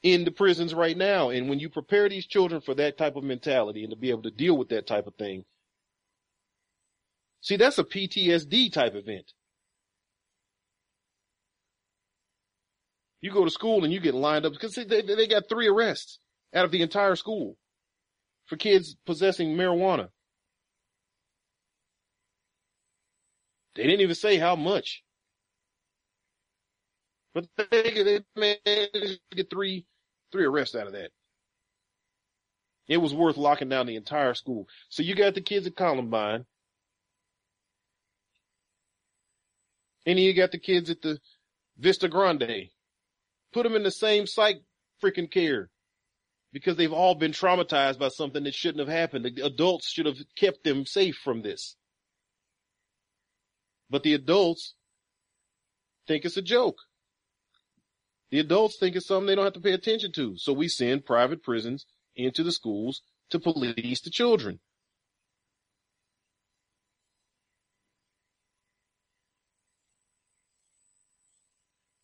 in 0.04 0.24
the 0.24 0.30
prisons 0.30 0.74
right 0.74 0.96
now. 0.96 1.30
And 1.30 1.48
when 1.48 1.58
you 1.58 1.70
prepare 1.70 2.08
these 2.08 2.26
children 2.26 2.60
for 2.60 2.74
that 2.76 2.98
type 2.98 3.16
of 3.16 3.24
mentality 3.24 3.82
and 3.82 3.90
to 3.90 3.96
be 3.96 4.10
able 4.10 4.22
to 4.24 4.30
deal 4.30 4.56
with 4.56 4.68
that 4.68 4.86
type 4.86 5.08
of 5.08 5.16
thing, 5.16 5.44
see, 7.40 7.56
that's 7.56 7.78
a 7.78 7.84
PTSD 7.84 8.72
type 8.72 8.94
event. 8.94 9.32
You 13.22 13.32
go 13.32 13.44
to 13.44 13.50
school 13.50 13.84
and 13.84 13.92
you 13.92 14.00
get 14.00 14.14
lined 14.14 14.44
up 14.44 14.52
because 14.52 14.74
they, 14.74 14.84
they 14.84 15.26
got 15.26 15.48
three 15.48 15.68
arrests 15.68 16.18
out 16.54 16.66
of 16.66 16.70
the 16.70 16.82
entire 16.82 17.16
school 17.16 17.56
for 18.46 18.56
kids 18.56 18.96
possessing 19.06 19.56
marijuana. 19.56 20.08
They 23.74 23.84
didn't 23.84 24.02
even 24.02 24.14
say 24.14 24.36
how 24.36 24.56
much. 24.56 25.02
But 27.34 27.46
they, 27.70 27.82
they 28.04 28.20
managed 28.36 29.20
to 29.30 29.36
get 29.36 29.50
three, 29.50 29.86
three 30.34 30.44
arrests 30.44 30.74
out 30.74 30.88
of 30.88 30.94
that. 30.94 31.10
It 32.88 32.96
was 32.96 33.14
worth 33.14 33.36
locking 33.36 33.68
down 33.68 33.86
the 33.86 33.94
entire 33.94 34.34
school. 34.34 34.66
So 34.88 35.04
you 35.04 35.14
got 35.14 35.34
the 35.34 35.40
kids 35.40 35.66
at 35.66 35.76
Columbine. 35.76 36.44
And 40.04 40.18
you 40.18 40.34
got 40.34 40.50
the 40.50 40.58
kids 40.58 40.90
at 40.90 41.00
the 41.00 41.18
Vista 41.78 42.08
Grande. 42.08 42.68
Put 43.52 43.62
them 43.62 43.76
in 43.76 43.84
the 43.84 43.92
same 43.92 44.26
psych 44.26 44.56
freaking 45.02 45.30
care 45.30 45.70
because 46.52 46.76
they've 46.76 46.92
all 46.92 47.14
been 47.14 47.32
traumatized 47.32 47.98
by 47.98 48.08
something 48.08 48.42
that 48.44 48.54
shouldn't 48.54 48.86
have 48.86 48.94
happened. 48.94 49.24
The 49.24 49.46
adults 49.46 49.88
should 49.88 50.06
have 50.06 50.18
kept 50.36 50.64
them 50.64 50.84
safe 50.84 51.16
from 51.22 51.42
this. 51.42 51.76
But 53.88 54.02
the 54.02 54.14
adults 54.14 54.74
think 56.06 56.24
it's 56.24 56.36
a 56.36 56.42
joke. 56.42 56.78
The 58.34 58.40
adults 58.40 58.76
think 58.78 58.96
it's 58.96 59.06
something 59.06 59.28
they 59.28 59.36
don't 59.36 59.44
have 59.44 59.52
to 59.52 59.60
pay 59.60 59.74
attention 59.74 60.10
to. 60.14 60.36
So 60.38 60.52
we 60.52 60.66
send 60.66 61.06
private 61.06 61.44
prisons 61.44 61.86
into 62.16 62.42
the 62.42 62.50
schools 62.50 63.00
to 63.30 63.38
police 63.38 64.00
the 64.00 64.10
children. 64.10 64.58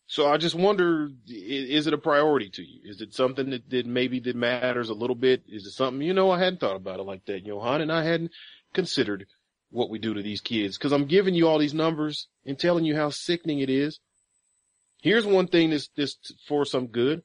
So 0.07 0.25
I 0.25 0.37
just 0.37 0.55
wonder, 0.55 1.09
is 1.27 1.85
it 1.85 1.93
a 1.93 1.97
priority 1.97 2.49
to 2.51 2.63
you? 2.63 2.79
Is 2.85 3.01
it 3.01 3.13
something 3.13 3.49
that, 3.49 3.69
that 3.69 3.85
maybe 3.85 4.21
that 4.21 4.37
matters 4.37 4.87
a 4.87 4.93
little 4.93 5.17
bit? 5.17 5.43
Is 5.49 5.65
it 5.65 5.71
something, 5.71 6.01
you 6.01 6.13
know, 6.13 6.31
I 6.31 6.39
hadn't 6.39 6.61
thought 6.61 6.77
about 6.77 7.01
it 7.01 7.03
like 7.03 7.25
that, 7.25 7.45
Johan, 7.45 7.81
and 7.81 7.91
I 7.91 8.05
hadn't 8.05 8.31
considered 8.73 9.25
what 9.69 9.89
we 9.89 9.99
do 9.99 10.13
to 10.13 10.21
these 10.21 10.39
kids 10.39 10.77
because 10.77 10.93
I'm 10.93 11.07
giving 11.07 11.35
you 11.35 11.49
all 11.49 11.59
these 11.59 11.73
numbers 11.73 12.29
and 12.45 12.57
telling 12.57 12.85
you 12.85 12.95
how 12.95 13.09
sickening 13.09 13.59
it 13.59 13.69
is. 13.69 13.99
Here's 15.01 15.25
one 15.25 15.47
thing 15.47 15.71
that's, 15.71 15.89
that's 15.95 16.33
for 16.47 16.63
some 16.63 16.87
good. 16.87 17.23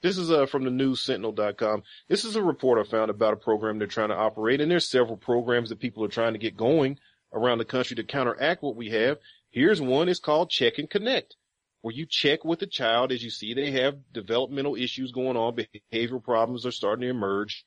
This 0.00 0.16
is 0.16 0.30
uh, 0.30 0.46
from 0.46 0.64
the 0.64 0.70
newssentinel.com. 0.70 1.82
This 2.08 2.24
is 2.24 2.36
a 2.36 2.42
report 2.42 2.78
I 2.78 2.88
found 2.88 3.10
about 3.10 3.34
a 3.34 3.36
program 3.36 3.78
they're 3.78 3.88
trying 3.88 4.10
to 4.10 4.16
operate, 4.16 4.60
and 4.60 4.70
there's 4.70 4.88
several 4.88 5.16
programs 5.16 5.70
that 5.70 5.80
people 5.80 6.04
are 6.04 6.08
trying 6.08 6.34
to 6.34 6.38
get 6.38 6.56
going 6.56 6.98
around 7.32 7.58
the 7.58 7.64
country 7.64 7.96
to 7.96 8.04
counteract 8.04 8.62
what 8.62 8.76
we 8.76 8.90
have. 8.90 9.18
Here's 9.50 9.80
one. 9.80 10.08
It's 10.08 10.20
called 10.20 10.50
Check 10.50 10.78
and 10.78 10.88
Connect, 10.88 11.34
where 11.82 11.94
you 11.94 12.06
check 12.08 12.44
with 12.44 12.60
the 12.60 12.66
child 12.66 13.12
as 13.12 13.24
you 13.24 13.30
see 13.30 13.54
they 13.54 13.72
have 13.72 13.96
developmental 14.12 14.76
issues 14.76 15.10
going 15.10 15.36
on, 15.36 15.56
behavioral 15.92 16.22
problems 16.22 16.64
are 16.64 16.70
starting 16.70 17.02
to 17.02 17.08
emerge. 17.08 17.64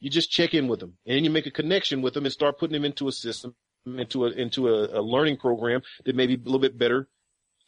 You 0.00 0.10
just 0.10 0.32
check 0.32 0.52
in 0.52 0.66
with 0.66 0.80
them 0.80 0.98
and 1.06 1.24
you 1.24 1.30
make 1.30 1.46
a 1.46 1.50
connection 1.52 2.02
with 2.02 2.14
them 2.14 2.24
and 2.24 2.32
start 2.32 2.58
putting 2.58 2.72
them 2.72 2.84
into 2.84 3.06
a 3.06 3.12
system, 3.12 3.54
into 3.86 4.26
a, 4.26 4.30
into 4.30 4.68
a, 4.68 5.00
a 5.00 5.02
learning 5.02 5.36
program 5.38 5.82
that 6.04 6.16
maybe 6.16 6.34
a 6.34 6.38
little 6.38 6.60
bit 6.60 6.78
better 6.78 7.08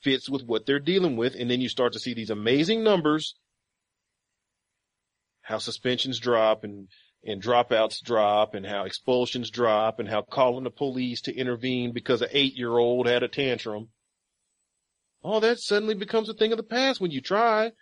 fits 0.02 0.28
with 0.28 0.44
what 0.44 0.66
they're 0.66 0.78
dealing 0.78 1.16
with. 1.16 1.34
And 1.34 1.50
then 1.50 1.60
you 1.60 1.68
start 1.68 1.94
to 1.94 2.00
see 2.00 2.14
these 2.14 2.30
amazing 2.30 2.84
numbers, 2.84 3.34
how 5.42 5.58
suspensions 5.58 6.18
drop 6.18 6.64
and 6.64 6.88
and 7.26 7.42
dropouts 7.42 8.02
drop 8.02 8.54
and 8.54 8.66
how 8.66 8.84
expulsions 8.84 9.50
drop 9.50 9.98
and 9.98 10.08
how 10.08 10.20
calling 10.20 10.64
the 10.64 10.70
police 10.70 11.22
to 11.22 11.34
intervene 11.34 11.92
because 11.92 12.20
an 12.20 12.28
eight 12.32 12.54
year 12.54 12.76
old 12.76 13.06
had 13.06 13.22
a 13.22 13.28
tantrum. 13.28 13.88
All 15.22 15.40
that 15.40 15.58
suddenly 15.58 15.94
becomes 15.94 16.28
a 16.28 16.34
thing 16.34 16.52
of 16.52 16.58
the 16.58 16.62
past 16.62 17.00
when 17.00 17.10
you 17.10 17.22
try. 17.22 17.72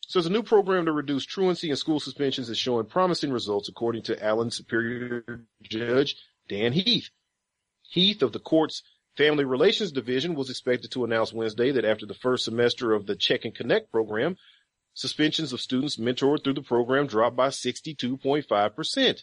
So 0.00 0.18
there's 0.18 0.26
a 0.26 0.32
new 0.32 0.42
program 0.42 0.86
to 0.86 0.92
reduce 0.92 1.24
truancy 1.24 1.70
and 1.70 1.78
school 1.78 2.00
suspensions 2.00 2.50
is 2.50 2.58
showing 2.58 2.86
promising 2.86 3.30
results 3.30 3.68
according 3.68 4.02
to 4.04 4.22
Allen 4.22 4.50
Superior 4.50 5.46
Judge 5.62 6.16
Dan 6.48 6.72
Heath. 6.72 7.10
Heath 7.82 8.22
of 8.22 8.32
the 8.32 8.40
court's 8.40 8.82
Family 9.16 9.44
Relations 9.44 9.92
Division 9.92 10.34
was 10.34 10.50
expected 10.50 10.90
to 10.92 11.04
announce 11.04 11.32
Wednesday 11.32 11.70
that 11.72 11.84
after 11.84 12.04
the 12.04 12.14
first 12.14 12.44
semester 12.44 12.92
of 12.92 13.06
the 13.06 13.14
Check 13.14 13.44
and 13.44 13.54
Connect 13.54 13.90
program, 13.92 14.36
suspensions 14.94 15.52
of 15.52 15.60
students 15.60 15.96
mentored 15.96 16.42
through 16.42 16.54
the 16.54 16.62
program 16.62 17.06
dropped 17.06 17.36
by 17.36 17.48
62.5%. 17.48 19.22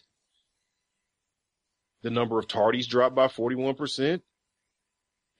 The 2.02 2.10
number 2.10 2.38
of 2.38 2.48
tardies 2.48 2.88
dropped 2.88 3.14
by 3.14 3.28
41%. 3.28 4.22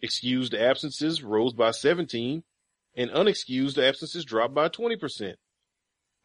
Excused 0.00 0.54
absences 0.54 1.22
rose 1.22 1.52
by 1.52 1.70
17 1.70 2.42
and 2.96 3.10
unexcused 3.10 3.78
absences 3.78 4.24
dropped 4.24 4.52
by 4.52 4.68
20%, 4.68 5.34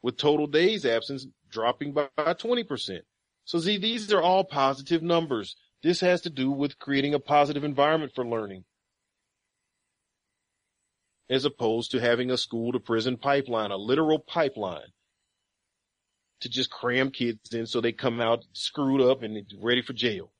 with 0.02 0.18
total 0.18 0.48
days 0.48 0.86
absence 0.86 1.28
dropping 1.50 1.94
by 1.94 2.10
20%. 2.18 3.02
So 3.48 3.60
see, 3.60 3.78
these 3.78 4.12
are 4.12 4.22
all 4.22 4.44
positive 4.44 5.02
numbers. 5.02 5.56
This 5.82 6.02
has 6.02 6.20
to 6.22 6.30
do 6.30 6.52
with 6.52 6.78
creating 6.80 7.14
a 7.14 7.20
positive 7.20 7.64
environment 7.64 8.12
for 8.14 8.28
learning 8.28 8.66
as 11.30 11.46
opposed 11.46 11.92
to 11.92 12.00
having 12.00 12.30
a 12.30 12.38
school 12.38 12.74
to 12.74 12.80
prison 12.80 13.16
pipeline, 13.16 13.72
a 13.72 13.78
literal 13.78 14.20
pipeline 14.20 14.92
to 16.42 16.50
just 16.50 16.70
cram 16.70 17.10
kids 17.10 17.54
in 17.54 17.66
so 17.66 17.80
they 17.80 17.94
come 17.94 18.20
out 18.20 18.44
screwed 18.52 19.02
up 19.02 19.24
and 19.24 19.38
ready 19.62 19.82
for 19.82 19.94
jail. 19.94 20.34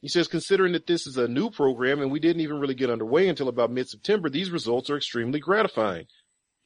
He 0.00 0.08
says, 0.08 0.26
considering 0.26 0.72
that 0.72 0.86
this 0.88 1.06
is 1.06 1.16
a 1.16 1.28
new 1.28 1.48
program 1.48 2.00
and 2.00 2.10
we 2.10 2.18
didn't 2.18 2.42
even 2.42 2.58
really 2.58 2.74
get 2.74 2.90
underway 2.90 3.28
until 3.28 3.48
about 3.48 3.70
mid-September, 3.70 4.28
these 4.28 4.50
results 4.50 4.90
are 4.90 4.96
extremely 4.96 5.38
gratifying. 5.38 6.06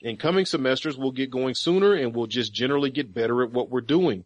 In 0.01 0.17
coming 0.17 0.47
semesters, 0.47 0.97
we'll 0.97 1.13
get 1.13 1.31
going 1.31 1.55
sooner 1.55 1.93
and 1.93 2.15
we'll 2.15 2.27
just 2.27 2.55
generally 2.55 2.91
get 2.91 3.13
better 3.13 3.43
at 3.43 3.53
what 3.53 3.69
we're 3.69 3.83
doing. 3.83 4.25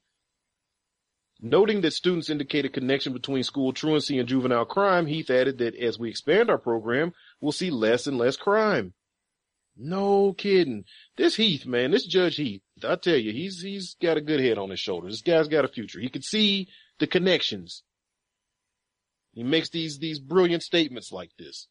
Noting 1.41 1.83
that 1.83 1.93
students 1.93 2.31
indicate 2.31 2.65
a 2.65 2.71
connection 2.71 3.13
between 3.13 3.43
school 3.43 3.73
truancy 3.73 4.19
and 4.19 4.29
juvenile 4.29 4.65
crime, 4.65 5.07
Heath 5.07 5.29
added 5.29 5.59
that 5.59 5.77
as 5.77 5.99
we 5.99 6.09
expand 6.09 6.49
our 6.49 6.59
program, 6.59 7.13
we'll 7.41 7.53
see 7.53 7.71
less 7.71 8.07
and 8.07 8.17
less 8.17 8.37
crime. 8.37 8.95
No 9.77 10.33
kidding. 10.33 10.85
This 11.17 11.37
Heath, 11.37 11.67
man, 11.67 11.91
this 11.91 12.07
Judge 12.07 12.37
Heath, 12.37 12.63
I 12.83 12.97
tell 12.97 13.17
you, 13.17 13.33
he's, 13.33 13.61
he's 13.61 13.97
got 14.01 14.17
a 14.17 14.23
good 14.23 14.41
head 14.41 14.57
on 14.57 14.71
his 14.71 14.81
shoulders. 14.81 15.13
This 15.13 15.23
guy's 15.23 15.49
got 15.49 15.67
a 15.67 15.69
future. 15.69 16.01
He 16.01 16.09
can 16.09 16.23
see 16.23 16.69
the 16.99 17.07
connections. 17.07 17.83
He 19.35 19.43
makes 19.43 19.69
these, 19.69 19.99
these 19.99 20.19
brilliant 20.19 20.63
statements 20.63 21.13
like 21.13 21.31
this. 21.39 21.69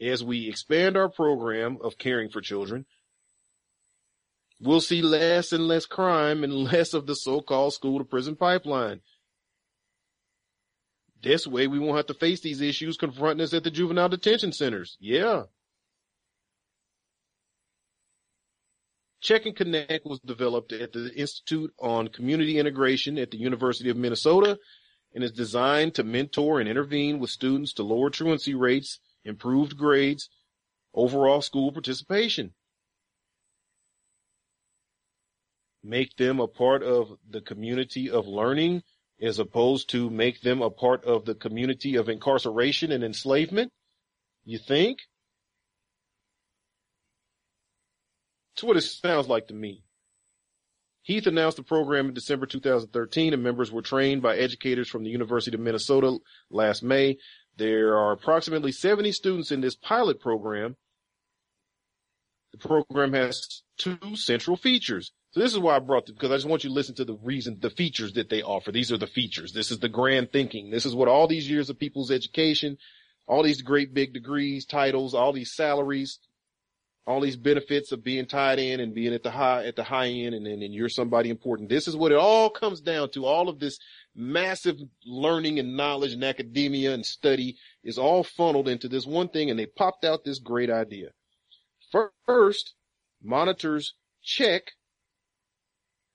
As 0.00 0.24
we 0.24 0.48
expand 0.48 0.96
our 0.96 1.08
program 1.08 1.78
of 1.82 1.98
caring 1.98 2.30
for 2.30 2.40
children, 2.40 2.86
we'll 4.60 4.80
see 4.80 5.02
less 5.02 5.52
and 5.52 5.66
less 5.68 5.86
crime 5.86 6.44
and 6.44 6.54
less 6.72 6.94
of 6.94 7.06
the 7.06 7.14
so-called 7.14 7.72
school 7.74 7.98
to 7.98 8.04
prison 8.04 8.36
pipeline. 8.36 9.00
This 11.22 11.46
way 11.46 11.66
we 11.66 11.78
won't 11.78 11.96
have 11.96 12.06
to 12.06 12.14
face 12.14 12.40
these 12.40 12.60
issues 12.60 12.96
confronting 12.96 13.42
us 13.42 13.52
at 13.52 13.64
the 13.64 13.70
juvenile 13.70 14.08
detention 14.08 14.52
centers. 14.52 14.96
Yeah. 15.00 15.44
Check 19.20 19.46
and 19.46 19.56
Connect 19.56 20.06
was 20.06 20.20
developed 20.20 20.72
at 20.72 20.92
the 20.92 21.12
Institute 21.12 21.72
on 21.80 22.06
Community 22.06 22.58
Integration 22.58 23.18
at 23.18 23.32
the 23.32 23.36
University 23.36 23.90
of 23.90 23.96
Minnesota 23.96 24.58
and 25.12 25.24
is 25.24 25.32
designed 25.32 25.94
to 25.94 26.04
mentor 26.04 26.60
and 26.60 26.68
intervene 26.68 27.18
with 27.18 27.30
students 27.30 27.72
to 27.74 27.82
lower 27.82 28.10
truancy 28.10 28.54
rates, 28.54 29.00
improved 29.24 29.76
grades, 29.76 30.30
overall 30.94 31.42
school 31.42 31.72
participation. 31.72 32.54
Make 35.82 36.16
them 36.16 36.40
a 36.40 36.48
part 36.48 36.82
of 36.82 37.16
the 37.28 37.40
community 37.40 38.10
of 38.10 38.26
learning 38.26 38.82
as 39.20 39.38
opposed 39.38 39.90
to 39.90 40.10
make 40.10 40.40
them 40.40 40.62
a 40.62 40.70
part 40.70 41.04
of 41.04 41.24
the 41.24 41.34
community 41.34 41.96
of 41.96 42.08
incarceration 42.08 42.92
and 42.92 43.04
enslavement? 43.04 43.72
You 44.44 44.58
think? 44.58 44.98
That's 48.54 48.64
what 48.64 48.76
it 48.76 48.82
sounds 48.82 49.28
like 49.28 49.48
to 49.48 49.54
me. 49.54 49.84
Heath 51.02 51.26
announced 51.26 51.56
the 51.56 51.62
program 51.62 52.08
in 52.08 52.14
December 52.14 52.44
2013 52.44 53.32
and 53.32 53.42
members 53.42 53.72
were 53.72 53.82
trained 53.82 54.20
by 54.20 54.36
educators 54.36 54.88
from 54.88 55.04
the 55.04 55.10
University 55.10 55.56
of 55.56 55.60
Minnesota 55.60 56.18
last 56.50 56.82
May. 56.82 57.18
There 57.56 57.96
are 57.96 58.12
approximately 58.12 58.72
70 58.72 59.12
students 59.12 59.50
in 59.50 59.60
this 59.60 59.74
pilot 59.74 60.20
program. 60.20 60.76
The 62.52 62.58
program 62.58 63.14
has 63.14 63.62
two 63.78 64.16
central 64.16 64.56
features. 64.56 65.12
So 65.32 65.40
this 65.40 65.52
is 65.52 65.58
why 65.58 65.76
I 65.76 65.78
brought 65.78 66.06
this 66.06 66.14
because 66.14 66.30
I 66.30 66.36
just 66.36 66.48
want 66.48 66.64
you 66.64 66.70
to 66.70 66.74
listen 66.74 66.94
to 66.96 67.04
the 67.04 67.18
reason, 67.22 67.58
the 67.60 67.70
features 67.70 68.14
that 68.14 68.30
they 68.30 68.42
offer. 68.42 68.72
These 68.72 68.90
are 68.92 68.96
the 68.98 69.06
features. 69.06 69.52
This 69.52 69.70
is 69.70 69.78
the 69.78 69.88
grand 69.88 70.32
thinking. 70.32 70.70
This 70.70 70.86
is 70.86 70.94
what 70.94 71.08
all 71.08 71.28
these 71.28 71.50
years 71.50 71.68
of 71.68 71.78
people's 71.78 72.10
education, 72.10 72.78
all 73.26 73.42
these 73.42 73.60
great 73.60 73.92
big 73.92 74.14
degrees, 74.14 74.64
titles, 74.64 75.14
all 75.14 75.32
these 75.32 75.54
salaries, 75.54 76.18
all 77.06 77.20
these 77.20 77.36
benefits 77.36 77.92
of 77.92 78.04
being 78.04 78.26
tied 78.26 78.58
in 78.58 78.80
and 78.80 78.94
being 78.94 79.12
at 79.12 79.22
the 79.22 79.30
high, 79.30 79.66
at 79.66 79.76
the 79.76 79.84
high 79.84 80.08
end 80.08 80.34
and, 80.34 80.46
and, 80.46 80.62
and 80.62 80.74
you're 80.74 80.88
somebody 80.88 81.28
important. 81.28 81.68
This 81.68 81.88
is 81.88 81.96
what 81.96 82.12
it 82.12 82.18
all 82.18 82.48
comes 82.48 82.80
down 82.80 83.10
to. 83.10 83.26
All 83.26 83.50
of 83.50 83.58
this 83.58 83.78
massive 84.14 84.76
learning 85.06 85.58
and 85.58 85.76
knowledge 85.76 86.14
and 86.14 86.24
academia 86.24 86.94
and 86.94 87.04
study 87.04 87.56
is 87.84 87.98
all 87.98 88.24
funneled 88.24 88.68
into 88.68 88.88
this 88.88 89.06
one 89.06 89.28
thing 89.28 89.50
and 89.50 89.58
they 89.58 89.66
popped 89.66 90.04
out 90.06 90.24
this 90.24 90.38
great 90.38 90.70
idea. 90.70 91.08
First, 92.26 92.74
monitors 93.22 93.94
check 94.22 94.72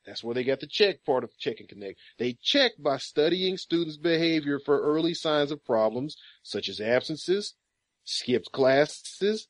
that's 0.06 0.24
where 0.24 0.36
they 0.36 0.44
got 0.44 0.60
the 0.60 0.68
check 0.68 1.06
part 1.06 1.24
of 1.24 1.38
Check 1.38 1.60
and 1.60 1.70
Connect. 1.70 2.00
They 2.18 2.38
check 2.42 2.74
by 2.78 2.98
studying 2.98 3.58
students' 3.58 3.98
behavior 3.98 4.60
for 4.60 4.82
early 4.82 5.14
signs 5.14 5.52
of 5.52 5.64
problems 5.64 6.18
such 6.42 6.68
as 6.68 6.82
absences, 6.82 7.56
skipped 8.04 8.52
classes, 8.52 9.48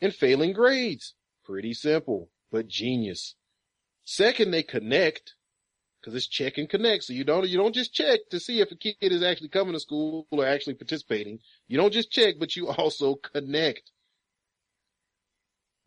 and 0.00 0.14
failing 0.14 0.52
grades. 0.52 1.14
Pretty 1.44 1.74
simple. 1.74 2.30
but 2.50 2.68
genius. 2.68 3.34
Second, 4.04 4.50
they 4.50 4.62
connect 4.62 5.34
because 6.00 6.14
it's 6.14 6.28
check 6.28 6.58
and 6.58 6.68
connect. 6.68 7.04
So 7.04 7.14
you 7.14 7.24
don't, 7.24 7.48
you 7.48 7.56
don't 7.56 7.74
just 7.74 7.94
check 7.94 8.20
to 8.30 8.38
see 8.38 8.60
if 8.60 8.70
a 8.70 8.76
kid 8.76 8.96
is 9.00 9.22
actually 9.22 9.48
coming 9.48 9.72
to 9.72 9.80
school 9.80 10.26
or 10.30 10.46
actually 10.46 10.74
participating. 10.74 11.38
You 11.68 11.78
don't 11.78 11.92
just 11.92 12.12
check, 12.12 12.34
but 12.38 12.54
you 12.54 12.68
also 12.78 13.16
connect 13.16 13.90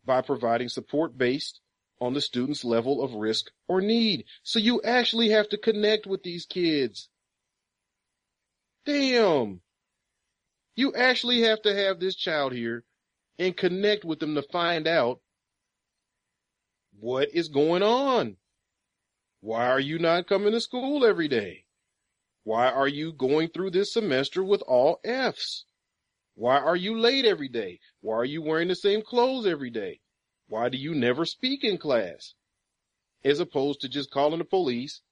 by 0.04 0.20
providing 0.22 0.68
support 0.68 1.16
based 1.16 1.60
on 2.00 2.14
the 2.14 2.20
student's 2.20 2.64
level 2.64 3.02
of 3.02 3.14
risk 3.14 3.50
or 3.66 3.80
need. 3.80 4.24
So 4.42 4.58
you 4.58 4.80
actually 4.82 5.30
have 5.30 5.48
to 5.50 5.58
connect 5.58 6.06
with 6.06 6.22
these 6.22 6.46
kids. 6.46 7.08
Damn. 8.84 9.60
You 10.76 10.94
actually 10.94 11.42
have 11.42 11.60
to 11.62 11.74
have 11.74 11.98
this 11.98 12.14
child 12.14 12.52
here 12.52 12.84
and 13.38 13.56
connect 13.56 14.04
with 14.04 14.20
them 14.20 14.34
to 14.34 14.42
find 14.42 14.86
out 14.86 15.20
what 16.98 17.28
is 17.32 17.48
going 17.48 17.82
on. 17.82 18.36
Why 19.40 19.68
are 19.68 19.80
you 19.80 19.98
not 19.98 20.26
coming 20.26 20.52
to 20.52 20.60
school 20.60 21.04
every 21.04 21.28
day? 21.28 21.64
Why 22.44 22.70
are 22.70 22.88
you 22.88 23.12
going 23.12 23.48
through 23.48 23.72
this 23.72 23.92
semester 23.92 24.42
with 24.42 24.62
all 24.62 25.00
F's? 25.04 25.64
Why 26.34 26.58
are 26.58 26.76
you 26.76 26.98
late 26.98 27.24
every 27.24 27.48
day? 27.48 27.80
Why 28.00 28.14
are 28.14 28.24
you 28.24 28.42
wearing 28.42 28.68
the 28.68 28.74
same 28.74 29.02
clothes 29.02 29.46
every 29.46 29.70
day? 29.70 30.00
Why 30.48 30.68
do 30.68 30.78
you 30.78 30.94
never 30.94 31.24
speak 31.24 31.62
in 31.64 31.78
class? 31.78 32.34
As 33.24 33.40
opposed 33.40 33.80
to 33.82 33.88
just 33.88 34.10
calling 34.10 34.38
the 34.38 34.44
police 34.44 35.02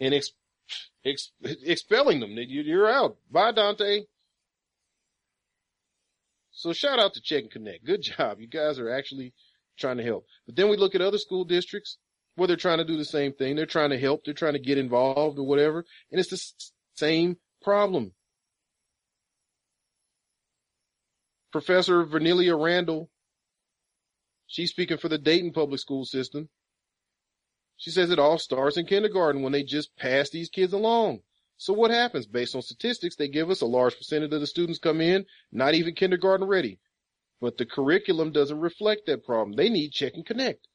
and 0.00 0.14
ex- 0.14 0.32
ex- 1.04 1.32
expelling 1.42 2.20
them. 2.20 2.32
You're 2.36 2.90
out. 2.90 3.16
Bye, 3.30 3.52
Dante. 3.52 4.02
So 6.50 6.72
shout 6.72 6.98
out 6.98 7.14
to 7.14 7.20
Check 7.20 7.42
and 7.44 7.50
Connect. 7.50 7.84
Good 7.84 8.02
job. 8.18 8.40
You 8.40 8.48
guys 8.48 8.78
are 8.78 8.90
actually 8.90 9.34
trying 9.78 9.98
to 9.98 10.02
help. 10.04 10.26
But 10.46 10.56
then 10.56 10.68
we 10.68 10.76
look 10.76 10.94
at 10.94 11.00
other 11.00 11.18
school 11.18 11.44
districts 11.44 11.98
where 12.36 12.48
they're 12.48 12.56
trying 12.56 12.78
to 12.78 12.84
do 12.84 12.96
the 12.96 13.04
same 13.04 13.32
thing. 13.32 13.56
They're 13.56 13.66
trying 13.66 13.90
to 13.90 13.98
help. 13.98 14.24
They're 14.24 14.34
trying 14.34 14.54
to 14.54 14.58
get 14.58 14.78
involved 14.78 15.38
or 15.38 15.46
whatever. 15.46 15.84
And 16.10 16.20
it's 16.20 16.30
the 16.30 16.42
same 16.96 17.36
problem. 17.62 18.12
Professor 21.52 22.04
Vernellia 22.06 22.58
Randall, 22.60 23.10
she's 24.52 24.70
speaking 24.70 24.98
for 24.98 25.08
the 25.08 25.18
Dayton 25.18 25.52
public 25.52 25.80
school 25.80 26.04
system. 26.04 26.48
She 27.78 27.90
says 27.90 28.10
it 28.10 28.18
all 28.18 28.38
starts 28.38 28.76
in 28.76 28.86
kindergarten 28.86 29.42
when 29.42 29.52
they 29.52 29.62
just 29.64 29.96
pass 29.96 30.30
these 30.30 30.50
kids 30.50 30.72
along. 30.72 31.20
So 31.56 31.72
what 31.72 31.90
happens? 31.90 32.26
Based 32.26 32.54
on 32.54 32.62
statistics, 32.62 33.16
they 33.16 33.28
give 33.28 33.50
us 33.50 33.62
a 33.62 33.66
large 33.66 33.96
percentage 33.96 34.32
of 34.32 34.40
the 34.40 34.46
students 34.46 34.78
come 34.78 35.00
in 35.00 35.24
not 35.50 35.74
even 35.74 35.94
kindergarten 35.94 36.46
ready. 36.46 36.78
But 37.40 37.56
the 37.56 37.66
curriculum 37.66 38.30
doesn't 38.30 38.60
reflect 38.60 39.06
that 39.06 39.24
problem. 39.24 39.56
They 39.56 39.68
need 39.68 39.92
check 39.92 40.12
and 40.14 40.26
connect. 40.26 40.68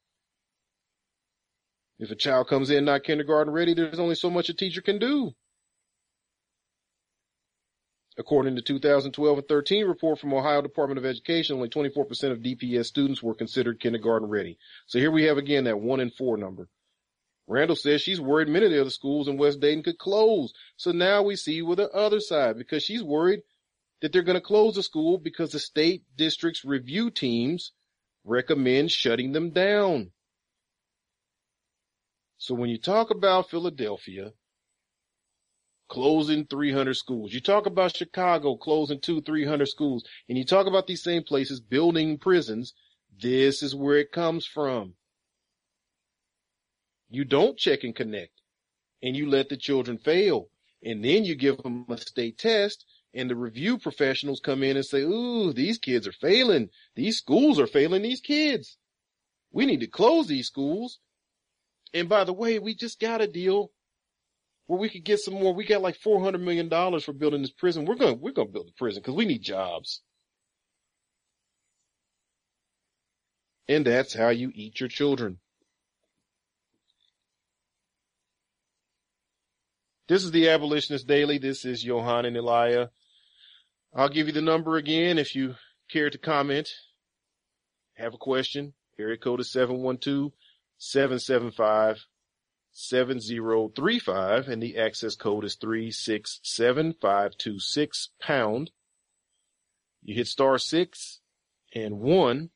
If 2.00 2.12
a 2.12 2.16
child 2.16 2.48
comes 2.48 2.70
in 2.70 2.86
not 2.86 3.04
kindergarten 3.04 3.54
ready, 3.54 3.74
there's 3.74 4.00
only 4.00 4.16
so 4.16 4.30
much 4.30 4.50
a 4.50 4.54
teacher 4.54 4.82
can 4.82 5.00
do. 5.00 5.34
According 8.20 8.56
to 8.56 8.64
2012 8.64 9.38
and 9.38 9.48
13 9.48 9.86
report 9.86 10.18
from 10.18 10.34
Ohio 10.34 10.62
Department 10.64 10.98
of 10.98 11.06
Education, 11.06 11.56
only 11.56 11.70
24% 11.70 12.32
of 12.32 12.40
DPS 12.40 12.86
students 12.86 13.22
were 13.22 13.36
considered 13.36 13.80
kindergarten 13.80 14.28
ready. 14.28 14.58
So 14.88 14.98
here 14.98 15.12
we 15.12 15.26
have 15.26 15.38
again 15.38 15.66
that 15.66 15.80
one 15.80 16.00
in 16.00 16.10
four 16.10 16.36
number. 16.36 16.68
Randall 17.46 17.76
says 17.76 18.02
she's 18.02 18.20
worried 18.20 18.50
many 18.50 18.66
of 18.66 18.72
the 18.72 18.82
other 18.82 18.90
schools 18.90 19.28
in 19.28 19.38
West 19.38 19.60
Dayton 19.60 19.84
could 19.84 20.00
close. 20.00 20.52
So 20.78 20.92
now 20.92 21.22
we 21.22 21.36
see 21.36 21.62
with 21.62 21.78
the 21.78 21.90
other 21.92 22.20
side 22.20 22.58
because 22.58 22.84
she's 22.84 23.04
worried 23.04 23.42
that 24.02 24.12
they're 24.12 24.24
going 24.24 24.36
to 24.36 24.42
close 24.42 24.76
the 24.76 24.84
school 24.84 25.18
because 25.18 25.52
the 25.52 25.60
state 25.60 26.04
district's 26.16 26.66
review 26.66 27.12
teams 27.12 27.72
recommend 28.26 28.92
shutting 28.92 29.32
them 29.32 29.52
down. 29.52 30.12
So 32.38 32.54
when 32.56 32.70
you 32.70 32.80
talk 32.80 33.12
about 33.12 33.50
Philadelphia 33.50 34.34
closing 35.88 36.46
300 36.46 36.96
schools, 36.96 37.34
you 37.34 37.42
talk 37.42 37.66
about 37.66 37.96
Chicago 37.96 38.56
closing 38.56 39.00
two, 39.00 39.22
300 39.22 39.68
schools, 39.68 40.04
and 40.28 40.38
you 40.38 40.46
talk 40.46 40.68
about 40.68 40.88
these 40.88 41.04
same 41.04 41.24
places 41.24 41.60
building 41.60 42.18
prisons, 42.18 42.74
this 43.20 43.64
is 43.64 43.76
where 43.76 43.98
it 43.98 44.12
comes 44.12 44.46
from. 44.46 44.94
You 47.10 47.24
don't 47.24 47.58
check 47.58 47.84
and 47.84 47.96
connect 47.96 48.42
and 49.02 49.16
you 49.16 49.30
let 49.30 49.50
the 49.50 49.58
children 49.58 49.98
fail. 49.98 50.50
And 50.84 51.04
then 51.04 51.26
you 51.26 51.36
give 51.36 51.58
them 51.58 51.86
a 51.90 51.98
state 51.98 52.38
test 52.38 52.86
and 53.14 53.30
the 53.30 53.36
review 53.36 53.78
professionals 53.78 54.40
come 54.40 54.64
in 54.64 54.78
and 54.78 54.86
say, 54.86 55.02
Ooh, 55.02 55.54
these 55.54 55.78
kids 55.78 56.08
are 56.08 56.14
failing. 56.14 56.70
These 56.96 57.18
schools 57.18 57.60
are 57.60 57.68
failing 57.68 58.04
these 58.04 58.22
kids. 58.22 58.78
We 59.52 59.66
need 59.66 59.80
to 59.80 59.88
close 59.88 60.28
these 60.28 60.48
schools. 60.48 61.00
And 61.94 62.10
by 62.10 62.26
the 62.26 62.34
way, 62.34 62.60
we 62.60 62.76
just 62.76 63.00
got 63.00 63.22
a 63.22 63.28
deal 63.28 63.72
where 64.68 64.80
we 64.80 64.90
could 64.90 65.04
get 65.04 65.20
some 65.20 65.34
more. 65.34 65.54
We 65.54 65.66
got 65.66 65.82
like 65.82 65.98
$400 66.00 66.40
million 66.42 66.70
for 67.00 67.14
building 67.14 67.42
this 67.42 67.52
prison. 67.52 67.86
We're 67.86 67.96
to, 67.96 68.14
we're 68.14 68.32
to 68.34 68.46
build 68.46 68.68
the 68.68 68.74
prison 68.78 69.02
because 69.02 69.16
we 69.16 69.26
need 69.26 69.42
jobs. 69.42 70.02
And 73.68 73.86
that's 73.86 74.14
how 74.14 74.30
you 74.30 74.52
eat 74.54 74.80
your 74.80 74.90
children. 74.90 75.40
This 80.08 80.24
is 80.24 80.32
the 80.32 80.50
Abolitionist 80.50 81.06
Daily. 81.06 81.38
This 81.38 81.66
is 81.66 81.84
Yohanan 81.84 82.38
Elia. 82.38 82.92
I'll 83.94 84.08
give 84.08 84.28
you 84.28 84.34
the 84.34 84.42
number 84.42 84.78
again 84.78 85.18
if 85.18 85.36
you 85.36 85.56
care 85.90 86.10
to 86.10 86.18
comment, 86.18 86.70
have 87.96 88.14
a 88.14 88.18
question. 88.18 88.74
Area 89.00 89.18
code 89.18 89.42
is 89.42 89.52
712-775-7035 92.78 94.48
and 94.48 94.62
the 94.62 94.78
access 94.78 95.16
code 95.16 95.44
is 95.44 95.56
367526 95.56 98.10
pound. 98.22 98.70
You 100.04 100.14
hit 100.16 100.28
star 100.28 100.60
six 100.60 101.20
and 101.74 102.00
one 102.00 102.52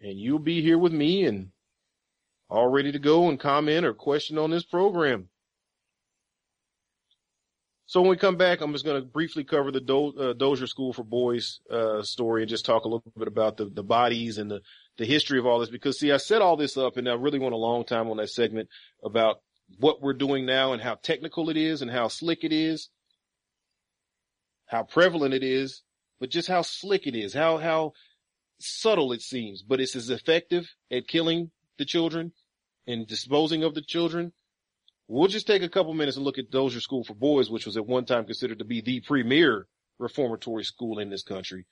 and 0.00 0.18
you'll 0.18 0.40
be 0.40 0.62
here 0.62 0.78
with 0.78 0.92
me 0.92 1.24
and 1.24 1.50
all 2.50 2.68
ready 2.68 2.92
to 2.92 2.98
go 2.98 3.28
and 3.28 3.40
comment 3.40 3.86
or 3.86 3.94
question 3.94 4.38
on 4.38 4.50
this 4.50 4.64
program. 4.64 5.28
So 7.86 8.00
when 8.00 8.10
we 8.10 8.16
come 8.16 8.36
back, 8.36 8.60
I'm 8.60 8.72
just 8.72 8.84
going 8.84 9.00
to 9.00 9.06
briefly 9.06 9.44
cover 9.44 9.70
the 9.70 9.80
Do- 9.80 10.18
uh, 10.18 10.32
Dozier 10.32 10.66
School 10.66 10.92
for 10.92 11.04
Boys 11.04 11.60
uh, 11.70 12.02
story 12.02 12.42
and 12.42 12.48
just 12.48 12.66
talk 12.66 12.84
a 12.84 12.88
little 12.88 13.12
bit 13.16 13.28
about 13.28 13.56
the, 13.56 13.66
the 13.66 13.84
bodies 13.84 14.38
and 14.38 14.50
the, 14.50 14.60
the 14.98 15.04
history 15.04 15.38
of 15.38 15.46
all 15.46 15.60
this. 15.60 15.70
Because 15.70 15.98
see, 15.98 16.12
I 16.12 16.16
set 16.16 16.42
all 16.42 16.56
this 16.56 16.76
up 16.76 16.96
and 16.96 17.08
I 17.08 17.14
really 17.14 17.38
went 17.38 17.54
a 17.54 17.58
long 17.58 17.84
time 17.84 18.08
on 18.08 18.16
that 18.18 18.30
segment 18.30 18.68
about 19.02 19.36
what 19.78 20.00
we're 20.00 20.14
doing 20.14 20.46
now 20.46 20.72
and 20.72 20.82
how 20.82 20.94
technical 20.94 21.50
it 21.50 21.56
is 21.56 21.82
and 21.82 21.90
how 21.90 22.08
slick 22.08 22.44
it 22.44 22.52
is, 22.52 22.88
how 24.66 24.82
prevalent 24.82 25.34
it 25.34 25.42
is, 25.42 25.82
but 26.20 26.30
just 26.30 26.48
how 26.48 26.62
slick 26.62 27.06
it 27.06 27.16
is, 27.16 27.34
how, 27.34 27.58
how 27.58 27.92
subtle 28.58 29.12
it 29.12 29.22
seems, 29.22 29.62
but 29.62 29.80
it's 29.80 29.96
as 29.96 30.10
effective 30.10 30.68
at 30.90 31.08
killing 31.08 31.50
the 31.78 31.84
children 31.84 32.32
and 32.86 33.06
disposing 33.06 33.64
of 33.64 33.74
the 33.74 33.82
children 33.82 34.32
We'll 35.08 35.28
just 35.28 35.46
take 35.46 35.62
a 35.62 35.68
couple 35.68 35.94
minutes 35.94 36.16
and 36.16 36.26
look 36.26 36.38
at 36.38 36.50
Dozier 36.50 36.80
School 36.80 37.04
for 37.04 37.14
Boys, 37.14 37.48
which 37.48 37.64
was 37.64 37.76
at 37.76 37.86
one 37.86 38.06
time 38.06 38.24
considered 38.24 38.58
to 38.58 38.64
be 38.64 38.80
the 38.80 39.00
premier 39.00 39.68
reformatory 39.98 40.64
school 40.64 40.98
in 40.98 41.10
this 41.10 41.22
country. 41.22 41.66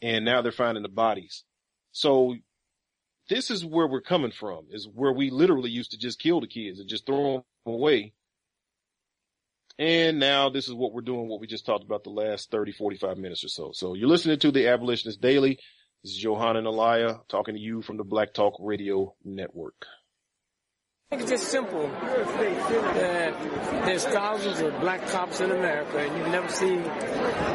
And 0.00 0.24
now 0.24 0.40
they're 0.40 0.52
finding 0.52 0.82
the 0.82 0.88
bodies. 0.88 1.44
So 1.90 2.36
this 3.28 3.50
is 3.50 3.64
where 3.64 3.86
we're 3.86 4.00
coming 4.00 4.30
from, 4.30 4.66
is 4.70 4.88
where 4.92 5.12
we 5.12 5.30
literally 5.30 5.70
used 5.70 5.92
to 5.92 5.98
just 5.98 6.20
kill 6.20 6.40
the 6.40 6.46
kids 6.46 6.78
and 6.78 6.88
just 6.88 7.06
throw 7.06 7.44
them 7.64 7.74
away. 7.74 8.12
And 9.78 10.18
now 10.18 10.48
this 10.48 10.68
is 10.68 10.74
what 10.74 10.92
we're 10.92 11.02
doing, 11.02 11.28
what 11.28 11.40
we 11.40 11.46
just 11.46 11.66
talked 11.66 11.84
about 11.84 12.04
the 12.04 12.10
last 12.10 12.50
30, 12.50 12.72
45 12.72 13.18
minutes 13.18 13.44
or 13.44 13.48
so. 13.48 13.72
So 13.74 13.94
you're 13.94 14.08
listening 14.08 14.38
to 14.38 14.50
the 14.50 14.68
Abolitionist 14.68 15.20
Daily. 15.20 15.58
This 16.02 16.12
is 16.12 16.18
Johanna 16.18 16.60
and 16.60 16.68
Elia 16.68 17.20
talking 17.28 17.54
to 17.54 17.60
you 17.60 17.82
from 17.82 17.96
the 17.96 18.04
Black 18.04 18.32
Talk 18.32 18.54
Radio 18.60 19.14
Network. 19.24 19.86
I 21.12 21.18
think 21.18 21.30
it's 21.30 21.40
just 21.40 21.52
simple 21.52 21.86
that 21.86 23.32
there's 23.86 24.04
thousands 24.06 24.58
of 24.58 24.80
black 24.80 25.06
cops 25.06 25.38
in 25.38 25.52
America, 25.52 25.98
and 25.98 26.18
you've 26.18 26.32
never 26.32 26.48
seen 26.48 26.82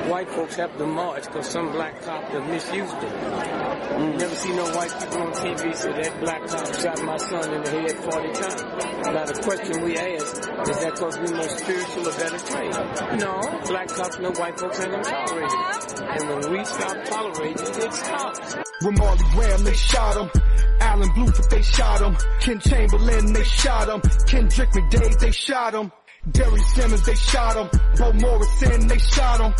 white 0.07 0.29
folks 0.29 0.55
have 0.55 0.77
to 0.77 0.85
march 0.85 1.25
because 1.25 1.49
some 1.49 1.69
black 1.73 2.01
cop 2.01 2.23
have 2.29 2.47
misused 2.47 2.95
it. 2.95 3.11
Mm. 3.11 4.13
You 4.13 4.17
never 4.19 4.35
see 4.35 4.55
no 4.55 4.63
white 4.73 4.97
people 4.97 5.17
on 5.17 5.33
TV 5.33 5.75
say 5.75 5.91
that 5.91 6.17
black 6.21 6.47
cop 6.47 6.65
shot 6.79 7.03
my 7.03 7.17
son 7.17 7.53
in 7.53 7.61
the 7.61 7.71
head 7.71 7.97
40 7.97 8.31
times. 8.31 8.61
Now 9.03 9.25
the 9.25 9.41
question 9.43 9.81
we 9.83 9.97
ask 9.97 10.37
is 10.37 10.79
that 10.79 10.93
because 10.93 11.19
we're 11.19 11.35
more 11.35 11.49
spiritual 11.49 12.07
or 12.07 12.13
better 12.13 12.39
trained? 12.39 13.19
No, 13.19 13.41
black 13.67 13.89
cops 13.89 14.17
know 14.19 14.31
white 14.31 14.57
folks 14.57 14.79
ain't 14.79 14.91
gonna 14.91 15.03
tolerate 15.03 15.51
it. 15.51 15.99
And 15.99 16.29
when 16.29 16.51
we 16.53 16.63
stop 16.63 17.03
tolerating 17.03 17.67
it, 17.67 17.77
it 17.83 17.93
stops. 17.93 18.55
When 18.81 18.95
Marley 18.95 19.23
Graham, 19.31 19.63
they 19.63 19.73
shot 19.73 20.17
him. 20.17 20.41
Alan 20.79 21.09
Blueford, 21.09 21.49
they 21.49 21.61
shot 21.61 22.01
him. 22.01 22.17
Ken 22.39 22.59
Chamberlain, 22.59 23.33
they 23.33 23.40
shot 23.43 23.89
him. 23.89 24.01
Kendrec 24.01 24.71
McDade, 24.71 25.19
they 25.19 25.31
shot 25.31 25.73
him. 25.73 25.91
Derry 26.29 26.61
Simmons, 26.61 27.03
they 27.03 27.15
shot 27.15 27.57
him. 27.57 27.79
Bo 27.97 28.13
Morrison, 28.13 28.87
they 28.87 28.97
shot 28.99 29.41
him. 29.41 29.53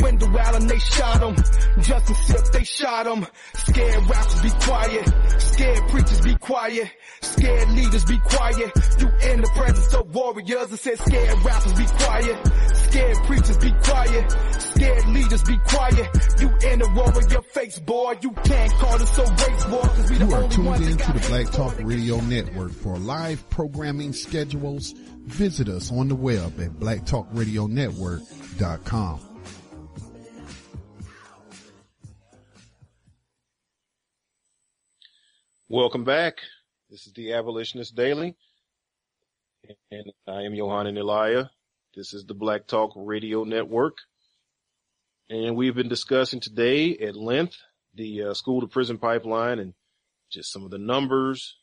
Wendell 0.00 0.38
Allen, 0.38 0.66
they 0.66 0.78
shot 0.78 1.22
him. 1.22 1.36
Justin 1.82 2.14
Sip, 2.14 2.44
they 2.52 2.64
shot 2.64 3.06
him. 3.06 3.26
Scared 3.54 4.08
rappers 4.08 4.40
be 4.42 4.50
quiet. 4.50 5.40
Scared 5.40 5.88
preachers 5.88 6.20
be 6.22 6.34
quiet. 6.36 6.90
Scared 7.20 7.70
leaders 7.70 8.04
be 8.06 8.18
quiet. 8.18 8.72
You 8.98 9.08
in 9.30 9.40
the 9.42 9.50
presence 9.54 9.94
of 9.94 10.14
warriors 10.14 10.70
and 10.70 10.78
said 10.78 10.98
scared 10.98 11.44
rappers 11.44 11.72
be 11.74 11.84
quiet. 11.84 12.76
Scared 12.76 13.16
preachers 13.24 13.58
be 13.58 13.70
quiet. 13.72 14.32
Scared 14.58 15.06
leaders 15.08 15.42
be 15.42 15.58
quiet. 15.68 16.16
You 16.40 16.48
in 16.70 16.78
the 16.78 16.90
warrior 16.94 17.42
face, 17.52 17.78
boy. 17.80 18.14
You 18.22 18.30
can't 18.30 18.72
call 18.72 18.98
this 18.98 19.18
a 19.18 19.22
race 19.22 19.66
war 19.66 19.82
cause 19.82 20.10
we 20.10 20.16
the 20.16 20.26
You 20.26 20.34
are 20.34 20.48
tuned 20.48 20.82
in 20.82 20.96
to 20.96 21.12
the 21.12 21.26
Black 21.28 21.50
Talk 21.52 21.74
Radio 21.80 22.20
Network. 22.22 22.72
For 22.72 22.96
live 22.98 23.48
programming 23.50 24.14
schedules, 24.14 24.94
visit 25.26 25.68
us 25.68 25.92
on 25.92 26.08
the 26.08 26.14
web 26.14 26.58
at 26.60 26.70
blacktalkradionetwork.com. 26.72 29.20
Welcome 35.68 36.04
back. 36.04 36.34
This 36.88 37.08
is 37.08 37.12
the 37.12 37.32
Abolitionist 37.32 37.96
Daily, 37.96 38.36
and 39.90 40.12
I 40.28 40.42
am 40.42 40.54
Yohanan 40.54 40.96
Elia. 40.96 41.50
This 41.96 42.14
is 42.14 42.24
the 42.24 42.34
Black 42.34 42.68
Talk 42.68 42.92
Radio 42.94 43.42
Network, 43.42 43.96
and 45.28 45.56
we've 45.56 45.74
been 45.74 45.88
discussing 45.88 46.38
today 46.38 46.96
at 46.98 47.16
length 47.16 47.56
the 47.94 48.26
uh, 48.26 48.34
school 48.34 48.60
to 48.60 48.68
prison 48.68 48.98
pipeline 48.98 49.58
and 49.58 49.74
just 50.30 50.52
some 50.52 50.64
of 50.64 50.70
the 50.70 50.78
numbers, 50.78 51.56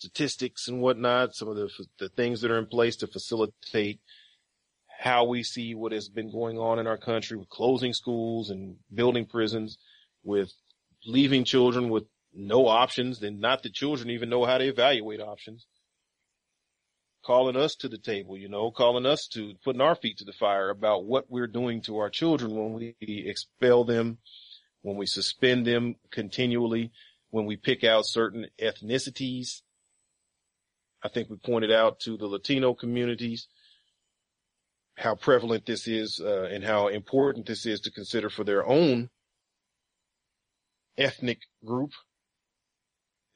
statistics, 0.00 0.66
and 0.66 0.80
whatnot. 0.80 1.34
Some 1.34 1.48
of 1.48 1.56
the 1.56 1.68
the 1.98 2.08
things 2.08 2.40
that 2.40 2.50
are 2.50 2.58
in 2.58 2.66
place 2.66 2.96
to 2.96 3.06
facilitate 3.06 4.00
how 4.98 5.24
we 5.24 5.42
see 5.42 5.74
what 5.74 5.92
has 5.92 6.08
been 6.08 6.30
going 6.30 6.58
on 6.58 6.78
in 6.78 6.86
our 6.86 6.98
country 6.98 7.36
with 7.36 7.48
closing 7.48 7.92
schools 7.92 8.50
and 8.50 8.76
building 8.92 9.26
prisons, 9.26 9.78
with 10.22 10.52
leaving 11.06 11.44
children 11.44 11.88
with 11.88 12.04
no 12.34 12.66
options, 12.66 13.20
then 13.20 13.40
not 13.40 13.62
the 13.62 13.70
children 13.70 14.10
even 14.10 14.28
know 14.28 14.44
how 14.44 14.58
to 14.58 14.64
evaluate 14.66 15.20
options. 15.20 15.66
Calling 17.24 17.56
us 17.56 17.74
to 17.76 17.88
the 17.88 17.98
table, 17.98 18.36
you 18.36 18.48
know, 18.48 18.70
calling 18.70 19.04
us 19.04 19.26
to 19.32 19.54
putting 19.62 19.82
our 19.82 19.94
feet 19.94 20.16
to 20.18 20.24
the 20.24 20.32
fire 20.32 20.70
about 20.70 21.04
what 21.04 21.30
we're 21.30 21.46
doing 21.46 21.82
to 21.82 21.98
our 21.98 22.08
children 22.08 22.54
when 22.54 22.72
we 22.74 22.94
expel 23.26 23.84
them, 23.84 24.18
when 24.82 24.96
we 24.96 25.06
suspend 25.06 25.66
them 25.66 25.96
continually, 26.10 26.90
when 27.30 27.44
we 27.44 27.56
pick 27.56 27.84
out 27.84 28.06
certain 28.06 28.46
ethnicities. 28.58 29.62
I 31.02 31.08
think 31.08 31.30
we 31.30 31.36
pointed 31.36 31.72
out 31.72 32.00
to 32.00 32.16
the 32.16 32.26
Latino 32.26 32.74
communities 32.74 33.48
how 34.96 35.14
prevalent 35.14 35.64
this 35.64 35.88
is 35.88 36.20
uh, 36.22 36.48
and 36.52 36.62
how 36.62 36.88
important 36.88 37.46
this 37.46 37.64
is 37.64 37.80
to 37.80 37.90
consider 37.90 38.28
for 38.28 38.44
their 38.44 38.66
own 38.66 39.08
ethnic 40.98 41.40
group 41.64 41.92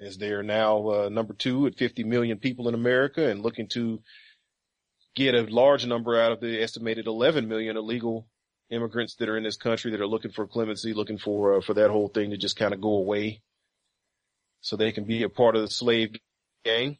as 0.00 0.18
they 0.18 0.30
are 0.30 0.42
now 0.42 0.88
uh, 0.88 1.08
number 1.08 1.32
two 1.32 1.66
at 1.66 1.78
50 1.78 2.04
million 2.04 2.38
people 2.38 2.68
in 2.68 2.74
America 2.74 3.30
and 3.30 3.42
looking 3.42 3.68
to 3.68 4.00
get 5.14 5.34
a 5.34 5.42
large 5.42 5.86
number 5.86 6.20
out 6.20 6.32
of 6.32 6.40
the 6.40 6.62
estimated 6.62 7.06
11 7.06 7.48
million 7.48 7.76
illegal 7.76 8.26
immigrants 8.70 9.14
that 9.16 9.28
are 9.28 9.36
in 9.36 9.44
this 9.44 9.56
country 9.56 9.90
that 9.90 10.00
are 10.00 10.06
looking 10.06 10.32
for 10.32 10.46
clemency, 10.46 10.92
looking 10.92 11.18
for 11.18 11.56
uh, 11.56 11.60
for 11.60 11.74
that 11.74 11.90
whole 11.90 12.08
thing 12.08 12.30
to 12.30 12.36
just 12.36 12.56
kind 12.56 12.74
of 12.74 12.80
go 12.80 12.96
away, 12.96 13.40
so 14.60 14.76
they 14.76 14.92
can 14.92 15.04
be 15.04 15.22
a 15.22 15.28
part 15.28 15.56
of 15.56 15.62
the 15.62 15.68
slave 15.68 16.16
gang. 16.64 16.98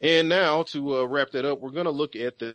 And 0.00 0.28
now 0.28 0.62
to 0.64 0.98
uh, 0.98 1.04
wrap 1.04 1.30
that 1.32 1.44
up, 1.44 1.60
we're 1.60 1.70
going 1.70 1.86
to 1.86 1.90
look 1.90 2.14
at 2.14 2.38
the 2.38 2.54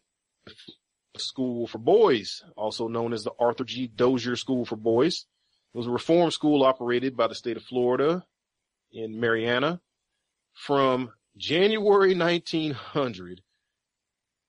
School 1.17 1.67
for 1.67 1.77
Boys, 1.77 2.43
also 2.55 2.87
known 2.87 3.13
as 3.13 3.23
the 3.23 3.33
Arthur 3.39 3.65
G. 3.65 3.87
Dozier 3.87 4.35
School 4.35 4.65
for 4.65 4.75
Boys. 4.75 5.25
It 5.73 5.77
was 5.77 5.87
a 5.87 5.91
reform 5.91 6.31
school 6.31 6.63
operated 6.63 7.17
by 7.17 7.27
the 7.27 7.35
state 7.35 7.57
of 7.57 7.63
Florida 7.63 8.23
in 8.91 9.19
Marianna 9.19 9.81
from 10.53 11.11
January 11.35 12.15
1900 12.15 13.41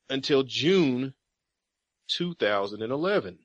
until 0.08 0.42
June 0.42 1.14
2011. 2.08 3.38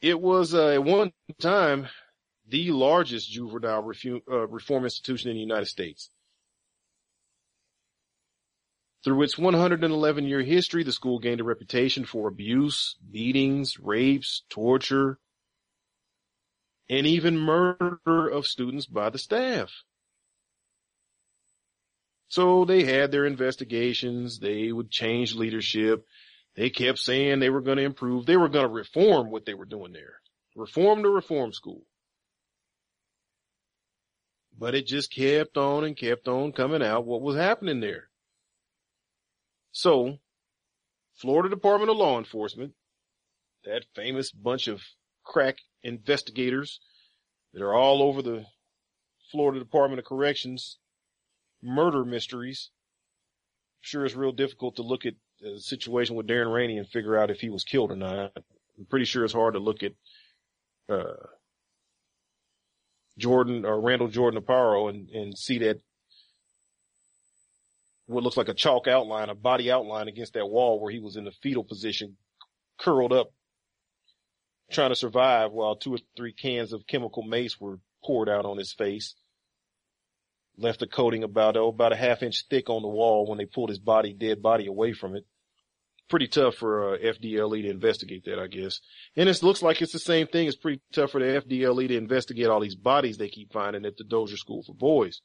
It 0.00 0.20
was 0.20 0.54
uh, 0.54 0.68
at 0.68 0.84
one 0.84 1.12
time 1.40 1.88
the 2.48 2.72
largest 2.72 3.30
juvenile 3.30 3.82
refu- 3.82 4.22
uh, 4.30 4.46
reform 4.48 4.84
institution 4.84 5.30
in 5.30 5.36
the 5.36 5.40
United 5.42 5.66
States. 5.66 6.10
Through 9.04 9.22
its 9.22 9.36
111 9.36 10.24
year 10.24 10.42
history, 10.42 10.82
the 10.82 10.92
school 10.92 11.18
gained 11.18 11.40
a 11.40 11.44
reputation 11.44 12.04
for 12.04 12.28
abuse, 12.28 12.96
beatings, 13.10 13.78
rapes, 13.78 14.42
torture, 14.48 15.18
and 16.88 17.06
even 17.06 17.38
murder 17.38 18.28
of 18.28 18.46
students 18.46 18.86
by 18.86 19.10
the 19.10 19.18
staff. 19.18 19.70
So 22.28 22.64
they 22.64 22.84
had 22.84 23.12
their 23.12 23.26
investigations. 23.26 24.38
They 24.38 24.72
would 24.72 24.90
change 24.90 25.34
leadership. 25.34 26.04
They 26.56 26.70
kept 26.70 26.98
saying 26.98 27.40
they 27.40 27.50
were 27.50 27.60
going 27.60 27.78
to 27.78 27.84
improve. 27.84 28.26
They 28.26 28.36
were 28.36 28.48
going 28.48 28.66
to 28.66 28.72
reform 28.72 29.30
what 29.30 29.44
they 29.44 29.54
were 29.54 29.66
doing 29.66 29.92
there. 29.92 30.14
Reform 30.56 31.02
the 31.02 31.10
reform 31.10 31.52
school. 31.52 31.82
But 34.56 34.74
it 34.74 34.86
just 34.86 35.12
kept 35.12 35.56
on 35.56 35.84
and 35.84 35.96
kept 35.96 36.28
on 36.28 36.52
coming 36.52 36.82
out 36.82 37.06
what 37.06 37.22
was 37.22 37.36
happening 37.36 37.80
there. 37.80 38.08
So, 39.72 40.18
Florida 41.16 41.48
Department 41.48 41.90
of 41.90 41.96
Law 41.96 42.18
Enforcement, 42.18 42.74
that 43.64 43.84
famous 43.94 44.30
bunch 44.30 44.68
of 44.68 44.82
crack 45.24 45.58
investigators 45.82 46.80
that 47.52 47.62
are 47.62 47.74
all 47.74 48.02
over 48.02 48.22
the 48.22 48.46
Florida 49.30 49.58
Department 49.58 49.98
of 49.98 50.04
Corrections 50.04 50.78
murder 51.62 52.04
mysteries. 52.04 52.70
I'm 53.78 53.80
sure 53.80 54.04
it's 54.04 54.14
real 54.14 54.32
difficult 54.32 54.76
to 54.76 54.82
look 54.82 55.06
at 55.06 55.14
the 55.40 55.58
situation 55.58 56.14
with 56.14 56.26
Darren 56.26 56.52
Rainey 56.52 56.78
and 56.78 56.88
figure 56.88 57.16
out 57.18 57.30
if 57.30 57.40
he 57.40 57.50
was 57.50 57.64
killed 57.64 57.90
or 57.90 57.96
not. 57.96 58.32
I'm 58.36 58.86
pretty 58.88 59.06
sure 59.06 59.24
it's 59.24 59.32
hard 59.32 59.54
to 59.54 59.60
look 59.60 59.82
at 59.82 59.92
uh, 60.88 61.14
Jordan 63.18 63.64
or 63.64 63.80
Randall 63.80 64.08
Jordan 64.08 64.40
Aparo 64.40 64.90
and, 64.90 65.08
and 65.10 65.38
see 65.38 65.58
that 65.58 65.80
what 68.06 68.22
looks 68.22 68.36
like 68.36 68.48
a 68.48 68.54
chalk 68.54 68.86
outline, 68.86 69.30
a 69.30 69.34
body 69.34 69.70
outline 69.70 70.08
against 70.08 70.34
that 70.34 70.46
wall 70.46 70.80
where 70.80 70.92
he 70.92 71.00
was 71.00 71.16
in 71.16 71.24
the 71.24 71.30
fetal 71.30 71.64
position, 71.64 72.16
curled 72.78 73.12
up, 73.12 73.32
trying 74.70 74.90
to 74.90 74.96
survive 74.96 75.52
while 75.52 75.76
two 75.76 75.94
or 75.94 75.98
three 76.16 76.32
cans 76.32 76.72
of 76.72 76.86
chemical 76.86 77.22
mace 77.22 77.58
were 77.60 77.78
poured 78.04 78.28
out 78.28 78.44
on 78.44 78.58
his 78.58 78.72
face. 78.72 79.14
Left 80.56 80.82
a 80.82 80.86
coating 80.86 81.24
about, 81.24 81.56
oh, 81.56 81.68
about 81.68 81.92
a 81.92 81.96
half 81.96 82.22
inch 82.22 82.44
thick 82.48 82.68
on 82.68 82.82
the 82.82 82.88
wall 82.88 83.26
when 83.26 83.38
they 83.38 83.46
pulled 83.46 83.70
his 83.70 83.78
body, 83.78 84.12
dead 84.12 84.42
body 84.42 84.66
away 84.66 84.92
from 84.92 85.16
it. 85.16 85.24
Pretty 86.10 86.28
tough 86.28 86.56
for 86.56 86.94
uh, 86.94 86.98
FDLE 86.98 87.62
to 87.62 87.70
investigate 87.70 88.24
that, 88.26 88.38
I 88.38 88.46
guess. 88.46 88.80
And 89.16 89.28
it 89.28 89.42
looks 89.42 89.62
like 89.62 89.80
it's 89.80 89.92
the 89.92 89.98
same 89.98 90.26
thing. 90.26 90.46
It's 90.46 90.56
pretty 90.56 90.82
tough 90.92 91.12
for 91.12 91.20
the 91.20 91.40
FDLE 91.40 91.88
to 91.88 91.96
investigate 91.96 92.46
all 92.46 92.60
these 92.60 92.76
bodies 92.76 93.16
they 93.16 93.28
keep 93.28 93.52
finding 93.52 93.86
at 93.86 93.96
the 93.96 94.04
Dozier 94.04 94.36
School 94.36 94.62
for 94.62 94.74
Boys. 94.74 95.22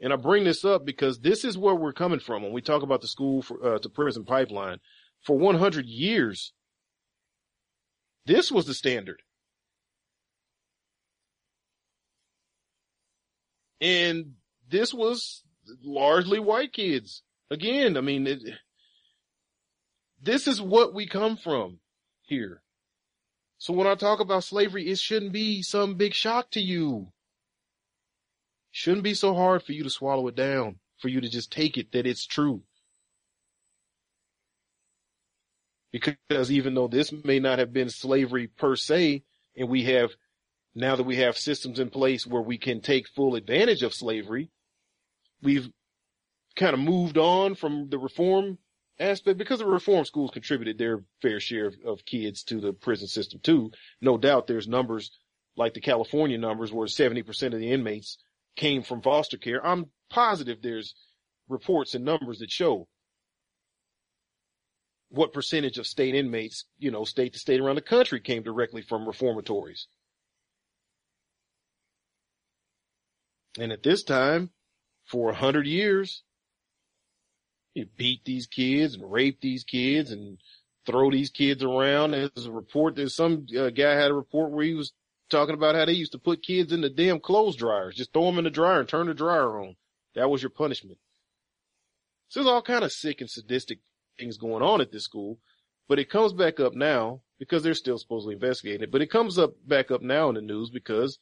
And 0.00 0.12
I 0.12 0.16
bring 0.16 0.44
this 0.44 0.64
up 0.64 0.84
because 0.84 1.20
this 1.20 1.44
is 1.44 1.56
where 1.56 1.74
we're 1.74 1.92
coming 1.92 2.18
from 2.18 2.42
when 2.42 2.52
we 2.52 2.62
talk 2.62 2.82
about 2.82 3.00
the 3.00 3.08
school 3.08 3.42
for, 3.42 3.64
uh, 3.64 3.78
to 3.78 3.88
prison 3.88 4.24
pipeline. 4.24 4.78
For 5.24 5.38
100 5.38 5.86
years, 5.86 6.52
this 8.26 8.50
was 8.50 8.66
the 8.66 8.74
standard. 8.74 9.22
And 13.80 14.34
this 14.68 14.92
was 14.92 15.42
largely 15.82 16.38
white 16.38 16.72
kids. 16.72 17.22
Again, 17.50 17.96
I 17.96 18.00
mean, 18.00 18.26
it, 18.26 18.42
this 20.26 20.46
is 20.48 20.60
what 20.60 20.92
we 20.92 21.06
come 21.06 21.36
from 21.36 21.78
here. 22.22 22.60
So 23.58 23.72
when 23.72 23.86
I 23.86 23.94
talk 23.94 24.20
about 24.20 24.44
slavery, 24.44 24.88
it 24.88 24.98
shouldn't 24.98 25.32
be 25.32 25.62
some 25.62 25.94
big 25.94 26.12
shock 26.12 26.50
to 26.50 26.60
you. 26.60 27.12
Shouldn't 28.70 29.04
be 29.04 29.14
so 29.14 29.34
hard 29.34 29.62
for 29.62 29.72
you 29.72 29.84
to 29.84 29.90
swallow 29.90 30.28
it 30.28 30.34
down, 30.34 30.80
for 30.98 31.08
you 31.08 31.20
to 31.20 31.28
just 31.28 31.50
take 31.50 31.78
it 31.78 31.92
that 31.92 32.06
it's 32.06 32.26
true. 32.26 32.62
Because 35.92 36.50
even 36.50 36.74
though 36.74 36.88
this 36.88 37.12
may 37.24 37.38
not 37.38 37.58
have 37.58 37.72
been 37.72 37.88
slavery 37.88 38.48
per 38.48 38.76
se, 38.76 39.22
and 39.56 39.68
we 39.70 39.84
have, 39.84 40.10
now 40.74 40.96
that 40.96 41.04
we 41.04 41.16
have 41.16 41.38
systems 41.38 41.78
in 41.78 41.88
place 41.88 42.26
where 42.26 42.42
we 42.42 42.58
can 42.58 42.82
take 42.82 43.08
full 43.08 43.36
advantage 43.36 43.82
of 43.82 43.94
slavery, 43.94 44.50
we've 45.40 45.70
kind 46.56 46.74
of 46.74 46.80
moved 46.80 47.16
on 47.16 47.54
from 47.54 47.88
the 47.88 47.98
reform 47.98 48.58
aspect 48.98 49.38
because 49.38 49.58
the 49.58 49.66
reform 49.66 50.04
schools 50.04 50.30
contributed 50.30 50.78
their 50.78 51.02
fair 51.20 51.40
share 51.40 51.66
of, 51.66 51.74
of 51.84 52.04
kids 52.04 52.42
to 52.44 52.60
the 52.60 52.72
prison 52.72 53.08
system 53.08 53.40
too. 53.42 53.70
No 54.00 54.18
doubt 54.18 54.46
there's 54.46 54.68
numbers 54.68 55.10
like 55.56 55.74
the 55.74 55.80
California 55.80 56.38
numbers 56.38 56.72
where 56.72 56.86
70% 56.86 57.52
of 57.52 57.58
the 57.58 57.72
inmates 57.72 58.18
came 58.56 58.82
from 58.82 59.02
foster 59.02 59.36
care. 59.36 59.64
I'm 59.64 59.86
positive 60.10 60.62
there's 60.62 60.94
reports 61.48 61.94
and 61.94 62.04
numbers 62.04 62.38
that 62.38 62.50
show 62.50 62.88
what 65.08 65.32
percentage 65.32 65.78
of 65.78 65.86
state 65.86 66.14
inmates, 66.14 66.64
you 66.78 66.90
know, 66.90 67.04
state 67.04 67.32
to 67.34 67.38
state 67.38 67.60
around 67.60 67.76
the 67.76 67.82
country 67.82 68.20
came 68.20 68.42
directly 68.42 68.82
from 68.82 69.06
reformatories. 69.06 69.86
And 73.58 73.72
at 73.72 73.82
this 73.82 74.02
time, 74.02 74.50
for 75.04 75.30
a 75.30 75.34
hundred 75.34 75.66
years, 75.66 76.22
you 77.76 77.86
beat 77.96 78.24
these 78.24 78.46
kids 78.46 78.94
and 78.94 79.10
rape 79.10 79.40
these 79.40 79.62
kids 79.62 80.10
and 80.10 80.38
throw 80.86 81.10
these 81.10 81.30
kids 81.30 81.62
around. 81.62 82.12
There's 82.12 82.46
a 82.46 82.50
report, 82.50 82.96
there's 82.96 83.14
some 83.14 83.46
uh, 83.56 83.70
guy 83.70 83.94
had 83.94 84.10
a 84.10 84.14
report 84.14 84.50
where 84.50 84.64
he 84.64 84.74
was 84.74 84.92
talking 85.28 85.54
about 85.54 85.74
how 85.74 85.84
they 85.84 85.92
used 85.92 86.12
to 86.12 86.18
put 86.18 86.42
kids 86.42 86.72
in 86.72 86.80
the 86.80 86.88
damn 86.88 87.20
clothes 87.20 87.56
dryers, 87.56 87.94
just 87.94 88.12
throw 88.12 88.24
them 88.24 88.38
in 88.38 88.44
the 88.44 88.50
dryer 88.50 88.80
and 88.80 88.88
turn 88.88 89.06
the 89.06 89.14
dryer 89.14 89.60
on. 89.60 89.76
That 90.14 90.30
was 90.30 90.42
your 90.42 90.50
punishment. 90.50 90.98
So 92.28 92.40
there's 92.40 92.50
all 92.50 92.62
kind 92.62 92.82
of 92.82 92.92
sick 92.92 93.20
and 93.20 93.30
sadistic 93.30 93.80
things 94.18 94.38
going 94.38 94.62
on 94.62 94.80
at 94.80 94.90
this 94.90 95.04
school, 95.04 95.38
but 95.86 95.98
it 95.98 96.08
comes 96.08 96.32
back 96.32 96.58
up 96.58 96.74
now 96.74 97.20
because 97.38 97.62
they're 97.62 97.74
still 97.74 97.98
supposedly 97.98 98.34
investigating 98.34 98.82
it, 98.84 98.90
but 98.90 99.02
it 99.02 99.10
comes 99.10 99.38
up 99.38 99.52
back 99.66 99.90
up 99.90 100.00
now 100.00 100.30
in 100.30 100.34
the 100.34 100.40
news 100.40 100.70
because 100.70 101.18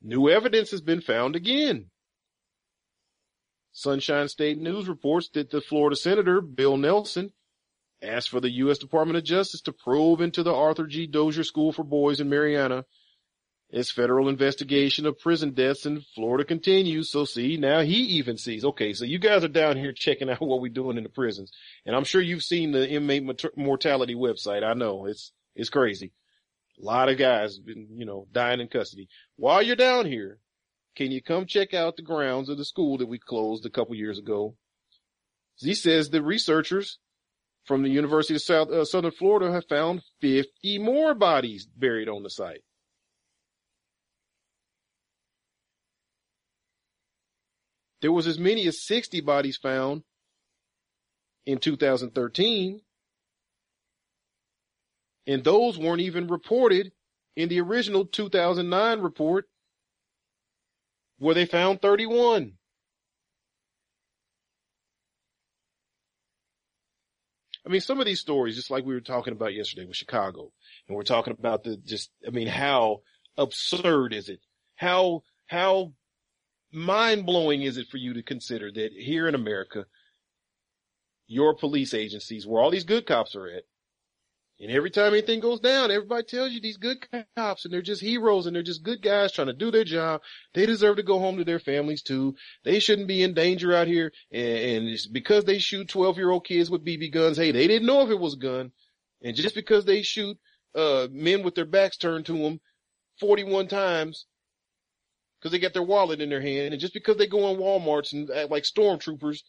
new 0.00 0.30
evidence 0.30 0.70
has 0.70 0.80
been 0.80 1.02
found 1.02 1.36
again. 1.36 1.90
Sunshine 3.76 4.28
State 4.28 4.58
News 4.58 4.88
reports 4.88 5.28
that 5.34 5.50
the 5.50 5.60
Florida 5.60 5.96
Senator, 5.96 6.40
Bill 6.40 6.76
Nelson, 6.76 7.32
asked 8.02 8.30
for 8.30 8.40
the 8.40 8.50
U.S. 8.50 8.78
Department 8.78 9.16
of 9.16 9.24
Justice 9.24 9.62
to 9.62 9.72
probe 9.72 10.20
into 10.20 10.42
the 10.42 10.54
Arthur 10.54 10.86
G. 10.86 11.06
Dozier 11.06 11.44
School 11.44 11.72
for 11.72 11.84
Boys 11.84 12.20
in 12.20 12.28
Marianna 12.28 12.84
its 13.70 13.90
federal 13.90 14.28
investigation 14.28 15.06
of 15.06 15.18
prison 15.18 15.52
deaths 15.52 15.86
in 15.86 16.00
Florida 16.14 16.44
continues. 16.44 17.10
So 17.10 17.24
see, 17.24 17.56
now 17.56 17.80
he 17.80 17.94
even 17.94 18.38
sees, 18.38 18.64
okay, 18.64 18.92
so 18.92 19.04
you 19.04 19.18
guys 19.18 19.44
are 19.44 19.48
down 19.48 19.76
here 19.76 19.92
checking 19.96 20.30
out 20.30 20.40
what 20.40 20.60
we're 20.60 20.72
doing 20.72 20.96
in 20.96 21.02
the 21.02 21.08
prisons. 21.08 21.52
And 21.84 21.94
I'm 21.94 22.04
sure 22.04 22.20
you've 22.20 22.44
seen 22.44 22.72
the 22.72 22.88
inmate 22.88 23.24
mortality 23.56 24.14
website. 24.14 24.62
I 24.62 24.74
know 24.74 25.06
it's, 25.06 25.32
it's 25.54 25.70
crazy. 25.70 26.12
A 26.80 26.84
lot 26.84 27.08
of 27.08 27.18
guys, 27.18 27.58
been, 27.58 27.88
you 27.96 28.04
know, 28.04 28.26
dying 28.30 28.60
in 28.60 28.68
custody. 28.68 29.08
While 29.36 29.62
you're 29.62 29.76
down 29.76 30.06
here, 30.06 30.38
can 30.96 31.12
you 31.12 31.22
come 31.22 31.46
check 31.46 31.74
out 31.74 31.96
the 31.96 32.02
grounds 32.02 32.48
of 32.48 32.56
the 32.56 32.64
school 32.64 32.98
that 32.98 33.06
we 33.06 33.18
closed 33.18 33.66
a 33.66 33.70
couple 33.70 33.94
years 33.94 34.18
ago? 34.18 34.56
He 35.58 35.74
says 35.74 36.08
the 36.08 36.22
researchers 36.22 36.98
from 37.64 37.82
the 37.82 37.90
University 37.90 38.34
of 38.34 38.42
South, 38.42 38.70
uh, 38.70 38.84
Southern 38.84 39.12
Florida 39.12 39.52
have 39.52 39.66
found 39.68 40.02
50 40.20 40.78
more 40.78 41.14
bodies 41.14 41.66
buried 41.66 42.08
on 42.08 42.22
the 42.22 42.30
site. 42.30 42.62
There 48.02 48.12
was 48.12 48.26
as 48.26 48.38
many 48.38 48.66
as 48.66 48.86
60 48.86 49.20
bodies 49.20 49.56
found 49.56 50.02
in 51.44 51.58
2013. 51.58 52.80
And 55.26 55.42
those 55.42 55.78
weren't 55.78 56.00
even 56.00 56.28
reported 56.28 56.92
in 57.34 57.48
the 57.48 57.60
original 57.60 58.06
2009 58.06 59.00
report 59.00 59.46
where 61.18 61.34
they 61.34 61.46
found 61.46 61.80
31. 61.80 62.52
I 67.64 67.68
mean, 67.68 67.80
some 67.80 67.98
of 67.98 68.06
these 68.06 68.20
stories, 68.20 68.54
just 68.54 68.70
like 68.70 68.84
we 68.84 68.94
were 68.94 69.00
talking 69.00 69.32
about 69.32 69.54
yesterday 69.54 69.86
with 69.86 69.96
Chicago, 69.96 70.52
and 70.86 70.96
we're 70.96 71.02
talking 71.02 71.34
about 71.36 71.64
the 71.64 71.76
just, 71.76 72.10
I 72.26 72.30
mean, 72.30 72.46
how 72.46 73.00
absurd 73.36 74.12
is 74.12 74.28
it? 74.28 74.38
How, 74.76 75.22
how 75.46 75.92
mind 76.72 77.26
blowing 77.26 77.62
is 77.62 77.76
it 77.76 77.88
for 77.88 77.96
you 77.96 78.14
to 78.14 78.22
consider 78.22 78.70
that 78.70 78.90
here 78.92 79.26
in 79.26 79.34
America, 79.34 79.86
your 81.26 81.56
police 81.56 81.92
agencies, 81.92 82.46
where 82.46 82.62
all 82.62 82.70
these 82.70 82.84
good 82.84 83.04
cops 83.04 83.34
are 83.34 83.48
at, 83.48 83.64
and 84.58 84.70
every 84.70 84.90
time 84.90 85.12
anything 85.12 85.40
goes 85.40 85.60
down, 85.60 85.90
everybody 85.90 86.22
tells 86.24 86.52
you 86.52 86.60
these 86.60 86.78
good 86.78 87.06
cops 87.36 87.64
and 87.64 87.74
they're 87.74 87.82
just 87.82 88.00
heroes 88.00 88.46
and 88.46 88.56
they're 88.56 88.62
just 88.62 88.82
good 88.82 89.02
guys 89.02 89.32
trying 89.32 89.48
to 89.48 89.52
do 89.52 89.70
their 89.70 89.84
job. 89.84 90.22
They 90.54 90.64
deserve 90.64 90.96
to 90.96 91.02
go 91.02 91.18
home 91.18 91.36
to 91.36 91.44
their 91.44 91.58
families 91.58 92.02
too. 92.02 92.36
They 92.64 92.78
shouldn't 92.78 93.08
be 93.08 93.22
in 93.22 93.34
danger 93.34 93.74
out 93.74 93.86
here. 93.86 94.12
And, 94.32 94.88
and 94.88 94.98
because 95.12 95.44
they 95.44 95.58
shoot 95.58 95.88
12 95.88 96.16
year 96.16 96.30
old 96.30 96.46
kids 96.46 96.70
with 96.70 96.86
BB 96.86 97.12
guns, 97.12 97.36
hey, 97.36 97.52
they 97.52 97.66
didn't 97.66 97.86
know 97.86 98.02
if 98.02 98.10
it 98.10 98.18
was 98.18 98.34
a 98.34 98.38
gun. 98.38 98.72
And 99.22 99.36
just 99.36 99.54
because 99.54 99.84
they 99.84 100.02
shoot, 100.02 100.38
uh, 100.74 101.08
men 101.10 101.42
with 101.42 101.54
their 101.54 101.66
backs 101.66 101.96
turned 101.98 102.26
to 102.26 102.38
them 102.38 102.60
41 103.20 103.68
times, 103.68 104.26
because 105.38 105.52
they 105.52 105.58
got 105.58 105.74
their 105.74 105.82
wallet 105.82 106.20
in 106.20 106.30
their 106.30 106.40
hand. 106.40 106.72
And 106.72 106.80
just 106.80 106.94
because 106.94 107.16
they 107.16 107.26
go 107.26 107.50
in 107.50 107.58
Walmarts 107.58 108.12
and 108.12 108.30
act 108.30 108.50
like 108.50 108.64
stormtroopers 108.64 109.40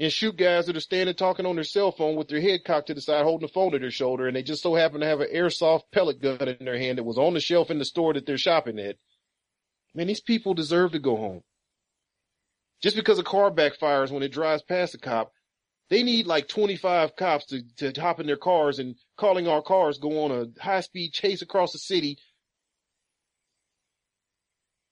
and 0.00 0.10
shoot 0.10 0.34
guys 0.34 0.64
that 0.64 0.76
are 0.76 0.80
standing 0.80 1.14
talking 1.14 1.44
on 1.44 1.56
their 1.56 1.64
cell 1.64 1.92
phone 1.92 2.16
with 2.16 2.26
their 2.28 2.40
head 2.40 2.64
cocked 2.64 2.86
to 2.86 2.94
the 2.94 3.02
side, 3.02 3.22
holding 3.22 3.44
a 3.44 3.52
phone 3.52 3.72
to 3.72 3.78
their 3.78 3.90
shoulder, 3.90 4.26
and 4.26 4.34
they 4.34 4.42
just 4.42 4.62
so 4.62 4.74
happen 4.74 5.00
to 5.00 5.06
have 5.06 5.20
an 5.20 5.28
airsoft 5.32 5.82
pellet 5.92 6.22
gun 6.22 6.48
in 6.48 6.64
their 6.64 6.78
hand 6.78 6.96
that 6.96 7.04
was 7.04 7.18
on 7.18 7.34
the 7.34 7.40
shelf 7.40 7.70
in 7.70 7.78
the 7.78 7.84
store 7.84 8.14
that 8.14 8.24
they're 8.24 8.38
shopping 8.38 8.78
at. 8.78 8.96
Man, 9.94 10.06
these 10.06 10.22
people 10.22 10.54
deserve 10.54 10.92
to 10.92 10.98
go 10.98 11.16
home. 11.16 11.42
Just 12.82 12.96
because 12.96 13.18
a 13.18 13.22
car 13.22 13.50
backfires 13.50 14.10
when 14.10 14.22
it 14.22 14.32
drives 14.32 14.62
past 14.62 14.94
a 14.94 14.98
cop, 14.98 15.32
they 15.90 16.02
need 16.02 16.26
like 16.26 16.48
25 16.48 17.14
cops 17.14 17.44
to, 17.46 17.62
to 17.76 18.00
hop 18.00 18.20
in 18.20 18.26
their 18.26 18.38
cars 18.38 18.78
and 18.78 18.94
calling 19.18 19.48
our 19.48 19.60
cars, 19.60 19.98
go 19.98 20.24
on 20.24 20.30
a 20.30 20.62
high 20.62 20.80
speed 20.80 21.12
chase 21.12 21.42
across 21.42 21.72
the 21.72 21.78
city 21.78 22.16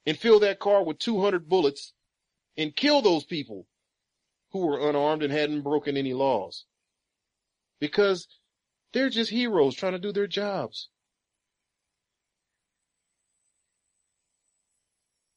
and 0.05 0.19
fill 0.19 0.41
that 0.41 0.59
car 0.59 0.85
with 0.85 0.99
200 0.99 1.49
bullets 1.49 1.95
and 2.59 2.77
kill 2.77 3.01
those 3.01 3.25
people 3.25 3.67
who 4.61 4.67
were 4.67 4.89
unarmed 4.89 5.23
and 5.23 5.33
hadn't 5.33 5.63
broken 5.63 5.97
any 5.97 6.15
laws. 6.15 6.65
Because 7.81 8.27
they're 8.93 9.11
just 9.11 9.31
heroes 9.31 9.75
trying 9.75 9.93
to 9.93 9.99
do 9.99 10.13
their 10.13 10.27
jobs. 10.27 10.89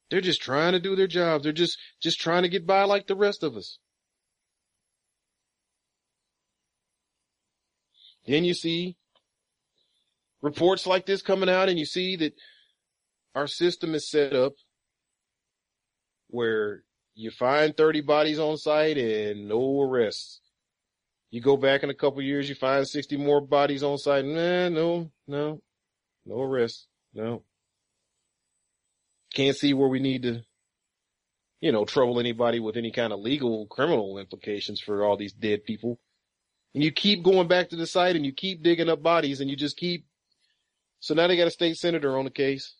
They're 0.10 0.22
just 0.22 0.42
trying 0.42 0.74
to 0.74 0.80
do 0.80 0.96
their 0.96 1.08
jobs. 1.08 1.44
They're 1.44 1.54
just, 1.54 1.78
just 2.02 2.20
trying 2.20 2.44
to 2.44 2.50
get 2.50 2.68
by 2.68 2.84
like 2.84 3.08
the 3.08 3.16
rest 3.16 3.44
of 3.44 3.56
us. 3.56 3.80
Then 8.28 8.44
you 8.44 8.54
see 8.54 8.98
reports 10.42 10.86
like 10.86 11.06
this 11.06 11.22
coming 11.22 11.50
out 11.50 11.70
and 11.70 11.80
you 11.80 11.86
see 11.86 12.16
that 12.18 12.34
our 13.36 13.48
system 13.48 13.96
is 13.96 14.10
set 14.10 14.34
up 14.34 14.54
where 16.28 16.84
you 17.22 17.30
find 17.30 17.78
30 17.78 18.02
bodies 18.02 18.40
on 18.40 18.58
site 18.58 18.98
and 18.98 19.48
no 19.48 19.82
arrests. 19.82 20.42
You 21.30 21.40
go 21.40 21.56
back 21.56 21.84
in 21.84 21.90
a 21.90 21.94
couple 21.94 22.22
years, 22.22 22.50
you 22.50 22.56
find 22.56 22.88
60 22.88 23.16
more 23.18 23.40
bodies 23.40 23.84
on 23.84 23.98
site. 24.00 24.26
Nah, 24.26 24.70
no, 24.70 25.12
no, 25.28 25.62
no 26.26 26.42
arrests. 26.42 26.88
No. 27.14 27.44
Can't 29.34 29.56
see 29.56 29.74
where 29.74 29.88
we 29.88 30.00
need 30.00 30.24
to, 30.24 30.42
you 31.62 31.72
know, 31.72 31.86
trouble 31.86 32.20
anybody 32.20 32.60
with 32.60 32.76
any 32.76 32.92
kind 32.92 33.14
of 33.14 33.20
legal 33.20 33.68
criminal 33.68 34.18
implications 34.18 34.82
for 34.82 35.06
all 35.06 35.16
these 35.16 35.32
dead 35.32 35.64
people. 35.64 36.00
And 36.74 36.84
you 36.84 36.92
keep 36.92 37.24
going 37.24 37.48
back 37.48 37.70
to 37.70 37.76
the 37.76 37.86
site 37.86 38.16
and 38.16 38.26
you 38.26 38.34
keep 38.34 38.64
digging 38.64 38.90
up 38.90 39.04
bodies 39.04 39.42
and 39.42 39.50
you 39.50 39.56
just 39.56 39.78
keep, 39.78 40.06
so 41.00 41.14
now 41.14 41.28
they 41.28 41.38
got 41.38 41.48
a 41.48 41.52
state 41.52 41.78
senator 41.78 42.18
on 42.18 42.26
the 42.26 42.32
case. 42.32 42.74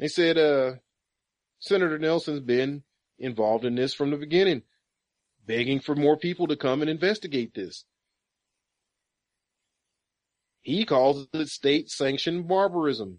They 0.00 0.08
said, 0.08 0.38
uh, 0.38 0.76
Senator 1.58 1.98
Nelson's 1.98 2.40
been 2.40 2.84
involved 3.18 3.66
in 3.66 3.74
this 3.74 3.92
from 3.92 4.10
the 4.10 4.16
beginning, 4.16 4.62
begging 5.46 5.78
for 5.78 5.94
more 5.94 6.16
people 6.16 6.46
to 6.46 6.56
come 6.56 6.80
and 6.80 6.90
investigate 6.90 7.52
this. 7.52 7.84
He 10.62 10.86
calls 10.86 11.28
it 11.34 11.48
state 11.48 11.90
sanctioned 11.90 12.48
barbarism. 12.48 13.18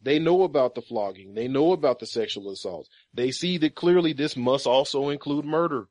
They 0.00 0.18
know 0.18 0.44
about 0.44 0.74
the 0.74 0.80
flogging. 0.80 1.34
They 1.34 1.46
know 1.46 1.72
about 1.72 1.98
the 1.98 2.06
sexual 2.06 2.50
assaults. 2.50 2.88
They 3.12 3.30
see 3.30 3.58
that 3.58 3.74
clearly 3.74 4.14
this 4.14 4.34
must 4.34 4.66
also 4.66 5.10
include 5.10 5.44
murder. 5.44 5.88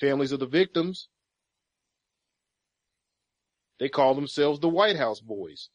Families 0.00 0.30
of 0.30 0.38
the 0.38 0.46
victims, 0.46 1.08
they 3.80 3.88
call 3.88 4.14
themselves 4.14 4.60
the 4.60 4.68
White 4.68 4.96
House 4.96 5.18
Boys 5.18 5.70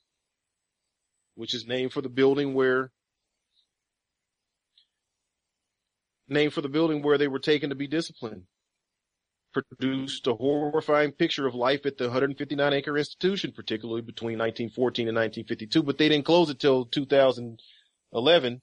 which 1.40 1.54
is 1.54 1.66
named 1.66 1.94
for 1.94 2.02
the 2.02 2.10
building 2.10 2.54
where 2.54 2.92
named 6.28 6.52
for 6.52 6.62
the 6.62 6.68
building 6.68 7.02
where 7.02 7.18
they 7.18 7.30
were 7.30 7.40
taken 7.40 7.70
to 7.70 7.78
be 7.78 7.88
disciplined. 7.88 8.44
Produced 9.54 10.28
a 10.28 10.34
horrifying 10.34 11.14
picture 11.14 11.48
of 11.48 11.56
life 11.56 11.86
at 11.86 11.98
the 11.98 12.04
159 12.04 12.74
acre 12.74 12.98
institution, 12.98 13.54
particularly 13.56 14.02
between 14.02 14.38
1914 14.38 15.08
and 15.08 15.16
1952, 15.16 15.82
but 15.82 15.98
they 15.98 16.10
didn't 16.10 16.26
close 16.26 16.50
it 16.50 16.60
till 16.60 16.86
2011 16.86 18.62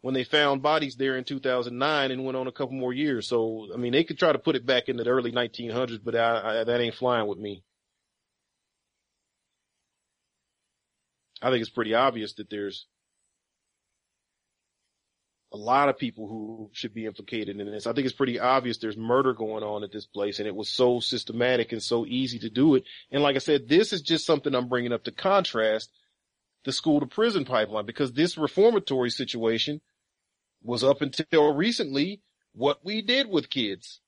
when 0.00 0.14
they 0.14 0.24
found 0.24 0.62
bodies 0.62 0.96
there 0.96 1.16
in 1.16 1.22
2009 1.22 2.10
and 2.10 2.24
went 2.24 2.36
on 2.36 2.48
a 2.48 2.52
couple 2.52 2.74
more 2.74 2.92
years. 2.92 3.28
So, 3.28 3.68
I 3.72 3.76
mean, 3.76 3.92
they 3.92 4.04
could 4.04 4.18
try 4.18 4.32
to 4.32 4.38
put 4.40 4.56
it 4.56 4.66
back 4.66 4.88
into 4.88 5.04
the 5.04 5.10
early 5.10 5.30
1900s, 5.30 6.00
but 6.02 6.16
I, 6.16 6.60
I, 6.60 6.64
that 6.64 6.80
ain't 6.80 6.96
flying 6.96 7.28
with 7.28 7.38
me. 7.38 7.62
I 11.42 11.50
think 11.50 11.60
it's 11.60 11.70
pretty 11.70 11.94
obvious 11.94 12.34
that 12.34 12.50
there's 12.50 12.86
a 15.52 15.56
lot 15.56 15.88
of 15.88 15.98
people 15.98 16.28
who 16.28 16.70
should 16.72 16.92
be 16.92 17.06
implicated 17.06 17.60
in 17.60 17.66
this. 17.66 17.86
I 17.86 17.92
think 17.92 18.06
it's 18.06 18.14
pretty 18.14 18.38
obvious 18.38 18.78
there's 18.78 18.96
murder 18.96 19.32
going 19.32 19.62
on 19.62 19.84
at 19.84 19.92
this 19.92 20.06
place 20.06 20.38
and 20.38 20.48
it 20.48 20.54
was 20.54 20.68
so 20.68 21.00
systematic 21.00 21.72
and 21.72 21.82
so 21.82 22.04
easy 22.04 22.38
to 22.40 22.50
do 22.50 22.74
it. 22.74 22.84
And 23.10 23.22
like 23.22 23.36
I 23.36 23.40
said, 23.40 23.68
this 23.68 23.92
is 23.92 24.02
just 24.02 24.26
something 24.26 24.54
I'm 24.54 24.68
bringing 24.68 24.92
up 24.92 25.04
to 25.04 25.12
contrast 25.12 25.90
the 26.64 26.72
school 26.72 27.00
to 27.00 27.06
prison 27.06 27.44
pipeline 27.44 27.86
because 27.86 28.12
this 28.12 28.36
reformatory 28.36 29.10
situation 29.10 29.80
was 30.62 30.82
up 30.82 31.00
until 31.00 31.54
recently 31.54 32.20
what 32.52 32.84
we 32.84 33.00
did 33.02 33.28
with 33.28 33.48
kids. 33.48 34.00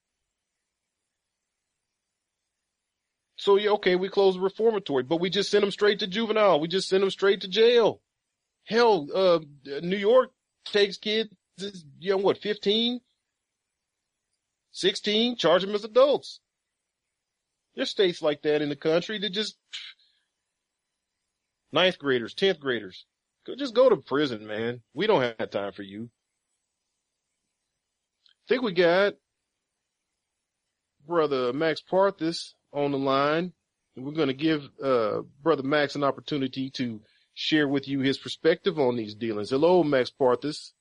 So 3.38 3.56
yeah, 3.56 3.70
okay, 3.70 3.94
we 3.94 4.08
close 4.08 4.34
the 4.34 4.40
reformatory, 4.40 5.04
but 5.04 5.20
we 5.20 5.30
just 5.30 5.50
send 5.50 5.62
them 5.62 5.70
straight 5.70 6.00
to 6.00 6.06
juvenile. 6.06 6.60
We 6.60 6.68
just 6.68 6.88
send 6.88 7.02
them 7.02 7.10
straight 7.10 7.40
to 7.42 7.48
jail. 7.48 8.00
Hell, 8.64 9.06
uh, 9.14 9.38
New 9.80 9.96
York 9.96 10.30
takes 10.64 10.98
kids, 10.98 11.30
you 12.00 12.10
know, 12.10 12.18
what, 12.18 12.38
15, 12.38 13.00
16, 14.72 15.36
charge 15.36 15.62
them 15.62 15.74
as 15.74 15.84
adults. 15.84 16.40
There's 17.74 17.90
states 17.90 18.20
like 18.20 18.42
that 18.42 18.60
in 18.60 18.68
the 18.68 18.76
country 18.76 19.18
that 19.20 19.30
just, 19.30 19.56
ninth 21.72 21.98
graders, 21.98 22.34
10th 22.34 22.58
graders, 22.58 23.06
just 23.56 23.74
go 23.74 23.88
to 23.88 23.96
prison, 23.96 24.46
man. 24.46 24.82
We 24.92 25.06
don't 25.06 25.22
have 25.38 25.50
time 25.50 25.72
for 25.72 25.82
you. 25.82 26.10
I 28.26 28.44
think 28.48 28.62
we 28.62 28.72
got 28.72 29.14
brother 31.06 31.52
Max 31.52 31.80
Parthis 31.80 32.54
on 32.72 32.92
the 32.92 32.98
line. 32.98 33.52
And 33.96 34.04
we're 34.04 34.12
going 34.12 34.28
to 34.28 34.34
give, 34.34 34.68
uh, 34.82 35.22
brother 35.42 35.62
Max 35.62 35.94
an 35.94 36.04
opportunity 36.04 36.70
to 36.70 37.00
share 37.34 37.66
with 37.66 37.88
you 37.88 38.00
his 38.00 38.18
perspective 38.18 38.78
on 38.78 38.96
these 38.96 39.14
dealings. 39.14 39.50
Hello, 39.50 39.82
Max 39.82 40.10
Parthis. 40.10 40.72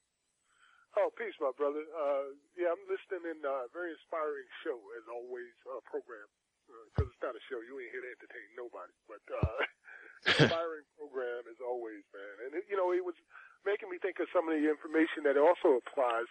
Oh, 0.97 1.14
peace, 1.14 1.38
my 1.38 1.53
brother. 1.53 1.85
Uh, 1.93 2.34
yeah, 2.57 2.73
I'm 2.73 2.81
listening 2.89 3.38
in 3.38 3.39
a 3.45 3.49
uh, 3.49 3.64
very 3.69 3.93
inspiring 3.93 4.49
show, 4.65 4.77
as 4.97 5.05
always, 5.05 5.53
uh, 5.69 5.81
program. 5.85 6.26
Because 6.65 7.07
uh, 7.07 7.14
it's 7.14 7.23
not 7.23 7.38
a 7.38 7.43
show. 7.45 7.61
You 7.61 7.77
ain't 7.77 7.93
here 7.93 8.01
to 8.01 8.11
entertain 8.18 8.49
nobody. 8.57 8.93
But, 9.05 9.23
uh, 9.30 9.61
inspiring 10.45 10.85
program 10.97 11.45
as 11.45 11.61
always, 11.61 12.01
man. 12.09 12.35
And, 12.49 12.51
it, 12.57 12.65
you 12.65 12.73
know, 12.73 12.89
it 12.89 13.05
was 13.05 13.18
making 13.61 13.93
me 13.93 14.01
think 14.01 14.18
of 14.18 14.26
some 14.34 14.49
of 14.49 14.57
the 14.57 14.65
information 14.65 15.26
that 15.30 15.38
also 15.38 15.77
applies, 15.77 16.26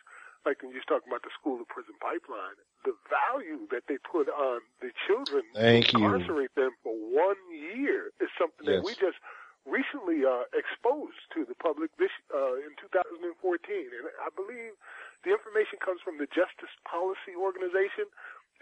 like 0.46 0.62
when 0.62 0.70
you're 0.70 0.86
talking 0.86 1.10
about 1.10 1.26
the 1.26 1.34
school 1.34 1.58
to 1.58 1.66
prison 1.66 1.98
pipeline, 1.98 2.54
the 2.86 2.94
value 3.10 3.66
that 3.74 3.90
they 3.90 3.98
put 3.98 4.30
on 4.30 4.62
the 4.78 4.94
children 5.04 5.42
Thank 5.52 5.90
incarcerate 5.92 6.54
you. 6.54 6.70
them 6.70 6.72
for 6.86 6.94
one 6.94 7.40
year 7.50 8.14
is 8.22 8.30
something 8.38 8.64
yes. 8.64 8.78
that 8.78 8.82
we 8.86 8.94
just 8.94 9.18
recently 9.66 10.22
uh, 10.22 10.46
exposed 10.54 11.18
to 11.34 11.42
the 11.42 11.58
public 11.58 11.90
this 11.98 12.14
uh, 12.30 12.54
in 12.62 12.78
2014, 12.78 13.26
and 13.26 14.06
I 14.22 14.30
believe 14.30 14.78
the 15.26 15.34
information 15.34 15.82
comes 15.82 15.98
from 16.00 16.22
the 16.22 16.30
Justice 16.30 16.70
Policy 16.86 17.34
Organization, 17.34 18.06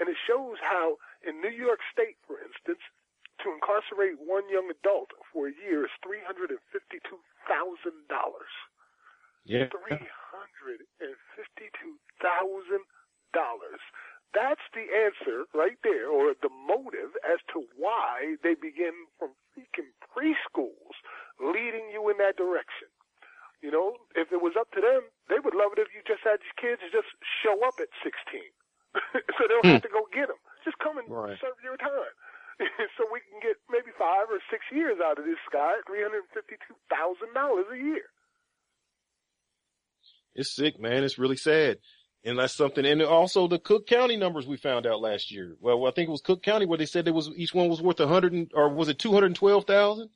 and 0.01 0.09
it 0.09 0.16
shows 0.24 0.56
how 0.65 0.97
in 1.20 1.44
New 1.44 1.52
York 1.52 1.85
State, 1.93 2.16
for 2.24 2.40
instance, 2.40 2.81
to 3.44 3.52
incarcerate 3.52 4.16
one 4.16 4.48
young 4.48 4.73
adult 4.73 5.12
for 5.28 5.52
a 5.52 5.55
year 5.55 5.85
is 5.85 5.94
three 6.01 6.24
hundred 6.24 6.48
and 6.51 6.62
fifty-two 6.73 7.20
thousand 7.44 8.09
dollars. 8.09 8.51
Yeah, 9.44 9.69
three 9.69 10.01
hundred 10.01 10.89
and 11.05 11.15
fifty-two 11.36 12.01
thousand 12.24 12.82
dollars. 13.36 13.82
That's 14.32 14.65
the 14.74 14.82
answer 14.90 15.47
right 15.55 15.78
there, 15.86 16.11
or 16.11 16.35
the 16.35 16.51
motive 16.51 17.15
as 17.23 17.39
to 17.55 17.62
why 17.78 18.35
they 18.43 18.59
begin 18.59 19.06
from 19.19 19.31
freaking 19.55 19.94
preschools 20.11 20.98
leading 21.39 21.86
you 21.94 22.11
in 22.11 22.19
that 22.19 22.35
direction. 22.35 22.90
You 23.62 23.70
know, 23.70 23.97
if 24.19 24.35
it 24.35 24.43
was 24.43 24.59
up 24.59 24.74
to 24.74 24.82
them, 24.82 25.06
they 25.31 25.39
would 25.39 25.55
love 25.55 25.73
it 25.78 25.86
if 25.86 25.94
you 25.94 26.02
just 26.02 26.27
had 26.27 26.43
your 26.43 26.59
kids 26.59 26.82
just 26.90 27.09
show 27.23 27.62
up 27.65 27.78
at 27.78 27.89
16. 28.02 28.43
so 29.39 29.47
they 29.47 29.55
don't 29.55 29.65
hmm. 29.65 29.78
have 29.78 29.86
to 29.86 29.94
go 29.94 30.05
get 30.12 30.28
them. 30.28 30.43
Just 30.66 30.82
come 30.82 30.98
and 30.98 31.09
right. 31.09 31.39
serve 31.40 31.56
your 31.62 31.78
time. 31.78 32.15
so 32.98 33.06
we 33.11 33.24
can 33.24 33.40
get 33.40 33.56
maybe 33.70 33.90
five 33.97 34.28
or 34.31 34.39
six 34.51 34.66
years 34.70 34.98
out 35.01 35.19
of 35.19 35.24
this 35.24 35.40
guy 35.51 35.81
at 35.81 35.86
$352,000 35.89 36.27
a 36.27 37.78
year. 37.78 38.06
It's 40.35 40.53
sick, 40.65 40.81
man. 40.81 41.05
It's 41.05 41.19
really 41.19 41.36
sad. 41.36 41.78
And 42.24 42.39
that's 42.39 42.55
something. 42.55 42.86
And 42.86 43.03
also 43.03 43.49
the 43.49 43.59
Cook 43.59 43.86
County 43.86 44.16
numbers 44.16 44.47
we 44.47 44.57
found 44.57 44.86
out 44.86 45.01
last 45.01 45.31
year. 45.31 45.57
Well, 45.61 45.86
I 45.86 45.91
think 45.91 46.09
it 46.09 46.12
was 46.12 46.23
Cook 46.23 46.43
County 46.43 46.65
where 46.65 46.78
they 46.78 46.86
said 46.86 47.05
there 47.05 47.12
was 47.12 47.31
each 47.36 47.53
one 47.53 47.69
was 47.69 47.82
worth 47.82 48.01
a 48.01 48.09
hundred 48.09 48.53
or 48.55 48.70
was 48.70 48.89
it 48.89 48.99
two 48.99 49.12
hundred 49.12 49.27
and 49.27 49.36
twelve 49.36 49.66
thousand? 49.66 50.09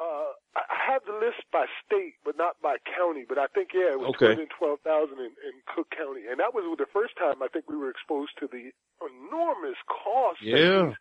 Uh, 0.00 0.32
I 0.56 0.92
have 0.92 1.02
the 1.04 1.12
list 1.12 1.44
by 1.52 1.66
state, 1.84 2.14
but 2.24 2.38
not 2.38 2.56
by 2.62 2.76
county. 2.96 3.26
But 3.28 3.36
I 3.36 3.48
think 3.52 3.70
yeah, 3.74 3.92
it 3.92 4.00
was 4.00 4.16
okay. 4.16 4.18
two 4.18 4.26
hundred 4.32 4.48
twelve 4.58 4.80
thousand 4.80 5.18
in, 5.18 5.32
in 5.44 5.54
Cook 5.68 5.92
County, 5.92 6.22
and 6.30 6.40
that 6.40 6.54
was 6.54 6.64
the 6.78 6.88
first 6.90 7.12
time 7.18 7.42
I 7.42 7.48
think 7.48 7.68
we 7.68 7.76
were 7.76 7.90
exposed 7.90 8.32
to 8.40 8.48
the 8.48 8.72
enormous 9.04 9.76
cost 9.92 10.40
yeah. 10.40 10.88
that 10.88 10.94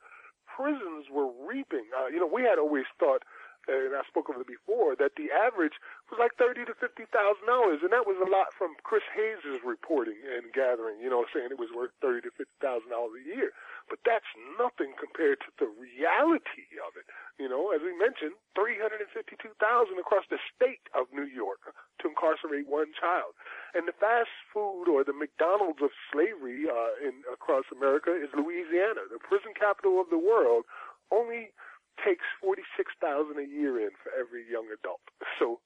prisons 0.51 1.07
were 1.07 1.31
reaping. 1.47 1.87
Uh, 1.95 2.07
you 2.11 2.19
know, 2.19 2.27
we 2.27 2.43
had 2.43 2.59
always 2.59 2.85
thought 2.99 3.23
and 3.67 3.95
I 3.95 4.01
spoke 4.07 4.29
of 4.29 4.39
it 4.39 4.47
before, 4.47 4.95
that 4.97 5.17
the 5.17 5.33
average 5.33 5.73
was 6.15 6.23
like 6.23 6.39
thirty 6.39 6.63
to 6.63 6.71
fifty 6.79 7.03
thousand 7.11 7.43
dollars, 7.43 7.83
and 7.83 7.91
that 7.91 8.07
was 8.07 8.15
a 8.23 8.29
lot 8.31 8.55
from 8.55 8.79
Chris 8.87 9.03
Hayes's 9.11 9.59
reporting 9.67 10.15
and 10.23 10.47
gathering. 10.55 11.03
You 11.03 11.11
know, 11.11 11.27
saying 11.35 11.51
it 11.51 11.59
was 11.59 11.75
worth 11.75 11.91
thirty 11.99 12.23
to 12.23 12.31
fifty 12.31 12.55
thousand 12.63 12.87
dollars 12.87 13.19
a 13.19 13.23
year, 13.27 13.51
but 13.91 13.99
that's 14.07 14.27
nothing 14.55 14.95
compared 14.95 15.43
to 15.43 15.51
the 15.59 15.67
reality 15.67 16.71
of 16.79 16.95
it. 16.95 17.03
You 17.35 17.51
know, 17.51 17.75
as 17.75 17.83
we 17.83 17.91
mentioned, 17.99 18.39
three 18.55 18.79
hundred 18.79 19.03
and 19.03 19.11
fifty-two 19.11 19.59
thousand 19.59 19.99
across 19.99 20.23
the 20.31 20.39
state 20.55 20.87
of 20.95 21.11
New 21.11 21.27
York 21.27 21.59
to 21.99 22.07
incarcerate 22.07 22.71
one 22.71 22.95
child, 22.95 23.35
and 23.75 23.83
the 23.83 23.97
fast 23.99 24.31
food 24.55 24.87
or 24.87 25.03
the 25.03 25.15
McDonald's 25.15 25.83
of 25.83 25.91
slavery 26.15 26.71
uh, 26.71 26.95
in 27.03 27.27
across 27.27 27.67
America 27.75 28.15
is 28.15 28.31
Louisiana, 28.31 29.03
the 29.11 29.19
prison 29.19 29.51
capital 29.51 29.99
of 29.99 30.07
the 30.07 30.21
world. 30.21 30.63
Only 31.11 31.51
takes 32.01 32.25
forty 32.41 32.63
six 32.75 32.95
thousand 33.03 33.37
a 33.37 33.47
year 33.47 33.77
in 33.83 33.93
for 34.01 34.09
every 34.15 34.47
young 34.47 34.71
adult. 34.73 35.04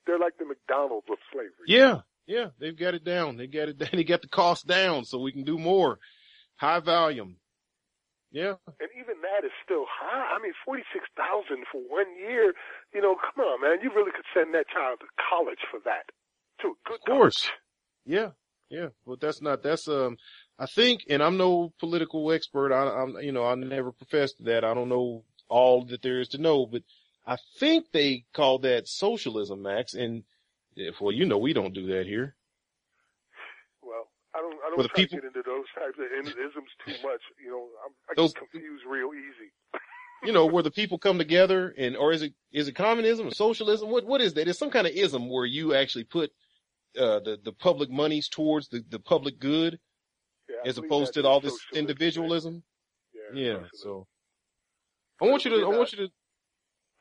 They're 0.10 0.18
like 0.18 0.40
the 0.40 0.46
McDonald's 0.46 1.06
of 1.12 1.20
slavery. 1.32 1.68
Yeah, 1.68 2.02
yeah, 2.26 2.48
they've 2.60 2.76
got 2.76 2.96
it 2.96 3.04
down. 3.04 3.38
They 3.38 3.46
got 3.46 3.70
it. 3.70 3.78
Down. 3.78 3.90
They 3.94 4.04
got 4.04 4.24
the 4.24 4.28
cost 4.28 4.66
down, 4.66 5.06
so 5.06 5.20
we 5.20 5.32
can 5.32 5.44
do 5.44 5.60
more. 5.60 6.00
High 6.56 6.80
volume. 6.80 7.36
Yeah. 8.32 8.56
And 8.80 8.90
even 9.00 9.22
that 9.22 9.46
is 9.46 9.52
still 9.64 9.86
high. 9.88 10.36
I 10.36 10.42
mean, 10.42 10.54
forty 10.66 10.82
six 10.92 11.06
thousand 11.16 11.66
for 11.72 11.80
one 11.82 12.08
year. 12.18 12.56
You 12.92 13.02
know, 13.04 13.16
come 13.16 13.46
on, 13.46 13.62
man. 13.62 13.78
You 13.84 13.92
really 13.96 14.10
could 14.12 14.26
send 14.34 14.56
that 14.56 14.66
child 14.74 15.00
to 15.02 15.06
college 15.30 15.60
for 15.70 15.80
that. 15.86 16.10
To 16.62 16.70
a 16.70 16.90
good 16.90 17.00
Of 17.06 17.06
course. 17.06 17.44
College. 17.46 17.54
Yeah. 18.06 18.30
Yeah. 18.72 18.88
But 19.06 19.22
that's 19.22 19.44
not. 19.44 19.62
That's 19.62 19.88
um. 19.88 20.18
I 20.58 20.66
think, 20.66 21.06
and 21.08 21.22
I'm 21.22 21.38
no 21.38 21.72
political 21.80 22.32
expert. 22.32 22.74
I, 22.74 23.04
I'm, 23.04 23.16
you 23.22 23.32
know, 23.32 23.46
I 23.46 23.54
never 23.54 23.92
professed 23.92 24.44
that. 24.44 24.64
I 24.66 24.74
don't 24.74 24.90
know 24.90 25.24
all 25.50 25.86
that 25.86 26.02
there 26.02 26.20
is 26.20 26.30
to 26.30 26.40
know, 26.40 26.66
but 26.66 26.82
I 27.30 27.38
think 27.60 27.92
they 27.94 28.26
call 28.34 28.58
that 28.60 28.88
socialism, 28.88 29.62
Max. 29.62 29.94
And 29.94 30.24
well, 31.00 31.12
you 31.12 31.26
know, 31.26 31.38
we 31.38 31.54
don't 31.54 31.76
do 31.76 31.86
that 31.94 32.08
here. 32.08 32.36
Well, 33.84 34.08
I 34.34 34.40
don't, 34.40 34.54
I 34.66 34.70
don't 34.70 34.78
well, 34.80 34.88
try 34.88 34.96
people, 34.96 35.18
to 35.18 35.22
get 35.22 35.28
into 35.28 35.44
those 35.46 35.66
types 35.76 36.00
of 36.00 36.28
isms 36.28 36.70
too 36.86 36.92
much. 37.08 37.22
You 37.44 37.52
know, 37.52 37.68
I'm, 37.86 37.94
I 38.10 38.14
those, 38.16 38.34
get 38.34 38.50
confused 38.52 38.84
real 38.90 39.12
easy. 39.14 39.52
you 40.24 40.34
know, 40.34 40.48
where 40.48 40.64
the 40.64 40.72
people 40.72 40.98
come 40.98 41.20
together 41.20 41.72
and, 41.78 41.96
or 41.96 42.12
is 42.12 42.24
it, 42.24 42.34
is 42.52 42.68
it 42.68 42.74
communism 42.74 43.28
or 43.28 43.32
socialism? 43.32 43.92
What, 43.92 44.08
what 44.08 44.22
is 44.22 44.34
that? 44.34 44.48
It's 44.48 44.58
some 44.58 44.72
kind 44.72 44.88
of 44.88 44.94
ism 44.94 45.30
where 45.30 45.46
you 45.46 45.76
actually 45.76 46.06
put, 46.06 46.32
uh, 46.98 47.20
the, 47.20 47.38
the 47.46 47.54
public 47.54 47.92
monies 47.92 48.28
towards 48.28 48.70
the, 48.70 48.84
the 48.90 49.00
public 49.00 49.40
good 49.40 49.80
yeah, 50.50 50.68
as 50.68 50.80
opposed 50.80 51.14
to 51.14 51.28
all 51.28 51.40
this 51.40 51.58
individualism. 51.74 52.64
Yeah. 53.34 53.42
yeah 53.42 53.60
so. 53.74 54.08
I 55.22 55.26
want 55.26 55.46
you 55.46 55.52
to. 55.52 55.66
I 55.66 55.68
want 55.68 55.92
you 55.92 56.08
to. 56.08 56.12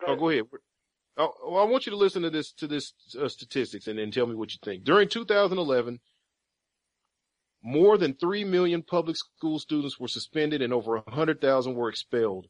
Oh, 0.07 0.17
go 0.17 0.29
ahead. 0.29 0.45
Oh, 1.17 1.33
well, 1.49 1.63
I 1.63 1.67
want 1.67 1.87
you 1.87 1.91
to 1.91 1.97
listen 1.97 2.23
to 2.23 2.31
this 2.31 2.53
to 2.55 2.67
this 2.69 2.93
uh, 3.21 3.29
statistics 3.29 3.89
and 3.89 3.99
then 3.99 4.11
tell 4.11 4.27
me 4.27 4.37
what 4.37 4.53
you 4.53 4.59
think. 4.65 4.85
During 4.85 5.09
2011, 5.09 5.99
more 7.63 7.99
than 7.99 8.15
three 8.15 8.45
million 8.45 8.83
public 8.83 9.17
school 9.17 9.59
students 9.59 9.99
were 9.99 10.09
suspended 10.09 10.63
and 10.63 10.73
over 10.73 10.97
a 10.97 11.11
hundred 11.11 11.41
thousand 11.41 11.75
were 11.75 11.89
expelled. 11.89 12.47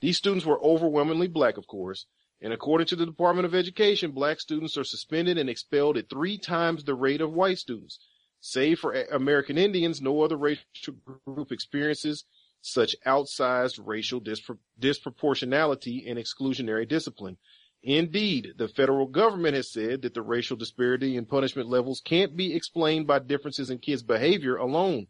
These 0.00 0.18
students 0.18 0.46
were 0.46 0.62
overwhelmingly 0.62 1.28
black, 1.28 1.56
of 1.56 1.66
course, 1.66 2.06
and 2.40 2.52
according 2.52 2.86
to 2.88 2.96
the 2.96 3.06
Department 3.06 3.46
of 3.46 3.54
Education, 3.54 4.12
black 4.12 4.40
students 4.40 4.76
are 4.76 4.84
suspended 4.84 5.36
and 5.36 5.50
expelled 5.50 5.96
at 5.96 6.08
three 6.08 6.38
times 6.38 6.84
the 6.84 6.94
rate 6.94 7.20
of 7.20 7.32
white 7.32 7.58
students. 7.58 7.98
Save 8.40 8.78
for 8.78 8.92
American 8.92 9.58
Indians, 9.58 10.00
no 10.00 10.22
other 10.22 10.36
racial 10.36 10.94
group 11.26 11.50
experiences 11.50 12.24
such 12.64 12.96
outsized 13.06 13.78
racial 13.84 14.20
dispro- 14.20 14.58
disproportionality 14.80 16.08
and 16.08 16.18
exclusionary 16.18 16.88
discipline. 16.88 17.36
Indeed, 17.82 18.54
the 18.56 18.68
federal 18.68 19.06
government 19.06 19.54
has 19.54 19.70
said 19.70 20.00
that 20.02 20.14
the 20.14 20.22
racial 20.22 20.56
disparity 20.56 21.16
in 21.16 21.26
punishment 21.26 21.68
levels 21.68 22.00
can't 22.02 22.34
be 22.34 22.54
explained 22.54 23.06
by 23.06 23.18
differences 23.18 23.68
in 23.68 23.78
kids' 23.78 24.02
behavior 24.02 24.56
alone. 24.56 25.08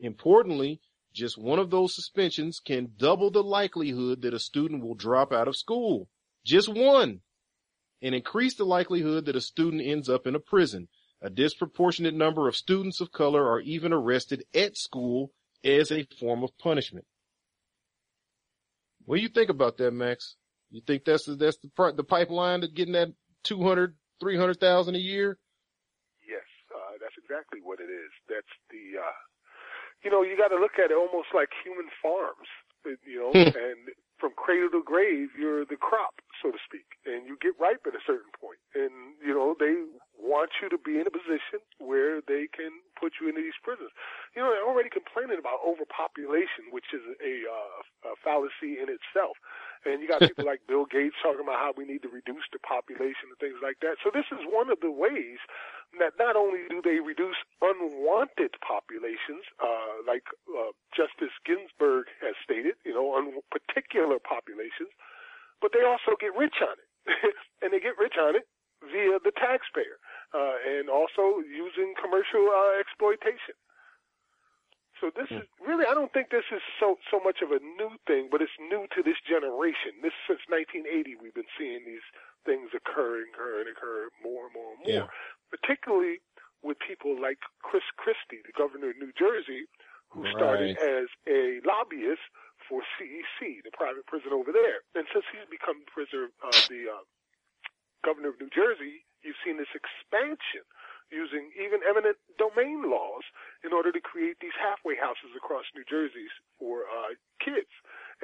Importantly, 0.00 0.80
just 1.12 1.38
one 1.38 1.60
of 1.60 1.70
those 1.70 1.94
suspensions 1.94 2.58
can 2.58 2.92
double 2.96 3.30
the 3.30 3.42
likelihood 3.42 4.22
that 4.22 4.34
a 4.34 4.40
student 4.40 4.82
will 4.82 4.96
drop 4.96 5.32
out 5.32 5.48
of 5.48 5.56
school. 5.56 6.08
Just 6.44 6.68
one. 6.68 7.20
and 8.02 8.14
increase 8.14 8.54
the 8.54 8.64
likelihood 8.64 9.24
that 9.24 9.36
a 9.36 9.40
student 9.40 9.82
ends 9.82 10.08
up 10.08 10.26
in 10.26 10.34
a 10.34 10.40
prison. 10.40 10.88
A 11.22 11.30
disproportionate 11.30 12.14
number 12.14 12.46
of 12.46 12.56
students 12.56 13.00
of 13.00 13.10
color 13.10 13.48
are 13.48 13.60
even 13.60 13.92
arrested 13.92 14.44
at 14.54 14.76
school 14.76 15.32
as 15.66 15.90
a 15.90 16.06
form 16.18 16.42
of 16.42 16.56
punishment. 16.58 17.04
What 19.04 19.16
do 19.16 19.22
you 19.22 19.28
think 19.28 19.50
about 19.50 19.76
that, 19.78 19.92
Max? 19.92 20.36
You 20.70 20.80
think 20.86 21.04
that's 21.04 21.24
the, 21.24 21.36
that's 21.36 21.58
the 21.58 21.92
the 21.96 22.04
pipeline 22.04 22.60
to 22.62 22.68
getting 22.68 22.94
that 22.94 23.12
200, 23.44 23.94
300,000 24.20 24.94
a 24.94 24.98
year? 24.98 25.38
Yes, 26.28 26.42
uh, 26.74 26.98
that's 27.00 27.14
exactly 27.22 27.60
what 27.62 27.78
it 27.78 27.90
is. 27.90 28.10
That's 28.28 28.50
the, 28.70 28.98
uh, 28.98 29.18
you 30.02 30.10
know, 30.10 30.22
you 30.22 30.36
got 30.36 30.48
to 30.48 30.58
look 30.58 30.78
at 30.82 30.90
it 30.90 30.96
almost 30.96 31.28
like 31.34 31.50
human 31.62 31.86
farms, 32.02 32.48
you 33.06 33.18
know, 33.20 33.30
and 33.34 33.54
from 34.18 34.32
cradle 34.36 34.70
to 34.72 34.82
grave, 34.82 35.36
you're 35.36 35.64
the 35.64 35.76
crop, 35.76 36.20
so 36.40 36.50
to 36.50 36.58
speak, 36.64 36.86
and 37.04 37.28
you 37.28 37.36
get 37.40 37.52
ripe 37.60 37.84
at 37.86 37.94
a 37.94 38.02
certain 38.06 38.32
point. 38.32 38.60
And, 38.74 39.16
you 39.20 39.32
know, 39.32 39.56
they 39.58 39.76
want 40.16 40.50
you 40.60 40.68
to 40.72 40.80
be 40.80 40.96
in 40.96 41.06
a 41.06 41.12
position 41.12 41.60
where 41.78 42.24
they 42.24 42.48
can 42.48 42.72
put 42.96 43.20
you 43.20 43.28
into 43.28 43.44
these 43.44 43.60
prisons. 43.60 43.92
You 44.34 44.42
know, 44.42 44.50
they're 44.50 44.64
already 44.64 44.88
complaining 44.88 45.38
about 45.38 45.60
overpopulation, 45.60 46.72
which 46.72 46.96
is 46.96 47.04
a, 47.20 47.34
uh, 47.44 48.12
a 48.12 48.14
fallacy 48.24 48.80
in 48.80 48.88
itself. 48.88 49.36
And 49.84 50.00
you 50.00 50.08
got 50.08 50.24
people 50.24 50.46
like 50.46 50.64
Bill 50.70 50.86
Gates 50.86 51.18
talking 51.22 51.44
about 51.44 51.60
how 51.60 51.72
we 51.76 51.84
need 51.84 52.02
to 52.02 52.12
reduce 52.12 52.46
the 52.52 52.62
population 52.62 53.28
and 53.30 53.38
things 53.38 53.60
like 53.60 53.78
that. 53.84 54.00
So 54.02 54.10
this 54.14 54.26
is 54.32 54.40
one 54.48 54.70
of 54.70 54.80
the 54.80 54.90
ways 54.90 55.38
that 55.98 56.16
not 56.18 56.34
only 56.34 56.66
do 56.70 56.80
they 56.82 56.98
reduce 57.02 57.38
unwanted 57.60 58.56
populations, 58.64 59.44
uh, 59.62 60.02
like 60.06 60.26
uh, 60.50 60.72
Justice 60.96 61.34
Ginsburg 61.44 62.08
has 62.24 62.34
stated, 62.42 62.74
you 62.84 62.94
know, 62.94 63.14
on 63.14 63.36
particular 63.52 64.18
populations, 64.18 64.90
but 65.60 65.70
they 65.72 65.84
also 65.84 66.18
get 66.18 66.34
rich 66.36 66.58
on 66.64 66.76
it. 66.76 66.90
and 67.62 67.72
they 67.72 67.78
get 67.78 67.94
rich 67.98 68.18
on 68.18 68.34
it 68.34 68.46
via 68.82 69.18
the 69.22 69.32
taxpayer, 69.32 69.96
uh, 70.34 70.58
and 70.66 70.90
also 70.90 71.40
using 71.46 71.94
commercial 71.96 72.44
uh, 72.50 72.76
exploitation. 72.78 73.56
So 75.00 75.12
this 75.12 75.28
is 75.28 75.44
really, 75.60 75.84
I 75.84 75.92
don't 75.92 76.12
think 76.12 76.32
this 76.32 76.48
is 76.48 76.64
so 76.80 76.96
so 77.12 77.20
much 77.20 77.44
of 77.44 77.52
a 77.52 77.60
new 77.60 78.00
thing, 78.08 78.32
but 78.32 78.40
it's 78.40 78.56
new 78.56 78.88
to 78.96 79.04
this 79.04 79.20
generation. 79.28 80.00
This 80.00 80.16
since 80.24 80.40
1980, 80.48 81.20
we've 81.20 81.36
been 81.36 81.52
seeing 81.60 81.84
these 81.84 82.04
things 82.48 82.72
occur 82.72 83.20
and 83.20 83.28
occur 83.34 83.60
and 83.60 83.68
occur 83.68 84.08
more 84.24 84.48
and 84.48 84.54
more 84.56 84.70
and 84.72 84.80
more. 84.80 84.88
Yeah. 84.88 85.06
Particularly 85.52 86.24
with 86.64 86.80
people 86.80 87.12
like 87.20 87.38
Chris 87.60 87.84
Christie, 88.00 88.40
the 88.48 88.56
governor 88.56 88.90
of 88.90 88.96
New 88.96 89.12
Jersey, 89.12 89.68
who 90.08 90.24
started 90.32 90.80
as 90.80 91.12
a 91.28 91.60
lobbyist 91.68 92.24
for 92.64 92.80
CEC, 92.96 93.62
the 93.62 93.74
private 93.76 94.06
prison 94.08 94.32
over 94.32 94.50
there. 94.50 94.80
And 94.96 95.04
since 95.12 95.28
he's 95.28 95.46
become 95.46 95.84
prisoner, 95.86 96.32
uh, 96.40 96.56
the 96.72 96.88
uh, 96.88 97.04
governor 98.02 98.32
of 98.32 98.40
New 98.40 98.50
Jersey, 98.50 99.04
you've 99.22 99.38
seen 99.44 99.60
this 99.60 99.70
expansion 99.76 100.64
using 101.10 101.54
even 101.54 101.80
eminent 101.86 102.18
domain 102.38 102.90
laws 102.90 103.22
in 103.62 103.72
order 103.72 103.90
to 103.94 104.00
create 104.02 104.38
these 104.42 104.56
halfway 104.58 104.98
houses 104.98 105.34
across 105.36 105.64
New 105.74 105.86
Jersey 105.86 106.26
for 106.58 106.86
uh, 106.86 107.14
kids. 107.38 107.70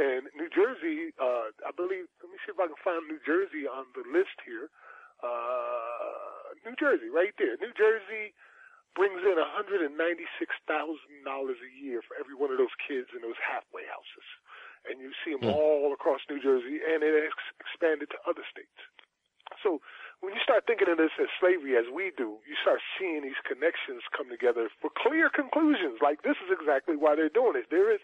And 0.00 0.26
New 0.34 0.48
Jersey, 0.48 1.12
uh, 1.20 1.52
I 1.62 1.72
believe, 1.76 2.08
let 2.24 2.32
me 2.32 2.38
see 2.42 2.52
if 2.52 2.58
I 2.58 2.66
can 2.66 2.80
find 2.80 3.04
New 3.06 3.20
Jersey 3.22 3.68
on 3.68 3.86
the 3.92 4.02
list 4.08 4.40
here. 4.42 4.72
Uh, 5.20 6.56
New 6.64 6.74
Jersey, 6.80 7.12
right 7.12 7.34
there. 7.36 7.60
New 7.60 7.74
Jersey 7.76 8.34
brings 8.96 9.20
in 9.24 9.36
$196,000 9.36 9.88
a 9.92 11.70
year 11.76 12.00
for 12.04 12.14
every 12.20 12.36
one 12.36 12.52
of 12.52 12.58
those 12.58 12.74
kids 12.80 13.08
in 13.16 13.24
those 13.24 13.38
halfway 13.40 13.84
houses. 13.88 14.26
And 14.84 14.98
you 14.98 15.14
see 15.22 15.32
them 15.38 15.48
all 15.48 15.94
across 15.94 16.20
New 16.26 16.42
Jersey, 16.42 16.82
and 16.82 17.04
it 17.06 17.14
has 17.14 17.36
expanded 17.62 18.10
to 18.10 18.18
other 18.26 18.42
states. 18.50 18.80
So 19.62 19.80
when 20.22 20.32
you 20.32 20.40
start 20.42 20.64
thinking 20.70 20.86
of 20.88 20.96
this 20.96 21.10
as 21.18 21.26
slavery 21.42 21.74
as 21.76 21.90
we 21.90 22.14
do, 22.16 22.38
you 22.46 22.54
start 22.62 22.78
seeing 22.96 23.22
these 23.26 23.38
connections 23.42 24.06
come 24.16 24.30
together 24.30 24.70
for 24.80 24.88
clear 24.94 25.26
conclusions. 25.28 25.98
Like 26.00 26.22
this 26.22 26.38
is 26.46 26.54
exactly 26.54 26.94
why 26.96 27.18
they're 27.18 27.32
doing 27.32 27.58
it. 27.58 27.66
There 27.74 27.90
is 27.92 27.98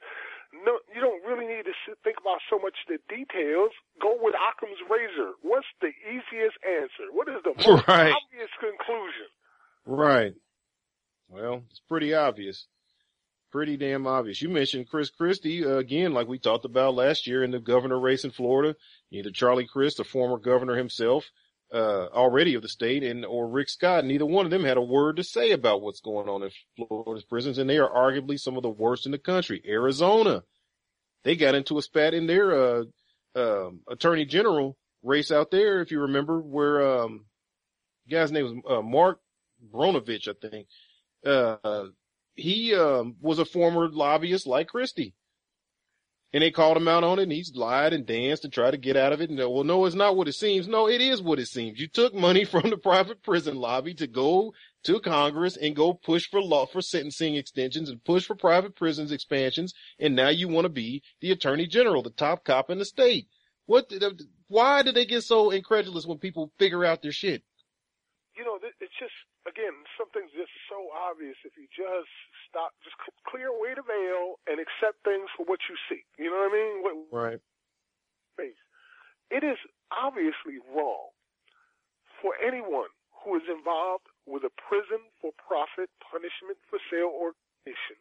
no, 0.50 0.80
you 0.92 1.00
don't 1.00 1.22
really 1.24 1.46
need 1.46 1.64
to 1.70 1.74
think 2.02 2.18
about 2.20 2.42
so 2.50 2.58
much 2.58 2.74
the 2.90 2.98
details. 3.08 3.70
Go 4.02 4.18
with 4.18 4.34
Occam's 4.34 4.80
razor. 4.90 5.38
What's 5.46 5.70
the 5.80 5.94
easiest 6.10 6.58
answer? 6.66 7.06
What 7.12 7.28
is 7.28 7.38
the 7.46 7.54
most 7.56 7.86
Right. 7.86 8.10
obvious 8.12 8.50
conclusion? 8.58 9.28
Right. 9.86 10.34
Well, 11.28 11.62
it's 11.70 11.80
pretty 11.88 12.14
obvious. 12.14 12.66
Pretty 13.50 13.76
damn 13.76 14.06
obvious. 14.06 14.42
You 14.42 14.48
mentioned 14.50 14.88
Chris 14.88 15.08
Christie 15.10 15.64
uh, 15.64 15.76
again, 15.76 16.12
like 16.12 16.28
we 16.28 16.38
talked 16.38 16.64
about 16.64 16.94
last 16.94 17.26
year 17.26 17.42
in 17.44 17.50
the 17.50 17.60
governor 17.60 17.98
race 17.98 18.24
in 18.24 18.30
Florida. 18.30 18.74
Neither 19.10 19.30
Charlie 19.30 19.66
Crist, 19.66 19.96
the 19.98 20.04
former 20.04 20.36
governor 20.38 20.76
himself, 20.76 21.30
uh, 21.72 22.06
already 22.06 22.54
of 22.54 22.62
the 22.62 22.68
state, 22.68 23.02
and 23.02 23.24
or 23.24 23.48
Rick 23.48 23.68
Scott. 23.68 24.04
Neither 24.04 24.26
one 24.26 24.44
of 24.44 24.50
them 24.50 24.64
had 24.64 24.76
a 24.76 24.82
word 24.82 25.16
to 25.16 25.24
say 25.24 25.50
about 25.52 25.82
what's 25.82 26.00
going 26.00 26.28
on 26.28 26.42
in 26.42 26.50
Florida's 26.76 27.24
prisons, 27.24 27.58
and 27.58 27.68
they 27.68 27.78
are 27.78 27.90
arguably 27.90 28.38
some 28.38 28.56
of 28.56 28.62
the 28.62 28.70
worst 28.70 29.06
in 29.06 29.12
the 29.12 29.18
country. 29.18 29.62
Arizona, 29.66 30.42
they 31.24 31.36
got 31.36 31.54
into 31.54 31.78
a 31.78 31.82
spat 31.82 32.14
in 32.14 32.26
their 32.26 32.52
uh, 32.52 32.84
um, 33.34 33.80
attorney 33.88 34.24
general 34.24 34.76
race 35.02 35.30
out 35.30 35.50
there, 35.50 35.80
if 35.80 35.90
you 35.90 36.00
remember, 36.00 36.40
where 36.40 37.00
um, 37.00 37.26
guy's 38.10 38.32
name 38.32 38.62
was 38.66 38.78
uh, 38.78 38.82
Mark 38.82 39.20
Brnovich, 39.72 40.28
I 40.28 40.48
think. 40.48 40.66
Uh, 41.24 41.86
he 42.34 42.74
um, 42.74 43.16
was 43.20 43.38
a 43.38 43.44
former 43.44 43.88
lobbyist 43.88 44.46
like 44.46 44.68
Christie. 44.68 45.14
And 46.32 46.42
they 46.42 46.50
called 46.50 46.76
him 46.76 46.88
out 46.88 47.04
on 47.04 47.18
it 47.18 47.22
and 47.22 47.32
he's 47.32 47.54
lied 47.54 47.94
and 47.94 48.04
danced 48.04 48.44
and 48.44 48.52
tried 48.52 48.72
to 48.72 48.76
get 48.76 48.96
out 48.96 49.12
of 49.12 49.20
it. 49.22 49.30
And 49.30 49.38
well, 49.38 49.64
no, 49.64 49.86
it's 49.86 49.96
not 49.96 50.16
what 50.16 50.28
it 50.28 50.34
seems. 50.34 50.68
No, 50.68 50.86
it 50.88 51.00
is 51.00 51.22
what 51.22 51.38
it 51.38 51.46
seems. 51.46 51.80
You 51.80 51.88
took 51.88 52.14
money 52.14 52.44
from 52.44 52.68
the 52.68 52.76
private 52.76 53.22
prison 53.22 53.56
lobby 53.56 53.94
to 53.94 54.06
go 54.06 54.52
to 54.84 55.00
Congress 55.00 55.56
and 55.56 55.74
go 55.74 55.94
push 55.94 56.28
for 56.28 56.42
law 56.42 56.66
for 56.66 56.82
sentencing 56.82 57.36
extensions 57.36 57.88
and 57.88 58.04
push 58.04 58.26
for 58.26 58.34
private 58.34 58.76
prisons 58.76 59.10
expansions. 59.10 59.72
And 59.98 60.14
now 60.14 60.28
you 60.28 60.48
want 60.48 60.66
to 60.66 60.70
be 60.70 61.02
the 61.20 61.32
attorney 61.32 61.66
general, 61.66 62.02
the 62.02 62.10
top 62.10 62.44
cop 62.44 62.68
in 62.68 62.78
the 62.78 62.84
state. 62.84 63.28
What, 63.66 63.92
why 64.48 64.82
do 64.82 64.92
they 64.92 65.06
get 65.06 65.22
so 65.22 65.50
incredulous 65.50 66.06
when 66.06 66.18
people 66.18 66.52
figure 66.58 66.84
out 66.84 67.02
their 67.02 67.12
shit? 67.12 67.42
you 68.38 68.46
know, 68.46 68.54
it's 68.62 68.94
just 69.02 69.18
again, 69.50 69.74
something's 69.98 70.30
just 70.30 70.54
so 70.70 70.78
obvious. 70.94 71.34
If 71.42 71.58
you 71.58 71.66
just 71.74 72.27
stop, 72.48 72.72
just 72.82 72.96
clear 73.28 73.48
away 73.48 73.74
the 73.76 73.82
veil 73.82 74.40
and 74.48 74.60
accept 74.60 75.04
things 75.04 75.28
for 75.36 75.44
what 75.44 75.60
you 75.68 75.76
see. 75.88 76.04
You 76.18 76.30
know 76.30 76.38
what 76.38 76.52
I 76.52 76.56
mean? 76.56 76.82
What 76.82 76.96
Right. 77.12 77.40
face. 78.36 78.58
It 79.30 79.44
is 79.44 79.58
obviously 79.90 80.58
wrong 80.72 81.10
for 82.20 82.36
anyone 82.40 82.88
who 83.22 83.36
is 83.36 83.48
involved 83.48 84.06
with 84.26 84.44
a 84.44 84.50
prison 84.50 85.00
for 85.20 85.32
profit, 85.32 85.90
punishment 86.00 86.58
for 86.70 86.78
sale 86.90 87.10
organization 87.12 87.96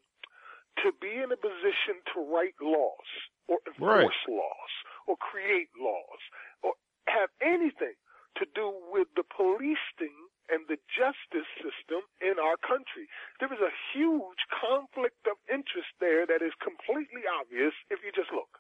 to 0.84 0.92
be 1.02 1.18
in 1.18 1.32
a 1.32 1.38
position 1.38 2.02
to 2.14 2.22
write 2.22 2.56
laws 2.62 3.10
or 3.48 3.58
enforce 3.66 4.22
laws 4.28 4.74
or 5.08 5.18
create 5.18 5.70
laws 5.80 6.22
or 6.62 6.74
have 7.08 7.30
anything 7.42 7.96
to 8.38 8.46
do 8.54 8.72
with 8.92 9.08
the 9.16 9.24
policing 9.24 10.27
and 10.50 10.66
the 10.68 10.78
justice 10.92 11.48
system 11.60 12.02
in 12.22 12.40
our 12.40 12.58
country. 12.58 13.08
There 13.40 13.52
is 13.52 13.60
a 13.60 13.74
huge 13.94 14.42
conflict 14.50 15.28
of 15.30 15.38
interest 15.50 15.92
there 16.00 16.26
that 16.26 16.42
is 16.42 16.54
completely 16.64 17.24
obvious 17.28 17.74
if 17.90 18.00
you 18.04 18.12
just 18.16 18.32
look. 18.32 18.52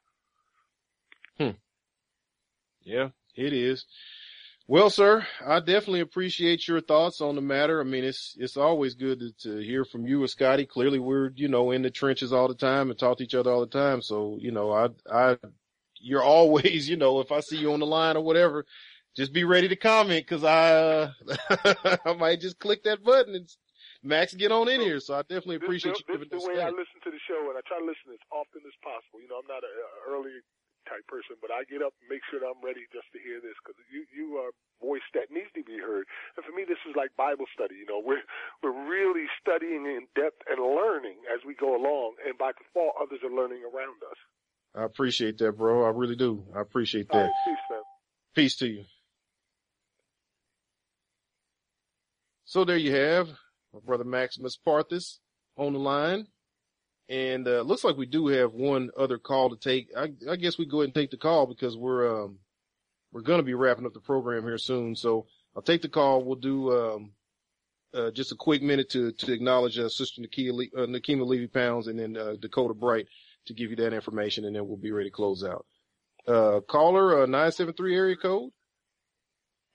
Hmm. 1.37 1.57
Yeah, 2.83 3.09
it 3.35 3.53
is. 3.53 3.85
Well, 4.69 4.89
sir, 4.89 5.25
I 5.45 5.59
definitely 5.59 6.01
appreciate 6.01 6.67
your 6.67 6.81
thoughts 6.81 7.21
on 7.21 7.35
the 7.35 7.41
matter. 7.41 7.79
I 7.79 7.85
mean, 7.85 8.03
it's 8.03 8.35
it's 8.37 8.57
always 8.57 8.95
good 8.95 9.19
to, 9.19 9.31
to 9.43 9.57
hear 9.59 9.85
from 9.85 10.05
you 10.05 10.21
or 10.21 10.27
Scotty. 10.27 10.65
Clearly, 10.65 10.99
we're 10.99 11.31
you 11.35 11.47
know 11.47 11.71
in 11.71 11.83
the 11.83 11.89
trenches 11.89 12.33
all 12.33 12.49
the 12.49 12.55
time 12.55 12.89
and 12.89 12.99
talk 12.99 13.17
to 13.17 13.23
each 13.23 13.35
other 13.35 13.49
all 13.49 13.61
the 13.61 13.67
time. 13.67 14.01
So 14.01 14.37
you 14.41 14.51
know, 14.51 14.73
I 14.73 14.89
I 15.09 15.37
you're 16.01 16.23
always 16.23 16.89
you 16.89 16.97
know 16.97 17.21
if 17.21 17.31
I 17.31 17.39
see 17.39 17.57
you 17.57 17.71
on 17.71 17.79
the 17.79 17.85
line 17.85 18.17
or 18.17 18.23
whatever, 18.23 18.65
just 19.17 19.33
be 19.33 19.43
ready 19.43 19.67
to 19.67 19.75
comment 19.75 20.29
because 20.29 20.45
I 20.45 20.71
uh, 20.77 21.97
I 22.05 22.13
might 22.13 22.39
just 22.39 22.61
click 22.61 22.85
that 22.85 23.03
button 23.03 23.33
and 23.33 23.49
Max 24.05 24.37
get 24.37 24.53
on 24.53 24.69
in 24.69 24.79
here. 24.79 25.01
So 25.01 25.17
I 25.17 25.25
definitely 25.25 25.57
appreciate 25.57 25.97
this, 25.97 26.05
you 26.05 26.21
this, 26.21 26.29
giving 26.29 26.29
this 26.29 26.45
us 26.45 26.45
is 26.45 26.53
the 26.53 26.61
way 26.61 26.61
I 26.61 26.69
listen 26.69 27.01
to 27.01 27.09
the 27.09 27.21
show, 27.25 27.49
and 27.49 27.57
I 27.57 27.65
try 27.65 27.81
to 27.81 27.87
listen 27.89 28.13
as 28.13 28.21
often 28.29 28.61
as 28.61 28.77
possible. 28.85 29.17
You 29.17 29.27
know, 29.27 29.41
I'm 29.41 29.49
not 29.49 29.65
a, 29.65 29.73
a 29.73 29.89
early 30.13 30.37
type 30.85 31.01
person, 31.09 31.35
but 31.41 31.49
I 31.49 31.65
get 31.65 31.81
up 31.81 31.97
and 31.97 32.07
make 32.07 32.21
sure 32.29 32.39
that 32.39 32.47
I'm 32.47 32.61
ready 32.61 32.85
just 32.93 33.09
to 33.11 33.19
hear 33.19 33.41
this 33.41 33.57
because 33.59 33.73
you 33.89 34.05
you 34.13 34.37
are 34.37 34.53
voice 34.77 35.03
that 35.17 35.33
needs 35.33 35.49
to 35.57 35.65
be 35.65 35.81
heard. 35.81 36.05
And 36.37 36.45
for 36.45 36.53
me, 36.53 36.61
this 36.69 36.79
is 36.85 36.93
like 36.93 37.09
Bible 37.17 37.49
study. 37.57 37.81
You 37.81 37.89
know, 37.89 37.97
we're 38.05 38.21
we're 38.61 38.77
really 38.85 39.25
studying 39.41 39.89
in 39.89 40.05
depth 40.13 40.45
and 40.45 40.61
learning 40.61 41.25
as 41.25 41.41
we 41.41 41.57
go 41.57 41.73
along, 41.73 42.21
and 42.21 42.37
by 42.37 42.53
default, 42.53 42.93
others 43.01 43.25
are 43.25 43.33
learning 43.33 43.65
around 43.65 43.97
us. 44.05 44.19
I 44.77 44.85
appreciate 44.85 45.41
that, 45.41 45.57
bro. 45.57 45.81
I 45.81 45.89
really 45.89 46.15
do. 46.15 46.45
I 46.53 46.61
appreciate 46.61 47.09
that. 47.09 47.33
right, 47.33 47.45
peace, 47.49 47.65
man. 47.73 47.81
Peace 48.37 48.55
to 48.61 48.67
you. 48.69 48.85
So 52.47 52.63
there 52.63 52.77
you 52.77 52.95
have 52.95 53.27
my 53.73 53.81
brother 53.85 54.05
Maximus 54.05 54.57
Parthis 54.57 55.19
on 55.57 55.73
the 55.73 55.79
line. 55.79 56.27
And 57.09 57.45
uh, 57.45 57.61
looks 57.61 57.83
like 57.83 57.97
we 57.97 58.05
do 58.05 58.27
have 58.27 58.53
one 58.53 58.89
other 58.97 59.17
call 59.17 59.49
to 59.49 59.57
take. 59.57 59.89
I, 59.95 60.13
I 60.29 60.37
guess 60.37 60.57
we 60.57 60.65
go 60.65 60.79
ahead 60.79 60.87
and 60.87 60.95
take 60.95 61.11
the 61.11 61.17
call 61.17 61.45
because 61.45 61.77
we're 61.77 62.23
um 62.23 62.39
we're 63.11 63.21
going 63.21 63.39
to 63.39 63.43
be 63.43 63.53
wrapping 63.53 63.85
up 63.85 63.93
the 63.93 63.99
program 63.99 64.43
here 64.43 64.57
soon. 64.57 64.95
So 64.95 65.27
I'll 65.55 65.61
take 65.61 65.81
the 65.81 65.89
call. 65.89 66.23
We'll 66.23 66.35
do, 66.35 66.71
um, 66.71 67.11
uh, 67.93 68.11
just 68.11 68.31
a 68.31 68.35
quick 68.35 68.61
minute 68.61 68.89
to, 68.91 69.11
to 69.11 69.33
acknowledge, 69.33 69.77
uh, 69.77 69.89
Sister 69.89 70.21
Nakia, 70.21 70.51
uh, 70.51 70.85
Nekima 70.85 71.25
Levy 71.25 71.47
Pounds 71.47 71.87
and 71.87 71.97
then, 71.97 72.17
uh, 72.17 72.35
Dakota 72.39 72.73
Bright 72.73 73.07
to 73.45 73.53
give 73.53 73.69
you 73.69 73.77
that 73.77 73.93
information 73.93 74.45
and 74.45 74.55
then 74.55 74.67
we'll 74.67 74.77
be 74.77 74.91
ready 74.91 75.09
to 75.09 75.15
close 75.15 75.43
out. 75.43 75.65
Uh, 76.27 76.59
caller, 76.67 77.23
uh, 77.23 77.25
973 77.25 77.95
area 77.95 78.15
code. 78.17 78.51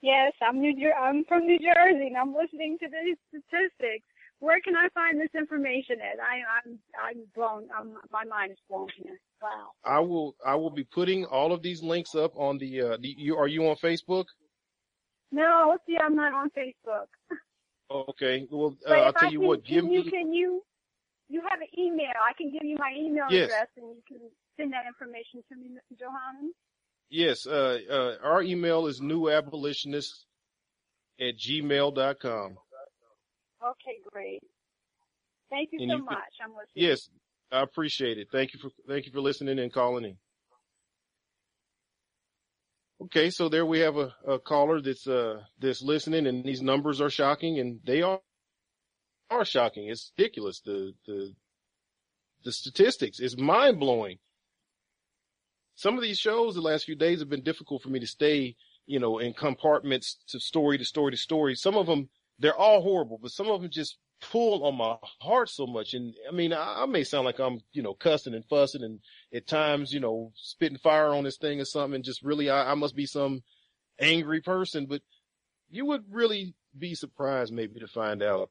Yes, 0.02 0.32
I'm 0.42 0.60
New 0.60 0.74
Jer- 0.74 0.94
I'm 0.96 1.24
from 1.24 1.46
New 1.46 1.58
Jersey 1.58 2.08
and 2.08 2.16
I'm 2.16 2.34
listening 2.34 2.76
to 2.80 2.88
these 2.88 3.16
statistics. 3.28 4.04
Where 4.40 4.60
can 4.60 4.74
I 4.74 4.88
find 4.92 5.20
this 5.20 5.30
information 5.38 5.98
at? 6.02 6.18
I, 6.18 6.42
I'm 6.66 6.78
I'm 7.00 7.22
blown. 7.34 7.68
I'm, 7.76 7.94
my 8.10 8.24
mind 8.24 8.50
is 8.50 8.58
blown 8.68 8.88
here. 8.96 9.20
Wow. 9.40 9.70
I 9.84 10.00
will, 10.00 10.34
I 10.44 10.56
will 10.56 10.70
be 10.70 10.82
putting 10.82 11.24
all 11.26 11.52
of 11.52 11.62
these 11.62 11.82
links 11.82 12.16
up 12.16 12.32
on 12.36 12.58
the, 12.58 12.80
uh, 12.82 12.96
the, 13.00 13.14
you, 13.16 13.36
are 13.36 13.46
you 13.46 13.64
on 13.68 13.76
Facebook? 13.76 14.24
No, 15.30 15.78
see, 15.86 15.96
I'm 15.96 16.16
not 16.16 16.32
on 16.34 16.50
Facebook. 16.50 17.06
Okay. 17.90 18.46
Well, 18.50 18.76
uh, 18.88 18.92
I'll 18.94 19.12
tell 19.12 19.28
I 19.28 19.32
you 19.32 19.38
can, 19.38 19.48
what, 19.48 19.64
give 19.64 19.84
can 19.84 19.92
you 19.92 20.04
me, 20.04 20.10
can 20.10 20.32
you 20.32 20.62
you 21.28 21.42
have 21.48 21.60
an 21.60 21.68
email? 21.78 22.12
I 22.28 22.32
can 22.36 22.50
give 22.50 22.62
you 22.64 22.76
my 22.78 22.92
email 22.98 23.26
Yes. 23.30 23.44
address 23.44 23.68
and 23.76 23.86
you 23.96 24.02
can 24.08 24.18
send 24.56 24.72
that 24.72 24.86
information 24.86 25.42
to 25.50 25.56
me, 25.56 25.68
Mr. 25.70 25.98
Johannes. 25.98 26.54
Yes, 27.12 27.46
uh, 27.46 27.78
uh, 27.88 28.14
our 28.26 28.42
email 28.42 28.86
is 28.86 29.00
newabolitionist 29.00 30.24
at 31.20 31.36
gmail.com. 31.38 32.56
Okay, 33.64 33.96
great. 34.10 34.40
Thank 35.50 35.68
you 35.72 35.78
And 35.82 35.90
so 35.90 35.96
you 35.98 36.04
can- 36.04 36.04
much. 36.06 36.34
I'm 36.42 36.50
listening. 36.50 36.88
Yes, 36.88 37.08
I 37.52 37.60
appreciate 37.62 38.18
it. 38.18 38.28
Thank 38.32 38.54
you 38.54 38.58
for, 38.60 38.70
thank 38.88 39.06
you 39.06 39.12
for 39.12 39.20
listening 39.20 39.58
and 39.60 39.72
calling 39.72 40.04
in. 40.04 40.16
Okay, 43.02 43.30
so 43.30 43.48
there 43.48 43.66
we 43.66 43.80
have 43.80 43.96
a, 43.96 44.14
a 44.26 44.38
caller 44.38 44.80
that's, 44.80 45.06
uh, 45.08 45.42
that's 45.58 45.82
listening 45.82 46.26
and 46.26 46.44
these 46.44 46.62
numbers 46.62 47.00
are 47.00 47.10
shocking 47.10 47.58
and 47.58 47.80
they 47.84 48.00
are, 48.02 48.20
are 49.30 49.44
shocking. 49.44 49.88
It's 49.88 50.12
ridiculous. 50.16 50.60
The, 50.60 50.92
the, 51.06 51.32
the 52.44 52.52
statistics 52.52 53.18
is 53.20 53.36
mind 53.36 53.78
blowing. 53.80 54.18
Some 55.74 55.96
of 55.96 56.02
these 56.02 56.18
shows 56.18 56.54
the 56.54 56.60
last 56.60 56.84
few 56.84 56.94
days 56.94 57.20
have 57.20 57.28
been 57.28 57.42
difficult 57.42 57.82
for 57.82 57.88
me 57.88 57.98
to 58.00 58.06
stay, 58.06 58.56
you 58.86 58.98
know, 58.98 59.18
in 59.18 59.32
compartments 59.32 60.18
to 60.28 60.40
story 60.40 60.78
to 60.78 60.84
story 60.84 61.12
to 61.12 61.16
story. 61.16 61.54
Some 61.54 61.76
of 61.76 61.86
them, 61.86 62.08
they're 62.38 62.56
all 62.56 62.82
horrible, 62.82 63.18
but 63.20 63.30
some 63.30 63.48
of 63.48 63.62
them 63.62 63.70
just 63.70 63.98
pull 64.20 64.64
on 64.64 64.76
my 64.76 64.96
heart 65.20 65.48
so 65.48 65.66
much. 65.66 65.94
And 65.94 66.14
I 66.28 66.32
mean, 66.32 66.52
I, 66.52 66.82
I 66.82 66.86
may 66.86 67.04
sound 67.04 67.24
like 67.24 67.40
I'm, 67.40 67.60
you 67.72 67.82
know, 67.82 67.94
cussing 67.94 68.34
and 68.34 68.44
fussing 68.44 68.82
and 68.82 69.00
at 69.34 69.46
times, 69.46 69.92
you 69.92 70.00
know, 70.00 70.32
spitting 70.36 70.78
fire 70.78 71.08
on 71.08 71.24
this 71.24 71.36
thing 71.36 71.60
or 71.60 71.64
something. 71.64 71.96
And 71.96 72.04
just 72.04 72.22
really, 72.22 72.48
I, 72.48 72.72
I 72.72 72.74
must 72.74 72.94
be 72.94 73.06
some 73.06 73.42
angry 73.98 74.40
person, 74.40 74.86
but 74.86 75.02
you 75.70 75.86
would 75.86 76.04
really 76.10 76.54
be 76.78 76.94
surprised 76.94 77.52
maybe 77.52 77.80
to 77.80 77.86
find 77.86 78.22
out 78.22 78.50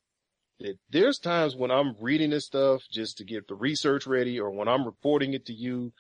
that 0.60 0.77
there's 0.89 1.19
times 1.19 1.56
when 1.56 1.72
I'm 1.72 1.95
reading 1.99 2.30
this 2.30 2.45
stuff 2.45 2.84
just 2.91 3.18
to 3.18 3.23
get 3.23 3.48
the 3.48 3.56
research 3.56 4.06
ready 4.06 4.39
or 4.39 4.52
when 4.52 4.68
I'm 4.68 4.85
reporting 4.85 5.34
it 5.34 5.45
to 5.48 5.53
you. 5.53 5.93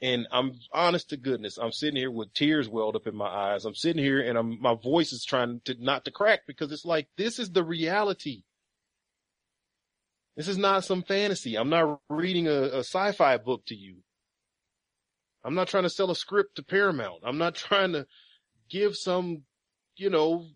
And 0.00 0.28
I'm 0.30 0.52
honest 0.72 1.10
to 1.10 1.16
goodness, 1.16 1.58
I'm 1.58 1.72
sitting 1.72 1.96
here 1.96 2.10
with 2.10 2.32
tears 2.32 2.68
welled 2.68 2.94
up 2.94 3.08
in 3.08 3.16
my 3.16 3.26
eyes. 3.26 3.64
I'm 3.64 3.74
sitting 3.74 4.02
here 4.02 4.20
and 4.20 4.38
I'm, 4.38 4.60
my 4.60 4.74
voice 4.74 5.12
is 5.12 5.24
trying 5.24 5.60
to 5.64 5.74
not 5.80 6.04
to 6.04 6.12
crack 6.12 6.40
because 6.46 6.70
it's 6.70 6.84
like, 6.84 7.08
this 7.16 7.40
is 7.40 7.50
the 7.50 7.64
reality. 7.64 8.42
This 10.36 10.46
is 10.46 10.56
not 10.56 10.84
some 10.84 11.02
fantasy. 11.02 11.56
I'm 11.56 11.68
not 11.68 12.00
reading 12.08 12.46
a, 12.46 12.50
a 12.50 12.78
sci-fi 12.78 13.38
book 13.38 13.66
to 13.66 13.74
you. 13.74 13.96
I'm 15.44 15.56
not 15.56 15.66
trying 15.66 15.82
to 15.82 15.90
sell 15.90 16.12
a 16.12 16.16
script 16.16 16.56
to 16.56 16.62
Paramount. 16.62 17.22
I'm 17.24 17.38
not 17.38 17.56
trying 17.56 17.92
to 17.94 18.06
give 18.70 18.96
some, 18.96 19.42
you 19.96 20.10
know, 20.10 20.46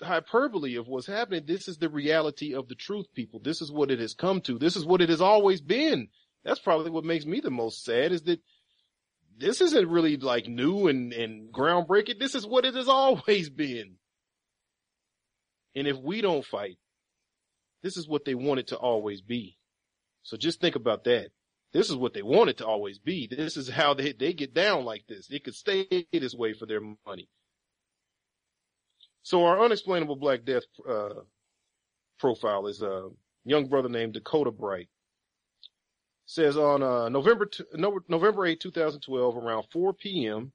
hyperbole 0.00 0.76
of 0.76 0.88
what's 0.88 1.06
happening. 1.06 1.44
This 1.44 1.68
is 1.68 1.76
the 1.76 1.90
reality 1.90 2.54
of 2.54 2.68
the 2.68 2.74
truth, 2.74 3.06
people. 3.14 3.40
This 3.40 3.60
is 3.60 3.70
what 3.70 3.90
it 3.90 3.98
has 3.98 4.14
come 4.14 4.40
to. 4.42 4.58
This 4.58 4.76
is 4.76 4.86
what 4.86 5.02
it 5.02 5.10
has 5.10 5.20
always 5.20 5.60
been. 5.60 6.08
That's 6.44 6.60
probably 6.60 6.90
what 6.90 7.04
makes 7.04 7.26
me 7.26 7.40
the 7.40 7.50
most 7.50 7.84
sad 7.84 8.12
is 8.12 8.22
that 8.22 8.40
this 9.38 9.60
isn't 9.60 9.88
really 9.88 10.16
like 10.16 10.46
new 10.46 10.88
and, 10.88 11.12
and 11.12 11.52
groundbreaking. 11.52 12.18
This 12.18 12.34
is 12.34 12.46
what 12.46 12.64
it 12.64 12.74
has 12.74 12.88
always 12.88 13.50
been. 13.50 13.96
And 15.74 15.86
if 15.86 15.98
we 15.98 16.20
don't 16.22 16.44
fight, 16.44 16.78
this 17.82 17.96
is 17.96 18.08
what 18.08 18.24
they 18.24 18.34
want 18.34 18.60
it 18.60 18.68
to 18.68 18.76
always 18.76 19.20
be. 19.20 19.58
So 20.22 20.36
just 20.36 20.60
think 20.60 20.74
about 20.74 21.04
that. 21.04 21.28
This 21.72 21.90
is 21.90 21.96
what 21.96 22.14
they 22.14 22.22
want 22.22 22.50
it 22.50 22.58
to 22.58 22.66
always 22.66 22.98
be. 22.98 23.26
This 23.26 23.56
is 23.56 23.68
how 23.68 23.94
they, 23.94 24.12
they 24.12 24.32
get 24.32 24.54
down 24.54 24.84
like 24.84 25.06
this. 25.06 25.28
It 25.30 25.44
could 25.44 25.54
stay 25.54 26.06
this 26.12 26.34
way 26.34 26.54
for 26.54 26.66
their 26.66 26.80
money. 27.06 27.28
So 29.22 29.44
our 29.44 29.62
unexplainable 29.62 30.16
Black 30.16 30.44
Death, 30.44 30.62
uh, 30.88 31.10
profile 32.18 32.66
is 32.66 32.82
a 32.82 33.08
young 33.44 33.66
brother 33.66 33.88
named 33.88 34.14
Dakota 34.14 34.50
Bright. 34.50 34.88
Says 36.28 36.56
on, 36.56 36.82
uh, 36.82 37.08
November, 37.08 37.46
t- 37.46 37.62
November 37.72 38.46
8, 38.46 38.58
2012, 38.58 39.36
around 39.36 39.62
4 39.70 39.92
p.m., 39.94 40.52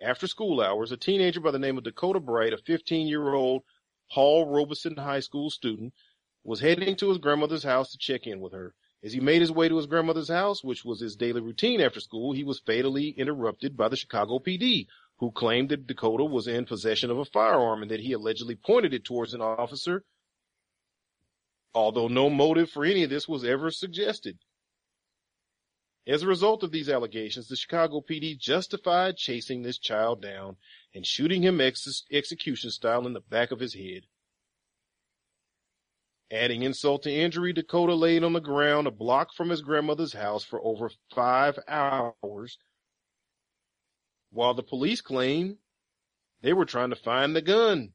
after 0.00 0.26
school 0.26 0.62
hours, 0.62 0.90
a 0.90 0.96
teenager 0.96 1.38
by 1.38 1.50
the 1.50 1.58
name 1.58 1.76
of 1.76 1.84
Dakota 1.84 2.18
Bright, 2.18 2.54
a 2.54 2.58
15 2.58 3.06
year 3.06 3.34
old 3.34 3.62
Paul 4.10 4.46
Robeson 4.46 4.96
High 4.96 5.20
School 5.20 5.50
student, 5.50 5.92
was 6.44 6.60
heading 6.60 6.96
to 6.96 7.10
his 7.10 7.18
grandmother's 7.18 7.62
house 7.62 7.92
to 7.92 7.98
check 7.98 8.26
in 8.26 8.40
with 8.40 8.54
her. 8.54 8.74
As 9.02 9.12
he 9.12 9.20
made 9.20 9.42
his 9.42 9.52
way 9.52 9.68
to 9.68 9.76
his 9.76 9.86
grandmother's 9.86 10.30
house, 10.30 10.64
which 10.64 10.82
was 10.82 11.00
his 11.00 11.14
daily 11.14 11.42
routine 11.42 11.82
after 11.82 12.00
school, 12.00 12.32
he 12.32 12.44
was 12.44 12.60
fatally 12.60 13.10
interrupted 13.10 13.76
by 13.76 13.88
the 13.88 13.96
Chicago 13.96 14.38
PD, 14.38 14.86
who 15.18 15.30
claimed 15.30 15.68
that 15.68 15.86
Dakota 15.86 16.24
was 16.24 16.48
in 16.48 16.64
possession 16.64 17.10
of 17.10 17.18
a 17.18 17.24
firearm 17.26 17.82
and 17.82 17.90
that 17.90 18.00
he 18.00 18.12
allegedly 18.12 18.56
pointed 18.56 18.94
it 18.94 19.04
towards 19.04 19.34
an 19.34 19.42
officer, 19.42 20.04
although 21.74 22.08
no 22.08 22.30
motive 22.30 22.70
for 22.70 22.84
any 22.86 23.02
of 23.02 23.10
this 23.10 23.28
was 23.28 23.44
ever 23.44 23.70
suggested. 23.70 24.38
As 26.06 26.22
a 26.22 26.26
result 26.26 26.62
of 26.62 26.70
these 26.70 26.88
allegations, 26.88 27.48
the 27.48 27.56
Chicago 27.56 28.00
PD 28.00 28.38
justified 28.38 29.16
chasing 29.16 29.62
this 29.62 29.78
child 29.78 30.22
down 30.22 30.56
and 30.94 31.04
shooting 31.04 31.42
him 31.42 31.60
ex- 31.60 32.04
execution 32.12 32.70
style 32.70 33.06
in 33.06 33.12
the 33.12 33.20
back 33.20 33.50
of 33.50 33.58
his 33.58 33.74
head. 33.74 34.02
Adding 36.30 36.62
insult 36.62 37.02
to 37.04 37.12
injury, 37.12 37.52
Dakota 37.52 37.94
laid 37.94 38.22
on 38.22 38.32
the 38.32 38.40
ground 38.40 38.86
a 38.86 38.92
block 38.92 39.32
from 39.34 39.50
his 39.50 39.62
grandmother's 39.62 40.12
house 40.12 40.44
for 40.44 40.60
over 40.64 40.90
five 41.12 41.58
hours, 41.66 42.58
while 44.30 44.54
the 44.54 44.62
police 44.62 45.00
claimed 45.00 45.58
they 46.40 46.52
were 46.52 46.64
trying 46.64 46.90
to 46.90 46.96
find 46.96 47.34
the 47.34 47.42
gun. 47.42 47.94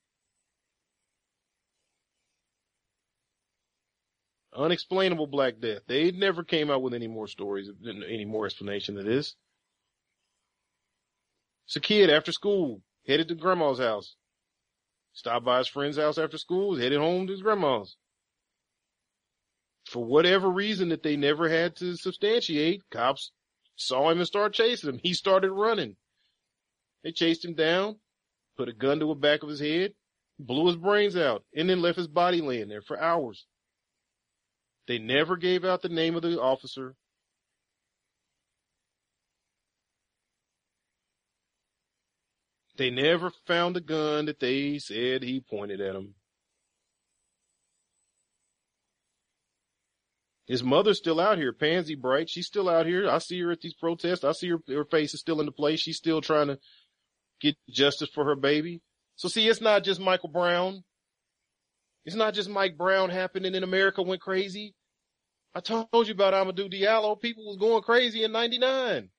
Unexplainable 4.53 5.27
Black 5.27 5.59
Death. 5.59 5.83
They 5.87 6.11
never 6.11 6.43
came 6.43 6.69
out 6.69 6.81
with 6.81 6.93
any 6.93 7.07
more 7.07 7.27
stories, 7.27 7.69
any 7.85 8.25
more 8.25 8.45
explanation 8.45 8.97
of 8.97 9.05
this. 9.05 9.35
It's 11.67 11.77
a 11.77 11.79
kid 11.79 12.09
after 12.09 12.31
school, 12.31 12.81
headed 13.07 13.29
to 13.29 13.35
grandma's 13.35 13.79
house. 13.79 14.15
Stopped 15.13 15.45
by 15.45 15.59
his 15.59 15.67
friend's 15.67 15.97
house 15.97 16.17
after 16.17 16.37
school, 16.37 16.75
headed 16.75 16.99
home 16.99 17.27
to 17.27 17.33
his 17.33 17.41
grandma's. 17.41 17.95
For 19.85 20.03
whatever 20.03 20.49
reason 20.49 20.89
that 20.89 21.03
they 21.03 21.15
never 21.15 21.49
had 21.49 21.75
to 21.77 21.95
substantiate, 21.95 22.81
cops 22.91 23.31
saw 23.75 24.09
him 24.09 24.19
and 24.19 24.27
started 24.27 24.53
chasing 24.53 24.89
him. 24.89 24.99
He 25.01 25.13
started 25.13 25.51
running. 25.51 25.95
They 27.03 27.11
chased 27.11 27.43
him 27.43 27.55
down, 27.55 27.99
put 28.57 28.69
a 28.69 28.73
gun 28.73 28.99
to 28.99 29.07
the 29.07 29.15
back 29.15 29.43
of 29.43 29.49
his 29.49 29.59
head, 29.59 29.93
blew 30.39 30.67
his 30.67 30.75
brains 30.75 31.15
out, 31.15 31.43
and 31.55 31.69
then 31.69 31.81
left 31.81 31.97
his 31.97 32.07
body 32.07 32.41
laying 32.41 32.69
there 32.69 32.81
for 32.81 33.01
hours. 33.01 33.45
They 34.87 34.97
never 34.97 35.37
gave 35.37 35.63
out 35.63 35.81
the 35.81 35.89
name 35.89 36.15
of 36.15 36.21
the 36.21 36.39
officer. 36.41 36.95
They 42.77 42.89
never 42.89 43.31
found 43.45 43.75
the 43.75 43.81
gun 43.81 44.25
that 44.25 44.39
they 44.39 44.79
said 44.79 45.23
he 45.23 45.39
pointed 45.39 45.81
at 45.81 45.95
him. 45.95 46.15
His 50.47 50.63
mother's 50.63 50.97
still 50.97 51.19
out 51.19 51.37
here, 51.37 51.53
Pansy 51.53 51.95
Bright. 51.95 52.29
She's 52.29 52.47
still 52.47 52.67
out 52.67 52.85
here. 52.85 53.09
I 53.09 53.19
see 53.19 53.39
her 53.41 53.51
at 53.51 53.61
these 53.61 53.73
protests. 53.73 54.23
I 54.23 54.31
see 54.33 54.49
her, 54.49 54.57
her 54.67 54.85
face 54.85 55.13
is 55.13 55.19
still 55.19 55.39
in 55.39 55.45
the 55.45 55.51
place. 55.51 55.79
She's 55.79 55.97
still 55.97 56.21
trying 56.21 56.47
to 56.47 56.59
get 57.39 57.55
justice 57.69 58.09
for 58.13 58.25
her 58.25 58.35
baby. 58.35 58.81
So 59.15 59.27
see, 59.27 59.47
it's 59.47 59.61
not 59.61 59.83
just 59.83 60.01
Michael 60.01 60.29
Brown. 60.29 60.83
It's 62.05 62.15
not 62.15 62.33
just 62.33 62.49
Mike 62.49 62.77
Brown 62.77 63.09
happening 63.09 63.55
in 63.55 63.63
America 63.63 64.01
went 64.01 64.21
crazy. 64.21 64.73
I 65.53 65.59
told 65.59 66.07
you 66.07 66.13
about 66.13 66.33
Amadou 66.33 66.71
Diallo. 66.71 67.19
People 67.19 67.45
was 67.45 67.57
going 67.57 67.83
crazy 67.83 68.23
in 68.23 68.31
99. 68.31 69.09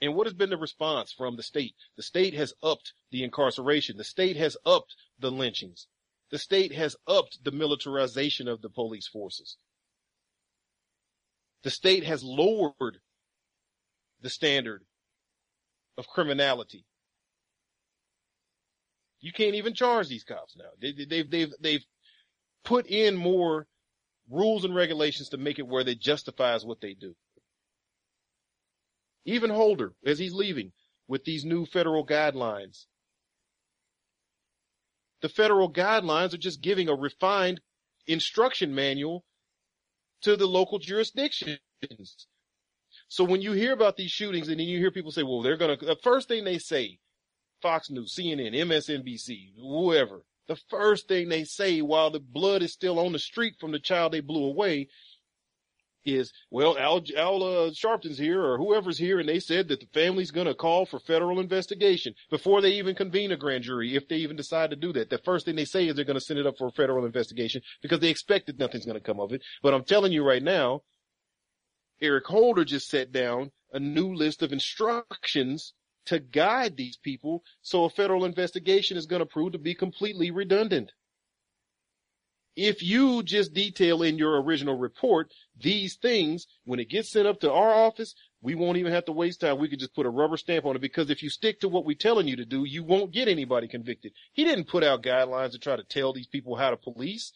And 0.00 0.14
what 0.14 0.26
has 0.26 0.34
been 0.34 0.50
the 0.50 0.56
response 0.56 1.12
from 1.12 1.36
the 1.36 1.42
state? 1.42 1.74
The 1.96 2.02
state 2.02 2.34
has 2.34 2.52
upped 2.62 2.92
the 3.10 3.24
incarceration. 3.24 3.96
The 3.96 4.04
state 4.04 4.36
has 4.36 4.56
upped 4.64 4.94
the 5.18 5.30
lynchings. 5.30 5.86
The 6.30 6.38
state 6.38 6.72
has 6.72 6.96
upped 7.06 7.38
the 7.42 7.52
militarization 7.52 8.48
of 8.48 8.60
the 8.60 8.68
police 8.68 9.08
forces. 9.08 9.56
The 11.62 11.70
state 11.70 12.04
has 12.04 12.22
lowered 12.22 12.98
the 14.20 14.30
standard 14.30 14.84
of 15.96 16.06
criminality. 16.06 16.84
You 19.24 19.32
can't 19.32 19.54
even 19.54 19.72
charge 19.72 20.08
these 20.08 20.22
cops 20.22 20.54
now. 20.54 20.68
They, 20.82 20.92
they've, 21.08 21.30
they've, 21.30 21.52
they've 21.58 21.84
put 22.62 22.86
in 22.86 23.16
more 23.16 23.66
rules 24.30 24.66
and 24.66 24.74
regulations 24.74 25.30
to 25.30 25.38
make 25.38 25.58
it 25.58 25.66
where 25.66 25.82
they 25.82 25.94
justifies 25.94 26.62
what 26.62 26.82
they 26.82 26.92
do. 26.92 27.14
Even 29.24 29.48
Holder, 29.48 29.94
as 30.04 30.18
he's 30.18 30.34
leaving 30.34 30.72
with 31.08 31.24
these 31.24 31.42
new 31.42 31.64
federal 31.64 32.06
guidelines, 32.06 32.84
the 35.22 35.30
federal 35.30 35.72
guidelines 35.72 36.34
are 36.34 36.38
just 36.38 36.60
giving 36.60 36.90
a 36.90 36.94
refined 36.94 37.62
instruction 38.06 38.74
manual 38.74 39.24
to 40.20 40.36
the 40.36 40.46
local 40.46 40.78
jurisdictions. 40.78 41.58
So 43.08 43.24
when 43.24 43.40
you 43.40 43.52
hear 43.52 43.72
about 43.72 43.96
these 43.96 44.10
shootings 44.10 44.48
and 44.48 44.60
then 44.60 44.66
you 44.66 44.78
hear 44.78 44.90
people 44.90 45.12
say, 45.12 45.22
well, 45.22 45.40
they're 45.40 45.56
going 45.56 45.78
to, 45.78 45.86
the 45.86 45.96
first 46.02 46.28
thing 46.28 46.44
they 46.44 46.58
say, 46.58 46.98
Fox 47.64 47.88
News, 47.88 48.14
CNN, 48.14 48.54
MSNBC, 48.54 49.54
whoever, 49.56 50.22
the 50.48 50.56
first 50.68 51.08
thing 51.08 51.30
they 51.30 51.44
say 51.44 51.80
while 51.80 52.10
the 52.10 52.20
blood 52.20 52.62
is 52.62 52.74
still 52.74 52.98
on 52.98 53.12
the 53.12 53.18
street 53.18 53.54
from 53.58 53.72
the 53.72 53.78
child 53.78 54.12
they 54.12 54.20
blew 54.20 54.44
away 54.44 54.88
is, 56.04 56.30
well, 56.50 56.76
Al, 56.76 57.02
Al 57.16 57.42
uh, 57.42 57.72
Sharpton's 57.72 58.18
here 58.18 58.44
or 58.44 58.58
whoever's 58.58 58.98
here, 58.98 59.18
and 59.18 59.26
they 59.26 59.40
said 59.40 59.68
that 59.68 59.80
the 59.80 59.88
family's 59.94 60.30
going 60.30 60.46
to 60.46 60.54
call 60.54 60.84
for 60.84 60.98
federal 60.98 61.40
investigation 61.40 62.14
before 62.30 62.60
they 62.60 62.72
even 62.72 62.94
convene 62.94 63.32
a 63.32 63.36
grand 63.38 63.64
jury, 63.64 63.96
if 63.96 64.06
they 64.08 64.16
even 64.16 64.36
decide 64.36 64.68
to 64.68 64.76
do 64.76 64.92
that. 64.92 65.08
The 65.08 65.16
first 65.24 65.46
thing 65.46 65.56
they 65.56 65.64
say 65.64 65.88
is 65.88 65.96
they're 65.96 66.04
going 66.04 66.18
to 66.18 66.20
send 66.20 66.38
it 66.38 66.46
up 66.46 66.58
for 66.58 66.66
a 66.66 66.72
federal 66.72 67.06
investigation 67.06 67.62
because 67.80 68.00
they 68.00 68.10
expect 68.10 68.48
that 68.48 68.58
nothing's 68.58 68.84
going 68.84 68.98
to 68.98 69.00
come 69.00 69.20
of 69.20 69.32
it. 69.32 69.42
But 69.62 69.72
I'm 69.72 69.84
telling 69.84 70.12
you 70.12 70.22
right 70.22 70.42
now, 70.42 70.82
Eric 72.02 72.26
Holder 72.26 72.66
just 72.66 72.90
set 72.90 73.10
down 73.10 73.52
a 73.72 73.80
new 73.80 74.14
list 74.14 74.42
of 74.42 74.52
instructions 74.52 75.72
to 76.06 76.18
guide 76.18 76.76
these 76.76 76.96
people 76.96 77.42
so 77.62 77.84
a 77.84 77.90
federal 77.90 78.24
investigation 78.24 78.96
is 78.96 79.06
going 79.06 79.20
to 79.20 79.26
prove 79.26 79.52
to 79.52 79.58
be 79.58 79.74
completely 79.74 80.30
redundant 80.30 80.92
if 82.56 82.82
you 82.82 83.22
just 83.22 83.52
detail 83.52 84.02
in 84.02 84.16
your 84.16 84.40
original 84.40 84.76
report 84.76 85.32
these 85.60 85.96
things, 85.96 86.46
when 86.64 86.78
it 86.78 86.88
gets 86.88 87.10
sent 87.10 87.26
up 87.26 87.40
to 87.40 87.52
our 87.52 87.74
office, 87.74 88.14
we 88.42 88.54
won't 88.54 88.76
even 88.76 88.92
have 88.92 89.04
to 89.06 89.12
waste 89.12 89.40
time. 89.40 89.58
We 89.58 89.68
could 89.68 89.80
just 89.80 89.94
put 89.94 90.06
a 90.06 90.10
rubber 90.10 90.36
stamp 90.36 90.64
on 90.64 90.76
it 90.76 90.82
because 90.82 91.10
if 91.10 91.22
you 91.22 91.30
stick 91.30 91.60
to 91.60 91.68
what 91.68 91.84
we're 91.84 91.96
telling 91.96 92.28
you 92.28 92.36
to 92.36 92.44
do, 92.44 92.64
you 92.64 92.84
won't 92.84 93.12
get 93.12 93.28
anybody 93.28 93.68
convicted. 93.68 94.12
He 94.32 94.44
didn't 94.44 94.68
put 94.68 94.84
out 94.84 95.02
guidelines 95.02 95.52
to 95.52 95.58
try 95.58 95.76
to 95.76 95.84
tell 95.84 96.12
these 96.12 96.26
people 96.26 96.56
how 96.56 96.70
to 96.70 96.76
police. 96.76 97.32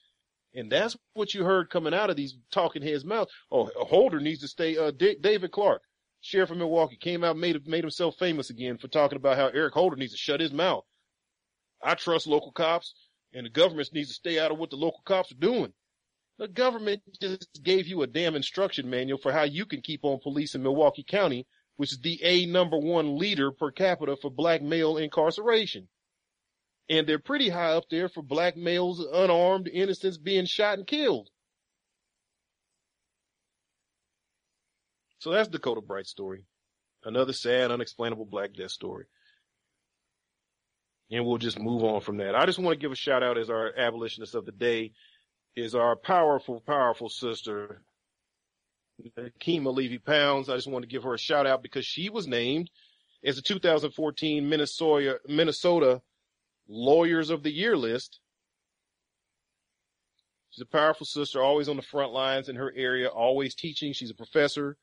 And 0.55 0.70
that's 0.70 0.97
what 1.15 1.35
you 1.35 1.45
heard 1.45 1.70
coming 1.70 1.95
out 1.95 2.11
of 2.11 2.16
these 2.16 2.36
talking 2.51 2.82
heads' 2.82 3.05
mouths. 3.05 3.31
Oh, 3.51 3.70
Holder 3.77 4.20
needs 4.20 4.40
to 4.40 4.49
stay, 4.49 4.77
uh, 4.77 4.90
D- 4.90 5.16
David 5.20 5.51
Clarke, 5.53 5.82
sheriff 6.20 6.51
of 6.51 6.57
Milwaukee, 6.57 6.97
came 6.97 7.24
out 7.24 7.36
made, 7.36 7.66
made 7.66 7.85
himself 7.85 8.16
famous 8.19 8.51
again 8.51 8.78
for 8.78 8.89
talking 8.89 9.16
about 9.16 9.36
how 9.36 9.47
Eric 9.49 9.74
Holder 9.74 9.97
needs 9.97 10.12
to 10.12 10.19
shut 10.19 10.40
his 10.40 10.53
mouth. 10.53 10.85
I 11.82 11.95
trust 11.95 12.27
local 12.27 12.53
cops 12.53 12.95
and 13.32 13.47
the 13.47 13.51
government 13.51 13.90
needs 13.93 14.09
to 14.09 14.15
stay 14.15 14.39
out 14.39 14.51
of 14.51 14.59
what 14.59 14.70
the 14.70 14.77
local 14.77 15.03
cops 15.05 15.32
are 15.32 15.36
doing. 15.36 15.73
The 16.39 16.49
government 16.49 17.03
just 17.20 17.62
gave 17.62 17.86
you 17.86 18.03
a 18.03 18.07
damn 18.07 18.36
instruction 18.36 18.89
manual 18.89 19.19
for 19.19 19.32
how 19.32 19.43
you 19.43 19.66
can 19.66 19.81
keep 19.81 20.05
on 20.05 20.20
police 20.20 20.55
in 20.55 20.62
Milwaukee 20.62 21.05
County, 21.07 21.47
which 21.77 21.93
is 21.93 21.99
the 21.99 22.20
A 22.23 22.47
number 22.47 22.78
one 22.78 23.19
leader 23.19 23.51
per 23.51 23.70
capita 23.70 24.16
for 24.16 24.31
black 24.31 24.62
male 24.62 24.97
incarceration. 24.97 25.89
And 26.89 27.07
they're 27.07 27.19
pretty 27.19 27.49
high 27.49 27.73
up 27.73 27.85
there 27.90 28.09
for 28.09 28.23
black 28.23 28.57
males, 28.57 29.01
unarmed 29.01 29.69
innocents 29.69 30.16
being 30.16 30.47
shot 30.47 30.78
and 30.78 30.86
killed. 30.86 31.28
So 35.19 35.31
that's 35.32 35.49
Dakota 35.49 35.81
Bright's 35.81 36.11
story. 36.11 36.45
Another 37.05 37.32
sad, 37.32 37.70
unexplainable 37.70 38.27
black 38.27 38.55
death 38.55 38.70
story 38.70 39.07
and 41.11 41.24
we'll 41.24 41.39
just 41.39 41.59
move 41.59 41.85
on 41.85 42.01
from 42.01 42.19
that. 42.19 42.35
I 42.35 42.47
just 42.47 42.59
want 42.59 42.78
to 42.78 42.81
give 42.81 42.93
a 42.93 42.97
shout 42.97 43.23
out 43.23 43.39
as 43.39 43.51
our 43.51 43.73
abolitionist 43.77 44.35
of 44.35 44.45
the 44.45 44.53
day 44.53 44.93
is 45.57 45.74
our 45.74 45.97
powerful, 45.97 46.61
powerful 46.61 47.09
sister, 47.09 47.82
Kima 49.40 49.74
Levy 49.74 49.99
Pounds. 49.99 50.49
I 50.49 50.57
just 50.57 50.70
want 50.70 50.82
to 50.82 50.89
give 50.89 51.05
her 51.05 51.15
a 51.15 51.19
shout 51.19 51.47
out 51.47 51.62
because 51.62 51.86
she 51.86 52.11
was 52.11 52.27
named 52.27 52.70
as 53.24 53.36
the 53.36 53.43
2014 53.43 54.49
Minnesota, 54.49 55.19
Minnesota 55.27 56.03
Lawyers 56.69 57.31
of 57.31 57.43
the 57.43 57.53
Year 57.53 57.77
list. 57.77 58.20
She's 60.51 60.62
a 60.62 60.66
powerful 60.66 61.07
sister, 61.07 61.43
always 61.43 61.69
on 61.69 61.77
the 61.77 61.82
front 61.82 62.12
lines 62.12 62.49
in 62.49 62.57
her 62.57 62.73
area, 62.77 63.09
always 63.09 63.55
teaching. 63.55 63.93
She's 63.93 64.11
a 64.11 64.15
professor, 64.15 64.77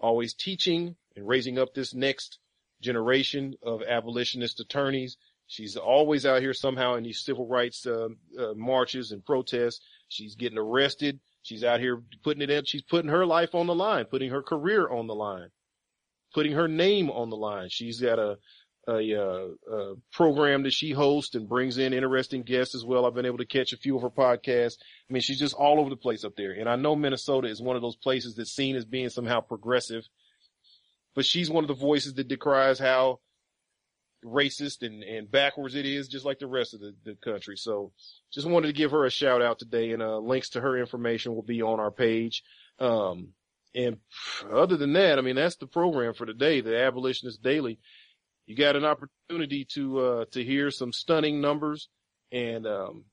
always 0.00 0.34
teaching 0.34 0.96
and 1.16 1.26
raising 1.26 1.58
up 1.58 1.74
this 1.74 1.94
next 1.94 2.38
generation 2.80 3.54
of 3.62 3.82
abolitionist 3.82 4.60
attorneys. 4.60 5.16
She's 5.46 5.76
always 5.76 6.26
out 6.26 6.42
here 6.42 6.54
somehow 6.54 6.94
in 6.94 7.04
these 7.04 7.20
civil 7.24 7.46
rights 7.46 7.86
uh, 7.86 8.08
uh, 8.38 8.54
marches 8.54 9.12
and 9.12 9.24
protests. 9.24 9.80
She's 10.08 10.34
getting 10.34 10.58
arrested. 10.58 11.20
She's 11.42 11.64
out 11.64 11.80
here 11.80 12.02
putting 12.22 12.42
it 12.42 12.50
in. 12.50 12.64
She's 12.66 12.82
putting 12.82 13.10
her 13.10 13.24
life 13.24 13.54
on 13.54 13.66
the 13.66 13.74
line, 13.74 14.04
putting 14.04 14.30
her 14.30 14.42
career 14.42 14.88
on 14.88 15.06
the 15.06 15.14
line, 15.14 15.48
putting 16.34 16.52
her 16.52 16.68
name 16.68 17.10
on 17.10 17.30
the 17.30 17.36
line. 17.36 17.68
She's 17.70 18.00
got 18.00 18.18
a, 18.18 18.38
a, 18.88 19.14
uh, 19.14 19.48
a 19.70 19.94
program 20.12 20.62
that 20.62 20.72
she 20.72 20.92
hosts 20.92 21.34
and 21.34 21.48
brings 21.48 21.76
in 21.78 21.92
interesting 21.92 22.42
guests 22.42 22.74
as 22.74 22.84
well. 22.84 23.04
I've 23.04 23.14
been 23.14 23.26
able 23.26 23.38
to 23.38 23.46
catch 23.46 23.72
a 23.72 23.76
few 23.76 23.96
of 23.96 24.02
her 24.02 24.10
podcasts. 24.10 24.78
I 25.08 25.12
mean, 25.12 25.20
she's 25.20 25.38
just 25.38 25.54
all 25.54 25.78
over 25.78 25.90
the 25.90 25.96
place 25.96 26.24
up 26.24 26.36
there. 26.36 26.52
And 26.52 26.68
I 26.68 26.76
know 26.76 26.96
Minnesota 26.96 27.48
is 27.48 27.60
one 27.60 27.76
of 27.76 27.82
those 27.82 27.96
places 27.96 28.34
that's 28.34 28.54
seen 28.54 28.76
as 28.76 28.84
being 28.84 29.10
somehow 29.10 29.40
progressive, 29.40 30.08
but 31.14 31.26
she's 31.26 31.50
one 31.50 31.64
of 31.64 31.68
the 31.68 31.74
voices 31.74 32.14
that 32.14 32.28
decries 32.28 32.78
how 32.78 33.20
racist 34.24 34.82
and, 34.82 35.02
and 35.04 35.30
backwards 35.30 35.74
it 35.74 35.86
is, 35.86 36.08
just 36.08 36.24
like 36.24 36.38
the 36.38 36.46
rest 36.46 36.74
of 36.74 36.80
the, 36.80 36.94
the 37.04 37.14
country. 37.14 37.56
So 37.56 37.92
just 38.32 38.48
wanted 38.48 38.68
to 38.68 38.72
give 38.72 38.90
her 38.90 39.04
a 39.04 39.10
shout 39.10 39.42
out 39.42 39.58
today 39.58 39.92
and, 39.92 40.02
uh, 40.02 40.18
links 40.18 40.50
to 40.50 40.60
her 40.60 40.76
information 40.76 41.34
will 41.34 41.42
be 41.42 41.62
on 41.62 41.78
our 41.78 41.90
page. 41.90 42.42
Um, 42.80 43.28
and 43.74 43.98
other 44.50 44.76
than 44.76 44.94
that, 44.94 45.18
I 45.18 45.22
mean, 45.22 45.36
that's 45.36 45.56
the 45.56 45.66
program 45.66 46.14
for 46.14 46.26
today, 46.26 46.62
the 46.62 46.80
Abolitionist 46.80 47.42
Daily. 47.42 47.78
You 48.48 48.56
got 48.56 48.76
an 48.76 48.86
opportunity 48.86 49.66
to, 49.74 49.98
uh, 50.00 50.24
to 50.30 50.42
hear 50.42 50.70
some 50.70 50.90
stunning 50.90 51.42
numbers 51.42 51.90
and, 52.32 52.66
um, 52.66 53.04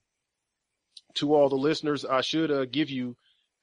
to 1.16 1.36
all 1.36 1.50
the 1.50 1.58
listeners, 1.58 2.06
I 2.06 2.22
should, 2.22 2.52
uh, 2.52 2.64
give 2.64 2.90
you 2.90 3.18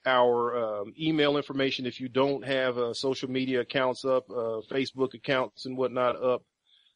our 0.05 0.83
um, 0.83 0.93
email 1.01 1.39
information 1.39 1.87
if 1.87 1.99
you 1.99 2.11
don't 2.11 2.45
have 2.45 2.77
uh, 2.77 2.93
social 2.93 3.31
media 3.31 3.61
accounts 3.61 4.05
up, 4.05 4.29
uh, 4.29 4.61
Facebook 4.71 5.15
accounts 5.15 5.65
and 5.65 5.79
whatnot 5.79 6.23
up. 6.23 6.43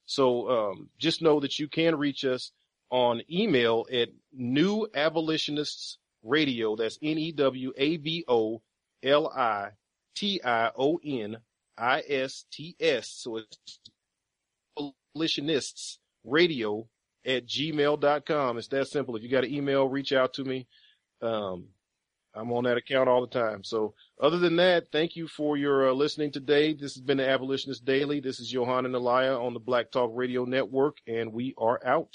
So 0.05 0.51
um, 0.51 0.91
just 0.99 1.23
know 1.23 1.41
that 1.41 1.59
you 1.59 1.69
can 1.69 1.97
reach 1.97 2.27
us 2.27 2.53
on 2.91 3.23
email 3.33 3.87
at 3.91 4.11
New 4.31 4.89
Abolitionists 4.95 5.97
Radio. 6.23 6.77
That's 6.77 6.99
N 7.03 7.17
E 7.17 7.33
W 7.33 7.73
A 7.79 7.97
B 7.97 8.25
O 8.29 8.61
L 9.03 9.29
I 9.29 9.71
T 10.15 10.39
I 10.45 10.71
O 10.77 11.01
N 11.03 11.39
I 11.79 12.03
S 12.07 12.45
T 12.53 12.77
S. 12.79 13.09
So 13.09 13.39
it's 13.39 13.79
abolitionists 15.17 15.99
radio 16.25 16.87
at 17.25 17.47
gmail.com. 17.47 18.59
It's 18.59 18.69
that 18.69 18.89
simple. 18.89 19.17
If 19.17 19.23
you 19.23 19.31
got 19.31 19.45
an 19.45 19.53
email, 19.55 19.89
reach 19.89 20.13
out 20.13 20.35
to 20.35 20.45
me. 20.45 20.67
Um, 21.23 21.69
I'm 22.35 22.53
on 22.53 22.65
that 22.65 22.77
account 22.77 23.09
all 23.09 23.23
the 23.23 23.27
time. 23.27 23.65
So 23.65 23.95
other 24.23 24.39
than 24.39 24.57
that, 24.57 24.93
thank 24.93 25.17
you 25.17 25.27
for 25.27 25.57
your 25.57 25.89
uh, 25.89 25.93
listening 25.95 26.33
today. 26.33 26.75
This 26.75 26.95
has 26.95 27.03
been 27.03 27.17
the 27.17 27.29
Abolitionist 27.29 27.85
Daily. 27.85 28.21
This 28.21 28.41
is 28.41 28.53
Yohanan 28.53 28.95
Elia 28.95 29.39
on 29.39 29.55
the 29.55 29.61
Black 29.61 29.91
Talk 29.91 30.11
Radio 30.13 30.45
Network, 30.45 30.99
and 31.07 31.33
we 31.33 31.55
are 31.57 31.81
out. 31.85 32.15